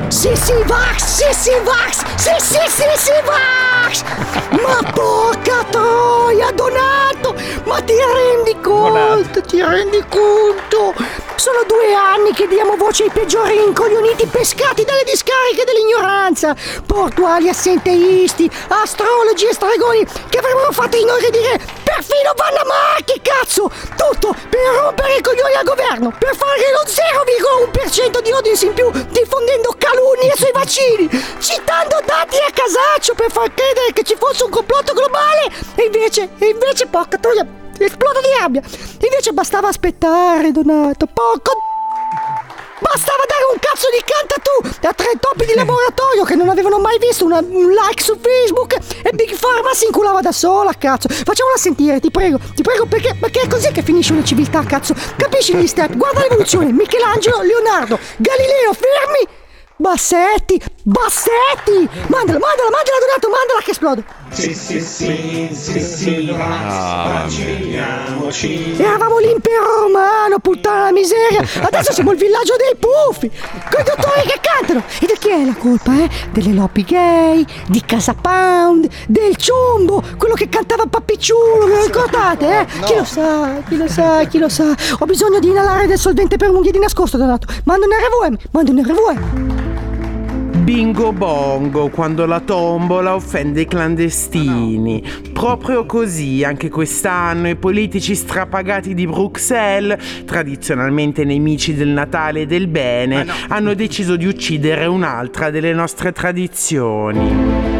Sì, 0.10 0.30
sì, 0.36 0.54
Vax! 0.66 0.98
Sì, 1.06 1.34
sì, 1.34 1.52
Vax! 1.64 2.04
Sì, 2.16 2.32
sì, 2.40 2.60
sì, 2.68 2.84
sì, 2.98 3.12
Vax! 3.24 4.04
Ma 4.50 4.92
porca 4.92 5.64
troia, 5.70 6.52
Donato! 6.52 7.36
Ma 7.66 7.79
rendi 8.06 8.60
conto? 8.62 9.42
Ti 9.42 9.62
rendi 9.62 10.04
conto? 10.10 10.94
Sono 11.36 11.64
due 11.66 11.94
anni 11.94 12.34
che 12.34 12.48
diamo 12.48 12.76
voce 12.76 13.04
ai 13.04 13.10
peggiori 13.10 13.64
incoglioniti 13.64 14.26
pescati 14.26 14.84
dalle 14.84 15.04
discariche 15.06 15.64
dell'ignoranza! 15.64 16.56
Portuali 16.86 17.50
assenteisti, 17.50 18.50
astrologi 18.68 19.46
e 19.46 19.54
stregoni 19.54 20.06
che 20.28 20.38
avrebbero 20.38 20.72
fatto 20.72 20.98
inorridire 20.98 21.60
perfino 21.84 22.34
Vanna 22.36 22.64
Marchi, 22.66 23.20
cazzo! 23.22 23.72
Tutto 23.96 24.36
per 24.50 24.74
rompere 24.82 25.16
i 25.16 25.22
coglioni 25.22 25.54
al 25.56 25.64
governo, 25.64 26.14
per 26.18 26.36
fare 26.36 26.72
lo 26.72 26.84
0,1% 26.86 28.22
di 28.22 28.32
audience 28.32 28.66
in 28.66 28.74
più 28.74 28.92
diffondendo 29.10 29.76
calunnie 29.78 30.34
sui 30.36 30.52
vaccini, 30.52 31.10
citando 31.40 32.02
dati 32.06 32.38
a 32.38 32.52
casaccio 32.52 33.14
per 33.16 33.32
far 33.32 33.54
credere 33.54 33.94
che 33.94 34.04
ci 34.04 34.16
fosse 34.18 34.44
un 34.44 34.50
complotto 34.50 34.94
globale 34.94 35.52
e 35.76 35.84
invece, 35.86 36.30
e 36.38 36.48
invece, 36.48 36.88
porca 36.88 37.18
troia, 37.18 37.46
esplodo 37.86 38.20
di 38.22 38.30
rabbia. 38.40 38.62
Invece 39.02 39.32
bastava 39.32 39.68
aspettare, 39.68 40.52
Donato, 40.52 41.06
porco... 41.08 41.52
Bastava 42.82 43.24
dare 43.28 43.44
un 43.52 43.60
cazzo 43.60 43.88
di 43.92 44.02
canta 44.06 44.36
tu 44.42 44.88
a 44.88 44.94
tre 44.94 45.20
topi 45.20 45.46
di 45.46 45.54
laboratorio 45.54 46.24
che 46.24 46.36
non 46.36 46.48
avevano 46.48 46.80
mai 46.80 46.98
visto 46.98 47.26
una- 47.26 47.40
un 47.40 47.70
like 47.72 48.02
su 48.02 48.18
Facebook 48.18 48.74
e 49.04 49.12
Big 49.12 49.38
Pharma 49.38 49.74
si 49.74 49.86
inculava 49.86 50.22
da 50.22 50.32
sola, 50.32 50.72
cazzo. 50.74 51.10
Facciamola 51.10 51.58
sentire, 51.58 52.00
ti 52.00 52.10
prego, 52.10 52.40
ti 52.56 52.62
prego, 52.62 52.86
perché, 52.86 53.16
perché 53.20 53.42
è 53.42 53.48
così 53.48 53.70
che 53.74 53.84
finisce 53.84 54.14
una 54.14 54.24
civiltà, 54.24 54.64
cazzo. 54.64 54.96
Capisci 55.18 55.56
gli 55.56 55.68
step? 55.68 55.98
Guarda 55.98 56.22
l'evoluzione. 56.22 56.72
Michelangelo, 56.72 57.42
Leonardo, 57.42 58.00
Galileo, 58.16 58.74
fermi! 58.74 59.38
Bassetti, 59.76 60.62
Bassetti! 60.84 61.88
Mandala, 62.08 62.40
mandala, 62.40 62.70
mandala, 62.70 63.00
Donato, 63.00 63.30
mandala 63.30 63.60
che 63.62 63.72
esplode! 63.72 64.04
Sì, 64.32 64.54
sì, 64.54 64.80
sì, 64.80 65.50
sì, 65.52 65.80
sì, 65.82 66.36
Ah, 66.40 67.24
vacciniamoci. 67.24 68.76
Eravamo 68.78 69.18
l'impero 69.18 69.82
romano, 69.82 70.40
puttana 70.40 70.86
la 70.86 70.92
miseria! 70.92 71.42
Adesso 71.62 71.92
siamo 71.92 72.12
il 72.12 72.18
villaggio 72.18 72.54
dei 72.56 72.76
puffi! 72.80 73.30
Con 73.30 73.82
i 73.82 73.84
dottori 73.84 74.22
che 74.28 74.40
cantano! 74.42 74.84
E 75.02 75.08
di 75.08 75.14
chi 75.20 75.30
è 75.30 75.44
la 75.44 75.56
colpa, 75.56 76.04
eh? 76.04 76.10
Delle 76.32 76.54
lobby 76.54 76.84
gay, 76.84 77.46
di 77.68 77.84
Casa 77.86 78.14
Pound, 78.14 78.88
del 79.08 79.36
ciumbo, 79.36 80.04
quello 80.18 80.36
che 80.36 80.48
cantava 80.48 80.86
Pappicciulo, 80.86 81.66
ve 81.66 81.76
lo 81.76 81.84
ricordate, 81.86 82.60
eh? 82.60 82.66
Chi 82.86 82.96
lo 82.96 83.04
sa, 83.04 83.62
chi 83.68 83.78
lo 83.78 83.88
sa, 83.88 84.24
chi 84.26 84.38
lo 84.38 84.50
sa? 84.50 84.76
Ho 85.00 85.06
bisogno 85.06 85.40
di 85.40 85.50
inalare 85.50 85.88
del 85.88 85.98
solvente 85.98 86.38
per 86.38 86.50
unghie 86.50 86.72
di 86.72 86.80
nascosto, 86.80 87.18
Donato! 87.18 87.48
Mando 87.66 87.86
un 87.88 87.92
RVM, 87.92 88.38
mando 88.52 88.72
un 88.72 88.84
RVM! 88.84 89.89
Bingo 90.70 91.12
bongo 91.12 91.90
quando 91.90 92.28
la 92.28 92.42
tombola 92.42 93.16
offende 93.16 93.62
i 93.62 93.66
clandestini. 93.66 95.04
Proprio 95.34 95.88
così 95.88 96.44
anche 96.44 96.70
quest'anno 96.70 97.50
i 97.50 97.56
politici 97.56 98.14
strapagati 98.14 98.94
di 98.94 99.08
Bruxelles, 99.08 100.26
tradizionalmente 100.26 101.24
nemici 101.24 101.74
del 101.74 101.88
Natale 101.88 102.42
e 102.42 102.46
del 102.46 102.68
bene, 102.68 103.26
hanno 103.48 103.74
deciso 103.74 104.16
di 104.16 104.28
uccidere 104.28 104.86
un'altra 104.86 105.50
delle 105.50 105.74
nostre 105.74 106.12
tradizioni. 106.12 107.79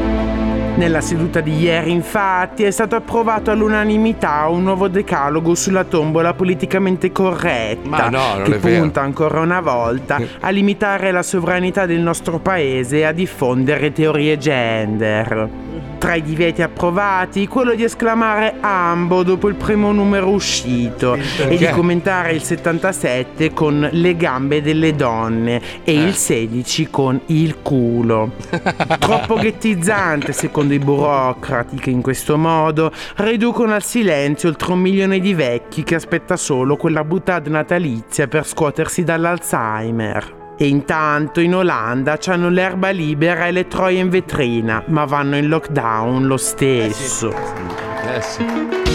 Nella 0.80 1.02
seduta 1.02 1.42
di 1.42 1.60
ieri, 1.60 1.92
infatti, 1.92 2.64
è 2.64 2.72
stato 2.72 2.96
approvato 2.96 3.52
all'unanimità 3.52 4.48
un 4.48 4.64
nuovo 4.64 4.88
decalogo 4.88 5.54
sulla 5.54 5.84
tombola 5.84 6.34
politicamente 6.34 7.12
corretta, 7.12 8.08
no, 8.08 8.42
che 8.44 8.56
punta 8.60 9.02
ancora 9.02 9.42
una 9.42 9.60
volta 9.60 10.22
a 10.40 10.50
limitare 10.52 11.12
la 11.12 11.22
sovranità 11.22 11.86
del 11.86 12.00
nostro 12.00 12.40
paese 12.40 13.00
e 13.00 13.04
a 13.04 13.12
diffondere 13.12 13.92
teorie 13.92 14.38
gender. 14.38 15.69
Tra 16.00 16.16
i 16.16 16.22
divieti 16.22 16.62
approvati, 16.62 17.46
quello 17.46 17.76
di 17.76 17.84
esclamare 17.84 18.56
ambo 18.62 19.22
dopo 19.22 19.50
il 19.50 19.56
primo 19.56 19.92
numero 19.92 20.30
uscito 20.30 21.16
e 21.16 21.58
di 21.58 21.68
commentare 21.68 22.32
il 22.32 22.42
77 22.42 23.52
con 23.52 23.86
le 23.92 24.16
gambe 24.16 24.62
delle 24.62 24.96
donne 24.96 25.62
e 25.84 25.92
il 25.92 26.14
16 26.14 26.90
con 26.90 27.20
il 27.28 27.58
culo. 27.62 28.32
Troppo 28.98 29.36
ghettizzante 29.36 30.32
secondo 30.32 30.74
i 30.74 30.80
burocrati 30.80 31.76
che 31.76 31.90
in 31.90 32.02
questo 32.02 32.38
modo 32.38 32.94
riducono 33.18 33.74
al 33.74 33.84
silenzio 33.84 34.48
oltre 34.48 34.72
un 34.72 34.80
milione 34.80 35.20
di 35.20 35.34
vecchi 35.34 35.84
che 35.84 35.96
aspetta 35.96 36.38
solo 36.38 36.78
quella 36.78 37.04
buttata 37.04 37.50
natalizia 37.50 38.28
per 38.30 38.48
scuotersi 38.48 39.04
dall'Alzheimer. 39.04 40.39
E 40.62 40.68
intanto 40.68 41.40
in 41.40 41.56
Olanda 41.56 42.18
c'hanno 42.18 42.50
l'erba 42.50 42.90
libera 42.90 43.48
e 43.48 43.52
le 43.52 43.68
troie 43.68 44.00
in 44.00 44.10
vetrina, 44.10 44.84
ma 44.88 45.06
vanno 45.06 45.38
in 45.38 45.48
lockdown 45.48 46.28
lo 46.28 46.36
stesso. 46.36 47.32
Eh 47.32 47.34
sì. 47.34 47.89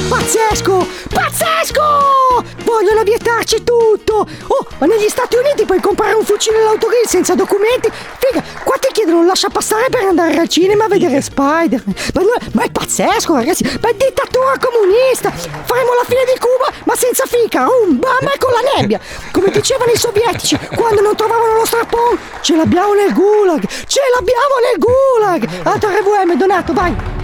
Pazzesco! 0.08 0.86
Pazzesco! 1.12 2.44
Vogliono 2.64 3.02
vietarci 3.02 3.62
tutto! 3.62 4.26
Oh, 4.46 4.66
ma 4.78 4.86
negli 4.86 5.08
Stati 5.08 5.36
Uniti 5.36 5.66
puoi 5.66 5.80
comprare 5.80 6.14
un 6.14 6.24
fucile 6.24 6.58
all'autogrill 6.60 7.04
senza 7.04 7.34
documenti? 7.34 7.90
Figa, 7.92 8.42
qua 8.64 8.76
ti 8.78 8.88
chiedono 8.92 9.18
un 9.18 9.26
lascia 9.26 9.50
passare 9.50 9.88
per 9.90 10.04
andare 10.04 10.38
al 10.38 10.48
cinema 10.48 10.84
a 10.84 10.88
vedere 10.88 11.20
Spider. 11.20 11.82
Ma, 12.14 12.22
ma 12.52 12.62
è 12.62 12.70
pazzesco, 12.70 13.34
ragazzi! 13.34 13.62
Ma 13.80 13.90
è 13.90 13.94
dittatura 13.94 14.56
comunista! 14.58 15.30
Faremo 15.30 15.92
la 15.94 16.04
fine 16.06 16.24
di 16.24 16.38
Cuba, 16.38 16.72
ma 16.84 16.96
senza 16.96 17.24
fica! 17.26 17.66
Un 17.86 17.98
bam 17.98 18.28
e 18.32 18.38
con 18.38 18.52
la 18.52 18.80
nebbia! 18.80 18.98
Come 19.32 19.50
dicevano 19.50 19.92
i 19.92 19.98
sovietici, 19.98 20.58
quando 20.74 21.02
non 21.02 21.14
trovavano 21.14 21.54
lo 21.54 21.66
strappone, 21.66 22.18
ce 22.40 22.56
l'abbiamo 22.56 22.94
nel 22.94 23.12
gulag! 23.12 23.66
Ce 23.86 24.00
l'abbiamo 24.14 24.54
nel 24.64 24.78
gulag! 24.78 25.66
Altro 25.66 25.90
RVM, 25.90 26.36
Donato, 26.36 26.72
vai! 26.72 27.22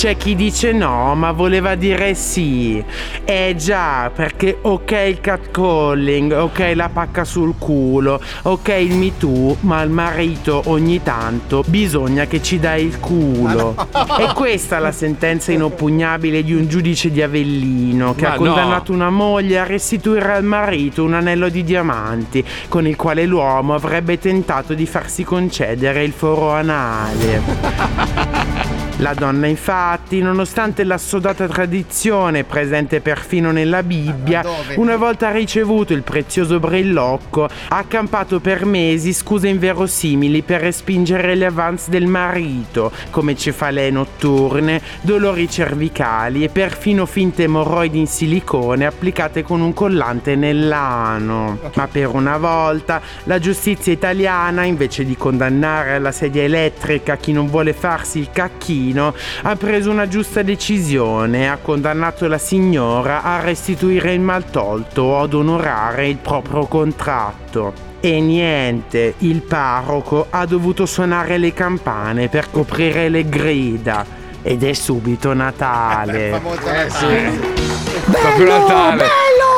C'è 0.00 0.16
chi 0.16 0.34
dice 0.34 0.72
no, 0.72 1.14
ma 1.14 1.30
voleva 1.30 1.74
dire 1.74 2.14
sì. 2.14 2.82
Eh 3.22 3.54
già, 3.58 4.08
perché 4.08 4.56
ok 4.62 4.90
il 4.92 5.20
catcalling, 5.20 6.32
ok 6.32 6.72
la 6.74 6.88
pacca 6.88 7.24
sul 7.24 7.56
culo, 7.58 8.18
ok 8.44 8.68
il 8.80 8.94
Me 8.94 9.18
Too, 9.18 9.58
ma 9.60 9.80
al 9.80 9.90
marito 9.90 10.62
ogni 10.68 11.02
tanto 11.02 11.62
bisogna 11.66 12.24
che 12.24 12.40
ci 12.40 12.58
dai 12.58 12.86
il 12.86 12.98
culo. 12.98 13.74
E 14.18 14.32
questa 14.32 14.78
è 14.78 14.80
la 14.80 14.90
sentenza 14.90 15.52
inoppugnabile 15.52 16.42
di 16.42 16.54
un 16.54 16.66
giudice 16.66 17.10
di 17.10 17.20
Avellino 17.20 18.14
che 18.14 18.22
Ma 18.22 18.28
ha 18.28 18.36
no. 18.36 18.38
condannato 18.38 18.92
una 18.92 19.10
moglie 19.10 19.58
a 19.58 19.64
restituire 19.64 20.32
al 20.32 20.44
marito 20.44 21.04
un 21.04 21.12
anello 21.12 21.50
di 21.50 21.62
diamanti 21.62 22.42
con 22.70 22.86
il 22.86 22.96
quale 22.96 23.26
l'uomo 23.26 23.74
avrebbe 23.74 24.18
tentato 24.18 24.72
di 24.72 24.86
farsi 24.86 25.24
concedere 25.24 26.04
il 26.04 26.12
foro 26.12 26.52
anale. 26.52 28.78
La 29.00 29.14
donna 29.14 29.46
infatti, 29.46 30.20
nonostante 30.20 30.84
l'assodata 30.84 31.48
tradizione 31.48 32.44
presente 32.44 33.00
perfino 33.00 33.50
nella 33.50 33.82
Bibbia, 33.82 34.44
una 34.76 34.96
volta 34.96 35.30
ricevuto 35.30 35.94
il 35.94 36.02
prezioso 36.02 36.60
brillocco, 36.60 37.44
ha 37.44 37.78
accampato 37.78 38.40
per 38.40 38.66
mesi 38.66 39.14
scuse 39.14 39.48
inverosimili 39.48 40.42
per 40.42 40.60
respingere 40.60 41.34
le 41.34 41.46
avance 41.46 41.90
del 41.90 42.04
marito, 42.04 42.92
come 43.08 43.34
cefalee 43.34 43.90
notturne, 43.90 44.82
dolori 45.00 45.48
cervicali 45.48 46.44
e 46.44 46.50
perfino 46.50 47.06
finte 47.06 47.44
emorroidi 47.44 48.00
in 48.00 48.06
silicone 48.06 48.84
applicate 48.84 49.42
con 49.42 49.62
un 49.62 49.72
collante 49.72 50.36
nell'ano. 50.36 51.58
Ma 51.74 51.88
per 51.88 52.08
una 52.08 52.36
volta 52.36 53.00
la 53.24 53.38
giustizia 53.38 53.94
italiana, 53.94 54.64
invece 54.64 55.06
di 55.06 55.16
condannare 55.16 55.94
alla 55.94 56.12
sedia 56.12 56.42
elettrica 56.42 57.16
chi 57.16 57.32
non 57.32 57.48
vuole 57.48 57.72
farsi 57.72 58.18
il 58.18 58.28
cacchino, 58.30 58.88
ha 58.98 59.56
preso 59.56 59.90
una 59.90 60.08
giusta 60.08 60.42
decisione 60.42 61.42
e 61.42 61.46
ha 61.46 61.58
condannato 61.60 62.26
la 62.26 62.38
signora 62.38 63.22
a 63.22 63.40
restituire 63.40 64.12
il 64.12 64.20
maltolto 64.20 65.02
o 65.02 65.22
ad 65.22 65.34
onorare 65.34 66.08
il 66.08 66.16
proprio 66.16 66.66
contratto. 66.66 67.88
E 68.00 68.20
niente, 68.20 69.14
il 69.18 69.42
parroco 69.42 70.26
ha 70.30 70.46
dovuto 70.46 70.86
suonare 70.86 71.36
le 71.36 71.52
campane 71.52 72.28
per 72.28 72.50
coprire 72.50 73.08
le 73.08 73.28
grida. 73.28 74.04
Ed 74.42 74.62
è 74.62 74.72
subito 74.72 75.34
Natale. 75.34 76.40
Eh 76.64 76.90
sì. 76.90 77.69
Bello, 78.06 78.58
Natale. 78.58 78.96
bello! 78.96 79.50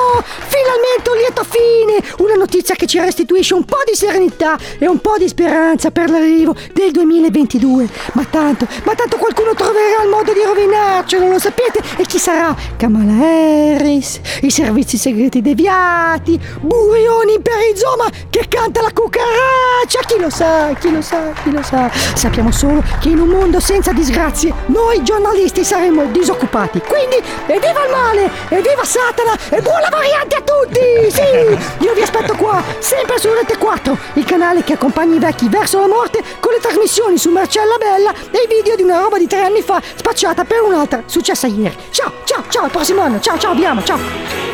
finalmente 0.62 1.10
un 1.10 1.16
lieto 1.16 1.44
fine! 1.44 2.14
Una 2.19 2.35
notizia 2.35 2.74
che 2.74 2.86
ci 2.86 2.98
restituisce 2.98 3.55
un 3.55 3.64
po' 3.64 3.82
di 3.86 3.94
serenità 3.94 4.56
e 4.78 4.86
un 4.86 5.01
po' 5.01 5.16
di 5.19 5.28
speranza 5.28 5.90
per 5.90 6.10
l'arrivo 6.10 6.55
del 6.73 6.90
2022. 6.90 7.89
Ma 8.12 8.24
tanto, 8.28 8.66
ma 8.85 8.94
tanto 8.94 9.16
qualcuno 9.16 9.55
troverà 9.55 10.02
il 10.02 10.09
modo 10.09 10.32
di 10.32 10.43
rovinarcelo, 10.44 11.28
lo 11.28 11.39
sapete? 11.39 11.81
E 11.97 12.05
chi 12.05 12.19
sarà? 12.19 12.55
Kamala 12.77 13.12
Harris, 13.12 14.20
i 14.43 14.51
servizi 14.51 14.97
segreti 14.97 15.40
deviati, 15.40 16.39
Burioni 16.60 17.40
per 17.40 17.59
Izoma 17.73 18.09
che 18.31 18.47
canta 18.48 18.82
la 18.82 18.93
cucaraccia, 18.93 20.01
chi 20.06 20.19
lo 20.19 20.31
sa, 20.31 20.73
chi 20.78 20.93
lo 20.93 21.02
sa, 21.02 21.32
chi 21.43 21.51
lo 21.51 21.62
sa. 21.62 21.90
Sappiamo 22.14 22.51
solo 22.51 22.82
che 23.01 23.09
in 23.09 23.19
un 23.19 23.28
mondo 23.28 23.60
senza 23.60 23.93
disgrazie 23.93 24.52
noi 24.66 25.02
giornalisti 25.02 25.64
saremo 25.64 26.06
disoccupati. 26.06 26.81
Quindi, 26.81 27.16
evviva 27.47 27.85
il 27.85 27.90
male, 27.90 28.31
evviva 28.49 28.85
Satana 28.85 29.37
e 29.49 29.61
buona 29.61 29.89
variante 29.89 30.37
a 30.37 30.43
tutti! 30.43 31.11
Sì! 31.11 31.85
Io 31.85 31.95
vi 31.95 32.03
aspetto 32.03 32.35
qua, 32.35 32.63
sempre 32.79 33.19
su 33.19 33.33
Rete 33.33 33.57
4, 33.57 33.99
il 34.15 34.25
canale 34.25 34.63
che 34.65 34.75
accompagna 34.75 35.17
i 35.17 35.19
vecchi 35.19 35.49
verso 35.49 35.81
la 35.81 35.89
morte 35.89 36.23
con 36.41 36.53
le 36.53 36.61
trasmissioni 36.61 37.19
su 37.19 37.31
Marcella 37.31 37.77
Bella 37.79 38.13
e 38.31 38.43
i 38.45 38.47
video 38.49 38.77
di 38.77 38.83
una 38.83 38.99
roba 38.99 39.19
di 39.19 39.27
tre 39.27 39.43
anni 39.43 39.63
fa 39.63 39.81
spacciata 39.95 40.45
per 40.45 40.63
un'altra 40.63 41.03
successa 41.07 41.47
ieri. 41.47 41.77
Ciao, 41.91 42.13
ciao, 42.25 42.45
ciao, 42.49 42.65
al 42.65 42.71
prossimo 42.71 43.01
anno. 43.03 43.21
Ciao, 43.21 43.39
ciao, 43.39 43.55
vi 43.55 43.65
amo, 43.65 43.83
ciao. 43.83 44.52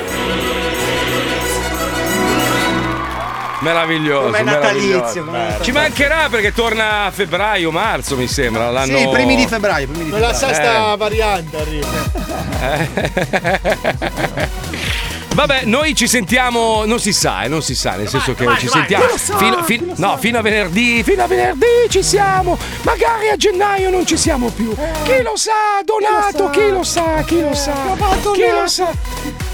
Meraviglioso. 3.61 4.27
Com'è 4.27 4.43
natalizio, 4.43 5.25
natalizio. 5.25 5.65
Ci 5.65 5.73
mancherà 5.73 6.29
perché 6.31 6.53
torna 6.53 7.05
a 7.07 7.11
febbraio, 7.11 7.71
marzo, 7.71 8.17
mi 8.17 8.29
sembra. 8.29 8.71
L'anno... 8.71 8.97
Sì, 8.99 9.05
i 9.05 9.09
primi 9.11 9.37
di 9.37 9.47
febbraio. 9.47 9.87
Primi 9.89 10.05
di 10.05 10.11
Con 10.11 10.21
la 10.21 10.33
febbraio. 10.33 10.55
sesta 10.55 10.97
variante 10.97 11.57
arriva. 11.57 11.89
Vabbè, 15.35 15.63
noi 15.67 15.95
ci 15.95 16.09
sentiamo, 16.09 16.85
non 16.85 16.99
si 16.99 17.13
sa, 17.13 17.43
eh, 17.43 17.49
non 17.49 17.63
si 17.63 17.77
sa, 17.77 17.93
nel 17.93 18.09
senso 18.09 18.35
che 18.35 18.45
vai, 18.45 18.59
ci 18.59 18.67
vai. 18.67 18.79
sentiamo 18.79 19.05
Chi 19.05 19.11
lo 19.13 19.19
sa, 19.19 19.37
fino, 19.37 19.57
chi 19.59 19.63
fin- 19.63 19.87
lo 19.87 19.93
no, 19.97 20.11
sa. 20.13 20.17
fino 20.19 20.39
a 20.39 20.43
venerdì, 20.43 21.03
fino 21.05 21.23
a 21.23 21.27
venerdì 21.29 21.67
ci 21.89 22.03
siamo. 22.03 22.59
Magari 22.83 23.29
a 23.29 23.37
gennaio 23.37 23.89
non 23.91 24.05
ci 24.05 24.17
siamo 24.17 24.49
più. 24.49 24.75
Chi 25.05 25.23
lo 25.23 25.37
sa, 25.37 25.53
Donato, 25.85 26.51
chi 26.51 26.69
lo 26.71 26.83
sa, 26.83 27.23
chi 27.25 27.41
lo 27.41 27.55
sa, 27.55 27.73
chi 28.33 28.51
lo 28.51 28.67
sa. 28.67 28.91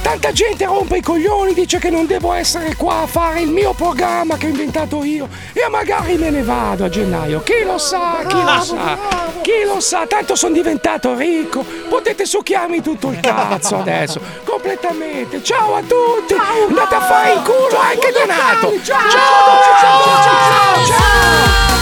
Tanta 0.04 0.32
gente 0.32 0.66
rompe 0.66 0.98
i 0.98 1.00
coglioni, 1.00 1.54
dice 1.54 1.78
che 1.78 1.88
non 1.88 2.04
devo 2.04 2.34
essere 2.34 2.76
qua 2.76 3.00
a 3.00 3.06
fare 3.06 3.40
il 3.40 3.48
mio 3.48 3.72
programma 3.72 4.36
che 4.36 4.44
ho 4.44 4.48
inventato 4.50 5.02
io 5.02 5.30
e 5.54 5.66
magari 5.70 6.18
me 6.18 6.28
ne 6.28 6.42
vado 6.42 6.84
a 6.84 6.90
gennaio. 6.90 7.42
Chi 7.42 7.64
lo 7.64 7.78
sa, 7.78 8.18
chi 8.26 8.36
lo 8.36 8.60
sa, 8.62 8.98
chi 9.40 9.64
lo 9.64 9.80
sa, 9.80 10.06
tanto 10.06 10.36
sono 10.36 10.52
diventato 10.52 11.14
ricco. 11.16 11.64
Potete 11.88 12.26
succhiarmi 12.26 12.82
tutto 12.82 13.08
il 13.08 13.20
cazzo 13.20 13.78
adesso, 13.78 14.20
completamente. 14.44 15.42
Ciao 15.42 15.74
a 15.74 15.80
tutti, 15.80 16.34
andate 16.68 16.94
a 16.94 17.00
fare 17.00 17.32
il 17.32 17.40
culo 17.42 17.80
anche 17.80 18.12
Donato. 18.12 18.84
Ciao, 18.84 19.08
ciao, 19.08 19.64
ciao, 19.80 20.84
ciao. 20.84 21.73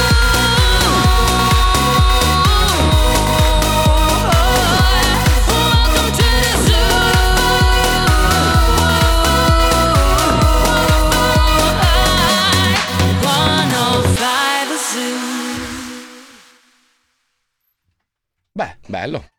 Beh, 18.54 18.76
bello. 18.88 19.31